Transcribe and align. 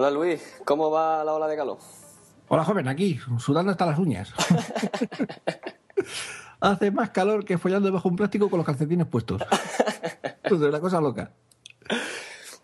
Hola 0.00 0.10
Luis, 0.12 0.40
¿cómo 0.64 0.90
va 0.90 1.22
la 1.22 1.34
ola 1.34 1.46
de 1.46 1.56
calor? 1.58 1.76
Hola 2.48 2.64
joven, 2.64 2.88
aquí, 2.88 3.20
sudando 3.36 3.70
hasta 3.70 3.84
las 3.84 3.98
uñas. 3.98 4.32
Hace 6.60 6.90
más 6.90 7.10
calor 7.10 7.44
que 7.44 7.58
follando 7.58 7.84
debajo 7.88 8.08
de 8.08 8.12
un 8.14 8.16
plástico 8.16 8.48
con 8.48 8.56
los 8.56 8.64
calcetines 8.64 9.06
puestos. 9.06 9.42
Es 10.42 10.52
una 10.52 10.80
cosa 10.80 11.02
loca. 11.02 11.32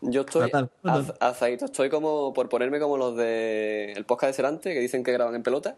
Yo 0.01 0.23
estoy 0.23 0.45
Fatal, 0.51 0.71
fatal. 0.83 1.01
az- 1.03 1.15
azadito, 1.21 1.67
estoy 1.67 1.91
como 1.91 2.33
por 2.33 2.49
ponerme 2.49 2.81
como 2.81 2.97
los 2.97 3.15
de 3.19 3.93
el 3.93 4.07
podcast 4.07 4.31
de 4.31 4.35
Serante, 4.37 4.73
que 4.73 4.81
dicen 4.81 5.05
que 5.05 5.13
graban 5.13 5.35
en 5.35 5.43
pelota. 5.43 5.77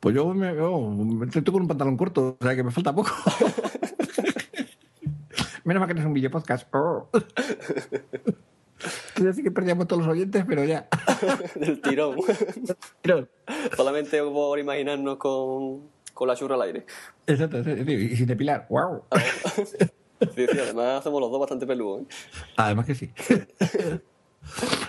Pues 0.00 0.12
yo 0.16 0.34
me, 0.34 0.56
yo 0.56 0.76
me 0.80 1.26
estoy 1.26 1.44
con 1.44 1.62
un 1.62 1.68
pantalón 1.68 1.96
corto, 1.96 2.36
o 2.40 2.44
sea 2.44 2.56
que 2.56 2.64
me 2.64 2.72
falta 2.72 2.92
poco. 2.92 3.12
Menos 5.62 5.78
mal 5.80 5.86
que 5.86 5.94
no 5.94 6.00
es 6.00 6.06
un 6.06 6.14
video 6.14 6.32
podcast. 6.32 6.66
Oh. 6.74 7.06
Quiero 9.16 9.30
decir 9.30 9.44
que 9.44 9.50
perdíamos 9.50 9.88
todos 9.88 10.02
los 10.02 10.12
oyentes, 10.12 10.44
pero 10.46 10.62
ya. 10.64 10.86
del 11.54 11.80
tirón. 11.80 12.18
Solamente 13.76 14.22
por 14.22 14.58
imaginarnos 14.58 15.16
con, 15.16 15.88
con 16.12 16.28
la 16.28 16.36
churra 16.36 16.56
al 16.56 16.62
aire. 16.62 16.84
exacto, 17.26 17.58
y 17.60 18.14
sin 18.14 18.26
depilar. 18.26 18.66
¡Wow! 18.68 19.04
Sí, 20.34 20.46
sí, 20.50 20.58
además 20.58 21.04
somos 21.04 21.20
los 21.20 21.30
dos 21.30 21.40
bastante 21.40 21.66
peludos. 21.66 22.00
¿eh? 22.00 22.06
Además 22.56 22.86
que 22.86 22.94
sí. 22.94 23.12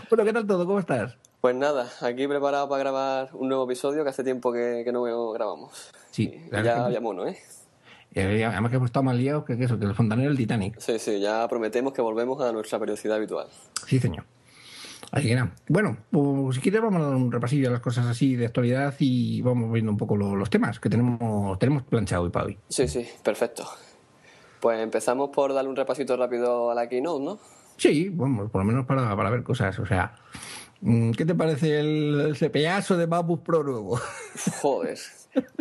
bueno, 0.09 0.23
¿qué 0.23 0.31
tal 0.31 0.47
todo? 0.47 0.65
¿Cómo 0.65 0.79
estás? 0.79 1.17
Pues 1.41 1.53
nada, 1.53 1.91
aquí 1.99 2.25
preparado 2.29 2.69
para 2.69 2.79
grabar 2.79 3.29
un 3.33 3.49
nuevo 3.49 3.65
episodio 3.65 4.05
que 4.05 4.09
hace 4.09 4.23
tiempo 4.23 4.53
que, 4.53 4.83
que 4.85 4.91
no 4.93 5.03
grabamos. 5.33 5.91
Sí, 6.11 6.33
ya 6.49 6.85
había 6.85 7.01
mono, 7.01 7.27
¿eh? 7.27 7.37
Además 8.21 8.69
que 8.71 8.77
hemos 8.77 8.87
estado 8.87 9.03
más 9.03 9.15
liados 9.15 9.45
que, 9.45 9.53
eso, 9.53 9.77
que 9.79 9.85
el 9.85 9.95
fontanero 9.95 10.29
del 10.29 10.37
Titanic. 10.37 10.79
Sí, 10.79 10.99
sí, 10.99 11.19
ya 11.19 11.47
prometemos 11.47 11.93
que 11.93 12.01
volvemos 12.01 12.41
a 12.41 12.51
nuestra 12.51 12.79
periodicidad 12.79 13.17
habitual. 13.17 13.47
Sí, 13.85 13.99
señor. 13.99 14.25
Así 15.11 15.27
que 15.27 15.35
nada. 15.35 15.51
Bueno, 15.69 15.97
pues 16.11 16.55
si 16.55 16.61
quieres 16.61 16.81
vamos 16.81 17.01
a 17.01 17.05
dar 17.05 17.15
un 17.15 17.31
repasillo 17.31 17.69
a 17.69 17.71
las 17.71 17.81
cosas 17.81 18.05
así 18.07 18.35
de 18.35 18.45
actualidad 18.47 18.93
y 18.99 19.41
vamos 19.41 19.71
viendo 19.71 19.91
un 19.91 19.97
poco 19.97 20.17
lo- 20.17 20.35
los 20.35 20.49
temas 20.49 20.79
que 20.79 20.89
tenemos 20.89 21.57
tenemos 21.59 21.83
planchado 21.83 22.23
hoy 22.23 22.29
para 22.29 22.45
hoy. 22.47 22.57
Sí, 22.67 22.87
sí, 22.87 23.07
perfecto. 23.23 23.65
Pues 24.59 24.79
empezamos 24.81 25.29
por 25.29 25.53
darle 25.53 25.69
un 25.69 25.75
repasito 25.75 26.17
rápido 26.17 26.71
a 26.71 26.75
la 26.75 26.89
keynote, 26.89 27.23
¿no? 27.23 27.39
Sí, 27.77 28.09
vamos, 28.09 28.49
por 28.49 28.61
lo 28.61 28.65
menos 28.65 28.85
para, 28.85 29.15
para 29.15 29.29
ver 29.29 29.43
cosas. 29.43 29.77
O 29.79 29.85
sea, 29.85 30.15
mm, 30.81 31.11
¿qué 31.11 31.25
te 31.25 31.35
parece 31.35 31.79
el, 31.79 32.35
pedazo 32.51 32.97
de 32.97 33.05
MacBook 33.07 33.43
Pro 33.43 33.63
nuevo? 33.63 33.99
Joder. 34.61 34.97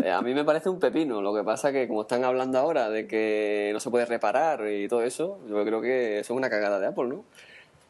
Eh, 0.03 0.11
a 0.11 0.23
mí 0.23 0.35
me 0.35 0.45
parece 0.45 0.69
un 0.69 0.79
pepino. 0.81 1.21
Lo 1.23 1.35
que 1.35 1.43
pasa 1.43 1.73
que 1.73 1.89
como 1.89 2.03
están 2.03 2.25
hablando 2.25 2.59
ahora 2.59 2.89
de 2.91 3.07
que 3.07 3.71
no 3.73 3.81
se 3.81 3.91
puede 3.91 4.07
reparar 4.07 4.67
y 4.71 4.89
todo 4.89 5.03
eso, 5.03 5.39
yo 5.49 5.65
creo 5.65 5.81
que 5.81 6.21
eso 6.21 6.33
es 6.35 6.37
una 6.39 6.51
cagada 6.51 6.79
de 6.81 6.87
Apple, 6.87 7.09
¿no? 7.09 7.25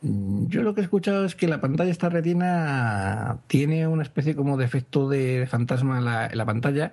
Mm, 0.02 0.46
Yo 0.48 0.62
lo 0.62 0.74
que 0.74 0.80
he 0.80 0.84
escuchado 0.84 1.24
es 1.24 1.34
que 1.34 1.48
la 1.48 1.60
pantalla 1.60 1.90
esta 1.90 2.08
retina 2.08 3.38
tiene 3.46 3.86
una 3.86 4.02
especie 4.02 4.34
como 4.36 4.56
de 4.56 4.64
efecto 4.64 5.08
de 5.08 5.46
fantasma 5.50 5.98
en 5.98 6.04
la, 6.04 6.26
en 6.26 6.36
la 6.38 6.44
pantalla 6.44 6.92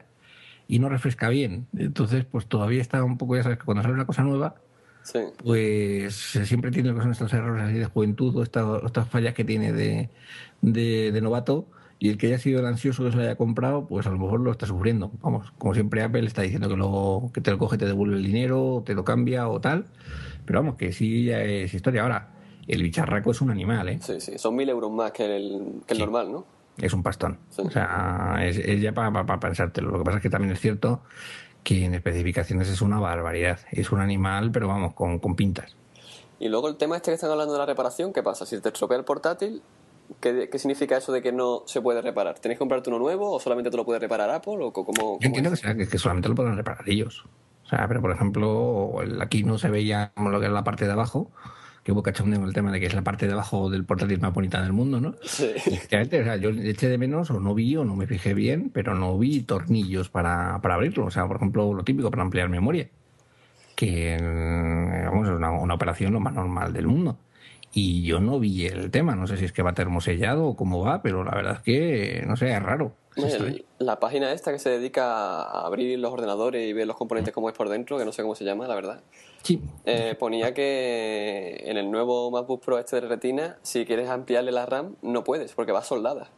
y 0.67 0.79
no 0.79 0.89
refresca 0.89 1.29
bien. 1.29 1.67
Entonces, 1.77 2.25
pues 2.25 2.45
todavía 2.47 2.81
está 2.81 3.03
un 3.03 3.17
poco, 3.17 3.35
ya 3.35 3.43
sabes, 3.43 3.57
que 3.59 3.65
cuando 3.65 3.83
sale 3.83 3.93
una 3.93 4.05
cosa 4.05 4.23
nueva, 4.23 4.55
Sí. 5.03 5.19
pues 5.43 6.15
siempre 6.15 6.71
tiene 6.71 6.89
lo 6.89 6.95
que 6.95 7.01
son 7.01 7.11
estos 7.11 7.33
errores 7.33 7.65
así 7.65 7.77
de 7.77 7.85
juventud 7.85 8.33
o 8.37 8.41
esta- 8.43 8.65
o 8.65 8.85
estas 8.85 9.05
fallas 9.09 9.33
que 9.33 9.43
tiene 9.43 9.73
de, 9.73 10.09
de, 10.61 11.11
de 11.11 11.21
novato 11.21 11.65
y 12.03 12.09
el 12.09 12.17
que 12.17 12.27
haya 12.27 12.37
sido 12.37 12.59
el 12.59 12.65
ansioso 12.65 13.05
que 13.05 13.11
se 13.11 13.15
lo 13.15 13.23
haya 13.23 13.37
comprado 13.37 13.87
pues 13.87 14.05
a 14.05 14.09
lo 14.09 14.17
mejor 14.17 14.41
lo 14.41 14.51
está 14.51 14.65
sufriendo 14.65 15.09
vamos 15.21 15.51
como 15.57 15.73
siempre 15.73 16.03
Apple 16.03 16.25
está 16.27 16.41
diciendo 16.41 16.67
que 16.67 16.75
lo 16.75 17.31
que 17.33 17.39
te 17.39 17.49
lo 17.49 17.57
coge 17.57 17.77
te 17.77 17.85
devuelve 17.85 18.17
el 18.17 18.23
dinero 18.23 18.83
te 18.85 18.93
lo 18.93 19.05
cambia 19.05 19.47
o 19.47 19.61
tal 19.61 19.85
pero 20.45 20.59
vamos 20.59 20.75
que 20.75 20.91
sí 20.91 21.23
ya 21.23 21.41
es 21.41 21.73
historia 21.73 22.01
ahora 22.01 22.33
el 22.67 22.83
bicharraco 22.83 23.31
es 23.31 23.39
un 23.39 23.51
animal 23.51 23.87
¿eh? 23.87 23.99
Sí, 24.01 24.19
sí. 24.19 24.37
Son 24.37 24.53
mil 24.53 24.67
euros 24.67 24.91
más 24.91 25.13
que 25.13 25.25
el, 25.33 25.81
que 25.87 25.93
el 25.93 25.97
Sí. 25.97 26.03
normal, 26.03 26.29
¿no? 26.31 26.45
es 26.77 26.91
un 26.93 27.03
pastón 27.03 27.39
Sí. 27.49 27.61
o 27.65 27.69
sea 27.71 28.35
es, 28.41 28.57
es 28.57 28.81
ya 28.81 28.91
para 28.91 29.39
pensártelo 29.39 29.89
lo 29.91 29.99
que 29.99 30.03
pasa 30.03 30.17
es 30.17 30.23
que 30.23 30.29
también 30.29 30.51
es 30.51 30.59
cierto 30.59 31.03
que 31.63 31.85
en 31.85 31.93
especificaciones 31.93 32.67
es 32.67 32.81
una 32.81 32.99
barbaridad 32.99 33.59
es 33.71 33.93
un 33.93 34.01
animal 34.01 34.51
pero 34.51 34.67
vamos 34.67 34.93
con, 34.93 35.19
con 35.19 35.35
pintas 35.37 35.77
Y 36.39 36.49
luego 36.49 36.67
el 36.67 36.75
tema 36.75 36.97
este 36.97 37.11
que 37.11 37.15
están 37.15 37.31
hablando 37.31 37.53
de 37.53 37.59
la 37.59 37.65
reparación, 37.65 38.11
¿qué 38.11 38.21
pasa? 38.21 38.45
Si 38.45 38.59
te 38.59 38.67
estropea 38.67 38.97
el 38.97 39.05
portátil, 39.05 39.61
¿qué, 40.19 40.49
qué 40.51 40.59
significa 40.59 40.97
eso 40.97 41.11
de 41.11 41.21
que 41.21 41.31
no 41.31 41.63
se 41.65 41.81
puede 41.81 42.01
reparar? 42.01 42.39
¿Tienes 42.39 42.57
que 42.57 42.59
comprarte 42.59 42.89
uno 42.89 42.99
nuevo 42.99 43.31
o 43.31 43.39
solamente 43.39 43.69
te 43.71 43.77
lo 43.77 43.85
puede 43.85 43.99
reparar 43.99 44.29
Apple? 44.29 44.57
¿O 44.61 44.71
co- 44.73 44.85
cómo, 44.85 44.95
Yo 44.95 45.01
cómo 45.17 45.25
entiendo 45.25 45.49
que, 45.51 45.55
será 45.57 45.75
que, 45.75 45.87
que 45.87 45.97
solamente 45.97 46.29
lo 46.29 46.35
pueden 46.35 46.55
reparar 46.55 46.87
ellos. 46.89 47.25
O 47.65 47.69
sea, 47.69 47.87
pero 47.87 48.01
por 48.01 48.11
ejemplo, 48.11 48.95
aquí 49.21 49.43
no 49.43 49.57
se 49.57 49.69
veía 49.69 50.11
como 50.15 50.29
lo 50.29 50.39
que 50.39 50.45
era 50.45 50.53
la 50.53 50.63
parte 50.63 50.85
de 50.85 50.91
abajo, 50.91 51.31
que 51.83 51.91
hubo 51.91 52.03
cachondeo 52.03 52.39
con 52.39 52.47
el 52.47 52.53
tema 52.53 52.71
de 52.71 52.79
que 52.79 52.85
es 52.85 52.93
la 52.93 53.01
parte 53.01 53.25
de 53.27 53.33
abajo 53.33 53.69
del 53.69 53.83
portátil 53.85 54.19
más 54.21 54.33
bonita 54.33 54.61
del 54.61 54.73
mundo, 54.73 54.99
¿no? 55.01 55.15
Sí. 55.23 55.51
Efectivamente, 55.55 56.21
o 56.21 56.23
sea, 56.23 56.35
yo 56.37 56.49
eché 56.49 56.87
de 56.89 56.97
menos 56.97 57.29
o 57.31 57.39
no 57.39 57.53
vi 57.53 57.75
o 57.77 57.83
no 57.85 57.95
me 57.95 58.07
fijé 58.07 58.33
bien, 58.33 58.69
pero 58.73 58.95
no 58.95 59.17
vi 59.17 59.41
tornillos 59.41 60.09
para, 60.09 60.59
para 60.61 60.75
abrirlo. 60.75 61.05
O 61.05 61.11
sea, 61.11 61.25
por 61.27 61.37
ejemplo, 61.37 61.73
lo 61.73 61.83
típico 61.83 62.09
para 62.11 62.23
ampliar 62.23 62.47
memoria, 62.49 62.87
que 63.75 64.17
vamos, 65.05 65.27
es 65.27 65.33
una, 65.35 65.51
una 65.51 65.73
operación 65.73 66.13
lo 66.13 66.19
más 66.19 66.33
normal 66.33 66.73
del 66.73 66.87
mundo. 66.87 67.17
Y 67.75 68.03
yo 68.03 68.19
no 68.19 68.39
vi 68.39 68.67
el 68.67 68.91
tema, 68.91 69.15
no 69.15 69.25
sé 69.25 69.37
si 69.37 69.45
es 69.45 69.51
que 69.51 69.63
va 69.63 69.73
termosellado 69.73 70.45
o 70.45 70.55
cómo 70.55 70.81
va, 70.81 71.01
pero 71.01 71.23
la 71.23 71.31
verdad 71.31 71.53
es 71.55 71.61
que, 71.61 72.23
no 72.27 72.35
sé, 72.37 72.53
es 72.53 72.61
raro. 72.61 72.93
El- 73.15 73.65
la 73.79 73.99
página 73.99 74.31
esta 74.31 74.51
que 74.51 74.59
se 74.59 74.69
dedica 74.69 75.41
a 75.43 75.65
abrir 75.65 75.97
los 75.99 76.11
ordenadores 76.11 76.67
y 76.67 76.73
ver 76.73 76.87
los 76.87 76.95
componentes 76.97 77.33
como 77.33 77.49
es 77.49 77.55
por 77.55 77.69
dentro, 77.69 77.97
que 77.97 78.05
no 78.05 78.11
sé 78.11 78.21
cómo 78.21 78.35
se 78.35 78.43
llama, 78.45 78.67
la 78.67 78.75
verdad, 78.75 79.01
Sí, 79.43 79.61
eh, 79.85 80.15
ponía 80.17 80.53
que 80.53 81.63
en 81.65 81.77
el 81.77 81.91
nuevo 81.91 82.31
MacBook 82.31 82.63
Pro 82.63 82.79
este 82.79 83.01
de 83.01 83.07
Retina, 83.07 83.57
si 83.61 83.85
quieres 83.85 84.09
ampliarle 84.09 84.51
la 84.51 84.65
RAM, 84.65 84.95
no 85.01 85.23
puedes, 85.23 85.53
porque 85.53 85.71
va 85.71 85.83
soldada. 85.83 86.29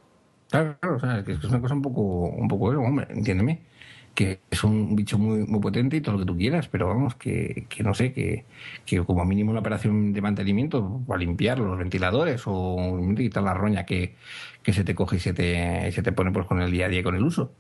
Claro, 0.49 0.75
claro, 0.79 0.95
o 0.97 0.99
sea, 0.99 1.19
es 1.19 1.25
que 1.25 1.33
es 1.33 1.43
una 1.43 1.61
cosa 1.61 1.73
un 1.75 1.81
poco, 1.81 2.01
un 2.01 2.47
poco, 2.47 2.71
eso, 2.71 2.81
hombre, 2.81 3.07
entiéndeme, 3.09 3.61
que 4.15 4.39
es 4.49 4.63
un 4.63 4.95
bicho 4.95 5.19
muy, 5.19 5.45
muy 5.45 5.59
potente 5.59 5.97
y 5.97 6.01
todo 6.01 6.13
lo 6.13 6.19
que 6.19 6.25
tú 6.25 6.37
quieras, 6.37 6.69
pero 6.69 6.87
vamos, 6.87 7.15
que, 7.15 7.67
que 7.69 7.83
no 7.83 7.93
sé, 7.93 8.13
que, 8.13 8.45
que 8.85 9.03
como 9.03 9.25
mínimo 9.25 9.51
una 9.51 9.59
operación 9.59 10.13
de 10.13 10.21
mantenimiento 10.21 11.01
para 11.05 11.19
limpiar 11.19 11.59
los 11.59 11.77
ventiladores 11.77 12.43
o 12.45 12.99
quitar 13.17 13.43
la 13.43 13.53
roña 13.53 13.85
que, 13.85 14.15
que 14.63 14.73
se 14.73 14.83
te 14.85 14.95
coge 14.95 15.17
y 15.17 15.19
se 15.19 15.33
te, 15.33 15.91
se 15.91 16.01
te 16.01 16.11
pone 16.13 16.31
pues 16.31 16.47
con 16.47 16.61
el 16.61 16.71
día 16.71 16.85
a 16.85 16.89
día 16.89 17.01
y 17.01 17.03
con 17.03 17.15
el 17.15 17.23
uso. 17.23 17.51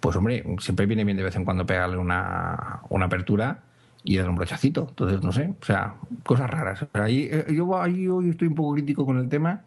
Pues 0.00 0.16
hombre, 0.16 0.44
siempre 0.60 0.86
viene 0.86 1.04
bien 1.04 1.16
de 1.16 1.24
vez 1.24 1.34
en 1.36 1.44
cuando 1.44 1.66
pegarle 1.66 1.96
una, 1.98 2.80
una 2.88 3.06
apertura 3.06 3.64
y 4.04 4.16
darle 4.16 4.30
un 4.30 4.36
brochacito. 4.36 4.86
Entonces, 4.88 5.22
no 5.22 5.32
sé, 5.32 5.52
o 5.60 5.64
sea, 5.64 5.96
cosas 6.24 6.48
raras. 6.48 6.82
O 6.82 6.88
sea, 6.92 7.04
ahí, 7.04 7.28
eh, 7.30 7.46
yo 7.52 7.66
hoy 7.68 8.30
estoy 8.30 8.48
un 8.48 8.54
poco 8.54 8.74
crítico 8.74 9.04
con 9.04 9.18
el 9.18 9.28
tema 9.28 9.64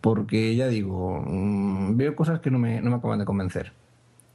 porque 0.00 0.54
ya 0.56 0.68
digo, 0.68 1.22
mm, 1.26 1.96
veo 1.96 2.16
cosas 2.16 2.40
que 2.40 2.50
no 2.50 2.58
me, 2.58 2.80
no 2.80 2.90
me 2.90 2.96
acaban 2.96 3.18
de 3.18 3.24
convencer. 3.26 3.72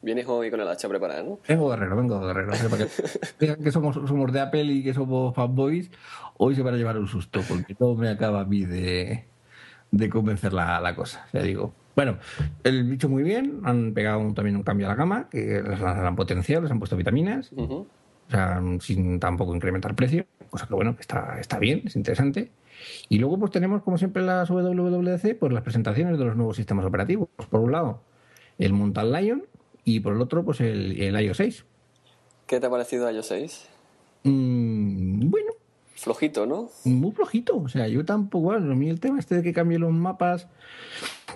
Vienes 0.02 0.26
hoy 0.28 0.50
con 0.50 0.62
el 0.62 0.68
hacha 0.68 0.88
preparada, 0.88 1.24
¿no? 1.24 1.40
Vengo 1.48 1.68
de 1.70 1.74
arreglo, 1.76 1.96
vengo 1.98 2.20
de 2.26 2.32
arreglo. 2.32 2.54
O 2.54 2.56
sea, 2.56 2.70
para 2.70 2.86
que 2.86 2.92
vean 3.40 3.56
que 3.64 3.72
somos, 3.72 3.96
somos 3.96 4.32
de 4.32 4.40
Apple 4.40 4.64
y 4.64 4.84
que 4.84 4.94
somos 4.94 5.36
fanboys, 5.36 5.92
hoy 6.38 6.56
se 6.56 6.62
van 6.62 6.74
a 6.74 6.78
llevar 6.78 6.98
un 6.98 7.08
susto 7.08 7.42
porque 7.48 7.76
todo 7.76 7.96
me 7.96 8.10
acaba 8.10 8.42
a 8.42 8.46
mí 8.46 8.64
de, 8.66 9.26
de 9.92 10.10
convencer 10.10 10.54
la, 10.54 10.80
la 10.80 10.96
cosa, 10.96 11.26
ya 11.34 11.42
digo. 11.42 11.74
Bueno, 11.96 12.18
el 12.64 12.86
bicho 12.86 13.10
muy 13.10 13.24
bien, 13.24 13.60
han 13.66 13.94
pegado 13.94 14.20
un- 14.20 14.34
también 14.34 14.56
un 14.56 14.64
cambio 14.64 14.86
a 14.88 14.90
la 14.90 14.96
gama, 14.96 15.28
que 15.30 15.62
les 15.62 15.82
han, 15.82 16.16
potenciado, 16.16 16.62
les 16.62 16.72
han 16.72 16.80
puesto 16.80 16.96
vitaminas, 16.96 17.52
Ujú. 17.52 17.74
o 18.28 18.32
sea, 18.32 18.62
sin 18.80 19.20
tampoco 19.20 19.54
incrementar 19.54 19.96
precio, 19.96 20.26
cosa 20.50 20.66
que 20.66 20.76
bueno, 20.76 20.96
está, 20.98 21.38
está 21.42 21.60
bien, 21.60 21.82
es 21.84 21.98
interesante. 21.98 22.52
Y 23.10 23.20
luego 23.20 23.38
pues 23.38 23.52
tenemos, 23.52 23.82
como 23.84 23.98
siempre, 23.98 24.22
las 24.24 24.50
WWDC, 24.50 25.38
pues 25.38 25.52
las 25.52 25.62
presentaciones 25.64 26.18
de 26.18 26.24
los 26.24 26.38
nuevos 26.38 26.56
sistemas 26.56 26.86
operativos. 26.86 27.28
Por 27.50 27.60
un 27.60 27.74
lado, 27.74 28.02
el 28.58 28.72
Mountain 28.72 29.12
Lion 29.12 29.44
y 29.96 30.00
por 30.00 30.14
el 30.16 30.22
otro, 30.22 30.44
pues 30.44 30.62
el, 30.62 31.00
el 31.02 31.20
iOS 31.22 31.38
6. 31.38 31.66
¿Qué 32.48 32.60
te 32.60 32.66
ha 32.66 32.70
parecido 32.70 33.10
iOS 33.12 33.28
6? 33.28 33.68
Mm, 34.24 35.30
bueno, 35.30 35.52
Flojito, 35.96 36.46
¿no? 36.46 36.70
muy 36.86 37.12
flojito. 37.12 37.58
O 37.58 37.68
sea, 37.68 37.88
yo 37.90 38.06
tampoco, 38.06 38.46
bueno, 38.46 38.72
a 38.72 38.76
mí 38.76 38.90
el 38.90 39.02
tema 39.02 39.20
este 39.20 39.36
de 39.36 39.44
que 39.44 39.52
cambie 39.54 39.78
los 39.80 39.92
mapas 39.92 40.48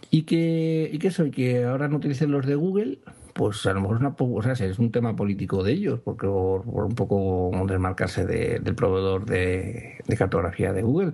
y 0.10 0.24
que, 0.24 0.90
y 0.92 1.00
que 1.00 1.10
eso, 1.10 1.26
y 1.26 1.32
que 1.32 1.66
ahora 1.66 1.90
no 1.90 1.98
utilicen 1.98 2.32
los 2.32 2.46
de 2.46 2.56
Google, 2.56 3.00
pues 3.34 3.66
a 3.66 3.74
lo 3.74 3.82
mejor 3.82 3.98
es, 3.98 4.02
una, 4.02 4.16
o 4.18 4.42
sea, 4.42 4.54
es 4.66 4.80
un 4.80 4.92
tema 4.92 5.16
político 5.18 5.64
de 5.64 5.74
ellos, 5.74 6.00
porque 6.04 6.28
por, 6.28 6.64
por 6.64 6.86
un 6.86 6.96
poco 6.96 7.52
desmarcarse 7.68 8.26
de- 8.26 8.60
del 8.60 8.76
proveedor 8.76 9.26
de, 9.26 9.98
de 10.08 10.18
cartografía 10.18 10.72
de 10.72 10.82
Google. 10.82 11.14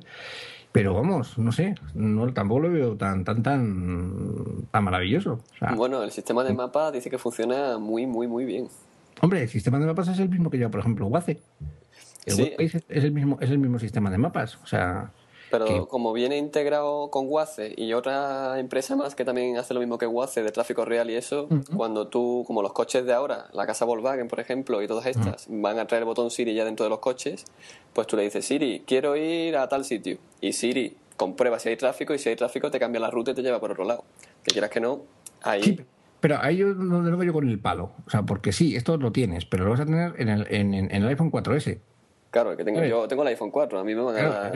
Pero 0.71 0.93
vamos, 0.93 1.37
no 1.39 1.51
sé, 1.51 1.73
no, 1.95 2.31
tampoco 2.31 2.59
lo 2.61 2.71
veo 2.71 2.95
tan, 2.95 3.23
tan, 3.23 3.41
tan, 3.41 4.67
tan 4.69 4.83
maravilloso. 4.83 5.39
O 5.55 5.57
sea, 5.57 5.73
Bueno, 5.73 6.03
el 6.03 6.11
sistema 6.11 6.43
de 6.43 6.53
mapa 6.53 6.91
dice 6.91 7.09
que 7.09 7.17
funciona 7.17 7.79
muy, 7.79 8.05
muy, 8.05 8.27
muy 8.27 8.45
bien. 8.45 8.67
Hombre, 9.21 9.41
el 9.41 9.49
sistema 9.49 9.79
de 9.79 9.87
mapas 9.87 10.07
es 10.09 10.19
el 10.19 10.29
mismo 10.29 10.49
que 10.49 10.57
lleva, 10.57 10.69
por 10.69 10.79
ejemplo. 10.81 11.09
El 12.25 12.33
Sí. 12.33 12.53
Waze 12.59 12.77
es, 12.77 12.85
es 12.87 13.03
el 13.03 13.11
mismo, 13.11 13.37
es 13.41 13.49
el 13.49 13.57
mismo 13.57 13.79
sistema 13.79 14.11
de 14.11 14.19
mapas. 14.19 14.57
O 14.63 14.67
sea, 14.67 15.11
Pero 15.51 15.65
que- 15.65 15.87
como 15.87 16.13
viene 16.13 16.37
integrado 16.37 17.09
con 17.09 17.25
Waze 17.27 17.73
y 17.75 17.93
otra 17.93 18.59
empresa 18.59 18.95
más 18.95 19.15
que 19.15 19.25
también 19.25 19.57
hace 19.57 19.73
lo 19.73 19.79
mismo 19.79 19.97
que 19.97 20.05
Waze 20.05 20.43
de 20.43 20.51
tráfico 20.51 20.85
real 20.85 21.09
y 21.09 21.15
eso, 21.15 21.47
cuando 21.75 22.07
tú, 22.07 22.43
como 22.45 22.61
los 22.61 22.73
coches 22.73 23.05
de 23.05 23.13
ahora, 23.13 23.47
la 23.53 23.65
casa 23.65 23.85
Volkswagen, 23.85 24.27
por 24.27 24.39
ejemplo, 24.39 24.81
y 24.81 24.87
todas 24.87 25.05
estas, 25.07 25.47
van 25.49 25.79
a 25.79 25.87
traer 25.87 26.03
el 26.03 26.05
botón 26.05 26.29
Siri 26.29 26.53
ya 26.53 26.65
dentro 26.65 26.83
de 26.83 26.89
los 26.89 26.99
coches, 26.99 27.45
pues 27.93 28.05
tú 28.07 28.15
le 28.15 28.23
dices, 28.23 28.45
Siri, 28.45 28.83
quiero 28.85 29.15
ir 29.15 29.57
a 29.57 29.67
tal 29.67 29.85
sitio. 29.85 30.17
Y 30.41 30.53
Siri 30.53 30.95
comprueba 31.17 31.57
si 31.59 31.69
hay 31.69 31.77
tráfico 31.77 32.13
y 32.13 32.19
si 32.19 32.29
hay 32.29 32.35
tráfico 32.35 32.69
te 32.71 32.79
cambia 32.79 33.01
la 33.01 33.09
ruta 33.09 33.31
y 33.31 33.33
te 33.33 33.41
lleva 33.41 33.59
por 33.59 33.71
otro 33.71 33.85
lado. 33.85 34.03
Que 34.43 34.51
quieras 34.51 34.69
que 34.69 34.79
no, 34.79 35.01
ahí... 35.41 35.85
pero 36.21 36.37
ahí 36.41 36.57
yo 36.57 36.67
no 36.67 37.01
lo 37.01 37.23
yo 37.23 37.33
con 37.33 37.49
el 37.49 37.59
palo. 37.59 37.91
O 38.05 38.09
sea, 38.09 38.21
porque 38.23 38.51
sí, 38.51 38.75
esto 38.75 38.97
lo 38.97 39.11
tienes, 39.11 39.45
pero 39.45 39.63
lo 39.63 39.71
vas 39.71 39.79
a 39.79 39.85
tener 39.85 40.13
en 40.17 40.29
el, 40.29 40.47
en, 40.53 40.73
en 40.75 40.91
el 40.91 41.07
iPhone 41.07 41.31
4S. 41.31 41.79
Claro, 42.31 42.55
que 42.55 42.63
tengo, 42.63 42.83
yo 42.85 43.07
tengo 43.07 43.23
el 43.23 43.29
iPhone 43.29 43.49
4, 43.49 43.79
a 43.79 43.83
mí 43.83 43.95
me 43.95 44.01
van 44.01 44.17
a... 44.17 44.51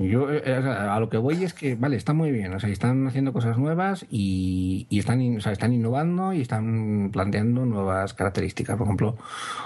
Yo 0.00 0.32
eh, 0.32 0.54
a 0.54 0.98
lo 0.98 1.10
que 1.10 1.18
voy 1.18 1.44
es 1.44 1.52
que, 1.52 1.74
vale, 1.74 1.96
está 1.96 2.14
muy 2.14 2.32
bien, 2.32 2.54
o 2.54 2.60
sea, 2.60 2.70
están 2.70 3.06
haciendo 3.06 3.34
cosas 3.34 3.58
nuevas 3.58 4.06
y, 4.10 4.86
están, 4.90 5.36
o 5.36 5.40
sea, 5.40 5.52
están 5.52 5.74
innovando 5.74 6.32
y 6.32 6.40
están 6.40 7.10
planteando 7.12 7.66
nuevas 7.66 8.14
características. 8.14 8.78
Por 8.78 8.86
ejemplo, 8.86 9.16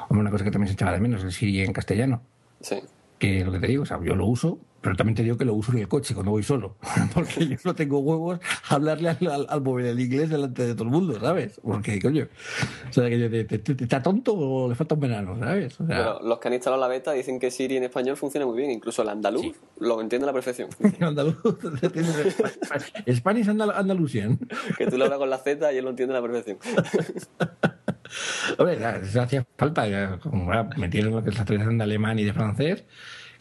una 0.08 0.30
cosa 0.32 0.42
que 0.42 0.50
también 0.50 0.68
se 0.68 0.74
echaba 0.74 0.92
de 0.92 1.00
menos, 1.00 1.22
el 1.22 1.30
Siri 1.30 1.60
en 1.60 1.72
castellano. 1.72 2.20
Sí. 2.60 2.80
Que 3.18 3.44
lo 3.44 3.52
que 3.52 3.60
te 3.60 3.68
digo, 3.68 3.84
o 3.84 3.86
sea, 3.86 4.00
yo 4.02 4.16
lo 4.16 4.26
uso, 4.26 4.58
pero 4.84 4.96
también 4.96 5.16
te 5.16 5.22
digo 5.22 5.38
que 5.38 5.46
lo 5.46 5.54
uso 5.54 5.72
en 5.72 5.78
el 5.78 5.88
coche 5.88 6.12
cuando 6.12 6.30
voy 6.30 6.42
solo, 6.42 6.76
porque 7.14 7.46
yo 7.48 7.56
no 7.64 7.74
tengo 7.74 8.00
huevos 8.00 8.38
a 8.68 8.74
hablarle 8.74 9.08
al, 9.08 9.46
al, 9.48 9.60
móvil 9.62 9.86
en 9.86 9.98
inglés 9.98 10.28
delante 10.28 10.66
de 10.66 10.74
todo 10.74 10.84
el 10.84 10.90
mundo, 10.90 11.18
¿sabes? 11.18 11.58
Porque, 11.64 11.98
coño, 12.02 12.28
o 12.90 12.92
sea, 12.92 13.08
que 13.08 13.48
está 13.80 14.02
tonto 14.02 14.34
o 14.34 14.68
le 14.68 14.74
falta 14.74 14.94
un 14.94 15.00
verano, 15.00 15.38
¿sabes? 15.38 15.78
los 15.80 16.38
que 16.38 16.48
han 16.48 16.54
instalado 16.54 16.82
la 16.82 16.88
beta 16.88 17.12
dicen 17.12 17.40
que 17.40 17.50
Siri 17.50 17.78
en 17.78 17.84
español 17.84 18.18
funciona 18.18 18.44
muy 18.44 18.58
bien, 18.58 18.70
incluso 18.70 19.00
el 19.00 19.08
andaluz 19.08 19.56
lo 19.80 20.00
entiende 20.02 20.24
a 20.24 20.26
la 20.26 20.32
perfección. 20.34 20.68
andaluz, 21.00 21.38
Spanish 23.10 23.48
Andalusian. 23.48 24.38
que 24.78 24.86
tú 24.86 24.98
lo 24.98 25.04
hablas 25.04 25.18
con 25.18 25.30
la 25.30 25.38
Z 25.38 25.72
y 25.72 25.78
él 25.78 25.84
lo 25.84 25.90
entiende 25.90 26.14
a 26.14 26.20
la 26.20 26.26
perfección. 26.26 26.58
Hombre, 28.58 28.84
hacía 28.84 29.46
falta, 29.56 30.18
como 30.18 30.52
metieron 30.76 31.14
lo 31.14 31.22
que 31.22 31.30
es 31.30 31.38
la 31.38 31.46
tradición 31.46 31.78
de 31.78 31.84
alemán 31.84 32.18
y 32.18 32.24
de 32.24 32.34
francés, 32.34 32.84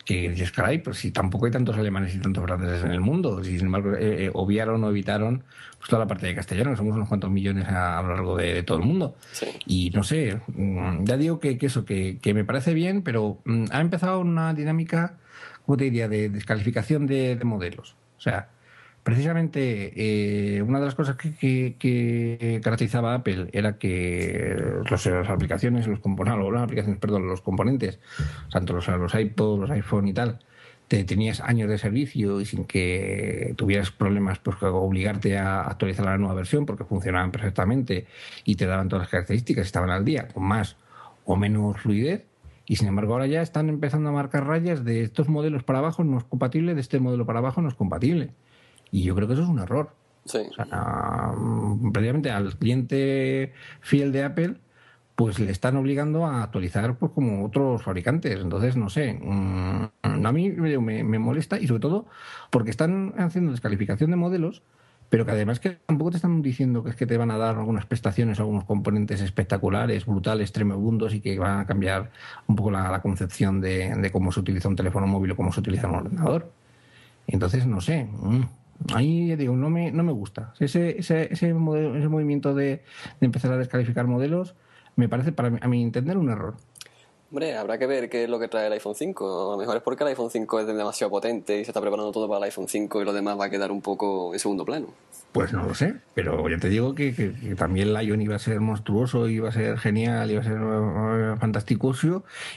que 0.05 0.29
dices, 0.29 0.51
caray, 0.51 0.79
pues 0.79 0.97
si 0.97 1.11
tampoco 1.11 1.45
hay 1.45 1.51
tantos 1.51 1.77
alemanes 1.77 2.13
y 2.15 2.19
tantos 2.19 2.43
franceses 2.43 2.83
en 2.83 2.91
el 2.91 2.99
mundo, 2.99 3.43
si 3.43 3.57
sin 3.57 3.67
embargo 3.67 3.93
eh, 3.93 4.25
eh, 4.25 4.31
obviaron 4.33 4.83
o 4.83 4.89
evitaron 4.89 5.43
pues, 5.77 5.89
toda 5.89 6.01
la 6.01 6.07
parte 6.07 6.27
de 6.27 6.35
castellano, 6.35 6.71
que 6.71 6.77
somos 6.77 6.95
unos 6.95 7.07
cuantos 7.07 7.31
millones 7.31 7.65
a, 7.67 8.01
lo 8.01 8.09
largo 8.09 8.37
de, 8.37 8.63
todo 8.63 8.77
el 8.79 8.83
mundo. 8.83 9.15
Y 9.65 9.91
no 9.91 10.03
sé, 10.03 10.41
mm, 10.47 11.05
ya 11.05 11.15
digo 11.15 11.39
que, 11.39 11.57
eso, 11.61 11.85
que, 11.85 12.19
me 12.33 12.43
parece 12.43 12.73
bien, 12.73 13.01
pero 13.01 13.39
mm, 13.45 13.65
ha 13.71 13.79
empezado 13.79 14.19
una 14.19 14.53
dinámica, 14.53 15.17
¿cómo 15.65 15.77
te 15.77 15.85
diría?, 15.85 16.09
de 16.09 16.29
descalificación 16.29 17.07
de, 17.07 17.35
de 17.37 17.45
modelos. 17.45 17.95
O 18.17 18.21
sea, 18.21 18.49
precisamente 19.03 19.93
eh, 19.95 20.61
una 20.61 20.79
de 20.79 20.85
las 20.85 20.95
cosas 20.95 21.15
que, 21.17 21.75
caracterizaba 22.63 23.11
a 23.11 23.15
Apple 23.15 23.49
era 23.51 23.77
que 23.77 24.55
los, 24.89 25.05
las 25.05 25.29
aplicaciones, 25.29 25.87
los 25.87 25.99
componentes, 25.99 26.51
las 26.53 26.63
aplicaciones, 26.63 26.99
perdón, 26.99 27.27
los 27.27 27.41
componentes, 27.41 27.99
tanto 28.51 28.73
los, 28.73 28.87
los 28.87 29.13
iPod, 29.13 29.59
los 29.59 29.71
iPhone 29.71 30.07
y 30.07 30.13
tal, 30.13 30.39
te 30.87 31.03
tenías 31.03 31.41
años 31.41 31.69
de 31.69 31.77
servicio 31.77 32.39
y 32.39 32.45
sin 32.45 32.65
que 32.65 33.53
tuvieras 33.57 33.91
problemas, 33.91 34.39
pues 34.39 34.57
obligarte 34.61 35.37
a 35.37 35.63
actualizar 35.63 36.05
la 36.05 36.17
nueva 36.17 36.35
versión 36.35 36.65
porque 36.65 36.83
funcionaban 36.83 37.31
perfectamente 37.31 38.05
y 38.43 38.55
te 38.55 38.65
daban 38.65 38.89
todas 38.89 39.03
las 39.03 39.09
características, 39.09 39.65
estaban 39.65 39.89
al 39.89 40.05
día, 40.05 40.27
con 40.27 40.43
más 40.43 40.77
o 41.25 41.35
menos 41.35 41.79
fluidez. 41.81 42.25
Y 42.65 42.77
sin 42.77 42.87
embargo 42.87 43.13
ahora 43.13 43.27
ya 43.27 43.41
están 43.41 43.67
empezando 43.67 44.09
a 44.09 44.13
marcar 44.13 44.47
rayas 44.47 44.85
de 44.85 45.01
estos 45.01 45.27
modelos 45.27 45.63
para 45.63 45.79
abajo 45.79 46.03
no 46.03 46.17
es 46.17 46.23
compatible, 46.23 46.75
de 46.75 46.81
este 46.81 46.99
modelo 46.99 47.25
para 47.25 47.39
abajo 47.39 47.61
no 47.61 47.67
es 47.67 47.75
compatible. 47.75 48.29
Y 48.93 49.01
yo 49.01 49.15
creo 49.15 49.27
que 49.27 49.33
eso 49.33 49.41
es 49.41 49.49
un 49.49 49.57
error. 49.57 49.89
Sí. 50.23 50.37
O 50.51 50.53
sea, 50.53 51.33
prácticamente 51.91 52.29
al 52.29 52.55
cliente 52.55 53.51
fiel 53.81 54.11
de 54.11 54.23
Apple, 54.23 54.57
pues 55.15 55.39
le 55.39 55.51
están 55.51 55.75
obligando 55.77 56.27
a 56.27 56.43
actualizar 56.43 56.95
pues 56.99 57.11
como 57.11 57.43
otros 57.43 57.81
fabricantes. 57.81 58.39
Entonces, 58.39 58.77
no 58.77 58.91
sé, 58.91 59.19
mm, 59.19 60.25
a 60.25 60.31
mí 60.31 60.51
me, 60.51 61.03
me, 61.03 61.19
molesta 61.19 61.59
y 61.59 61.65
sobre 61.65 61.79
todo 61.79 62.05
porque 62.51 62.69
están 62.69 63.15
haciendo 63.17 63.51
descalificación 63.51 64.11
de 64.11 64.15
modelos, 64.15 64.61
pero 65.09 65.25
que 65.25 65.31
además 65.31 65.59
que 65.59 65.71
tampoco 65.71 66.11
te 66.11 66.17
están 66.17 66.43
diciendo 66.43 66.83
que 66.83 66.91
es 66.91 66.95
que 66.95 67.07
te 67.07 67.17
van 67.17 67.31
a 67.31 67.39
dar 67.39 67.57
algunas 67.57 67.87
prestaciones, 67.87 68.39
algunos 68.39 68.65
componentes 68.65 69.21
espectaculares, 69.21 70.05
brutales, 70.05 70.51
tremebundos 70.51 71.15
y 71.15 71.19
que 71.19 71.39
van 71.39 71.61
a 71.61 71.65
cambiar 71.65 72.11
un 72.45 72.55
poco 72.55 72.69
la, 72.69 73.01
concepción 73.01 73.59
de, 73.59 73.95
de, 73.95 74.11
cómo 74.11 74.31
se 74.31 74.39
utiliza 74.39 74.69
un 74.69 74.75
teléfono 74.75 75.07
móvil 75.07 75.31
o 75.31 75.35
cómo 75.35 75.51
se 75.51 75.61
utiliza 75.61 75.87
un 75.87 75.95
ordenador. 75.95 76.51
Entonces, 77.25 77.65
no 77.65 77.81
sé. 77.81 78.05
Mm, 78.05 78.43
Ahí 78.93 79.35
digo, 79.35 79.55
no 79.55 79.69
me, 79.69 79.91
no 79.91 80.03
me 80.03 80.11
gusta. 80.11 80.53
Ese, 80.59 80.99
ese, 80.99 81.31
ese, 81.31 81.53
movimiento 81.53 82.53
de, 82.53 82.83
empezar 83.21 83.51
a 83.53 83.57
descalificar 83.57 84.07
modelos 84.07 84.55
me 84.95 85.09
parece, 85.09 85.31
para 85.31 85.57
a 85.61 85.67
mi 85.67 85.81
entender, 85.81 86.17
un 86.17 86.29
error. 86.29 86.55
Hombre, 87.31 87.57
habrá 87.57 87.79
que 87.79 87.87
ver 87.87 88.09
qué 88.09 88.25
es 88.25 88.29
lo 88.29 88.37
que 88.37 88.47
trae 88.47 88.67
el 88.67 88.73
iPhone 88.73 88.93
5. 88.93 89.49
A 89.49 89.51
lo 89.53 89.57
mejor 89.57 89.75
es 89.77 89.81
porque 89.81 90.03
el 90.03 90.09
iPhone 90.09 90.29
5 90.29 90.59
es 90.59 90.67
demasiado 90.67 91.09
potente 91.09 91.59
y 91.59 91.65
se 91.65 91.71
está 91.71 91.81
preparando 91.81 92.11
todo 92.11 92.27
para 92.27 92.37
el 92.37 92.43
iPhone 92.43 92.67
5 92.67 93.01
y 93.01 93.05
lo 93.05 93.11
demás 93.11 93.39
va 93.39 93.45
a 93.45 93.49
quedar 93.49 93.71
un 93.71 93.81
poco 93.81 94.33
en 94.33 94.39
segundo 94.39 94.63
plano. 94.63 94.89
Pues 95.31 95.51
no 95.51 95.65
lo 95.65 95.73
sé, 95.73 95.95
pero 96.13 96.47
ya 96.47 96.59
te 96.59 96.69
digo 96.69 96.93
que, 96.93 97.33
también 97.57 97.87
el 97.87 97.95
Lion 97.95 98.21
iba 98.21 98.35
a 98.35 98.39
ser 98.39 98.59
monstruoso, 98.59 99.27
iba 99.27 99.49
a 99.49 99.51
ser 99.51 99.79
genial, 99.79 100.29
iba 100.29 100.41
a 100.41 100.43
ser 100.43 100.61
uh, 100.61 101.35
fantástico 101.39 101.95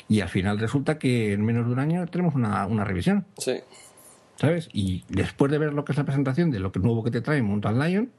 y 0.09 0.21
al 0.21 0.29
final 0.29 0.59
resulta 0.59 0.99
que 0.99 1.33
en 1.33 1.43
menos 1.43 1.67
de 1.67 1.73
un 1.73 1.79
año 1.79 2.07
tenemos 2.09 2.35
una, 2.35 2.67
una 2.67 2.85
revisión. 2.85 3.25
Sí. 3.39 3.63
¿Sabes? 4.37 4.69
Y 4.73 5.05
después 5.09 5.51
de 5.51 5.59
ver 5.59 5.75
lo 5.75 5.85
que 5.85 5.93
es 5.93 5.99
la 5.99 6.05
presentación 6.05 6.51
de 6.51 6.61
lo 6.61 6.73
que 6.73 6.81
nuevo 6.81 7.03
que 7.03 7.11
te 7.11 7.21
trae 7.21 7.43
Mountain 7.43 7.79
Lion, 7.79 8.13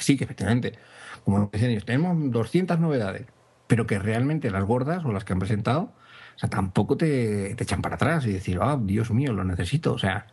sí 0.00 0.16
que 0.16 0.24
efectivamente, 0.24 0.78
como 1.24 1.48
decían 1.52 1.70
ellos, 1.70 1.84
tenemos 1.84 2.30
200 2.30 2.80
novedades, 2.80 3.26
pero 3.66 3.86
que 3.86 3.98
realmente 3.98 4.50
las 4.50 4.64
gordas 4.64 5.04
o 5.04 5.12
las 5.12 5.24
que 5.24 5.32
han 5.32 5.38
presentado, 5.38 5.92
o 6.36 6.38
sea, 6.38 6.48
tampoco 6.48 6.96
te, 6.96 7.54
te 7.54 7.64
echan 7.64 7.82
para 7.82 7.96
atrás 7.96 8.26
y 8.26 8.32
decir, 8.32 8.58
ah, 8.60 8.78
Dios 8.80 9.10
mío, 9.10 9.32
lo 9.32 9.44
necesito. 9.44 9.92
O 9.92 9.98
sea, 9.98 10.26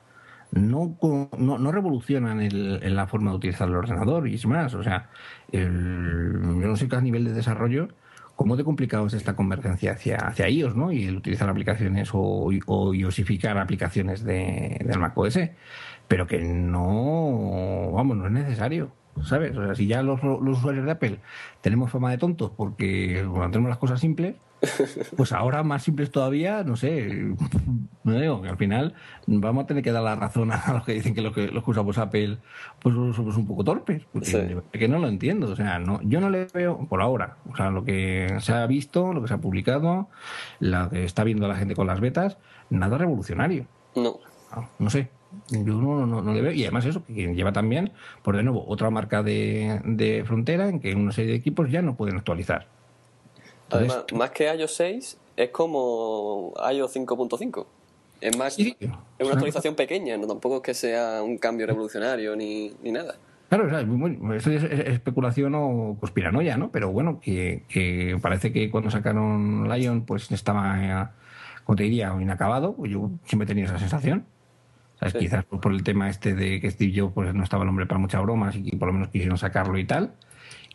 no, 0.51 0.98
no, 1.38 1.57
no 1.57 1.71
revolucionan 1.71 2.42
el, 2.42 2.80
en 2.83 2.95
la 2.95 3.07
forma 3.07 3.31
de 3.31 3.38
utilizar 3.38 3.68
el 3.68 3.75
ordenador 3.75 4.27
y 4.27 4.36
es 4.36 4.45
más, 4.45 4.74
o 4.74 4.83
sea, 4.83 5.09
el, 5.51 6.39
yo 6.42 6.68
no 6.68 6.75
sé 6.75 6.88
qué 6.88 7.01
nivel 7.01 7.24
de 7.24 7.33
desarrollo 7.33 7.89
cómo 8.41 8.57
de 8.57 8.63
complicado 8.63 9.05
es 9.05 9.13
esta 9.13 9.35
convergencia 9.35 9.91
hacia, 9.91 10.17
hacia 10.17 10.49
iOS, 10.49 10.75
¿no? 10.75 10.91
Y 10.91 11.05
el 11.05 11.17
utilizar 11.17 11.47
aplicaciones 11.47 12.09
o, 12.11 12.51
iosificar 12.51 13.55
aplicaciones 13.59 14.23
de, 14.23 14.81
del 14.83 14.97
macOS, 14.97 15.38
pero 16.07 16.25
que 16.25 16.39
no, 16.39 17.91
vamos, 17.93 18.17
no 18.17 18.25
es 18.25 18.31
necesario. 18.31 18.91
¿Sabes? 19.24 19.55
O 19.55 19.63
sea, 19.63 19.75
si 19.75 19.86
ya 19.86 20.01
los, 20.01 20.24
los 20.24 20.57
usuarios 20.57 20.86
de 20.86 20.91
Apple 20.91 21.19
tenemos 21.60 21.91
fama 21.91 22.10
de 22.10 22.17
tontos 22.17 22.50
porque 22.57 23.24
cuando 23.29 23.51
tenemos 23.51 23.69
las 23.69 23.77
cosas 23.77 24.00
simples, 24.00 24.36
pues 25.18 25.32
ahora 25.32 25.63
más 25.63 25.84
simples 25.84 26.12
todavía, 26.12 26.63
no 26.63 26.75
sé, 26.75 27.34
no 28.03 28.20
digo 28.20 28.41
que 28.41 28.50
al 28.50 28.58
final 28.58 28.94
vamos 29.25 29.63
a 29.63 29.68
tener 29.68 29.84
que 29.84 29.91
dar 29.91 30.03
la 30.03 30.15
razón 30.15 30.51
a 30.51 30.74
los 30.74 30.84
que 30.86 30.94
dicen 30.94 31.15
que 31.15 31.22
los 31.22 31.34
que, 31.34 31.48
los 31.48 31.63
que 31.63 31.72
usamos 31.72 31.98
Apple 31.98 32.38
pues 32.80 32.96
somos 33.15 33.38
un 33.38 33.48
poco 33.48 33.63
torpes, 33.63 34.03
porque 34.12 34.62
que 34.72 34.88
no 34.88 35.00
lo 35.00 35.08
entiendo, 35.08 35.51
o 35.51 35.56
sea, 35.56 35.80
no, 35.80 36.00
yo 36.03 36.22
no 36.22 36.30
le 36.30 36.46
veo 36.53 36.86
por 36.88 37.01
ahora, 37.01 37.38
o 37.51 37.56
sea, 37.56 37.70
lo 37.72 37.84
que 37.84 38.38
se 38.39 38.53
ha 38.53 38.65
visto, 38.68 39.13
lo 39.13 39.22
que 39.22 39.27
se 39.27 39.34
ha 39.34 39.39
publicado, 39.39 40.10
lo 40.60 40.89
que 40.89 41.06
está 41.06 41.24
viendo 41.24 41.48
la 41.48 41.56
gente 41.56 41.75
con 41.75 41.88
las 41.88 42.00
betas, 42.00 42.38
nada 42.70 42.98
revolucionario. 42.98 43.65
No. 43.96 44.20
No, 44.80 44.89
sé, 44.89 45.10
yo 45.50 45.75
no, 45.75 46.06
no, 46.06 46.34
le 46.34 46.41
veo. 46.41 46.51
Y 46.51 46.63
además 46.63 46.86
eso, 46.86 47.06
que 47.06 47.34
lleva 47.34 47.53
también, 47.53 47.94
por 48.22 48.36
de 48.36 48.44
nuevo, 48.44 48.65
otra 48.68 48.89
marca 48.89 49.24
de, 49.24 49.80
de 49.86 50.25
frontera 50.25 50.68
en 50.68 50.82
que 50.82 50.94
una 50.94 51.13
serie 51.13 51.32
de 51.32 51.38
equipos 51.38 51.72
ya 51.72 51.82
no 51.82 51.96
pueden 51.96 52.18
actualizar. 52.18 52.68
Además, 53.71 54.05
más 54.13 54.31
que 54.31 54.53
iOS 54.53 54.75
6, 54.75 55.17
es 55.37 55.49
como 55.49 56.53
iOS 56.71 56.95
5.5. 56.95 57.65
Es 58.21 58.37
más, 58.37 58.59
es 58.59 58.75
una 59.19 59.33
actualización 59.33 59.75
pequeña, 59.75 60.15
no 60.17 60.27
tampoco 60.27 60.57
es 60.57 60.61
que 60.61 60.73
sea 60.75 61.23
un 61.23 61.37
cambio 61.37 61.65
revolucionario 61.65 62.35
ni, 62.35 62.71
ni 62.83 62.91
nada. 62.91 63.15
Claro, 63.49 63.65
o 63.65 64.33
eso 64.33 64.49
es, 64.49 64.63
especulación 64.63 65.55
o 65.55 65.97
conspiranoia, 65.99 66.55
¿no? 66.55 66.71
Pero 66.71 66.89
bueno, 66.91 67.19
que, 67.19 67.63
que, 67.67 68.17
parece 68.21 68.53
que 68.53 68.71
cuando 68.71 68.89
sacaron 68.89 69.67
Lion, 69.69 70.05
pues 70.05 70.31
estaba, 70.31 71.11
como 71.65 71.75
te 71.75 71.83
diría, 71.83 72.15
inacabado. 72.21 72.77
Yo 72.85 73.09
siempre 73.25 73.43
he 73.43 73.47
tenido 73.47 73.67
esa 73.67 73.77
sensación. 73.77 74.25
¿Sabes? 74.99 75.15
Quizás 75.15 75.43
por 75.43 75.73
el 75.73 75.83
tema 75.83 76.09
este 76.09 76.33
de 76.33 76.61
que 76.61 76.71
Steve 76.71 76.93
Jobs 76.95 77.13
pues, 77.13 77.33
no 77.33 77.43
estaba 77.43 77.63
el 77.63 77.69
hombre 77.69 77.87
para 77.87 77.99
muchas 77.99 78.21
bromas 78.21 78.55
y 78.55 78.63
que 78.63 78.77
por 78.77 78.87
lo 78.87 78.93
menos 78.93 79.09
quisieron 79.09 79.37
sacarlo 79.37 79.77
y 79.77 79.83
tal. 79.83 80.13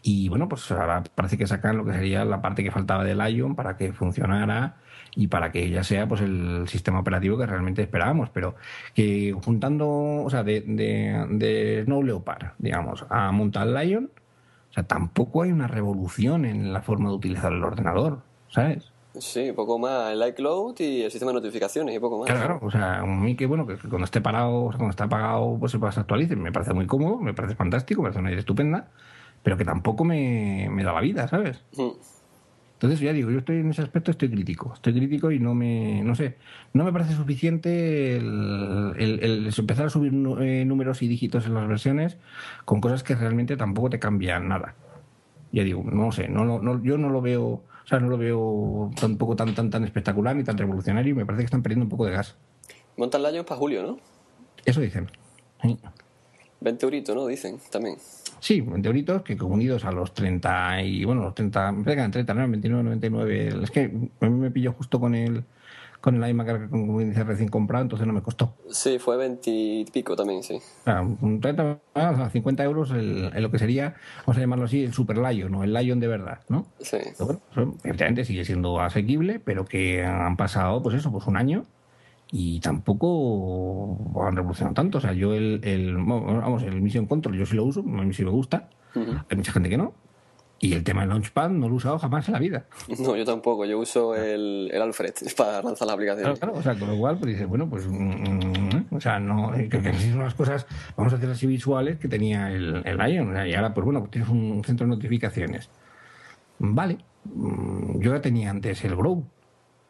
Y 0.08 0.28
bueno, 0.28 0.48
pues 0.48 0.70
ahora 0.70 1.02
parece 1.16 1.36
que 1.36 1.48
sacan 1.48 1.76
lo 1.76 1.84
que 1.84 1.92
sería 1.92 2.24
la 2.24 2.40
parte 2.40 2.62
que 2.62 2.70
faltaba 2.70 3.02
del 3.02 3.18
Lion 3.18 3.56
para 3.56 3.76
que 3.76 3.92
funcionara 3.92 4.76
y 5.16 5.26
para 5.26 5.50
que 5.50 5.68
ya 5.68 5.82
sea 5.82 6.06
pues 6.06 6.20
el 6.20 6.68
sistema 6.68 7.00
operativo 7.00 7.36
que 7.36 7.44
realmente 7.44 7.82
esperábamos. 7.82 8.30
Pero 8.30 8.54
que 8.94 9.34
juntando, 9.44 9.88
o 9.88 10.30
sea, 10.30 10.44
de, 10.44 10.60
de, 10.60 11.82
Snow 11.86 12.04
Leopard, 12.04 12.52
digamos, 12.58 13.04
a 13.10 13.32
Mountain 13.32 13.74
Lion, 13.74 14.10
o 14.70 14.72
sea, 14.72 14.84
tampoco 14.84 15.42
hay 15.42 15.50
una 15.50 15.66
revolución 15.66 16.44
en 16.44 16.72
la 16.72 16.82
forma 16.82 17.08
de 17.08 17.16
utilizar 17.16 17.52
el 17.52 17.64
ordenador, 17.64 18.20
¿sabes? 18.48 18.92
Sí, 19.18 19.50
poco 19.56 19.76
más 19.80 20.12
el 20.12 20.24
iCloud 20.28 20.78
y 20.78 21.02
el 21.02 21.10
sistema 21.10 21.32
de 21.32 21.38
notificaciones 21.38 21.96
y 21.96 21.98
poco 21.98 22.20
más. 22.20 22.30
Claro, 22.30 22.60
o 22.62 22.70
sea, 22.70 23.00
a 23.00 23.06
mí 23.06 23.34
que 23.34 23.46
bueno, 23.46 23.66
que 23.66 23.76
cuando 23.76 24.04
esté 24.04 24.20
parado, 24.20 24.66
o 24.66 24.70
sea, 24.70 24.78
cuando 24.78 24.90
está 24.90 25.04
apagado, 25.04 25.56
pues 25.58 25.72
se 25.72 25.78
actualice, 26.00 26.36
me 26.36 26.52
parece 26.52 26.74
muy 26.74 26.86
cómodo, 26.86 27.18
me 27.18 27.34
parece 27.34 27.56
fantástico, 27.56 28.02
me 28.02 28.10
parece 28.10 28.20
una 28.20 28.30
idea 28.30 28.38
estupenda 28.38 28.88
pero 29.46 29.56
que 29.56 29.64
tampoco 29.64 30.02
me, 30.02 30.68
da 30.82 30.92
la 30.92 31.00
vida, 31.00 31.28
¿sabes? 31.28 31.62
Mm. 31.76 31.90
Entonces, 32.72 32.98
ya 32.98 33.12
digo, 33.12 33.30
yo 33.30 33.38
estoy 33.38 33.58
en 33.58 33.70
ese 33.70 33.80
aspecto, 33.80 34.10
estoy 34.10 34.28
crítico. 34.28 34.72
Estoy 34.74 34.92
crítico 34.92 35.30
y 35.30 35.38
no 35.38 35.54
me, 35.54 36.02
no 36.02 36.16
sé, 36.16 36.34
no 36.72 36.82
me 36.82 36.92
parece 36.92 37.14
suficiente 37.14 38.16
el, 38.16 39.48
empezar 39.56 39.86
a 39.86 39.90
subir 39.90 40.12
eh, 40.40 40.64
números 40.64 41.00
y 41.02 41.06
dígitos 41.06 41.46
en 41.46 41.54
las 41.54 41.68
versiones 41.68 42.16
con 42.64 42.80
cosas 42.80 43.04
que 43.04 43.14
realmente 43.14 43.56
tampoco 43.56 43.88
te 43.88 44.00
cambian 44.00 44.48
nada. 44.48 44.74
Ya 45.52 45.62
digo, 45.62 45.84
no 45.84 46.10
sé, 46.10 46.26
no, 46.26 46.44
no, 46.44 46.82
yo 46.82 46.98
no 46.98 47.08
lo 47.08 47.20
veo, 47.20 47.44
o 47.44 47.62
sea, 47.84 48.00
no 48.00 48.08
lo 48.08 48.18
veo 48.18 48.90
tampoco 49.00 49.36
tan, 49.36 49.54
tan, 49.54 49.70
tan 49.70 49.84
espectacular 49.84 50.34
ni 50.34 50.42
tan 50.42 50.58
revolucionario 50.58 51.12
y 51.12 51.14
me 51.14 51.24
parece 51.24 51.42
que 51.42 51.46
están 51.46 51.62
perdiendo 51.62 51.84
un 51.84 51.90
poco 51.90 52.06
de 52.06 52.10
gas. 52.10 52.34
Montan 52.96 53.20
el 53.20 53.26
año 53.26 53.46
para 53.46 53.60
julio, 53.60 53.84
¿no? 53.84 53.98
Eso 54.64 54.80
dicen. 54.80 55.08
20 56.62 56.84
euritos, 56.84 57.14
¿no? 57.14 57.28
Dicen 57.28 57.60
también. 57.70 57.96
Sí, 58.46 58.60
20 58.60 58.86
euritos 58.86 59.22
que 59.22 59.34
unidos 59.34 59.84
a 59.84 59.90
los 59.90 60.14
30 60.14 60.80
y, 60.82 61.04
bueno, 61.04 61.22
los 61.22 61.34
30, 61.34 61.72
me 61.72 61.82
pegan 61.82 62.12
30, 62.12 62.32
¿no? 62.32 62.48
29, 62.48 62.84
99. 62.84 63.64
Es 63.64 63.72
que 63.72 63.90
a 64.20 64.26
mí 64.28 64.38
me 64.38 64.52
pilló 64.52 64.72
justo 64.72 65.00
con 65.00 65.16
el 65.16 65.42
con 66.00 66.22
el 66.22 66.30
iMac 66.30 66.70
como 66.70 67.00
dice 67.00 67.24
recién 67.24 67.48
comprado, 67.48 67.82
entonces 67.82 68.06
no 68.06 68.12
me 68.12 68.22
costó. 68.22 68.54
Sí, 68.70 69.00
fue 69.00 69.16
20 69.16 69.50
y 69.50 69.84
pico 69.86 70.14
también, 70.14 70.44
sí. 70.44 70.60
un 70.86 71.40
30, 71.40 71.80
50 72.30 72.62
euros 72.62 72.92
el, 72.92 73.32
lo 73.42 73.50
que 73.50 73.58
sería, 73.58 73.96
vamos 74.20 74.36
a 74.36 74.40
llamarlo 74.40 74.66
así, 74.66 74.84
el 74.84 74.92
Super 74.92 75.18
Lion, 75.18 75.50
¿no? 75.50 75.64
El 75.64 75.74
Lion 75.74 75.98
de 75.98 76.06
verdad, 76.06 76.38
¿no? 76.48 76.66
Sí. 76.78 76.98
efectivamente 77.82 78.24
sigue 78.24 78.44
siendo 78.44 78.80
asequible, 78.80 79.40
pero 79.40 79.64
que 79.64 80.04
han 80.04 80.36
pasado, 80.36 80.84
pues 80.84 80.94
eso, 80.94 81.10
pues 81.10 81.26
un 81.26 81.36
año 81.36 81.64
y 82.30 82.60
tampoco 82.60 83.98
han 84.26 84.36
revolucionado 84.36 84.74
tanto. 84.74 84.98
O 84.98 85.00
sea, 85.00 85.12
yo 85.12 85.34
el, 85.34 85.60
el, 85.62 85.96
vamos, 85.96 86.62
el 86.62 86.80
Mission 86.80 87.06
Control 87.06 87.36
yo 87.36 87.46
sí 87.46 87.56
lo 87.56 87.64
uso, 87.64 87.80
a 87.80 87.82
mí 87.82 88.12
sí 88.12 88.24
me 88.24 88.30
gusta. 88.30 88.68
Hay 88.94 89.36
mucha 89.36 89.52
gente 89.52 89.68
que 89.68 89.76
no. 89.76 89.92
Y 90.58 90.72
el 90.72 90.84
tema 90.84 91.02
del 91.02 91.10
Launchpad 91.10 91.50
no 91.50 91.68
lo 91.68 91.74
he 91.74 91.76
usado 91.76 91.98
jamás 91.98 92.26
en 92.28 92.32
la 92.32 92.40
vida. 92.40 92.64
No, 92.98 93.14
yo 93.14 93.26
tampoco. 93.26 93.66
Yo 93.66 93.78
uso 93.78 94.14
el, 94.14 94.70
el 94.72 94.82
Alfred 94.82 95.12
para 95.36 95.62
lanzar 95.62 95.86
la 95.86 95.94
aplicación. 95.94 96.22
Claro, 96.22 96.38
claro. 96.38 96.58
O 96.58 96.62
sea, 96.62 96.78
con 96.78 96.88
lo 96.88 96.96
cual, 96.96 97.18
pues 97.18 97.32
dices, 97.32 97.46
bueno, 97.46 97.68
pues. 97.68 97.86
Mm, 97.86 98.94
o 98.94 99.00
sea, 99.00 99.20
no. 99.20 99.52
Que, 99.52 99.68
que 99.68 99.92
son 99.92 100.20
las 100.20 100.34
cosas, 100.34 100.66
vamos 100.96 101.12
a 101.12 101.16
hacer 101.16 101.28
así 101.28 101.46
visuales 101.46 101.98
que 101.98 102.08
tenía 102.08 102.50
el, 102.50 102.82
el 102.86 102.96
Lion. 102.96 103.36
y 103.46 103.54
ahora, 103.54 103.74
pues 103.74 103.84
bueno, 103.84 104.08
tienes 104.10 104.30
un 104.30 104.62
centro 104.64 104.86
de 104.86 104.94
notificaciones. 104.94 105.68
Vale. 106.58 106.98
Mm, 107.24 108.00
yo 108.00 108.14
ya 108.14 108.22
tenía 108.22 108.48
antes 108.50 108.82
el 108.84 108.96
Grow 108.96 109.26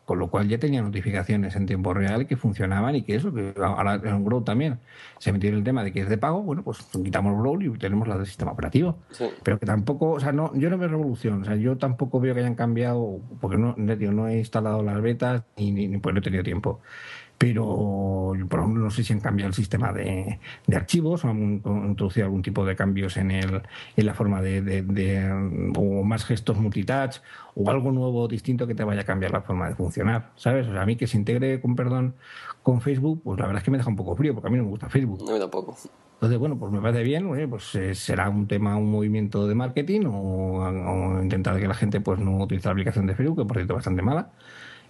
con 0.07 0.21
lo 0.21 0.29
cual 0.29 0.49
ya 0.49 0.59
tenía 0.59 0.81
notificaciones 0.81 1.57
en 1.57 1.67
tiempo 1.67 1.93
real 1.93 2.29
que 2.29 2.37
funcionaban 2.37 2.95
y 2.95 3.03
que 3.03 3.17
eso, 3.17 3.35
que 3.35 3.53
ahora 3.61 4.01
en 4.03 4.25
Grow 4.25 4.43
también. 4.43 4.79
Se 5.19 5.33
metió 5.33 5.51
en 5.51 5.57
el 5.57 5.65
tema 5.65 5.83
de 5.83 5.93
que 5.93 6.01
es 6.01 6.09
de 6.09 6.17
pago, 6.17 6.43
bueno, 6.43 6.63
pues 6.63 6.79
quitamos 7.03 7.37
Grow 7.39 7.61
y 7.61 7.77
tenemos 7.77 8.07
la 8.07 8.17
del 8.17 8.27
sistema 8.27 8.53
operativo. 8.53 8.99
Pero 9.43 9.59
que 9.59 9.67
tampoco, 9.67 10.13
o 10.13 10.21
sea, 10.21 10.31
no, 10.31 10.55
yo 10.55 10.71
no 10.71 10.79
veo 10.79 10.89
revolución, 10.89 11.43
o 11.43 11.45
sea, 11.45 11.57
yo 11.57 11.77
tampoco 11.77 12.21
veo 12.21 12.35
que 12.35 12.41
hayan 12.41 12.55
cambiado, 12.55 13.21
porque 13.41 13.59
no, 13.59 13.75
no 13.77 14.29
he 14.29 14.39
instalado 14.39 14.83
las 14.85 15.03
betas 15.03 15.43
y 15.57 15.73
ni, 15.73 15.89
ni 15.89 15.99
pues 15.99 16.15
no 16.15 16.21
he 16.21 16.23
tenido 16.23 16.45
tiempo 16.45 16.81
pero 17.39 18.33
por 18.49 18.61
ejemplo 18.61 18.85
no 18.85 18.91
sé 18.91 19.05
si 19.05 19.13
han 19.13 19.21
cambiado 19.21 19.49
el 19.49 19.55
sistema 19.55 19.93
de, 19.93 20.39
archivos 20.75 21.25
o 21.25 21.29
han 21.29 21.63
introducido 21.65 22.27
algún 22.27 22.43
tipo 22.43 22.65
de 22.65 22.75
cambios 22.77 23.17
en, 23.17 23.31
el, 23.31 23.63
en 23.97 24.07
la 24.07 24.15
forma 24.15 24.41
de, 24.41 25.73
o 25.77 26.03
más 26.03 26.25
gestos 26.25 26.59
multitouch 26.59 27.19
o 27.55 27.71
algo 27.71 27.93
nuevo 27.93 28.29
distinto 28.29 28.67
que 28.67 28.75
te 28.75 28.85
vaya 28.85 29.03
a 29.03 29.05
cambiar 29.05 29.33
la 29.33 29.43
forma 29.43 29.69
de 29.69 29.75
funcionar, 29.75 30.31
¿sabes? 30.37 30.67
O 30.67 30.73
sea, 30.73 30.83
a 30.83 30.87
mí 30.87 30.97
que 30.97 31.07
se 31.07 31.17
integre 31.17 31.61
con 31.61 31.77
perdón 31.77 32.15
con 32.63 32.81
Facebook, 32.81 33.21
pues 33.23 33.39
la 33.39 33.47
verdad 33.47 33.61
es 33.61 33.65
que 33.65 33.71
me 33.71 33.79
deja 33.79 33.91
un 33.91 33.97
poco 33.97 34.17
frío 34.17 34.35
porque 34.35 34.49
a 34.49 34.51
mí 34.51 34.57
no 34.57 34.65
me 34.65 34.71
gusta 34.71 34.89
Facebook. 34.89 35.21
Mí 35.31 35.39
tampoco. 35.39 35.77
Entonces, 36.15 36.39
bueno, 36.39 36.59
pues 36.59 36.73
me 36.73 36.81
parece 36.81 37.03
bien, 37.03 37.29
pues 37.51 37.75
eh, 37.75 37.95
será 37.95 38.31
un 38.31 38.47
tema, 38.47 38.77
un 38.77 38.91
movimiento 38.91 39.47
de 39.47 39.55
marketing 39.55 40.07
o, 40.07 41.21
intentar 41.23 41.61
que 41.61 41.69
la 41.69 41.75
gente 41.75 42.01
pues 42.01 42.19
no 42.19 42.39
utilice 42.39 42.69
la 42.69 42.73
aplicación 42.73 43.07
de 43.07 43.15
Facebook, 43.15 43.39
que 43.39 43.45
por 43.45 43.57
cierto 43.59 43.75
es 43.75 43.77
bastante 43.77 44.01
mala, 44.01 44.31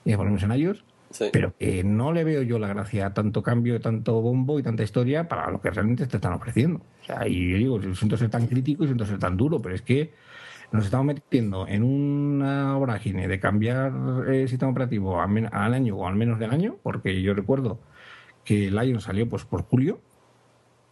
y 0.05 0.15
ponemos 0.15 0.43
en 0.45 0.53
ellos 0.53 0.85
pero 1.33 1.57
que 1.57 1.85
no 1.85 2.13
le 2.13 2.25
veo 2.25 2.43
yo 2.43 2.59
la 2.59 2.69
gracia 2.69 3.07
a 3.07 3.15
tanto 3.15 3.43
cambio, 3.43 3.81
tanto 3.81 4.21
bombo 4.21 4.59
y 4.59 4.63
tanta 4.63 4.83
historia 4.83 5.29
para 5.29 5.51
lo 5.51 5.61
que 5.61 5.71
realmente 5.71 6.07
te 6.07 6.17
están 6.17 6.33
ofreciendo. 6.33 6.81
O 7.03 7.05
sea, 7.05 7.27
y 7.27 7.51
yo 7.51 7.57
digo, 7.57 7.95
siento 7.95 8.17
ser 8.17 8.31
tan 8.31 8.47
crítico 8.47 8.85
y 8.85 8.87
siento 8.87 9.07
ser 9.07 9.19
tan 9.19 9.37
duro, 9.37 9.61
pero 9.61 9.75
es 9.75 9.83
que 9.83 10.13
nos 10.73 10.85
estamos 10.85 11.07
metiendo 11.07 11.67
en 11.69 11.83
una 11.83 12.77
vorágine 12.77 13.29
de 13.29 13.39
cambiar 13.41 13.93
el 14.29 14.49
sistema 14.49 14.73
operativo 14.73 15.21
al 15.21 15.75
año 15.75 15.97
o 15.97 16.07
al 16.07 16.17
menos 16.17 16.39
del 16.39 16.51
año, 16.51 16.77
porque 16.83 17.23
yo 17.23 17.35
recuerdo 17.35 17.79
que 18.45 18.71
Lion 18.71 19.01
salió 19.01 19.29
pues 19.29 19.45
por 19.45 19.63
julio 19.63 20.01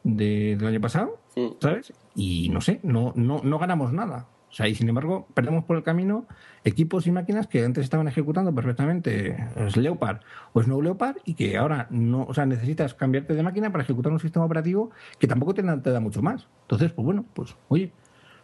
del 0.03 0.65
año 0.67 0.81
pasado, 0.81 1.19
¿sabes? 1.61 1.93
Y 2.15 2.49
no 2.51 2.61
sé, 2.61 2.81
no, 2.83 3.13
no, 3.17 3.41
no 3.43 3.59
ganamos 3.59 3.93
nada. 3.93 4.29
O 4.55 4.57
sea, 4.57 4.69
y 4.69 4.77
sin 4.77 4.89
embargo, 4.89 5.27
perdemos 5.35 5.65
por 5.65 5.77
el 5.77 5.83
camino 5.83 6.29
equipos 6.63 7.09
y 7.09 7.11
máquinas 7.11 7.49
que 7.49 7.65
antes 7.65 7.83
estaban 7.83 8.07
ejecutando 8.07 8.55
perfectamente 8.55 9.37
es 9.57 9.77
Leopard 9.77 10.21
o 10.53 10.63
Snow 10.63 10.81
Leopard 10.81 11.17
y 11.25 11.35
que 11.35 11.57
ahora 11.57 11.89
no, 11.91 12.23
o 12.23 12.33
sea, 12.35 12.47
necesitas 12.47 12.95
cambiarte 12.95 13.35
de 13.35 13.43
máquina 13.43 13.73
para 13.73 13.83
ejecutar 13.83 14.13
un 14.13 14.21
sistema 14.21 14.45
operativo 14.45 14.93
que 15.19 15.27
tampoco 15.27 15.55
te, 15.55 15.63
da 15.63 15.99
mucho 15.99 16.23
más. 16.23 16.47
Entonces, 16.63 16.93
pues 16.93 17.05
bueno, 17.05 17.25
pues 17.35 17.57
oye, 17.67 17.91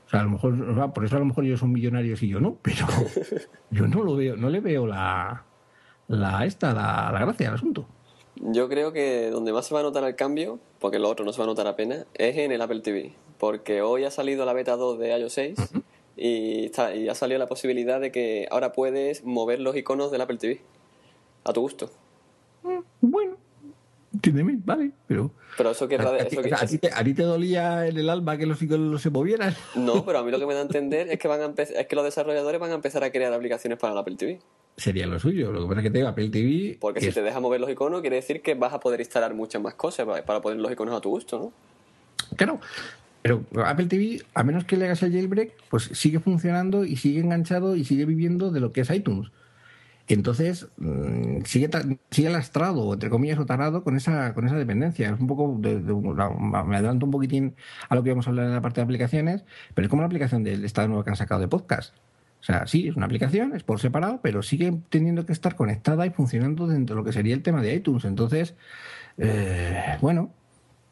o 0.04 0.10
sea, 0.10 0.22
a 0.22 0.24
lo 0.24 0.30
mejor, 0.30 0.92
por 0.92 1.04
eso 1.04 1.14
a 1.14 1.20
lo 1.20 1.26
mejor 1.26 1.44
ellos 1.44 1.60
son 1.60 1.70
millonarios 1.70 2.20
y 2.24 2.28
yo 2.28 2.40
no, 2.40 2.56
pero 2.60 2.88
yo 3.70 3.86
no 3.86 4.02
lo 4.02 4.16
veo, 4.16 4.36
no 4.36 4.50
le 4.50 4.58
veo 4.58 4.88
la, 4.88 5.44
la 6.08 6.44
esta, 6.44 6.74
la, 6.74 7.16
gracia 7.20 7.50
al 7.50 7.54
asunto. 7.54 7.86
Yo 8.34 8.68
creo 8.68 8.92
que 8.92 9.30
donde 9.30 9.52
más 9.52 9.66
se 9.66 9.74
va 9.74 9.78
a 9.78 9.84
notar 9.84 10.02
el 10.02 10.16
cambio, 10.16 10.58
porque 10.80 10.98
lo 10.98 11.08
otro 11.08 11.24
no 11.24 11.32
se 11.32 11.38
va 11.38 11.44
a 11.44 11.46
notar 11.46 11.68
apenas, 11.68 12.04
es 12.14 12.36
en 12.36 12.50
el 12.50 12.60
Apple 12.60 12.80
TV. 12.80 13.12
Porque 13.38 13.80
hoy 13.80 14.02
ha 14.02 14.10
salido 14.10 14.44
la 14.44 14.52
beta 14.54 14.76
2 14.76 14.98
de 14.98 15.16
iOS 15.16 15.32
6 15.32 15.72
y, 16.20 16.66
está, 16.66 16.94
y 16.94 17.08
ha 17.08 17.14
salido 17.14 17.38
la 17.38 17.46
posibilidad 17.46 17.98
de 17.98 18.12
que 18.12 18.46
ahora 18.50 18.72
puedes 18.72 19.24
mover 19.24 19.58
los 19.58 19.74
iconos 19.74 20.12
del 20.12 20.20
Apple 20.20 20.36
TV 20.36 20.60
a 21.44 21.52
tu 21.54 21.62
gusto. 21.62 21.90
Bueno, 23.00 23.38
entiéndeme, 24.12 24.58
vale, 24.62 24.90
pero... 25.06 25.30
Pero 25.56 25.70
eso 25.70 25.88
que... 25.88 25.96
A, 25.96 26.18
eso 26.18 26.40
a, 26.40 26.66
ti 26.66 26.78
te, 26.78 26.90
¿A, 26.92 27.02
ti 27.02 27.14
te, 27.14 27.22
dolía 27.22 27.86
en 27.86 27.96
el 27.96 28.10
alma 28.10 28.36
que 28.36 28.44
los 28.44 28.60
iconos 28.60 28.92
no 28.92 28.98
se 28.98 29.08
movieran? 29.08 29.56
No, 29.74 30.04
pero 30.04 30.18
a 30.18 30.22
mí 30.22 30.30
lo 30.30 30.38
que 30.38 30.44
me 30.44 30.52
da 30.52 30.60
a 30.60 30.62
entender 30.70 31.08
es 31.08 31.18
que, 31.18 31.26
van 31.26 31.40
a 31.40 31.62
es 31.62 31.86
que 31.86 31.96
los 31.96 32.04
desarrolladores 32.04 32.60
van 32.60 32.70
a 32.72 32.74
empezar 32.74 33.02
a 33.02 33.10
crear 33.10 33.32
aplicaciones 33.32 33.78
para 33.78 33.94
el 33.94 33.98
Apple 33.98 34.16
TV. 34.16 34.40
Sería 34.76 35.06
lo 35.06 35.18
suyo, 35.18 35.50
lo 35.50 35.62
que 35.62 35.68
pasa 35.68 35.80
es 35.80 35.84
que 35.84 35.90
tengo 35.90 36.08
Apple 36.08 36.28
TV... 36.28 36.76
Porque 36.78 37.00
si 37.00 37.12
te 37.12 37.22
deja 37.22 37.40
mover 37.40 37.62
los 37.62 37.70
iconos 37.70 38.02
quiere 38.02 38.16
decir 38.16 38.42
que 38.42 38.54
vas 38.54 38.74
a 38.74 38.80
poder 38.80 39.00
instalar 39.00 39.32
muchas 39.32 39.62
más 39.62 39.72
cosas 39.72 40.06
para, 40.06 40.22
para 40.24 40.42
poner 40.42 40.60
los 40.60 40.70
iconos 40.70 40.94
a 40.94 41.00
tu 41.00 41.08
gusto, 41.08 41.38
¿no? 41.38 41.52
Claro, 42.36 42.60
pero 43.22 43.44
Apple 43.64 43.86
TV, 43.86 44.22
a 44.34 44.42
menos 44.42 44.64
que 44.64 44.76
le 44.76 44.86
hagas 44.86 45.02
el 45.02 45.12
jailbreak, 45.12 45.52
pues 45.68 45.90
sigue 45.92 46.20
funcionando 46.20 46.84
y 46.84 46.96
sigue 46.96 47.20
enganchado 47.20 47.76
y 47.76 47.84
sigue 47.84 48.06
viviendo 48.06 48.50
de 48.50 48.60
lo 48.60 48.72
que 48.72 48.80
es 48.80 48.90
iTunes. 48.90 49.30
Entonces, 50.08 50.68
mm, 50.78 51.42
sigue, 51.44 51.70
sigue 52.10 52.30
lastrado, 52.30 52.92
entre 52.92 53.10
comillas, 53.10 53.38
o 53.38 53.46
tarado 53.46 53.84
con 53.84 53.96
esa, 53.96 54.34
con 54.34 54.46
esa 54.46 54.56
dependencia. 54.56 55.08
Es 55.08 55.20
un 55.20 55.26
poco, 55.28 55.54
me 55.56 56.76
adelanto 56.76 57.06
un 57.06 57.12
poquitín 57.12 57.54
a 57.88 57.94
lo 57.94 58.02
que 58.02 58.10
vamos 58.10 58.26
a 58.26 58.30
hablar 58.30 58.46
en 58.46 58.54
la 58.54 58.60
parte 58.60 58.80
de 58.80 58.86
aplicaciones, 58.86 59.44
pero 59.74 59.86
es 59.86 59.90
como 59.90 60.02
la 60.02 60.06
aplicación 60.06 60.42
del 60.42 60.64
estado 60.64 60.88
nuevo 60.88 61.04
que 61.04 61.10
han 61.10 61.16
sacado 61.16 61.40
de 61.40 61.48
podcast. 61.48 61.94
O 62.40 62.42
sea, 62.42 62.66
sí, 62.66 62.88
es 62.88 62.96
una 62.96 63.06
aplicación, 63.06 63.54
es 63.54 63.62
por 63.62 63.80
separado, 63.80 64.20
pero 64.22 64.42
sigue 64.42 64.72
teniendo 64.88 65.26
que 65.26 65.32
estar 65.32 65.54
conectada 65.56 66.06
y 66.06 66.10
funcionando 66.10 66.66
dentro 66.66 66.96
de 66.96 67.00
lo 67.02 67.04
que 67.04 67.12
sería 67.12 67.34
el 67.34 67.42
tema 67.42 67.62
de 67.62 67.74
iTunes. 67.74 68.04
Entonces, 68.04 68.54
eh, 69.18 69.98
bueno, 70.00 70.32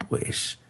pues 0.08 0.60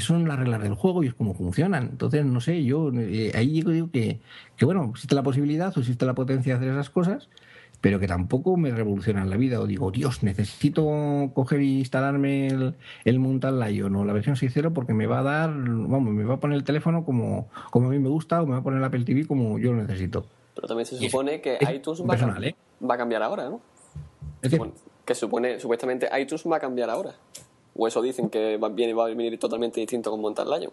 son 0.00 0.26
las 0.26 0.38
reglas 0.38 0.62
del 0.62 0.74
juego 0.74 1.02
y 1.02 1.08
es 1.08 1.14
como 1.14 1.34
funcionan. 1.34 1.90
Entonces, 1.92 2.24
no 2.24 2.40
sé, 2.40 2.64
yo 2.64 2.90
eh, 2.94 3.32
ahí 3.34 3.62
digo, 3.62 3.90
que, 3.90 4.20
que, 4.56 4.64
bueno, 4.64 4.88
existe 4.90 5.14
la 5.14 5.22
posibilidad 5.22 5.76
o 5.76 5.80
existe 5.80 6.06
la 6.06 6.14
potencia 6.14 6.54
de 6.54 6.58
hacer 6.58 6.72
esas 6.72 6.90
cosas, 6.90 7.28
pero 7.80 7.98
que 7.98 8.06
tampoco 8.06 8.56
me 8.56 8.70
revolucionan 8.70 9.28
la 9.28 9.36
vida. 9.36 9.60
O 9.60 9.66
digo, 9.66 9.90
Dios, 9.90 10.22
necesito 10.22 11.30
coger 11.34 11.60
e 11.60 11.64
instalarme 11.64 12.46
el, 12.46 12.74
el 13.04 13.18
Mountain 13.18 13.60
Lion 13.60 13.94
o 13.96 14.04
la 14.04 14.12
versión 14.12 14.36
6.0 14.36 14.72
porque 14.72 14.94
me 14.94 15.06
va 15.06 15.18
a 15.18 15.22
dar, 15.22 15.50
vamos, 15.52 16.12
me 16.12 16.24
va 16.24 16.34
a 16.34 16.40
poner 16.40 16.56
el 16.56 16.64
teléfono 16.64 17.04
como, 17.04 17.48
como 17.70 17.88
a 17.88 17.90
mí 17.90 17.98
me 17.98 18.08
gusta 18.08 18.42
o 18.42 18.46
me 18.46 18.52
va 18.52 18.58
a 18.58 18.62
poner 18.62 18.78
el 18.78 18.84
Apple 18.84 19.04
TV 19.04 19.26
como 19.26 19.58
yo 19.58 19.72
lo 19.72 19.82
necesito. 19.82 20.26
Pero 20.54 20.68
también 20.68 20.86
se 20.86 20.96
supone 20.96 21.40
que 21.40 21.58
iTunes 21.74 22.02
va, 22.02 22.14
a, 22.14 22.46
¿eh? 22.46 22.54
va 22.88 22.94
a 22.94 22.98
cambiar 22.98 23.22
ahora, 23.22 23.48
¿no? 23.48 23.60
que 25.04 25.14
supone, 25.14 25.60
supuestamente 25.60 26.08
iTunes 26.18 26.44
va 26.50 26.56
a 26.56 26.60
cambiar 26.60 26.90
ahora. 26.90 27.14
O 27.74 27.86
eso 27.86 28.02
dicen 28.02 28.28
que 28.28 28.56
va, 28.56 28.68
viene, 28.68 28.94
va 28.94 29.06
a 29.06 29.08
venir 29.08 29.38
totalmente 29.38 29.80
distinto 29.80 30.10
con 30.10 30.20
Montar 30.20 30.46
Lion. 30.46 30.72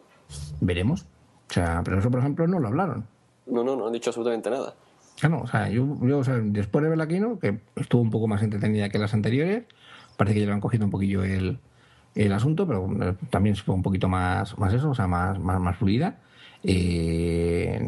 Veremos. 0.60 1.06
O 1.50 1.54
sea, 1.54 1.82
pero 1.84 2.00
eso, 2.00 2.12
por 2.12 2.20
ejemplo, 2.20 2.48
no 2.48 2.60
lo 2.60 2.68
hablaron. 2.68 3.06
No, 3.48 3.64
no, 3.64 3.76
no 3.76 3.88
han 3.88 3.94
dicho 3.94 4.10
absolutamente 4.10 4.50
nada. 4.50 4.76
o 5.42 5.48
sea, 5.48 5.70
yo, 5.70 5.98
yo 6.02 6.20
o 6.20 6.24
sea, 6.24 6.36
después 6.38 6.84
de 6.84 6.90
verla 6.90 7.06
aquí, 7.06 7.20
¿no? 7.20 7.40
que 7.40 7.60
estuvo 7.76 8.02
un 8.02 8.12
poco 8.12 8.28
más 8.28 8.44
entretenida 8.44 8.90
que 8.90 9.00
las 9.00 9.14
anteriores, 9.14 9.64
parece 10.18 10.36
que 10.36 10.42
ya 10.42 10.48
lo 10.48 10.54
han 10.54 10.62
cogido 10.62 10.86
un 10.86 10.92
poquillo 10.92 11.24
el, 11.24 11.60
el 12.16 12.34
asunto, 12.34 12.68
pero 12.68 12.88
eh, 13.02 13.16
también 13.30 13.56
fue 13.56 13.74
un 13.74 13.82
poquito 13.82 14.08
más, 14.08 14.58
más 14.58 14.74
eso, 14.74 14.92
o 14.92 14.96
sea, 14.96 15.08
más, 15.08 15.40
más, 15.40 15.60
más 15.60 15.78
fluida. 15.78 16.20
Eh, 16.64 17.80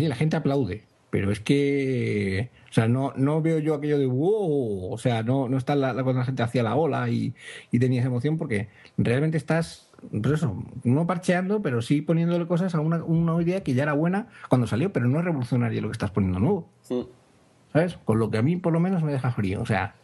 la 0.00 0.16
gente 0.16 0.36
aplaude, 0.36 0.84
pero 1.12 1.30
es 1.30 1.40
que 1.40 2.50
o 2.70 2.72
sea, 2.72 2.88
no, 2.88 3.12
no 3.16 3.42
veo 3.42 3.58
yo 3.58 3.74
aquello 3.74 3.98
de 3.98 4.06
wow, 4.06 4.90
o 4.90 4.96
sea, 4.96 5.22
no, 5.22 5.46
no 5.46 5.58
está 5.58 5.76
la, 5.76 5.92
cuando 5.92 6.20
la 6.20 6.24
gente 6.24 6.42
hacía 6.42 6.62
la 6.62 6.74
ola 6.74 7.10
y, 7.10 7.34
y 7.70 7.78
tenías 7.78 8.06
emoción 8.06 8.38
porque 8.38 8.70
realmente 8.96 9.36
estás 9.36 9.90
pues 10.10 10.32
eso, 10.32 10.64
no 10.84 11.06
parcheando, 11.06 11.60
pero 11.60 11.82
sí 11.82 12.00
poniéndole 12.00 12.46
cosas 12.46 12.74
a 12.74 12.80
una, 12.80 13.04
una 13.04 13.40
idea 13.42 13.62
que 13.62 13.74
ya 13.74 13.82
era 13.82 13.92
buena 13.92 14.28
cuando 14.48 14.66
salió, 14.66 14.90
pero 14.90 15.06
no 15.06 15.18
es 15.18 15.24
revolucionaria 15.26 15.82
lo 15.82 15.88
que 15.88 15.92
estás 15.92 16.12
poniendo 16.12 16.40
nuevo. 16.40 16.70
¿Sabes? 17.74 17.98
Con 18.06 18.18
lo 18.18 18.30
que 18.30 18.38
a 18.38 18.42
mí 18.42 18.56
por 18.56 18.72
lo 18.72 18.80
menos 18.80 19.02
me 19.02 19.12
deja 19.12 19.32
frío. 19.32 19.60
O 19.60 19.66
sea, 19.66 19.96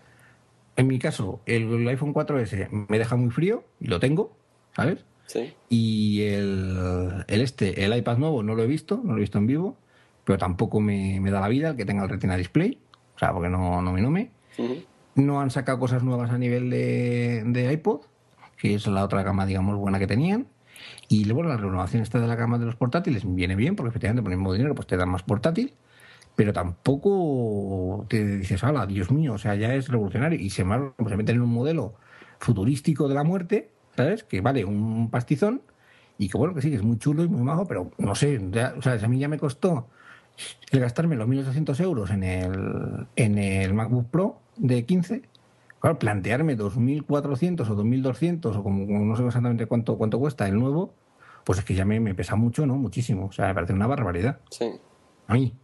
en 0.77 0.89
mi 0.89 0.99
caso, 0.99 1.41
el, 1.47 1.89
iPhone 1.89 2.13
4S 2.13 2.87
me 2.87 2.99
deja 2.99 3.17
muy 3.17 3.31
frío 3.31 3.65
y 3.81 3.87
lo 3.87 3.99
tengo, 3.99 4.37
¿sabes? 4.77 5.07
Sí. 5.25 5.55
Y 5.71 6.21
el, 6.25 7.25
el 7.27 7.41
este, 7.41 7.83
el 7.87 7.97
iPad 7.97 8.19
nuevo 8.19 8.43
no 8.43 8.55
lo 8.55 8.63
he 8.63 8.67
visto, 8.67 9.01
no 9.03 9.13
lo 9.13 9.19
he 9.19 9.23
visto 9.23 9.39
en 9.39 9.47
vivo, 9.47 9.79
pero 10.29 10.37
tampoco 10.37 10.79
me, 10.79 11.19
me 11.23 11.31
da 11.31 11.41
la 11.41 11.49
vida 11.49 11.71
el 11.71 11.77
que 11.77 11.87
tenga 11.87 12.03
el 12.03 12.11
Retina 12.11 12.37
Display, 12.37 12.79
o 13.17 13.19
sea, 13.19 13.33
porque 13.33 13.49
no, 13.49 13.81
no 13.81 13.93
me 13.95 14.03
nume. 14.03 14.31
Ujú. 14.59 14.83
No 15.15 15.41
han 15.41 15.51
sacado 15.51 15.79
cosas 15.79 16.03
nuevas 16.03 16.31
a 16.31 16.37
nivel 16.37 16.69
de, 16.69 17.45
de 17.47 17.73
iPod, 17.73 18.03
que 18.59 18.75
es 18.75 18.87
la 18.89 19.05
otra 19.05 19.23
gama, 19.23 19.47
digamos, 19.47 19.79
buena 19.79 19.99
que 19.99 20.07
tenían. 20.07 20.47
Y 21.09 21.25
luego 21.25 21.45
la 21.45 21.57
renovación 21.57 22.03
esta 22.03 22.21
de 22.21 22.27
la 22.27 22.35
gama 22.35 22.59
de 22.59 22.67
los 22.67 22.77
portátiles 22.77 23.23
viene 23.25 23.57
bien, 23.57 23.75
porque 23.75 23.89
efectivamente 23.89 24.23
por 24.23 24.31
el 24.31 24.37
mismo 24.37 24.53
dinero 24.53 24.75
pues 24.75 24.87
te 24.87 24.99
dan 24.99 25.09
más 25.09 25.23
portátil, 25.23 25.73
pero 26.37 26.53
tampoco 26.53 28.05
te 28.07 28.23
dices, 28.37 28.63
hala, 28.63 28.85
Dios 28.85 29.11
mío, 29.11 29.33
o 29.33 29.39
sea, 29.39 29.55
ya 29.55 29.75
es 29.75 29.89
revolucionario. 29.89 30.39
Y 30.39 30.51
se, 30.51 30.63
mar- 30.63 30.93
se 31.09 31.17
meten 31.17 31.37
en 31.37 31.43
un 31.43 31.55
modelo 31.55 31.95
futurístico 32.39 33.09
de 33.09 33.15
la 33.15 33.25
muerte, 33.25 33.71
¿sabes? 33.97 34.25
Que 34.25 34.43
vale 34.43 34.67
un 34.67 35.09
pastizón 35.11 35.63
y 36.19 36.29
que 36.29 36.37
bueno, 36.37 36.55
que 36.55 36.61
sí, 36.61 36.69
que 36.69 36.77
es 36.77 36.83
muy 36.83 36.99
chulo 36.99 37.25
y 37.25 37.29
muy 37.29 37.41
majo, 37.41 37.67
pero 37.67 37.91
no 37.97 38.15
sé, 38.15 38.39
ya, 38.51 38.75
o 38.77 38.83
sea, 38.83 38.93
a 39.03 39.09
mí 39.09 39.19
ya 39.19 39.29
me 39.29 39.39
costó 39.39 39.89
el 40.71 40.81
gastarme 40.81 41.17
los 41.17 41.29
1.800 41.29 41.81
euros 41.81 42.11
en 42.11 42.23
el, 42.23 43.07
en 43.17 43.39
el 43.39 43.75
MacBook 43.75 44.07
Pro 44.11 44.41
de 44.57 44.85
15, 44.85 45.23
claro, 45.81 45.99
plantearme 45.99 46.57
2.400 46.57 47.69
o 47.69 47.77
2.200 47.77 48.57
o 48.57 48.63
como, 48.63 48.87
no 49.05 49.17
sé 49.17 49.25
exactamente 49.25 49.67
cuánto, 49.67 49.97
cuánto 49.97 50.19
cuesta 50.19 50.47
el 50.49 50.59
nuevo, 50.59 50.93
pues 51.45 51.61
es 51.61 51.65
que 51.65 51.75
ya 51.75 51.85
me, 51.85 51.99
me 52.01 52.15
pesa 52.15 52.37
mucho, 52.37 52.67
¿no? 52.67 52.77
Muchísimo. 52.77 53.27
O 53.27 53.33
sea, 53.33 53.49
me 53.49 53.55
parece 53.55 53.73
una 53.73 53.87
barbaridad. 53.87 54.39
Sí. 54.51 54.71
A 55.27 55.35
mí. 55.35 55.55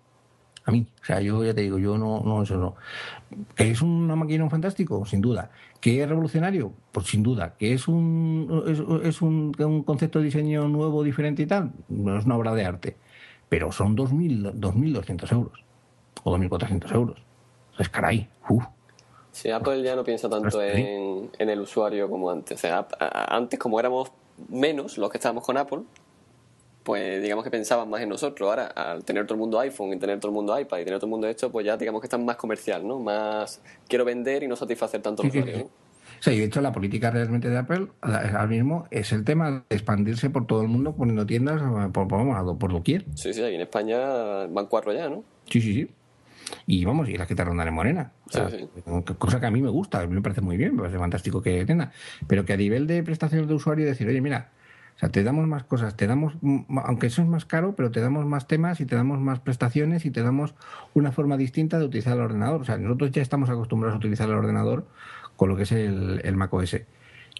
A 0.64 0.70
mí. 0.70 0.86
O 1.02 1.04
sea, 1.04 1.20
yo 1.20 1.44
ya 1.44 1.52
te 1.52 1.60
digo, 1.60 1.78
yo 1.78 1.98
no, 1.98 2.22
no, 2.24 2.42
eso 2.42 2.56
no. 2.56 2.74
¿Que 3.54 3.70
es 3.70 3.82
una 3.82 4.16
máquina 4.16 4.44
un 4.44 4.50
fantástico? 4.50 5.04
Sin 5.04 5.20
duda. 5.20 5.50
¿Que 5.80 6.02
es 6.02 6.08
revolucionario? 6.08 6.72
Pues 6.90 7.08
sin 7.08 7.22
duda. 7.22 7.54
¿Que 7.58 7.74
es 7.74 7.86
un, 7.86 8.64
es, 8.66 8.82
es 9.06 9.20
un, 9.20 9.52
un 9.58 9.82
concepto 9.82 10.20
de 10.20 10.26
diseño 10.26 10.66
nuevo, 10.68 11.02
diferente 11.02 11.42
y 11.42 11.46
tal? 11.46 11.72
No 11.90 12.16
es 12.16 12.24
una 12.24 12.36
obra 12.36 12.54
de 12.54 12.64
arte. 12.64 12.96
Pero 13.54 13.70
son 13.70 13.96
2.000 13.96 14.54
2.200 14.54 15.30
euros. 15.32 15.64
O 16.24 16.36
2.400 16.36 16.92
euros. 16.92 17.22
Es 17.78 17.88
caray. 17.88 18.28
Uf. 18.48 18.64
Sí, 19.30 19.48
Apple 19.48 19.80
ya 19.80 19.94
no 19.94 20.02
piensa 20.02 20.28
tanto 20.28 20.60
en, 20.60 21.30
en 21.38 21.50
el 21.50 21.60
usuario 21.60 22.10
como 22.10 22.32
antes. 22.32 22.58
O 22.58 22.60
sea, 22.60 22.84
antes, 22.98 23.56
como 23.60 23.78
éramos 23.78 24.10
menos 24.48 24.98
los 24.98 25.08
que 25.08 25.18
estábamos 25.18 25.44
con 25.44 25.56
Apple, 25.56 25.82
pues 26.82 27.22
digamos 27.22 27.44
que 27.44 27.50
pensaban 27.52 27.88
más 27.88 28.00
en 28.00 28.08
nosotros. 28.08 28.50
Ahora, 28.50 28.66
al 28.66 29.04
tener 29.04 29.24
todo 29.24 29.34
el 29.34 29.40
mundo 29.40 29.60
iPhone 29.60 29.92
y 29.92 29.98
tener 30.00 30.18
todo 30.18 30.30
el 30.30 30.34
mundo 30.34 30.58
iPad 30.58 30.78
y 30.78 30.84
tener 30.84 30.98
todo 30.98 31.06
el 31.06 31.12
mundo 31.12 31.28
esto, 31.28 31.52
pues 31.52 31.64
ya 31.64 31.76
digamos 31.76 32.00
que 32.00 32.06
están 32.06 32.24
más 32.24 32.34
comercial, 32.34 32.84
¿no? 32.84 32.98
Más 32.98 33.60
quiero 33.86 34.04
vender 34.04 34.42
y 34.42 34.48
no 34.48 34.56
satisfacer 34.56 35.00
tanto 35.00 35.22
al 35.22 35.30
Sí, 35.30 35.32
sí, 35.32 35.38
usuario, 35.38 35.58
sí. 35.58 35.64
¿no? 35.64 35.83
Y 36.26 36.38
de 36.38 36.44
hecho 36.44 36.60
la 36.60 36.72
política 36.72 37.10
realmente 37.10 37.48
de 37.48 37.58
Apple 37.58 37.88
ahora 38.00 38.46
mismo 38.46 38.86
es 38.90 39.12
el 39.12 39.24
tema 39.24 39.50
de 39.50 39.76
expandirse 39.76 40.30
por 40.30 40.46
todo 40.46 40.62
el 40.62 40.68
mundo 40.68 40.94
poniendo 40.94 41.26
tiendas 41.26 41.62
por, 41.92 42.08
por, 42.08 42.58
por 42.58 42.72
doquier. 42.72 43.04
Sí, 43.14 43.32
sí, 43.32 43.42
aquí 43.42 43.54
en 43.54 43.60
España 43.60 44.46
van 44.46 44.66
cuatro 44.66 44.92
ya, 44.92 45.08
¿no? 45.08 45.24
Sí, 45.48 45.60
sí, 45.60 45.74
sí. 45.74 45.90
Y 46.66 46.84
vamos, 46.84 47.08
y 47.08 47.16
las 47.16 47.26
que 47.26 47.34
te 47.34 47.44
rondan 47.44 47.68
en 47.68 47.74
morena. 47.74 48.12
O 48.26 48.30
sea, 48.30 48.50
Sí, 48.50 48.68
Cosa 49.18 49.40
que 49.40 49.46
a 49.46 49.50
mí 49.50 49.62
me 49.62 49.70
gusta, 49.70 50.00
a 50.00 50.06
mí 50.06 50.14
me 50.14 50.22
parece 50.22 50.40
muy 50.40 50.56
bien, 50.56 50.74
me 50.74 50.82
parece 50.82 50.98
fantástico 50.98 51.42
que 51.42 51.64
tenga. 51.64 51.92
Pero 52.26 52.44
que 52.44 52.52
a 52.52 52.56
nivel 52.56 52.86
de 52.86 53.02
prestaciones 53.02 53.48
de 53.48 53.54
usuario 53.54 53.86
decir, 53.86 54.08
oye, 54.08 54.20
mira, 54.20 54.50
o 54.96 54.98
sea, 54.98 55.08
te 55.08 55.24
damos 55.24 55.46
más 55.46 55.64
cosas, 55.64 55.96
te 55.96 56.06
damos, 56.06 56.34
aunque 56.84 57.08
eso 57.08 57.22
es 57.22 57.28
más 57.28 57.44
caro, 57.44 57.74
pero 57.74 57.90
te 57.90 58.00
damos 58.00 58.26
más 58.26 58.46
temas 58.46 58.80
y 58.80 58.86
te 58.86 58.94
damos 58.94 59.18
más 59.18 59.40
prestaciones 59.40 60.06
y 60.06 60.10
te 60.10 60.22
damos 60.22 60.54
una 60.94 61.10
forma 61.10 61.36
distinta 61.36 61.78
de 61.78 61.86
utilizar 61.86 62.14
el 62.14 62.20
ordenador. 62.22 62.60
O 62.60 62.64
sea, 62.64 62.78
nosotros 62.78 63.10
ya 63.10 63.20
estamos 63.20 63.50
acostumbrados 63.50 63.96
a 63.96 63.98
utilizar 63.98 64.28
el 64.28 64.36
ordenador 64.36 64.86
con 65.36 65.48
lo 65.48 65.56
que 65.56 65.64
es 65.64 65.72
el, 65.72 66.20
el 66.24 66.36
Mac 66.36 66.52
OS. 66.52 66.76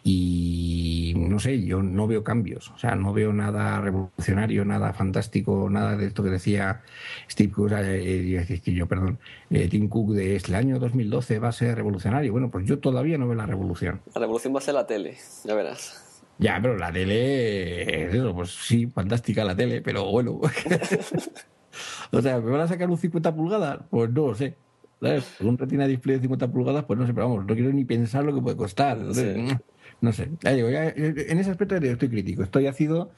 Y 0.06 1.14
no 1.16 1.40
sé, 1.40 1.64
yo 1.64 1.82
no 1.82 2.06
veo 2.06 2.22
cambios, 2.22 2.70
o 2.70 2.78
sea, 2.78 2.94
no 2.94 3.14
veo 3.14 3.32
nada 3.32 3.80
revolucionario, 3.80 4.62
nada 4.66 4.92
fantástico, 4.92 5.70
nada 5.70 5.96
de 5.96 6.08
esto 6.08 6.22
que 6.22 6.28
decía 6.28 6.82
Steve 7.30 7.50
Cook, 7.50 7.72
eh, 7.72 8.36
eh, 8.36 8.60
yo, 8.66 8.86
perdón, 8.86 9.18
eh, 9.48 9.66
Tim 9.68 9.88
Cook 9.88 10.10
de 10.10 10.36
este 10.36 10.54
año 10.56 10.78
2012 10.78 11.38
va 11.38 11.48
a 11.48 11.52
ser 11.52 11.76
revolucionario. 11.76 12.32
Bueno, 12.32 12.50
pues 12.50 12.66
yo 12.66 12.78
todavía 12.80 13.16
no 13.16 13.26
veo 13.26 13.34
la 13.34 13.46
revolución. 13.46 14.02
La 14.14 14.20
revolución 14.20 14.54
va 14.54 14.58
a 14.58 14.62
ser 14.62 14.74
la 14.74 14.86
tele, 14.86 15.16
ya 15.42 15.54
verás. 15.54 16.22
Ya, 16.38 16.58
pero 16.60 16.76
la 16.76 16.92
tele, 16.92 18.10
pues 18.34 18.50
sí, 18.50 18.86
fantástica 18.88 19.42
la 19.42 19.56
tele, 19.56 19.80
pero 19.80 20.04
bueno. 20.10 20.32
o 22.12 22.20
sea, 22.20 22.40
¿me 22.40 22.50
van 22.50 22.60
a 22.60 22.68
sacar 22.68 22.90
un 22.90 22.98
50 22.98 23.34
pulgadas? 23.34 23.80
Pues 23.88 24.10
no 24.10 24.26
lo 24.26 24.34
sé. 24.34 24.54
¿Sabes? 25.00 25.40
Un 25.40 25.58
retina 25.58 25.86
display 25.86 26.16
de 26.16 26.22
50 26.22 26.48
pulgadas, 26.50 26.84
pues 26.84 26.98
no 26.98 27.06
sé, 27.06 27.12
pero 27.12 27.28
vamos, 27.28 27.44
no 27.46 27.54
quiero 27.54 27.72
ni 27.72 27.84
pensar 27.84 28.24
lo 28.24 28.34
que 28.34 28.40
puede 28.40 28.56
costar. 28.56 28.96
No 28.98 29.12
sé. 29.14 29.34
Sí. 29.34 29.54
No 30.00 30.12
sé. 30.12 30.30
Ya 30.42 30.50
digo, 30.52 30.70
ya, 30.70 30.86
eh, 30.88 31.26
en 31.28 31.38
ese 31.38 31.50
aspecto 31.50 31.76
estoy 31.76 32.08
crítico, 32.08 32.42
estoy 32.42 32.66
ácido 32.66 33.10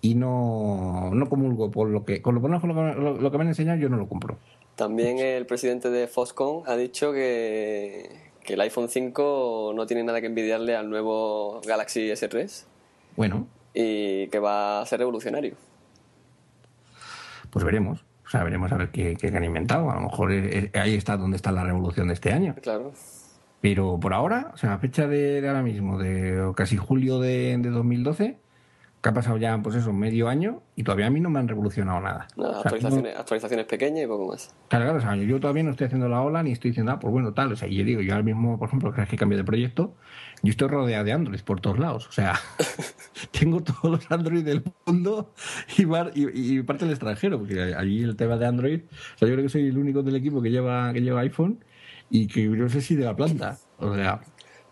y 0.00 0.14
no, 0.14 1.10
no 1.12 1.28
comulgo 1.28 1.70
por 1.70 1.88
lo 1.88 2.04
que, 2.04 2.20
con 2.22 2.34
lo, 2.34 2.40
lo- 2.48 3.20
lo 3.20 3.30
que 3.30 3.38
me 3.38 3.42
han 3.42 3.48
enseñado, 3.48 3.78
yo 3.78 3.88
no 3.88 3.96
lo 3.96 4.08
compro. 4.08 4.38
También 4.76 5.18
el 5.18 5.46
presidente 5.46 5.88
de 5.90 6.08
Foxconn 6.08 6.62
ha 6.66 6.76
dicho 6.76 7.12
que, 7.12 8.10
que 8.42 8.54
el 8.54 8.60
iPhone 8.62 8.88
5 8.88 9.72
no 9.74 9.86
tiene 9.86 10.02
nada 10.02 10.20
que 10.20 10.26
envidiarle 10.26 10.74
al 10.76 10.90
nuevo 10.90 11.60
Galaxy 11.66 12.10
S3 12.10 12.64
Bueno, 13.16 13.46
y 13.72 14.26
que 14.28 14.38
va 14.40 14.80
a 14.82 14.86
ser 14.86 14.98
revolucionario. 14.98 15.54
pues 17.50 17.64
veremos. 17.64 18.04
Sea, 18.34 18.42
veremos 18.42 18.72
a 18.72 18.76
ver 18.76 18.88
qué, 18.90 19.14
qué 19.14 19.28
han 19.28 19.44
inventado. 19.44 19.88
A 19.92 19.94
lo 19.94 20.00
mejor 20.00 20.32
ahí 20.32 20.94
está 20.96 21.16
donde 21.16 21.36
está 21.36 21.52
la 21.52 21.62
revolución 21.62 22.08
de 22.08 22.14
este 22.14 22.32
año. 22.32 22.56
Claro. 22.60 22.92
Pero 23.60 24.00
por 24.00 24.12
ahora, 24.12 24.50
o 24.52 24.56
sea, 24.56 24.74
a 24.74 24.78
fecha 24.78 25.06
de, 25.06 25.40
de 25.40 25.48
ahora 25.48 25.62
mismo, 25.62 25.98
de 25.98 26.52
casi 26.56 26.76
julio 26.76 27.20
de, 27.20 27.56
de 27.56 27.70
2012, 27.70 28.36
que 29.04 29.10
ha 29.10 29.12
pasado 29.12 29.36
ya, 29.36 29.58
pues 29.62 29.76
eso, 29.76 29.92
medio 29.92 30.28
año, 30.28 30.62
y 30.76 30.82
todavía 30.82 31.08
a 31.08 31.10
mí 31.10 31.20
no 31.20 31.28
me 31.28 31.38
han 31.38 31.46
revolucionado 31.46 32.00
nada. 32.00 32.26
Nada, 32.38 32.60
O 32.60 32.62
sea, 32.62 32.70
actualizaciones, 33.18 33.66
pequeñas 33.66 34.02
y 34.04 34.06
poco 34.06 34.28
más. 34.28 34.48
no- 34.48 34.68
claro, 34.68 34.84
claro, 34.86 34.98
o 34.98 35.00
sea, 35.02 35.14
yo 35.16 35.38
todavía 35.40 35.62
no 35.62 35.72
estoy 35.72 35.88
haciendo 35.88 36.08
la 36.08 36.22
ola 36.22 36.42
ni 36.42 36.52
estoy 36.52 36.70
diciendo, 36.70 36.92
ah, 36.92 36.98
pues 37.00 37.12
bueno, 37.12 37.34
tal. 37.34 37.52
O 37.52 37.56
sea, 37.56 37.68
yo 37.68 37.84
digo, 37.84 38.00
yo 38.00 38.12
ahora 38.14 38.24
mismo, 38.24 38.58
por 38.58 38.68
ejemplo, 38.68 38.90
vez 38.92 39.06
que 39.06 39.18
cambio 39.18 39.36
de 39.36 39.44
proyecto, 39.44 39.94
yo 40.42 40.50
estoy 40.50 40.68
rodeado 40.68 41.04
de 41.04 41.12
Android 41.12 41.38
por 41.42 41.60
todos 41.60 41.78
lados. 41.78 42.08
O 42.08 42.12
sea, 42.12 42.32
tengo 43.38 43.62
todos 43.62 43.84
los 43.84 44.10
Android 44.10 44.42
del 44.42 44.64
mundo 44.86 45.34
y, 45.76 45.82
y- 45.84 46.58
y 46.58 46.62
parte 46.62 46.86
del 46.86 46.92
extranjero, 46.94 47.38
porque 47.38 47.74
allí 47.76 48.02
el 48.02 48.16
tema 48.16 48.38
de 48.38 48.46
Android, 48.46 48.80
o 49.16 49.18
sea, 49.18 49.28
yo 49.28 49.34
creo 49.34 49.42
que 49.44 49.50
soy 49.50 49.68
el 49.68 49.76
único 49.76 50.02
del 50.02 50.16
equipo 50.16 50.40
que 50.40 50.50
lleva, 50.50 50.92
que 50.94 51.02
lleva 51.02 51.20
iPhone 51.20 51.62
y 52.08 52.26
que 52.26 52.46
no 52.46 52.70
sé 52.70 52.80
si 52.80 52.96
de 52.96 53.04
la 53.04 53.14
planta. 53.14 53.58
O 53.78 53.94
sea, 53.94 54.22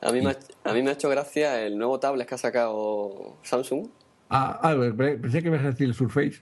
A 0.00 0.10
mí, 0.10 0.22
me 0.22 0.30
ha, 0.30 0.36
a 0.64 0.72
mí 0.72 0.82
me 0.82 0.88
ha 0.88 0.92
hecho 0.94 1.10
gracia 1.10 1.60
el 1.66 1.76
nuevo 1.76 2.00
tablet 2.00 2.26
que 2.26 2.34
ha 2.34 2.38
sacado 2.38 3.36
Samsung. 3.42 3.88
Ah, 4.34 4.58
ah, 4.62 4.74
pe- 4.96 5.18
pensé 5.18 5.42
que 5.42 5.48
ibas 5.48 5.60
a 5.62 5.66
decir 5.68 5.86
el 5.86 5.94
Surface. 5.94 6.40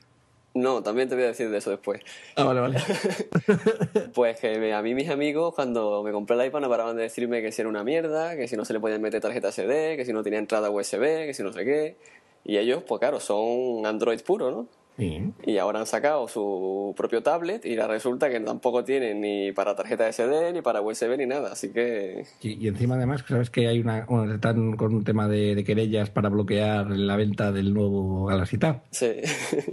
No, 0.54 0.82
también 0.82 1.08
te 1.08 1.14
voy 1.16 1.24
a 1.24 1.28
decir 1.28 1.50
de 1.50 1.58
eso 1.58 1.70
después. 1.70 2.00
Ah, 2.36 2.44
vale, 2.44 2.60
vale. 2.60 2.78
Pues 4.14 4.38
que 4.40 4.72
a 4.72 4.82
mí 4.82 4.94
mis 4.94 5.08
amigos 5.08 5.54
cuando 5.54 6.02
me 6.02 6.12
compré 6.12 6.36
el 6.40 6.46
iPad 6.46 6.60
no 6.60 6.68
paraban 6.68 6.96
de 6.96 7.02
decirme 7.02 7.42
que 7.42 7.52
si 7.52 7.62
era 7.62 7.68
una 7.68 7.84
mierda, 7.84 8.36
que 8.36 8.48
si 8.48 8.56
no 8.56 8.64
se 8.64 8.72
le 8.72 8.80
podían 8.80 9.00
meter 9.02 9.20
tarjeta 9.20 9.48
SD, 9.48 9.96
que 9.96 10.04
si 10.04 10.12
no 10.12 10.22
tenía 10.22 10.38
entrada 10.38 10.70
USB, 10.70 11.26
que 11.26 11.34
si 11.34 11.42
no 11.42 11.52
sé 11.52 11.64
qué. 11.64 11.96
Y 12.44 12.58
ellos, 12.58 12.82
pues 12.86 12.98
claro, 13.00 13.20
son 13.20 13.84
Android 13.86 14.20
puro, 14.22 14.50
¿no? 14.50 14.66
Sí. 14.98 15.32
Y 15.46 15.56
ahora 15.56 15.80
han 15.80 15.86
sacado 15.86 16.28
su 16.28 16.92
propio 16.96 17.22
tablet 17.22 17.64
y 17.64 17.74
la 17.74 17.86
resulta 17.86 18.28
que 18.28 18.38
tampoco 18.40 18.84
tienen 18.84 19.22
ni 19.22 19.50
para 19.52 19.74
tarjeta 19.74 20.12
SD, 20.12 20.52
ni 20.52 20.60
para 20.60 20.82
USB, 20.82 21.16
ni 21.16 21.24
nada. 21.24 21.52
Así 21.52 21.70
que 21.72 22.24
Sí, 22.40 22.58
Y 22.60 22.68
encima, 22.68 22.96
además, 22.96 23.24
sabes 23.26 23.48
que 23.48 23.66
hay 23.66 23.80
una. 23.80 24.04
Bueno, 24.04 24.34
están 24.34 24.76
con 24.76 24.94
un 24.94 25.02
tema 25.04 25.26
de, 25.26 25.54
de 25.54 25.64
querellas 25.64 26.10
para 26.10 26.28
bloquear 26.28 26.90
la 26.90 27.16
venta 27.16 27.50
del 27.50 27.72
nuevo 27.72 28.26
Galaxy 28.26 28.58
Tab. 28.58 28.82
sí. 28.90 29.06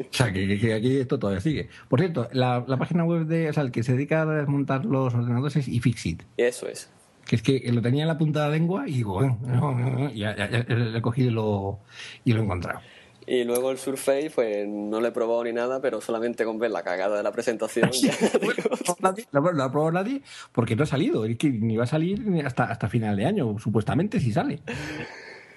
O 0.10 0.13
sea, 0.13 0.32
que, 0.32 0.73
aquí 0.73 0.97
esto 0.97 1.19
todavía 1.19 1.41
sigue. 1.41 1.67
Por 1.89 1.99
cierto, 1.99 2.30
la, 2.32 2.63
la 2.65 2.77
página 2.77 3.03
web 3.03 3.25
de. 3.25 3.49
O 3.49 3.53
sea, 3.53 3.63
el 3.63 3.71
que 3.71 3.84
se 3.84 3.93
dedica 3.93 4.21
a 4.21 4.25
desmontar 4.25 4.86
los 4.86 5.13
ordenadores 5.13 5.58
es 5.58 5.67
iFixit. 5.67 6.23
eso 6.38 6.67
es. 6.67 6.89
Que 7.25 7.36
es 7.36 7.41
que 7.41 7.62
lo 7.73 7.82
tenía 7.82 8.03
en 8.03 8.08
la 8.08 8.17
punta 8.17 8.43
de 8.43 8.45
la 8.47 8.51
lengua 8.53 8.88
y 8.88 8.93
digo, 8.93 9.15
bueno, 9.15 9.38
no, 9.41 9.73
no, 9.73 9.89
no, 9.89 10.10
y 10.10 10.19
ya, 10.19 10.34
ya- 10.38 10.49
ya 10.49 10.63
le 10.75 10.97
he 10.97 11.01
cogido 11.01 11.30
y 11.30 11.34
lo, 11.34 11.80
y 12.23 12.32
lo 12.32 12.39
he 12.39 12.43
encontrado. 12.45 12.80
Y 13.29 13.43
luego 13.43 13.71
el 13.71 13.77
Surface, 13.77 14.31
pues 14.33 14.65
no 14.67 15.01
lo 15.01 15.07
he 15.07 15.11
probado 15.11 15.43
ni 15.43 15.51
nada, 15.51 15.81
pero 15.81 15.99
solamente 15.99 16.45
con 16.45 16.57
ver 16.59 16.71
la 16.71 16.81
cagada 16.83 17.17
de 17.17 17.23
la 17.23 17.31
presentación. 17.33 17.91
ya 17.91 18.13
digo, 18.39 18.53
Nadie- 19.01 19.27
No 19.33 19.41
lo 19.51 19.63
ha 19.63 19.69
probado 19.71 19.91
nadie 19.91 20.21
porque 20.53 20.77
no 20.77 20.83
ha 20.83 20.85
salido. 20.85 21.25
Es 21.25 21.37
que 21.37 21.49
ni 21.49 21.75
va 21.75 21.83
a 21.83 21.87
salir 21.87 22.23
hasta, 22.45 22.63
hasta 22.63 22.87
final 22.87 23.17
de 23.17 23.25
año, 23.25 23.59
supuestamente, 23.59 24.21
si 24.21 24.31
sale. 24.31 24.61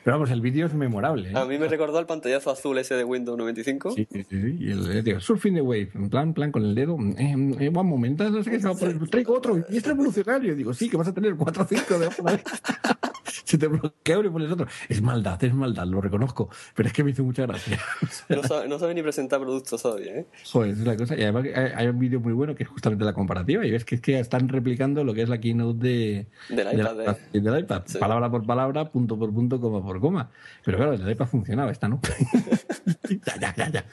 Pero 0.03 0.17
vamos, 0.17 0.31
el 0.31 0.41
vídeo 0.41 0.67
es 0.67 0.75
memorable. 0.75 1.29
¿eh? 1.31 1.33
a 1.37 1.45
mí 1.45 1.59
me 1.59 1.69
recordó 1.69 1.99
el 2.01 2.07
pantallazo 2.07 2.51
azul 2.51 2.77
ese 2.79 2.95
de 2.95 3.05
Windows 3.05 3.37
95. 3.39 3.93
Sí, 3.93 4.09
sí, 4.11 4.25
sí. 4.29 4.57
Y 4.59 4.71
el, 4.71 5.05
tío, 5.05 5.21
surfing 5.21 5.55
the 5.55 5.61
wave, 5.61 5.91
en 5.95 6.09
plan, 6.11 6.33
plan 6.35 6.51
con 6.51 6.65
el 6.65 6.75
dedo. 6.75 6.97
Eh, 7.19 7.35
eh, 7.61 7.69
one 7.73 7.89
moment, 7.89 8.19
no 8.19 8.43
sé 8.43 8.51
qué 8.51 8.59
se 8.59 8.67
va 8.67 8.73
a 8.73 8.77
poner. 8.77 8.99
Traigo 9.11 9.35
otro 9.35 9.59
y 9.69 9.77
es 9.77 9.87
revolucionario. 9.87 10.57
Digo, 10.57 10.73
sí, 10.75 10.89
que 10.89 10.97
vas 10.97 11.07
a 11.09 11.15
tener 11.15 11.37
cuatro 11.37 11.63
o 11.63 11.67
cinco 11.67 11.99
de 11.99 12.09
una 12.19 12.33
vez. 12.33 12.43
se 13.45 13.59
te 13.59 13.67
bloquea 13.67 14.19
uno 14.19 14.29
y 14.29 14.33
pones 14.33 14.51
otro. 14.51 14.67
Es 14.89 15.03
maldad, 15.03 15.43
es 15.43 15.55
maldad, 15.55 15.87
lo 15.87 16.01
reconozco. 16.01 16.49
Pero 16.75 16.89
es 16.89 16.93
que 16.93 17.05
me 17.05 17.11
hizo 17.11 17.25
mucha 17.25 17.43
gracia. 17.47 17.79
no, 18.29 18.43
sabe, 18.43 18.69
no 18.69 18.79
sabe 18.79 18.95
ni 18.95 19.03
presentar 19.03 19.41
productos 19.41 19.83
todavía, 19.83 20.17
¿eh? 20.17 20.27
Joder, 20.51 20.71
es 20.71 20.79
la 20.79 20.97
cosa. 20.97 21.17
Y 21.17 21.23
además 21.23 21.45
hay, 21.77 21.87
un 21.87 21.99
vídeo 21.99 22.21
muy 22.21 22.33
bueno 22.33 22.55
que 22.55 22.65
es 22.65 22.69
justamente 22.69 23.05
la 23.05 23.13
comparativa. 23.13 23.65
Y 23.65 23.71
ves 23.71 23.85
que 23.85 23.97
es 23.97 24.01
que 24.01 24.19
están 24.19 24.49
replicando 24.49 25.05
lo 25.05 25.15
que 25.15 25.23
es 25.23 25.29
la 25.29 25.39
keynote 25.39 25.79
de, 25.79 26.27
del 26.49 26.79
iPad. 26.79 27.17
De, 27.33 27.41
del 27.41 27.59
iPad. 27.61 27.83
Palabra 27.99 28.31
por 28.31 28.47
palabra, 28.47 28.91
punto 28.91 29.19
por 29.19 29.33
punto, 29.33 29.61
coma 29.61 29.83
por 29.83 30.01
coma. 30.01 30.31
Pero 30.65 30.77
claro, 30.79 30.93
el 30.95 31.11
iPad 31.11 31.27
funcionaba, 31.27 31.71
esta 31.71 31.89
no. 31.89 32.01
ya, 33.27 33.39
ya, 33.41 33.55
ya, 33.57 33.71
ya. 33.71 33.85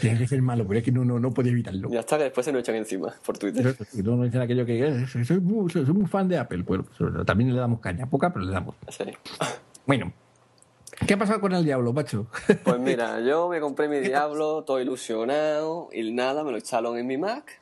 Tiene 0.00 0.18
que 0.18 0.26
ser 0.26 0.42
malo, 0.42 0.66
pero 0.66 0.78
es 0.78 0.84
que 0.84 0.92
no, 0.92 1.04
no, 1.04 1.18
no 1.18 1.30
puede 1.32 1.50
evitarlo. 1.50 1.90
Ya 1.90 2.00
está, 2.00 2.18
que 2.18 2.24
después 2.24 2.44
se 2.44 2.52
lo 2.52 2.58
echan 2.58 2.74
encima 2.76 3.12
por 3.24 3.38
Twitter. 3.38 3.76
Y 3.92 4.02
todos 4.02 4.18
nos 4.18 4.26
dicen 4.26 4.40
aquello 4.40 4.64
que 4.66 4.86
eh, 4.86 5.06
soy 5.06 5.40
muy, 5.40 5.70
soy 5.70 5.84
muy 5.84 6.06
fan 6.06 6.28
de 6.28 6.38
Apple. 6.38 6.62
Bueno, 6.62 6.84
también 7.24 7.52
le 7.52 7.60
damos 7.60 7.80
caña, 7.80 8.08
poca, 8.08 8.32
pero 8.34 8.44
le 8.44 8.52
damos. 8.52 8.74
Sí. 8.88 9.04
Bueno, 9.86 10.12
¿Qué 11.06 11.14
ha 11.14 11.18
pasado 11.18 11.40
con 11.40 11.52
el 11.52 11.64
Diablo, 11.64 11.92
macho? 11.92 12.26
Pues 12.62 12.78
mira, 12.78 13.20
yo 13.26 13.48
me 13.48 13.60
compré 13.60 13.88
mi 13.88 13.98
Diablo, 13.98 14.62
todo 14.62 14.80
ilusionado 14.80 15.88
y 15.92 16.12
nada, 16.12 16.44
me 16.44 16.52
lo 16.52 16.56
echaron 16.58 16.96
en 16.96 17.06
mi 17.06 17.18
Mac 17.18 17.60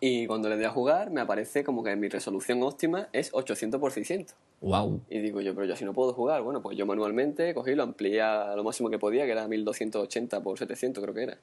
y 0.00 0.26
cuando 0.26 0.48
le 0.48 0.56
doy 0.56 0.64
a 0.64 0.70
jugar 0.70 1.10
me 1.10 1.20
aparece 1.20 1.64
como 1.64 1.82
que 1.82 1.94
mi 1.96 2.08
resolución 2.08 2.62
óptima 2.62 3.08
es 3.12 3.30
800 3.32 3.80
x 3.80 3.94
600. 3.94 4.36
Wow. 4.60 5.02
Y 5.08 5.20
digo 5.20 5.40
yo, 5.40 5.54
pero 5.54 5.66
yo 5.66 5.74
así 5.74 5.84
no 5.84 5.92
puedo 5.92 6.12
jugar. 6.14 6.42
Bueno, 6.42 6.62
pues 6.62 6.76
yo 6.76 6.84
manualmente 6.86 7.54
cogí, 7.54 7.74
lo 7.74 7.84
amplié 7.84 8.22
a 8.22 8.56
lo 8.56 8.64
máximo 8.64 8.90
que 8.90 8.98
podía, 8.98 9.24
que 9.24 9.32
era 9.32 9.46
1280 9.46 10.36
x 10.38 10.58
700 10.58 11.02
creo 11.02 11.14
que 11.14 11.22
era. 11.22 11.38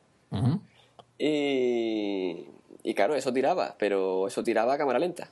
y, 1.18 2.46
y 2.84 2.94
claro, 2.94 3.16
eso 3.16 3.32
tiraba, 3.32 3.76
pero 3.80 4.28
eso 4.28 4.44
tiraba 4.44 4.74
a 4.74 4.78
cámara 4.78 5.00
lenta. 5.00 5.30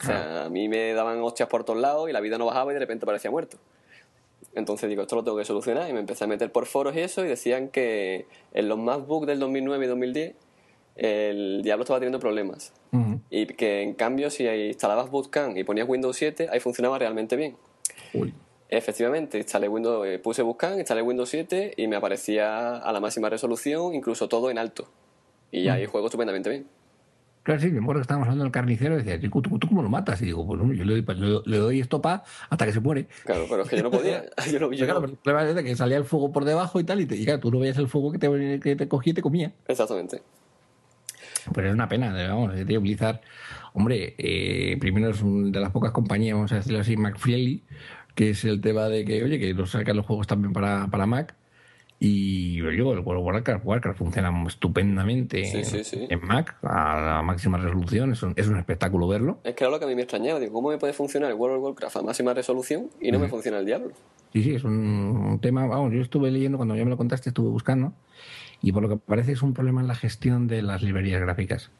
O 0.00 0.04
sea, 0.04 0.44
a 0.44 0.50
mí 0.50 0.68
me 0.68 0.92
daban 0.92 1.20
hostias 1.20 1.48
por 1.48 1.64
todos 1.64 1.80
lados 1.80 2.08
y 2.08 2.12
la 2.12 2.20
vida 2.20 2.38
no 2.38 2.46
bajaba 2.46 2.72
y 2.72 2.74
de 2.74 2.80
repente 2.80 3.06
parecía 3.06 3.30
muerto. 3.30 3.58
Entonces 4.54 4.88
digo, 4.88 5.02
esto 5.02 5.16
lo 5.16 5.24
tengo 5.24 5.36
que 5.36 5.44
solucionar 5.44 5.88
y 5.88 5.92
me 5.92 6.00
empecé 6.00 6.24
a 6.24 6.26
meter 6.26 6.52
por 6.52 6.66
foros 6.66 6.94
y 6.94 7.00
eso 7.00 7.24
y 7.24 7.28
decían 7.28 7.68
que 7.68 8.26
en 8.52 8.68
los 8.68 8.78
MacBook 8.78 9.26
del 9.26 9.38
2009 9.40 9.84
y 9.84 9.88
2010 9.88 10.34
el 10.96 11.62
Diablo 11.62 11.82
estaba 11.82 11.98
teniendo 11.98 12.20
problemas. 12.20 12.72
Y 13.30 13.46
que 13.46 13.82
en 13.82 13.94
cambio 13.94 14.30
si 14.30 14.46
instalabas 14.46 15.10
Bootcamp 15.10 15.56
y 15.56 15.64
ponías 15.64 15.88
Windows 15.88 16.16
7, 16.16 16.48
ahí 16.52 16.60
funcionaba 16.60 16.98
realmente 16.98 17.34
bien. 17.34 17.56
Efectivamente, 18.68 19.38
instalé 19.38 19.68
Windows, 19.68 20.06
eh, 20.06 20.18
puse 20.20 20.42
Bootcamp, 20.42 20.78
instalé 20.78 21.02
Windows 21.02 21.28
7 21.28 21.74
y 21.76 21.88
me 21.88 21.96
aparecía 21.96 22.76
a 22.76 22.92
la 22.92 23.00
máxima 23.00 23.28
resolución, 23.28 23.94
incluso 23.94 24.28
todo 24.28 24.50
en 24.50 24.58
alto. 24.58 24.88
Y 25.50 25.68
ahí 25.68 25.86
juego 25.86 26.06
estupendamente 26.06 26.50
bien. 26.50 26.66
Claro, 27.44 27.60
sí, 27.60 27.70
me 27.70 27.78
acuerdo 27.78 28.00
que 28.00 28.04
estábamos 28.04 28.26
hablando 28.26 28.44
del 28.44 28.52
carnicero 28.52 28.98
y 28.98 29.02
decía, 29.02 29.30
¿tú, 29.30 29.42
tú, 29.42 29.68
cómo 29.68 29.82
lo 29.82 29.90
matas? 29.90 30.20
Y 30.22 30.24
digo, 30.24 30.46
pues 30.46 30.58
yo 30.78 30.84
le 30.84 31.02
doy, 31.02 31.42
le, 31.44 31.58
doy 31.58 31.80
esto 31.80 32.00
pa 32.00 32.24
hasta 32.48 32.64
que 32.64 32.72
se 32.72 32.80
muere. 32.80 33.06
Claro, 33.26 33.44
pero 33.50 33.62
es 33.62 33.68
que 33.68 33.76
yo 33.76 33.82
no 33.82 33.90
podía. 33.90 34.24
yo 34.50 34.58
no, 34.58 34.72
yo 34.72 34.86
claro, 34.86 35.02
pero 35.02 35.12
el 35.12 35.18
problema 35.18 35.60
es 35.60 35.64
que 35.66 35.76
salía 35.76 35.98
el 35.98 36.04
fuego 36.04 36.32
por 36.32 36.46
debajo 36.46 36.80
y 36.80 36.84
tal, 36.84 37.02
y, 37.02 37.06
te, 37.06 37.16
y 37.16 37.26
tú 37.38 37.50
no 37.50 37.58
veías 37.58 37.76
el 37.76 37.86
fuego 37.88 38.12
que 38.12 38.18
te, 38.18 38.60
que 38.60 38.76
te 38.76 38.88
cogía 38.88 39.10
y 39.10 39.14
te 39.14 39.20
comía. 39.20 39.52
Exactamente. 39.68 40.22
Pero 41.52 41.68
es 41.68 41.74
una 41.74 41.86
pena, 41.86 42.14
vamos, 42.28 42.54
tío, 42.66 42.80
Blizzard, 42.80 43.20
hombre, 43.74 44.14
eh, 44.16 44.78
primero 44.80 45.10
es 45.10 45.20
una 45.20 45.50
de 45.50 45.60
las 45.60 45.70
pocas 45.70 45.92
compañías, 45.92 46.36
vamos 46.36 46.52
a 46.52 46.56
decirlo 46.56 46.78
así, 46.78 46.96
McFriendly, 46.96 47.62
que 48.14 48.30
es 48.30 48.42
el 48.46 48.62
tema 48.62 48.88
de 48.88 49.04
que, 49.04 49.22
oye, 49.22 49.38
que 49.38 49.52
nos 49.52 49.72
sacan 49.72 49.96
los 49.96 50.06
juegos 50.06 50.26
también 50.26 50.54
para, 50.54 50.86
para 50.86 51.04
Mac. 51.04 51.36
Y 51.98 52.56
yo, 52.56 52.68
el 52.68 53.00
World 53.00 53.20
of 53.20 53.24
Warcraft, 53.24 53.64
Warcraft 53.64 53.98
funciona 53.98 54.30
estupendamente 54.46 55.42
en 56.10 56.20
Mac 56.20 56.56
a 56.62 57.00
la 57.00 57.22
máxima 57.22 57.56
resolución. 57.58 58.12
Es 58.12 58.22
un, 58.22 58.34
es 58.36 58.48
un, 58.48 58.58
espectáculo 58.58 59.08
verlo. 59.08 59.38
Es 59.44 59.54
que 59.54 59.64
era 59.64 59.70
lo 59.70 59.78
que 59.78 59.84
a 59.84 59.88
mí 59.88 59.94
me 59.94 60.02
extrañaba. 60.02 60.40
Digo, 60.40 60.52
¿cómo 60.52 60.70
me 60.70 60.78
puede 60.78 60.92
funcionar 60.92 61.30
el 61.30 61.36
World 61.36 61.58
of 61.58 61.64
Warcraft 61.64 61.96
a 61.96 62.02
máxima 62.02 62.34
resolución 62.34 62.90
y 63.00 63.10
no 63.12 63.18
me 63.18 63.28
funciona 63.28 63.58
el 63.58 63.66
Diablo? 63.66 63.92
Sí, 64.32 64.42
sí, 64.42 64.54
es 64.54 64.64
un, 64.64 65.38
tema. 65.40 65.66
Vamos, 65.66 65.92
yo 65.92 66.00
estuve 66.00 66.30
leyendo, 66.30 66.58
cuando 66.58 66.74
ya 66.74 66.84
me 66.84 66.90
lo 66.90 66.96
contaste, 66.96 67.30
estuve 67.30 67.48
buscando. 67.48 67.92
Y 68.60 68.72
por 68.72 68.82
lo 68.82 68.88
que 68.88 68.96
parece 68.96 69.32
es 69.32 69.42
un 69.42 69.54
problema 69.54 69.80
en 69.80 69.88
la 69.88 69.94
gestión 69.94 70.48
de 70.48 70.62
las 70.62 70.82
librerías 70.82 71.20
gráficas 71.20 71.70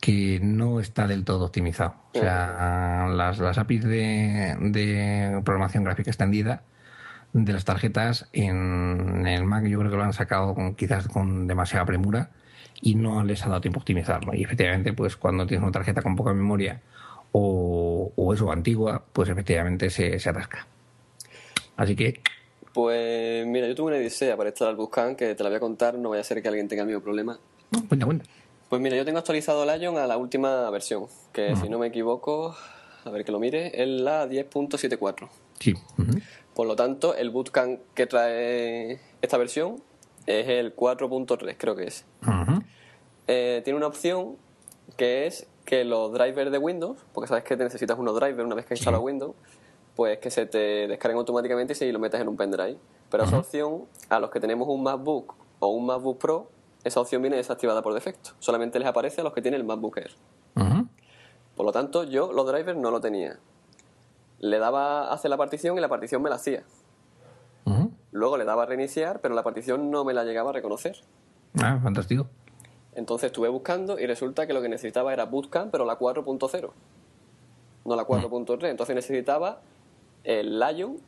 que 0.00 0.40
no 0.42 0.80
está 0.80 1.06
del 1.06 1.24
todo 1.24 1.44
optimizado. 1.44 1.94
O 2.14 2.18
sea, 2.18 3.08
las, 3.10 3.38
las 3.38 3.58
APIs 3.58 3.84
de, 3.84 4.56
de, 4.60 5.42
programación 5.44 5.84
gráfica 5.84 6.10
extendida 6.10 6.62
de 7.32 7.52
las 7.52 7.64
tarjetas 7.64 8.28
en 8.32 9.26
el 9.26 9.44
Mac 9.44 9.66
yo 9.66 9.78
creo 9.78 9.90
que 9.90 9.96
lo 9.96 10.04
han 10.04 10.12
sacado 10.12 10.54
con, 10.54 10.74
quizás 10.74 11.08
con 11.08 11.46
demasiada 11.46 11.84
premura 11.84 12.30
y 12.80 12.94
no 12.94 13.22
les 13.24 13.44
ha 13.44 13.48
dado 13.48 13.60
tiempo 13.60 13.80
a 13.80 13.82
optimizarlo. 13.82 14.34
Y 14.34 14.44
efectivamente, 14.44 14.92
pues 14.92 15.16
cuando 15.16 15.46
tienes 15.46 15.62
una 15.62 15.72
tarjeta 15.72 16.02
con 16.02 16.16
poca 16.16 16.32
memoria 16.32 16.80
o, 17.32 18.12
o 18.14 18.34
eso 18.34 18.50
antigua, 18.50 19.04
pues 19.12 19.28
efectivamente 19.28 19.90
se, 19.90 20.18
se 20.18 20.30
atasca. 20.30 20.66
Así 21.76 21.94
que 21.94 22.20
pues 22.78 23.44
mira, 23.44 23.66
yo 23.66 23.74
tuve 23.74 23.88
una 23.88 23.98
idea 23.98 24.36
para 24.36 24.50
instalar 24.50 24.76
Buscan 24.76 25.16
que 25.16 25.34
te 25.34 25.42
la 25.42 25.48
voy 25.48 25.56
a 25.56 25.60
contar, 25.60 25.98
no 25.98 26.10
vaya 26.10 26.20
a 26.20 26.24
ser 26.24 26.40
que 26.40 26.46
alguien 26.46 26.68
tenga 26.68 26.82
el 26.82 26.86
mismo 26.86 27.02
problema. 27.02 27.36
No, 27.72 27.88
cuenta, 27.88 28.06
cuenta. 28.06 28.24
Pues 28.68 28.80
mira, 28.80 28.96
yo 28.96 29.04
tengo 29.04 29.18
actualizado 29.18 29.64
Lion 29.64 29.96
a 29.98 30.06
la 30.06 30.16
última 30.16 30.70
versión, 30.70 31.06
que 31.32 31.56
si 31.56 31.68
no 31.68 31.80
me 31.80 31.88
equivoco, 31.88 32.54
a 33.04 33.10
ver 33.10 33.24
que 33.24 33.32
lo 33.32 33.40
mire, 33.40 33.82
es 33.82 33.88
la 33.88 34.28
10.74. 34.28 35.28
Sí. 35.58 35.74
Por 36.58 36.66
lo 36.66 36.74
tanto, 36.74 37.14
el 37.14 37.30
bootcamp 37.30 37.78
que 37.94 38.08
trae 38.08 39.00
esta 39.22 39.38
versión 39.38 39.80
es 40.26 40.48
el 40.48 40.74
4.3, 40.74 41.54
creo 41.56 41.76
que 41.76 41.84
es. 41.84 42.04
Eh, 43.28 43.60
tiene 43.62 43.76
una 43.76 43.86
opción 43.86 44.34
que 44.96 45.28
es 45.28 45.46
que 45.64 45.84
los 45.84 46.12
drivers 46.12 46.50
de 46.50 46.58
Windows, 46.58 46.98
porque 47.12 47.28
sabes 47.28 47.44
que 47.44 47.56
necesitas 47.56 47.96
unos 47.96 48.16
drivers 48.16 48.44
una 48.44 48.56
vez 48.56 48.66
que 48.66 48.74
instalas 48.74 49.00
Windows, 49.00 49.36
pues 49.94 50.18
que 50.18 50.32
se 50.32 50.46
te 50.46 50.88
descarguen 50.88 51.18
automáticamente 51.18 51.74
y 51.74 51.76
si 51.76 51.92
lo 51.92 52.00
metes 52.00 52.20
en 52.20 52.26
un 52.26 52.36
pendrive. 52.36 52.76
Pero 53.08 53.22
esa 53.22 53.38
opción, 53.38 53.84
a 54.08 54.18
los 54.18 54.30
que 54.30 54.40
tenemos 54.40 54.66
un 54.66 54.82
MacBook 54.82 55.36
o 55.60 55.68
un 55.68 55.86
MacBook 55.86 56.18
Pro, 56.18 56.50
esa 56.82 57.00
opción 57.00 57.22
viene 57.22 57.36
desactivada 57.36 57.82
por 57.82 57.94
defecto. 57.94 58.30
Solamente 58.40 58.80
les 58.80 58.88
aparece 58.88 59.20
a 59.20 59.24
los 59.24 59.32
que 59.32 59.42
tienen 59.42 59.60
el 59.60 59.64
MacBook 59.64 59.96
Air. 59.98 60.10
Por 61.54 61.66
lo 61.66 61.70
tanto, 61.70 62.02
yo 62.02 62.32
los 62.32 62.48
drivers 62.48 62.76
no 62.76 62.90
lo 62.90 63.00
tenía. 63.00 63.38
Le 64.38 64.58
daba 64.58 65.08
a 65.08 65.12
hacer 65.12 65.30
la 65.30 65.36
partición 65.36 65.76
y 65.78 65.80
la 65.80 65.88
partición 65.88 66.22
me 66.22 66.30
la 66.30 66.36
hacía. 66.36 66.62
Luego 68.10 68.38
le 68.38 68.44
daba 68.44 68.62
a 68.62 68.66
reiniciar, 68.66 69.20
pero 69.20 69.34
la 69.34 69.42
partición 69.42 69.90
no 69.90 70.02
me 70.04 70.14
la 70.14 70.24
llegaba 70.24 70.50
a 70.50 70.52
reconocer. 70.54 70.96
Ah, 71.62 71.78
fantástico. 71.82 72.26
Entonces 72.94 73.26
estuve 73.26 73.48
buscando 73.48 73.98
y 73.98 74.06
resulta 74.06 74.46
que 74.46 74.54
lo 74.54 74.62
que 74.62 74.68
necesitaba 74.68 75.12
era 75.12 75.26
Bootcamp, 75.26 75.70
pero 75.70 75.84
la 75.84 75.98
4.0, 75.98 76.70
no 77.84 77.96
la 77.96 78.06
4.3. 78.06 78.70
Entonces 78.70 78.96
necesitaba 78.96 79.60
el 80.24 80.58
Lion, 80.58 80.98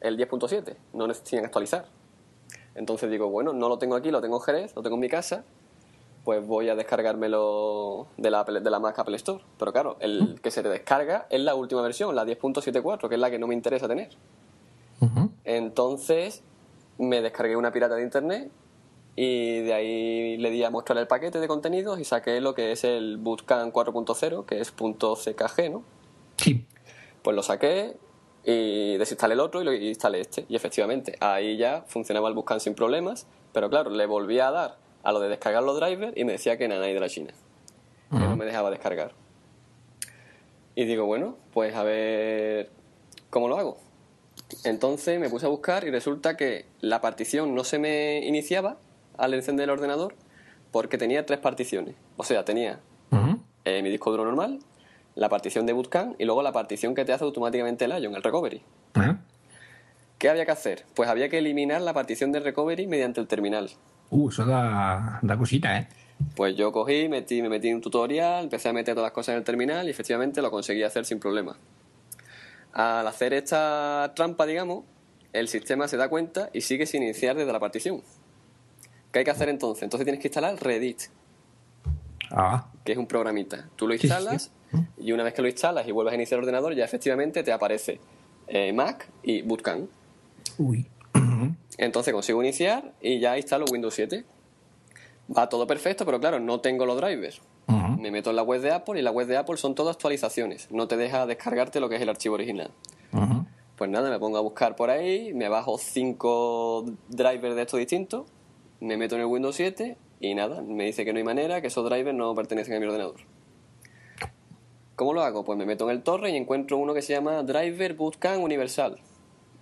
el 0.00 0.18
10.7, 0.18 0.76
no 0.92 1.06
necesitan 1.06 1.44
actualizar. 1.44 1.86
Entonces 2.74 3.10
digo, 3.10 3.30
bueno, 3.30 3.52
no 3.52 3.68
lo 3.68 3.78
tengo 3.78 3.94
aquí, 3.94 4.10
lo 4.10 4.20
tengo 4.20 4.36
en 4.36 4.42
Jerez, 4.42 4.76
lo 4.76 4.82
tengo 4.82 4.96
en 4.96 5.00
mi 5.00 5.08
casa, 5.08 5.44
pues 6.28 6.46
voy 6.46 6.68
a 6.68 6.76
descargármelo 6.76 8.06
de 8.18 8.30
la, 8.30 8.44
de 8.44 8.70
la 8.70 8.78
Mac 8.78 8.98
Apple 8.98 9.16
Store. 9.16 9.42
Pero 9.58 9.72
claro, 9.72 9.96
el 10.00 10.38
que 10.42 10.50
se 10.50 10.62
te 10.62 10.68
descarga 10.68 11.26
es 11.30 11.40
la 11.40 11.54
última 11.54 11.80
versión, 11.80 12.14
la 12.14 12.26
10.74, 12.26 13.08
que 13.08 13.14
es 13.14 13.18
la 13.18 13.30
que 13.30 13.38
no 13.38 13.46
me 13.46 13.54
interesa 13.54 13.88
tener. 13.88 14.10
Entonces 15.44 16.42
me 16.98 17.22
descargué 17.22 17.56
una 17.56 17.72
pirata 17.72 17.94
de 17.94 18.02
internet 18.02 18.50
y 19.16 19.60
de 19.60 19.72
ahí 19.72 20.36
le 20.36 20.50
di 20.50 20.62
a 20.64 20.68
mostrar 20.68 20.98
el 20.98 21.06
paquete 21.06 21.40
de 21.40 21.48
contenidos 21.48 21.98
y 21.98 22.04
saqué 22.04 22.42
lo 22.42 22.54
que 22.54 22.72
es 22.72 22.84
el 22.84 23.16
Bootcamp 23.16 23.74
4.0, 23.74 24.44
que 24.44 24.60
es 24.60 24.70
.ckg, 24.70 25.70
¿no? 25.70 25.82
Sí. 26.36 26.66
Pues 27.22 27.34
lo 27.34 27.42
saqué, 27.42 27.96
y 28.44 28.98
desinstalé 28.98 29.32
el 29.32 29.40
otro 29.40 29.62
y 29.62 29.64
lo 29.64 29.72
instalé 29.72 30.20
este. 30.20 30.44
Y 30.50 30.56
efectivamente, 30.56 31.16
ahí 31.20 31.56
ya 31.56 31.84
funcionaba 31.86 32.28
el 32.28 32.34
Buscan 32.34 32.60
sin 32.60 32.74
problemas, 32.74 33.26
pero 33.54 33.70
claro, 33.70 33.88
le 33.88 34.04
volví 34.04 34.40
a 34.40 34.50
dar 34.50 34.87
a 35.08 35.12
lo 35.12 35.20
de 35.20 35.30
descargar 35.30 35.62
los 35.62 35.80
drivers 35.80 36.12
y 36.16 36.24
me 36.26 36.32
decía 36.32 36.58
que 36.58 36.68
nada 36.68 36.84
de 36.84 37.00
la 37.00 37.08
China, 37.08 37.32
que 38.10 38.18
no 38.18 38.36
me 38.36 38.44
dejaba 38.44 38.70
descargar. 38.70 39.12
Y 40.74 40.84
digo, 40.84 41.06
bueno, 41.06 41.38
pues 41.54 41.74
a 41.74 41.82
ver 41.82 42.68
cómo 43.30 43.48
lo 43.48 43.56
hago. 43.56 43.78
Entonces 44.64 45.18
me 45.18 45.30
puse 45.30 45.46
a 45.46 45.48
buscar 45.48 45.84
y 45.84 45.90
resulta 45.90 46.36
que 46.36 46.66
la 46.80 47.00
partición 47.00 47.54
no 47.54 47.64
se 47.64 47.78
me 47.78 48.18
iniciaba 48.26 48.76
al 49.16 49.32
encender 49.32 49.64
el 49.64 49.70
ordenador 49.70 50.14
porque 50.72 50.98
tenía 50.98 51.24
tres 51.24 51.38
particiones. 51.38 51.94
O 52.18 52.24
sea, 52.24 52.44
tenía 52.44 52.80
eh, 53.64 53.82
mi 53.82 53.88
disco 53.88 54.10
duro 54.10 54.26
normal, 54.26 54.58
la 55.14 55.30
partición 55.30 55.64
de 55.64 55.72
Bootcamp 55.72 56.20
y 56.20 56.26
luego 56.26 56.42
la 56.42 56.52
partición 56.52 56.94
que 56.94 57.06
te 57.06 57.14
hace 57.14 57.24
automáticamente 57.24 57.86
el 57.86 57.98
Lion, 57.98 58.14
el 58.14 58.22
recovery. 58.22 58.62
¿Qué 60.18 60.28
había 60.28 60.44
que 60.44 60.52
hacer? 60.52 60.84
Pues 60.94 61.08
había 61.08 61.30
que 61.30 61.38
eliminar 61.38 61.80
la 61.80 61.94
partición 61.94 62.30
de 62.30 62.40
recovery 62.40 62.86
mediante 62.86 63.22
el 63.22 63.26
terminal. 63.26 63.70
Uh, 64.10 64.28
eso 64.28 64.44
da, 64.44 65.18
da 65.22 65.36
cosita, 65.36 65.78
¿eh? 65.78 65.88
Pues 66.34 66.56
yo 66.56 66.72
cogí, 66.72 67.08
metí, 67.08 67.42
me 67.42 67.48
metí 67.48 67.68
en 67.68 67.76
un 67.76 67.80
tutorial, 67.80 68.44
empecé 68.44 68.68
a 68.68 68.72
meter 68.72 68.94
todas 68.94 69.06
las 69.06 69.12
cosas 69.12 69.34
en 69.34 69.38
el 69.38 69.44
terminal 69.44 69.86
y 69.86 69.90
efectivamente 69.90 70.42
lo 70.42 70.50
conseguí 70.50 70.82
hacer 70.82 71.04
sin 71.04 71.20
problema. 71.20 71.56
Al 72.72 73.06
hacer 73.06 73.32
esta 73.32 74.12
trampa, 74.16 74.46
digamos, 74.46 74.84
el 75.32 75.48
sistema 75.48 75.88
se 75.88 75.96
da 75.96 76.08
cuenta 76.08 76.50
y 76.52 76.62
sigue 76.62 76.86
sin 76.86 77.02
iniciar 77.02 77.36
desde 77.36 77.52
la 77.52 77.60
partición. 77.60 78.02
¿Qué 79.12 79.20
hay 79.20 79.24
que 79.24 79.30
hacer 79.30 79.48
entonces? 79.48 79.84
Entonces 79.84 80.04
tienes 80.04 80.20
que 80.20 80.28
instalar 80.28 80.56
Redit, 80.60 81.02
ah. 82.30 82.68
que 82.84 82.92
es 82.92 82.98
un 82.98 83.06
programita. 83.06 83.68
Tú 83.76 83.86
lo 83.86 83.94
instalas 83.94 84.50
y 84.98 85.12
una 85.12 85.22
vez 85.22 85.34
que 85.34 85.42
lo 85.42 85.48
instalas 85.48 85.86
y 85.86 85.92
vuelves 85.92 86.12
a 86.12 86.16
iniciar 86.16 86.38
el 86.38 86.44
ordenador, 86.44 86.74
ya 86.74 86.84
efectivamente 86.84 87.42
te 87.42 87.52
aparece 87.52 88.00
eh, 88.48 88.72
Mac 88.72 89.08
y 89.22 89.42
Bootcamp. 89.42 89.88
Uy. 90.58 90.86
Entonces 91.78 92.12
consigo 92.12 92.42
iniciar 92.42 92.92
y 93.00 93.20
ya 93.20 93.38
instalo 93.38 93.64
Windows 93.70 93.94
7. 93.94 94.24
Va 95.34 95.48
todo 95.48 95.66
perfecto, 95.66 96.04
pero 96.04 96.20
claro, 96.20 96.40
no 96.40 96.60
tengo 96.60 96.84
los 96.84 97.00
drivers. 97.00 97.40
Me 97.98 98.10
meto 98.10 98.30
en 98.30 98.36
la 98.36 98.42
web 98.42 98.60
de 98.60 98.72
Apple 98.72 98.98
y 98.98 99.02
la 99.02 99.10
web 99.10 99.26
de 99.26 99.36
Apple 99.36 99.56
son 99.56 99.74
todas 99.74 99.96
actualizaciones. 99.96 100.70
No 100.70 100.88
te 100.88 100.96
deja 100.96 101.26
descargarte 101.26 101.80
lo 101.80 101.88
que 101.88 101.96
es 101.96 102.02
el 102.02 102.08
archivo 102.08 102.34
original. 102.34 102.70
Pues 103.76 103.90
nada, 103.90 104.10
me 104.10 104.18
pongo 104.18 104.38
a 104.38 104.40
buscar 104.40 104.74
por 104.74 104.90
ahí, 104.90 105.32
me 105.34 105.48
bajo 105.48 105.78
cinco 105.78 106.84
drivers 107.08 107.54
de 107.54 107.62
estos 107.62 107.78
distintos, 107.78 108.26
me 108.80 108.96
meto 108.96 109.14
en 109.14 109.20
el 109.20 109.26
Windows 109.28 109.54
7 109.54 109.96
y 110.18 110.34
nada, 110.34 110.62
me 110.62 110.84
dice 110.84 111.04
que 111.04 111.12
no 111.12 111.18
hay 111.18 111.24
manera, 111.24 111.60
que 111.60 111.68
esos 111.68 111.88
drivers 111.88 112.16
no 112.16 112.34
pertenecen 112.34 112.74
a 112.74 112.80
mi 112.80 112.86
ordenador. 112.86 113.20
¿Cómo 114.96 115.12
lo 115.12 115.22
hago? 115.22 115.44
Pues 115.44 115.56
me 115.56 115.64
meto 115.64 115.84
en 115.88 115.96
el 115.96 116.02
torre 116.02 116.30
y 116.30 116.36
encuentro 116.36 116.76
uno 116.76 116.92
que 116.92 117.02
se 117.02 117.12
llama 117.12 117.42
Driver 117.44 117.94
Bootcamp 117.94 118.42
Universal. 118.42 118.98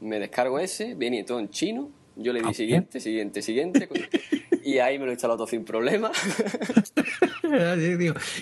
Me 0.01 0.19
descargo 0.19 0.59
ese, 0.59 0.95
viene 0.95 1.23
todo 1.25 1.39
en 1.39 1.51
chino, 1.51 1.91
yo 2.17 2.33
le 2.33 2.41
di 2.41 2.47
Ah, 2.49 2.55
siguiente, 2.55 2.99
siguiente, 3.01 3.43
siguiente, 3.43 3.89
y 4.65 4.79
ahí 4.79 4.99
me 4.99 5.05
lo 5.05 5.11
he 5.11 5.15
instalado 5.15 5.39
todo 5.39 5.47
sin 5.47 5.65
problema. 5.65 6.11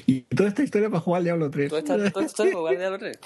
Y 0.06 0.22
toda 0.22 0.48
esta 0.48 0.62
historia 0.62 0.88
para 0.88 1.00
jugar 1.00 1.18
al 1.18 1.24
Diablo 1.24 1.50
3. 1.50 1.68
todo 1.68 1.78
esto, 1.78 1.94
todo 2.10 2.22
esto 2.24 2.44
es 2.44 2.50
para 2.50 2.58
jugar 2.58 2.78
Diablo 2.78 2.98
3. 2.98 3.18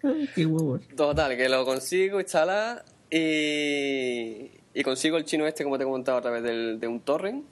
Qué 0.34 0.46
huevos. 0.46 0.80
Total, 0.96 1.36
que 1.36 1.48
lo 1.48 1.64
consigo 1.64 2.20
instalar 2.20 2.84
y, 3.10 4.50
y 4.74 4.82
consigo 4.84 5.16
el 5.16 5.24
chino 5.24 5.46
este, 5.46 5.64
como 5.64 5.76
te 5.78 5.84
he 5.84 5.86
comentado, 5.86 6.18
a 6.18 6.22
través 6.22 6.42
del- 6.42 6.78
de 6.80 6.86
un 6.88 7.00
torrent. 7.00 7.44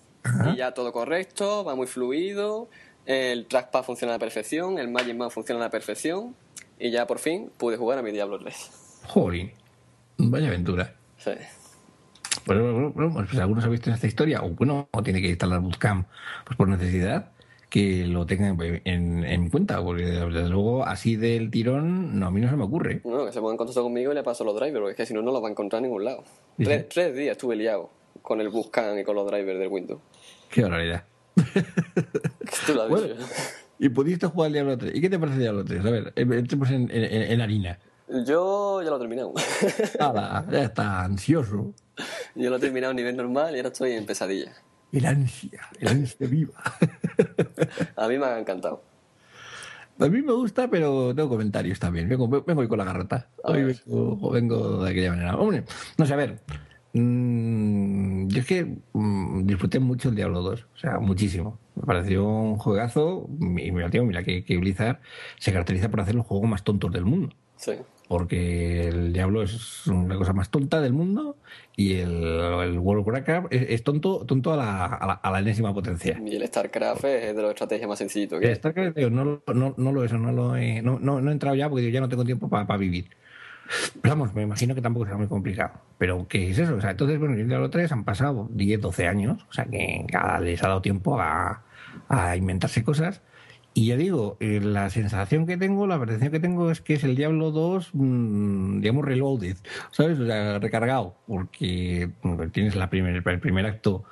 Y 0.52 0.56
ya 0.56 0.72
todo 0.72 0.90
correcto, 0.92 1.64
va 1.64 1.74
muy 1.74 1.86
fluido, 1.86 2.68
el 3.04 3.44
trackpad 3.46 3.82
funciona 3.84 4.14
a 4.14 4.16
la 4.16 4.18
perfección, 4.18 4.78
el 4.78 4.88
Magic 4.88 5.14
Mouse 5.16 5.34
funciona 5.34 5.60
a 5.60 5.64
la 5.64 5.70
perfección. 5.70 6.34
Y 6.78 6.90
ya 6.90 7.06
por 7.06 7.18
fin 7.18 7.50
pude 7.58 7.76
jugar 7.76 7.98
a 7.98 8.02
mi 8.02 8.10
Diablo 8.10 8.38
3. 8.38 9.00
Jolín. 9.08 9.52
Vaya 10.16 10.48
aventura. 10.48 10.94
Sí. 11.18 11.32
Bueno, 12.46 12.92
pues 12.94 13.38
algunos 13.38 13.64
ha 13.64 13.68
visto 13.68 13.90
en 13.90 13.94
esta 13.94 14.06
historia, 14.06 14.42
o 14.42 14.50
bueno, 14.50 14.88
o 14.90 15.02
tiene 15.02 15.20
que 15.22 15.28
instalar 15.28 15.60
Bootcamp 15.60 16.06
pues 16.44 16.56
por 16.56 16.68
necesidad, 16.68 17.30
que 17.70 18.06
lo 18.06 18.26
tengan 18.26 18.56
en, 18.84 19.24
en 19.24 19.50
cuenta, 19.50 19.82
porque 19.82 20.04
desde 20.04 20.48
luego 20.48 20.84
así 20.84 21.16
del 21.16 21.50
tirón, 21.50 22.18
no, 22.18 22.26
a 22.26 22.30
mí 22.30 22.40
no 22.40 22.48
se 22.50 22.56
me 22.56 22.64
ocurre. 22.64 23.00
Bueno, 23.04 23.26
que 23.26 23.32
se 23.32 23.40
ponga 23.40 23.52
en 23.52 23.58
contacto 23.58 23.82
conmigo 23.82 24.12
y 24.12 24.14
le 24.14 24.22
paso 24.22 24.44
los 24.44 24.54
drivers, 24.54 24.78
porque 24.80 24.90
es 24.92 24.96
que 24.96 25.06
si 25.06 25.14
no, 25.14 25.22
no 25.22 25.32
los 25.32 25.42
va 25.42 25.48
a 25.48 25.50
encontrar 25.50 25.78
en 25.78 25.84
ningún 25.84 26.04
lado. 26.04 26.24
Sí, 26.58 26.64
Tres, 26.88 27.14
días 27.16 27.32
estuve 27.32 27.56
liado 27.56 27.90
con 28.22 28.40
el 28.40 28.48
Buscan 28.48 28.98
y 28.98 29.04
con 29.04 29.16
los 29.16 29.26
drivers 29.30 29.58
del 29.58 29.68
Windows. 29.68 30.00
Qué 30.50 30.62
barbaridad. 30.62 31.04
Tú 32.66 32.74
lo 32.74 32.82
has 32.82 32.88
Bueno. 32.88 33.14
Y 33.78 33.88
pudiste 33.88 34.26
jugar 34.28 34.46
al 34.48 34.52
Diablo 34.52 34.78
3. 34.78 34.94
¿Y 34.94 35.00
qué 35.00 35.10
te 35.10 35.18
parece 35.18 35.36
el 35.36 35.42
Diablo 35.42 35.64
3? 35.64 35.80
A 35.84 35.90
ver, 35.90 36.12
eh, 36.14 36.26
entremos 36.30 36.70
en, 36.70 36.90
en, 36.92 37.04
en- 37.04 37.32
en 37.32 37.40
harina. 37.40 37.78
Yo 38.24 38.82
ya 38.82 38.90
lo 38.90 38.96
he 38.96 38.98
terminado. 39.00 39.32
Ya 40.50 40.62
está 40.62 41.02
ansioso. 41.02 41.72
Yo 42.35 42.50
lo 42.50 42.57
he 42.57 42.61
terminado 42.61 42.92
a 42.92 42.94
nivel 42.94 43.16
normal 43.16 43.54
y 43.54 43.59
ahora 43.59 43.68
estoy 43.68 43.92
en 43.92 44.07
pesadilla. 44.07 44.52
El 44.92 45.07
ansia, 45.07 45.61
el 45.80 45.88
ansia 45.88 46.26
viva. 46.26 46.54
A 47.96 48.07
mí 48.09 48.18
me 48.18 48.26
ha 48.26 48.38
encantado. 48.38 48.83
A 49.98 50.09
mí 50.09 50.22
me 50.22 50.33
gusta, 50.33 50.68
pero 50.68 51.14
tengo 51.14 51.28
comentarios 51.28 51.78
también. 51.78 52.09
Vengo, 52.09 52.28
vengo 52.28 52.61
hoy 52.61 52.68
con 52.68 52.78
la 52.78 52.85
garrota. 52.85 53.28
Hoy 53.44 53.62
vengo, 53.87 54.30
vengo 54.30 54.85
de 54.85 54.90
aquella 54.90 55.11
manera. 55.11 55.37
Hombre, 55.37 55.64
no 55.98 56.04
sé, 56.07 56.12
a 56.14 56.16
ver. 56.16 56.40
mm, 56.92 58.26
yo 58.28 58.40
es 58.40 58.46
que 58.46 58.76
mm, 58.92 59.46
disfruté 59.46 59.78
mucho 59.78 60.09
el 60.09 60.16
Diablo 60.16 60.42
2. 60.42 60.62
O 60.74 60.78
sea, 60.78 60.98
muchísimo. 60.98 61.59
Me 61.76 61.85
pareció 61.85 62.26
un 62.26 62.57
juegazo. 62.59 63.28
Y 63.40 63.70
mira, 63.70 63.88
tío, 63.90 64.04
mira 64.04 64.22
que, 64.24 64.44
que 64.44 64.57
Blizzard 64.59 65.00
se 65.38 65.52
caracteriza 65.52 65.88
por 65.88 66.00
hacer 66.00 66.14
los 66.16 66.26
juegos 66.26 66.48
más 66.48 66.64
tontos 66.64 66.92
del 66.92 67.04
mundo. 67.04 67.35
Sí. 67.57 67.72
Porque 68.06 68.88
el 68.88 69.12
Diablo 69.14 69.42
es 69.42 69.86
una 69.86 70.16
cosa 70.16 70.32
más 70.34 70.50
tonta 70.50 70.80
del 70.82 70.92
mundo 70.92 71.36
y 71.74 71.94
el, 71.94 72.10
el 72.22 72.78
World 72.78 73.00
of 73.00 73.06
Warcraft 73.08 73.46
es, 73.50 73.66
es 73.70 73.82
tonto, 73.82 74.26
tonto 74.26 74.52
a 74.52 74.56
la, 74.58 74.84
a, 74.86 75.06
la, 75.06 75.12
a 75.14 75.30
la 75.30 75.38
enésima 75.40 75.72
potencia. 75.72 76.20
Y 76.24 76.36
el 76.36 76.46
StarCraft 76.46 77.04
es 77.06 77.34
de 77.34 77.40
los 77.42 77.50
estrategias 77.52 77.88
más 77.88 77.98
sencillitos 77.98 78.42
El. 78.42 78.54
StarCraft, 78.56 78.96
digo, 78.96 79.08
no, 79.10 79.24
lo- 79.24 79.42
no, 79.54 79.74
no 79.78 79.92
lo 79.92 80.04
eso, 80.04 80.18
no 80.18 80.32
lo 80.32 80.54
he, 80.56 80.82
no, 80.82 80.98
no, 81.00 81.20
no 81.22 81.30
he 81.30 81.32
entrado 81.32 81.56
ya 81.56 81.68
porque 81.70 81.82
digo, 81.82 81.94
ya 81.94 82.00
no 82.00 82.08
tengo 82.10 82.24
tiempo 82.24 82.48
para 82.50 82.76
vivir. 82.76 83.08
Pero 84.02 84.14
vamos, 84.14 84.34
me 84.34 84.42
imagino 84.42 84.74
que 84.74 84.82
tampoco 84.82 85.06
será 85.06 85.16
muy 85.16 85.26
complicado. 85.26 85.72
Pero, 85.96 86.26
¿qué 86.28 86.50
es 86.50 86.58
eso? 86.58 86.74
O 86.74 86.80
sea, 86.82 86.90
entonces, 86.90 87.18
bueno, 87.18 87.34
el 87.34 87.48
Diablo 87.48 87.70
3 87.70 87.90
han 87.92 88.04
pasado 88.04 88.48
10, 88.52 88.78
12 88.82 89.08
años, 89.08 89.46
o 89.48 89.52
sea, 89.54 89.64
que 89.64 90.04
cada- 90.12 90.38
les 90.40 90.62
ha 90.62 90.68
dado 90.68 90.82
tiempo 90.82 91.18
a, 91.18 91.62
a 92.08 92.36
inventarse 92.36 92.84
cosas. 92.84 93.22
Y 93.76 93.87
ya 93.87 93.96
digo, 93.96 94.37
eh, 94.38 94.60
la 94.62 94.88
sensación 94.88 95.46
que 95.46 95.56
tengo, 95.56 95.87
la 95.88 95.98
percepción 95.98 96.30
que 96.30 96.38
tengo 96.38 96.70
es 96.70 96.80
que 96.80 96.94
es 96.94 97.02
el 97.02 97.16
Diablo 97.16 97.50
2, 97.50 97.90
mm, 97.92 98.80
digamos, 98.80 99.04
reloaded, 99.04 99.56
¿sabes? 99.90 100.20
O 100.20 100.26
sea, 100.26 100.60
recargado, 100.60 101.16
porque 101.26 102.08
bueno, 102.22 102.48
tienes 102.52 102.76
la 102.76 102.88
primer, 102.88 103.20
el 103.26 103.40
primer 103.40 103.66
acto 103.66 104.04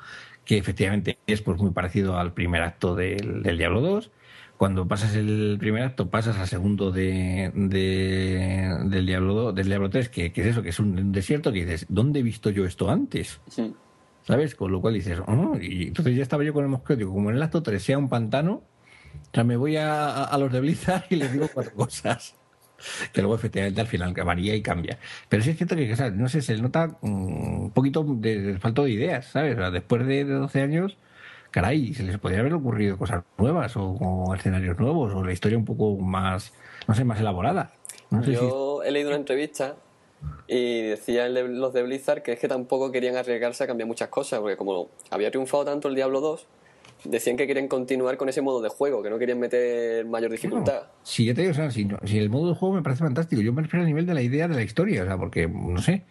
que 0.45 0.59
efectivamente 0.59 1.19
es 1.29 1.41
pues 1.43 1.61
muy 1.61 1.71
parecido 1.71 2.19
al 2.19 2.33
primer 2.33 2.63
acto 2.63 2.97
del, 2.97 3.45
del 3.45 3.57
Diablo 3.57 3.81
2. 3.81 4.11
Cuando 4.57 4.87
pasas 4.89 5.15
el 5.15 5.57
primer 5.61 5.85
acto, 5.85 6.11
pasas 6.11 6.37
al 6.39 6.49
segundo 6.49 6.91
de, 6.91 7.53
de- 7.55 8.77
del, 8.89 9.07
Diablo 9.07 9.35
2, 9.35 9.55
del 9.55 9.67
Diablo 9.69 9.91
3, 9.91 10.09
que, 10.09 10.33
que 10.33 10.41
es 10.41 10.47
eso, 10.49 10.63
que 10.63 10.71
es 10.71 10.81
un, 10.81 10.99
un 10.99 11.13
desierto, 11.13 11.53
que 11.53 11.61
dices, 11.65 11.87
¿dónde 11.89 12.21
he 12.21 12.23
visto 12.25 12.51
yo 12.51 12.65
esto 12.65 12.91
antes? 12.91 13.41
Sí. 13.49 13.73
¿Sabes? 14.23 14.55
Con 14.55 14.71
lo 14.73 14.81
cual 14.81 14.95
dices, 14.95 15.19
oh, 15.27 15.57
y 15.61 15.89
entonces 15.89 16.17
ya 16.17 16.23
estaba 16.23 16.45
yo 16.45 16.53
con 16.53 16.65
el 16.65 16.71
mosqueo, 16.71 16.97
digo, 16.97 17.13
como 17.13 17.31
en 17.31 17.37
el 17.37 17.43
acto 17.43 17.63
3 17.63 17.83
sea 17.83 17.99
un 17.99 18.09
pantano, 18.09 18.63
o 19.31 19.35
sea, 19.35 19.45
me 19.45 19.57
voy 19.57 19.77
a, 19.77 20.25
a- 20.25 20.39
los 20.39 20.53
de 20.53 20.61
Blizzard 20.61 21.05
y 21.11 21.17
les 21.17 21.33
digo 21.33 21.49
cuatro 21.53 21.75
cosas. 21.75 22.35
Que 23.13 23.21
luego 23.21 23.37
efectivamente 23.37 23.81
al 23.81 23.87
final 23.87 24.13
varía 24.13 24.57
y 24.57 24.61
cambia. 24.63 24.99
Pero 25.29 25.43
sí 25.43 25.51
es 25.51 25.57
cierto 25.57 25.77
que, 25.77 25.93
o 25.93 25.97
sea, 25.97 26.11
no 26.11 26.29
sé, 26.29 26.43
se 26.43 26.57
nota 26.57 26.89
mm, 27.01 27.63
un 27.67 27.71
poquito 27.71 28.05
de, 28.05 28.41
de 28.41 28.59
falta 28.59 28.83
de 28.83 28.91
ideas, 28.91 29.27
¿sabes? 29.27 29.55
O 29.55 29.59
sea, 29.59 29.71
después 29.71 30.05
de, 30.05 30.25
de 30.25 30.35
12 30.35 30.61
años, 30.63 30.97
caray, 31.53 31.95
se 31.95 32.03
les 32.03 32.19
podría 32.19 32.41
haber 32.41 32.55
ocurrido 32.55 32.99
cosas 32.99 33.23
nuevas 33.39 33.77
o, 33.77 33.85
o 33.85 34.35
escenarios 34.35 34.77
nuevos 34.81 35.15
o 35.15 35.23
la 35.25 35.33
historia 35.33 35.57
un 35.59 35.65
poco 35.65 35.97
más, 35.97 36.53
no 36.89 36.95
sé, 36.97 37.05
más 37.05 37.21
elaborada. 37.21 37.73
No 38.11 38.21
sé 38.25 38.31
si... 38.31 38.35
Yo 38.35 38.83
he 38.83 38.91
leído 38.91 39.11
una 39.11 39.19
entrevista 39.19 39.77
y 40.49 40.83
decían 40.83 41.35
los 41.61 41.73
de 41.73 41.83
Blizzard 41.85 42.23
que 42.23 42.33
es 42.33 42.41
que 42.41 42.49
tampoco 42.49 42.91
querían 42.91 43.17
arriesgarse 43.17 43.63
a 43.63 43.67
cambiar 43.69 43.87
muchas 43.87 44.09
cosas, 44.09 44.41
porque 44.41 44.57
como 44.57 44.89
había 45.11 45.31
triunfado 45.31 45.65
tanto 45.65 45.87
el 45.89 45.95
Diablo 45.95 46.21
2, 46.21 46.47
decían 47.05 47.37
que 47.37 47.47
querían 47.47 47.69
continuar 47.69 48.17
con 48.17 48.29
ese 48.29 48.43
modo 48.43 48.61
de 48.63 48.69
juego, 48.69 49.03
que 49.03 49.11
no 49.11 49.19
querían 49.19 49.39
meter 49.41 50.05
mayor 50.07 50.31
dificultad. 50.31 50.83
Si 51.03 51.25
yo 51.25 51.35
te 51.35 51.43
digo, 51.43 51.53
o 51.53 51.55
sea, 51.55 51.71
si, 51.71 51.85
no- 51.85 51.99
si 52.05 52.19
el 52.19 52.31
modo 52.31 52.51
de 52.51 52.55
juego 52.55 52.75
me 52.77 52.83
parece 52.83 53.05
fantástico, 53.05 53.43
yo 53.43 53.53
me 53.53 53.63
refiero 53.63 53.85
a 53.85 53.87
nivel 53.87 54.07
de 54.07 54.15
la 54.15 54.23
idea 54.23 54.49
de 54.49 54.55
la 54.55 54.63
historia, 54.63 55.03
o 55.03 55.07
sea, 55.07 55.17
porque, 55.19 55.49
no 55.49 55.81
sé, 55.81 56.03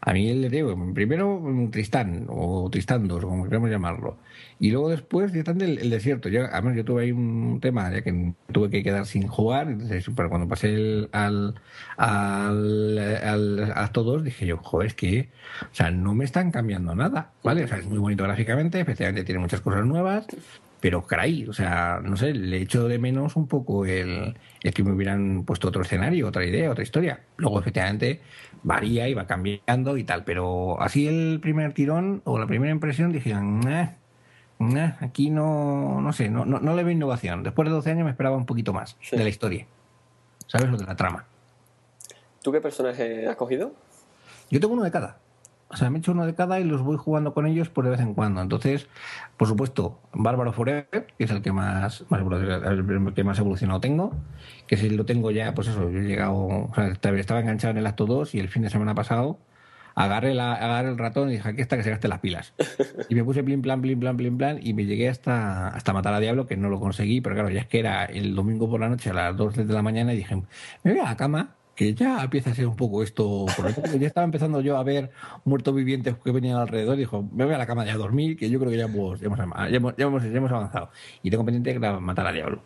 a 0.00 0.12
mí 0.12 0.32
le 0.32 0.48
digo, 0.48 0.74
primero 0.94 1.42
Tristán, 1.70 2.26
o 2.28 2.68
Tristán 2.70 3.06
2, 3.08 3.24
o 3.24 3.28
como 3.28 3.44
queramos 3.44 3.70
llamarlo, 3.70 4.16
y 4.60 4.70
luego 4.70 4.88
después 4.90 5.32
directamente 5.32 5.66
el, 5.66 5.78
el 5.78 5.90
desierto. 5.90 6.28
Yo, 6.28 6.44
además, 6.50 6.76
yo 6.76 6.84
tuve 6.84 7.04
ahí 7.04 7.12
un 7.12 7.58
tema, 7.60 7.90
ya 7.92 8.02
que 8.02 8.34
tuve 8.52 8.70
que 8.70 8.82
quedar 8.82 9.06
sin 9.06 9.26
jugar, 9.28 9.68
entonces, 9.68 10.06
pero 10.16 10.28
cuando 10.28 10.48
pasé 10.48 10.74
el- 10.74 11.08
al, 11.12 11.54
al, 11.96 12.98
al 12.98 13.72
acto 13.74 14.02
2, 14.04 14.24
dije 14.24 14.46
yo, 14.46 14.56
joder, 14.58 14.88
es 14.88 14.94
que, 14.94 15.28
o 15.70 15.74
sea, 15.74 15.90
no 15.90 16.14
me 16.14 16.24
están 16.24 16.50
cambiando 16.50 16.94
nada, 16.94 17.32
¿vale? 17.42 17.64
O 17.64 17.68
sea, 17.68 17.78
es 17.78 17.86
muy 17.86 17.98
bonito 17.98 18.24
gráficamente, 18.24 18.80
efectivamente 18.80 19.24
tiene 19.24 19.40
muchas 19.40 19.60
cosas 19.60 19.84
nuevas, 19.84 20.26
pero 20.80 21.02
caray, 21.06 21.46
o 21.48 21.52
sea, 21.52 22.00
no 22.04 22.16
sé, 22.16 22.32
le 22.34 22.58
echo 22.62 22.86
de 22.86 22.98
menos 22.98 23.34
un 23.36 23.48
poco 23.48 23.84
el, 23.84 24.34
el 24.62 24.74
que 24.74 24.84
me 24.84 24.92
hubieran 24.92 25.44
puesto 25.44 25.68
otro 25.68 25.82
escenario, 25.82 26.28
otra 26.28 26.44
idea, 26.44 26.70
otra 26.70 26.84
historia. 26.84 27.20
Luego, 27.36 27.58
efectivamente, 27.60 28.20
varía 28.62 29.08
y 29.08 29.14
va 29.14 29.26
cambiando 29.26 29.96
y 29.96 30.04
tal, 30.04 30.24
pero 30.24 30.80
así 30.80 31.08
el 31.08 31.40
primer 31.40 31.72
tirón 31.74 32.22
o 32.24 32.38
la 32.38 32.46
primera 32.46 32.72
impresión 32.72 33.10
dije, 33.12 33.34
"Nah, 33.34 33.88
nah, 34.58 34.92
aquí 35.00 35.30
no, 35.30 36.00
no 36.00 36.12
sé, 36.12 36.28
no, 36.28 36.44
no, 36.44 36.60
no 36.60 36.74
le 36.74 36.84
veo 36.84 36.92
innovación. 36.92 37.42
Después 37.42 37.68
de 37.68 37.74
12 37.74 37.90
años 37.90 38.04
me 38.04 38.10
esperaba 38.10 38.36
un 38.36 38.46
poquito 38.46 38.72
más 38.72 38.96
Sí. 39.00 39.16
de 39.16 39.22
la 39.22 39.28
historia, 39.28 39.66
¿sabes? 40.46 40.68
Lo 40.68 40.76
de 40.76 40.84
la 40.86 40.96
trama. 40.96 41.24
¿Tú 42.42 42.52
qué 42.52 42.60
personaje 42.60 43.26
has 43.26 43.36
cogido? 43.36 43.72
Yo 44.50 44.60
tengo 44.60 44.74
uno 44.74 44.84
de 44.84 44.90
cada. 44.90 45.18
O 45.70 45.76
sea, 45.76 45.90
me 45.90 45.98
he 45.98 46.00
hecho 46.00 46.12
uno 46.12 46.24
de 46.24 46.34
cada 46.34 46.58
y 46.60 46.64
los 46.64 46.80
voy 46.80 46.96
jugando 46.96 47.34
con 47.34 47.46
ellos 47.46 47.68
por 47.68 47.84
de 47.84 47.90
vez 47.90 48.00
en 48.00 48.14
cuando. 48.14 48.40
Entonces, 48.40 48.88
por 49.36 49.48
supuesto, 49.48 49.98
Bárbaro 50.14 50.52
Forever, 50.54 51.08
que 51.18 51.24
es 51.24 51.30
el 51.30 51.42
que 51.42 51.52
más, 51.52 52.06
más 52.08 52.22
el 52.22 53.12
que 53.14 53.22
más 53.24 53.38
evolucionado 53.38 53.78
tengo, 53.78 54.12
que 54.66 54.78
si 54.78 54.88
lo 54.88 55.04
tengo 55.04 55.30
ya, 55.30 55.52
pues 55.54 55.68
eso, 55.68 55.90
yo 55.90 55.98
he 55.98 56.04
llegado, 56.04 56.34
o 56.36 56.70
sea, 56.74 56.86
estaba 56.86 57.40
enganchado 57.40 57.72
en 57.72 57.78
el 57.78 57.86
acto 57.86 58.06
2 58.06 58.34
y 58.34 58.40
el 58.40 58.48
fin 58.48 58.62
de 58.62 58.70
semana 58.70 58.94
pasado 58.94 59.36
agarré, 60.04 60.34
la, 60.34 60.54
agarré 60.54 60.88
el 60.90 60.98
ratón 60.98 61.28
y 61.30 61.32
dije, 61.32 61.48
aquí 61.48 61.60
está 61.60 61.76
que 61.76 61.82
se 61.82 61.90
gaste 61.90 62.08
las 62.08 62.20
pilas. 62.20 62.54
Y 63.08 63.14
me 63.14 63.24
puse 63.24 63.42
plin 63.42 63.62
plan, 63.62 63.80
plin 63.80 63.98
plan, 64.00 64.16
plin 64.16 64.36
plan 64.38 64.58
y 64.62 64.74
me 64.74 64.84
llegué 64.86 65.08
hasta, 65.08 65.68
hasta 65.68 65.92
matar 65.92 66.14
a 66.14 66.20
Diablo, 66.20 66.46
que 66.46 66.56
no 66.56 66.68
lo 66.68 66.80
conseguí, 66.80 67.20
pero 67.20 67.34
claro, 67.34 67.50
ya 67.50 67.60
es 67.60 67.66
que 67.66 67.80
era 67.80 68.04
el 68.04 68.34
domingo 68.34 68.68
por 68.68 68.80
la 68.80 68.88
noche 68.88 69.10
a 69.10 69.14
las 69.14 69.36
2 69.36 69.56
de 69.56 69.64
la 69.66 69.82
mañana 69.82 70.12
y 70.12 70.16
dije, 70.16 70.36
me 70.82 70.92
voy 70.92 71.00
a 71.00 71.04
la 71.04 71.16
cama, 71.16 71.54
que 71.74 71.94
ya 71.94 72.24
empieza 72.24 72.50
a 72.50 72.54
ser 72.56 72.66
un 72.66 72.74
poco 72.74 73.04
esto, 73.04 73.46
porque 73.56 73.98
ya 74.00 74.06
estaba 74.08 74.24
empezando 74.24 74.60
yo 74.60 74.76
a 74.78 74.82
ver 74.82 75.10
muertos 75.44 75.72
vivientes 75.74 76.16
que 76.24 76.32
venían 76.32 76.56
alrededor 76.58 76.96
y 76.96 77.00
dijo, 77.00 77.22
me 77.32 77.44
voy 77.44 77.54
a 77.54 77.58
la 77.58 77.66
cama 77.66 77.84
ya 77.84 77.92
a 77.94 77.96
dormir, 77.96 78.36
que 78.36 78.50
yo 78.50 78.58
creo 78.58 78.72
que 78.72 78.78
ya 78.78 78.86
hemos, 78.86 79.20
ya 79.20 79.26
hemos, 79.26 79.38
ya 79.38 79.76
hemos, 79.76 79.94
ya 79.96 80.04
hemos- 80.06 80.22
ya 80.24 80.28
hemos 80.38 80.50
avanzado. 80.50 80.90
Y 81.22 81.30
tengo 81.30 81.44
pendiente 81.44 81.78
la- 81.78 82.00
matar 82.00 82.26
a 82.26 82.32
Diablo. 82.32 82.62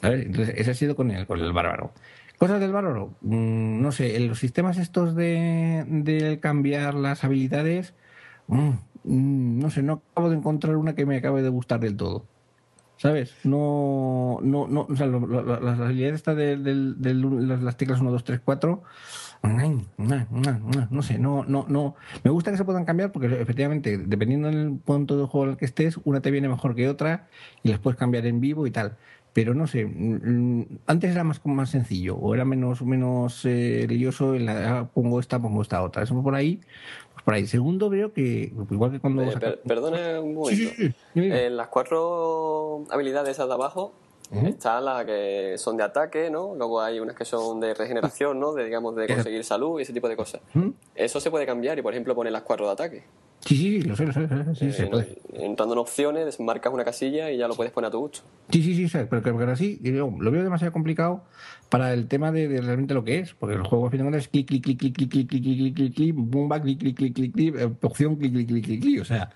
Entonces, 0.00 0.54
ese 0.56 0.70
ha 0.70 0.74
sido 0.74 0.96
con 0.96 1.10
el, 1.10 1.26
con 1.26 1.38
el 1.38 1.52
bárbaro. 1.52 1.92
Cosas 2.38 2.60
del 2.60 2.72
bárbaro. 2.72 3.14
Mm, 3.22 3.80
no 3.80 3.92
sé, 3.92 4.16
en 4.16 4.28
los 4.28 4.38
sistemas 4.38 4.76
estos 4.76 5.14
de, 5.14 5.84
de 5.88 6.38
cambiar 6.40 6.94
las 6.94 7.24
habilidades, 7.24 7.94
mm, 8.48 8.70
mm, 9.04 9.58
no 9.58 9.70
sé, 9.70 9.82
no 9.82 10.02
acabo 10.12 10.30
de 10.30 10.36
encontrar 10.36 10.76
una 10.76 10.94
que 10.94 11.06
me 11.06 11.16
acabe 11.16 11.42
de 11.42 11.48
gustar 11.48 11.80
del 11.80 11.96
todo. 11.96 12.24
¿Sabes? 12.98 13.34
No, 13.44 14.38
no, 14.42 14.66
no, 14.68 14.86
o 14.88 14.96
sea, 14.96 15.06
las 15.06 15.80
habilidades 15.80 16.14
estas 16.14 16.34
de, 16.34 16.56
las 16.56 17.76
teclas 17.76 18.00
1, 18.00 18.10
2, 18.10 18.24
3, 18.24 18.40
4, 18.42 18.82
no 19.42 21.02
sé, 21.02 21.18
no, 21.18 21.44
no, 21.44 21.66
no. 21.68 21.94
Me 22.24 22.30
gusta 22.30 22.50
que 22.50 22.56
se 22.56 22.64
puedan 22.64 22.86
cambiar 22.86 23.12
porque 23.12 23.26
efectivamente, 23.40 23.98
dependiendo 23.98 24.48
del 24.48 24.78
punto 24.78 25.18
de 25.18 25.26
juego 25.26 25.50
el 25.50 25.56
que 25.58 25.66
estés, 25.66 25.98
una 26.04 26.20
te 26.20 26.30
viene 26.30 26.48
mejor 26.48 26.74
que 26.74 26.88
otra 26.88 27.28
y 27.62 27.68
las 27.68 27.80
puedes 27.80 27.98
cambiar 27.98 28.24
en 28.24 28.40
vivo 28.40 28.66
y 28.66 28.70
tal 28.70 28.96
pero 29.36 29.52
no 29.52 29.66
sé, 29.66 29.84
mm, 29.84 30.78
antes 30.86 31.10
era 31.10 31.22
más, 31.22 31.44
más 31.44 31.68
sencillo 31.68 32.16
o 32.16 32.34
era 32.34 32.46
menos, 32.46 32.80
menos 32.80 33.44
eh, 33.44 33.84
lioso, 33.86 34.34
en 34.34 34.46
la, 34.46 34.78
ah, 34.78 34.88
pongo 34.88 35.20
esta, 35.20 35.38
pongo 35.38 35.60
esta 35.60 35.82
otra. 35.82 36.02
Eso 36.04 36.22
por 36.22 36.34
ahí, 36.34 36.58
pues 37.12 37.22
por 37.22 37.34
ahí. 37.34 37.46
Segundo, 37.46 37.90
veo 37.90 38.14
que, 38.14 38.50
igual 38.70 38.92
que 38.92 38.98
cuando... 38.98 39.24
Eh, 39.24 39.60
perdona 39.68 40.22
un 40.22 40.36
momento. 40.36 40.72
en 41.14 41.54
las 41.54 41.68
cuatro 41.68 42.86
habilidades 42.90 43.36
de 43.36 43.42
abajo, 43.42 43.92
Están 44.32 44.84
las 44.84 45.04
que 45.04 45.54
son 45.56 45.76
de 45.76 45.84
ataque, 45.84 46.30
¿no? 46.30 46.54
Luego 46.56 46.80
hay 46.80 46.98
unas 46.98 47.14
que 47.14 47.24
son 47.24 47.60
de 47.60 47.74
regeneración, 47.74 48.40
¿no? 48.40 48.52
De, 48.52 48.64
digamos, 48.64 48.96
de 48.96 49.06
conseguir 49.06 49.44
salud 49.44 49.78
y 49.78 49.82
ese 49.82 49.92
tipo 49.92 50.08
de 50.08 50.16
cosas. 50.16 50.40
Eso 50.94 51.20
se 51.20 51.30
puede 51.30 51.46
cambiar 51.46 51.78
y, 51.78 51.82
por 51.82 51.92
ejemplo, 51.92 52.14
poner 52.14 52.32
las 52.32 52.42
cuatro 52.42 52.66
de 52.66 52.72
ataque. 52.72 53.04
Sí, 53.40 53.56
sí, 53.56 53.82
lo 53.82 53.94
sé, 53.94 54.06
lo 54.06 54.12
sé, 54.12 54.26
sí, 54.56 54.72
se 54.72 54.84
eh, 54.84 54.86
puede. 54.86 55.18
Entrando 55.34 55.74
en 55.74 55.78
opciones, 55.78 56.40
marcas 56.40 56.72
una 56.72 56.84
casilla 56.84 57.30
y 57.30 57.36
ya 57.36 57.46
lo 57.46 57.54
puedes 57.54 57.72
poner 57.72 57.88
a 57.88 57.90
tu 57.92 58.00
gusto. 58.00 58.20
Sí, 58.50 58.62
sí, 58.62 58.74
sí, 58.74 58.98
pero, 59.08 59.22
pero, 59.22 59.38
pero 59.38 59.52
así 59.52 59.78
lo 59.84 60.30
veo 60.30 60.42
demasiado 60.42 60.72
complicado 60.72 61.22
para 61.68 61.92
el 61.92 62.08
tema 62.08 62.32
de, 62.32 62.48
realmente 62.60 62.94
lo 62.94 63.04
que 63.04 63.20
es, 63.20 63.34
porque 63.34 63.54
el 63.54 63.62
juego 63.62 63.84
al 63.84 63.92
final 63.92 64.12
es 64.14 64.26
clic, 64.26 64.48
clic, 64.48 64.64
clic, 64.64 64.78
clic, 64.78 64.96
clic, 64.96 65.10
clic, 65.10 65.28
clic, 65.28 65.42
clic, 65.42 65.74
clic, 65.74 65.94
clic, 65.94 66.14
bomba, 66.16 66.60
clic, 66.60 66.78
clic, 66.80 66.96
clic, 66.96 67.14
clic, 67.14 67.32
clic, 67.32 67.84
opción, 67.84 68.16
clic, 68.16 68.32
clic, 68.32 68.48
clic, 68.48 68.64
clic, 68.64 68.80
clic, 68.80 69.00
o 69.00 69.04
sea, 69.04 69.30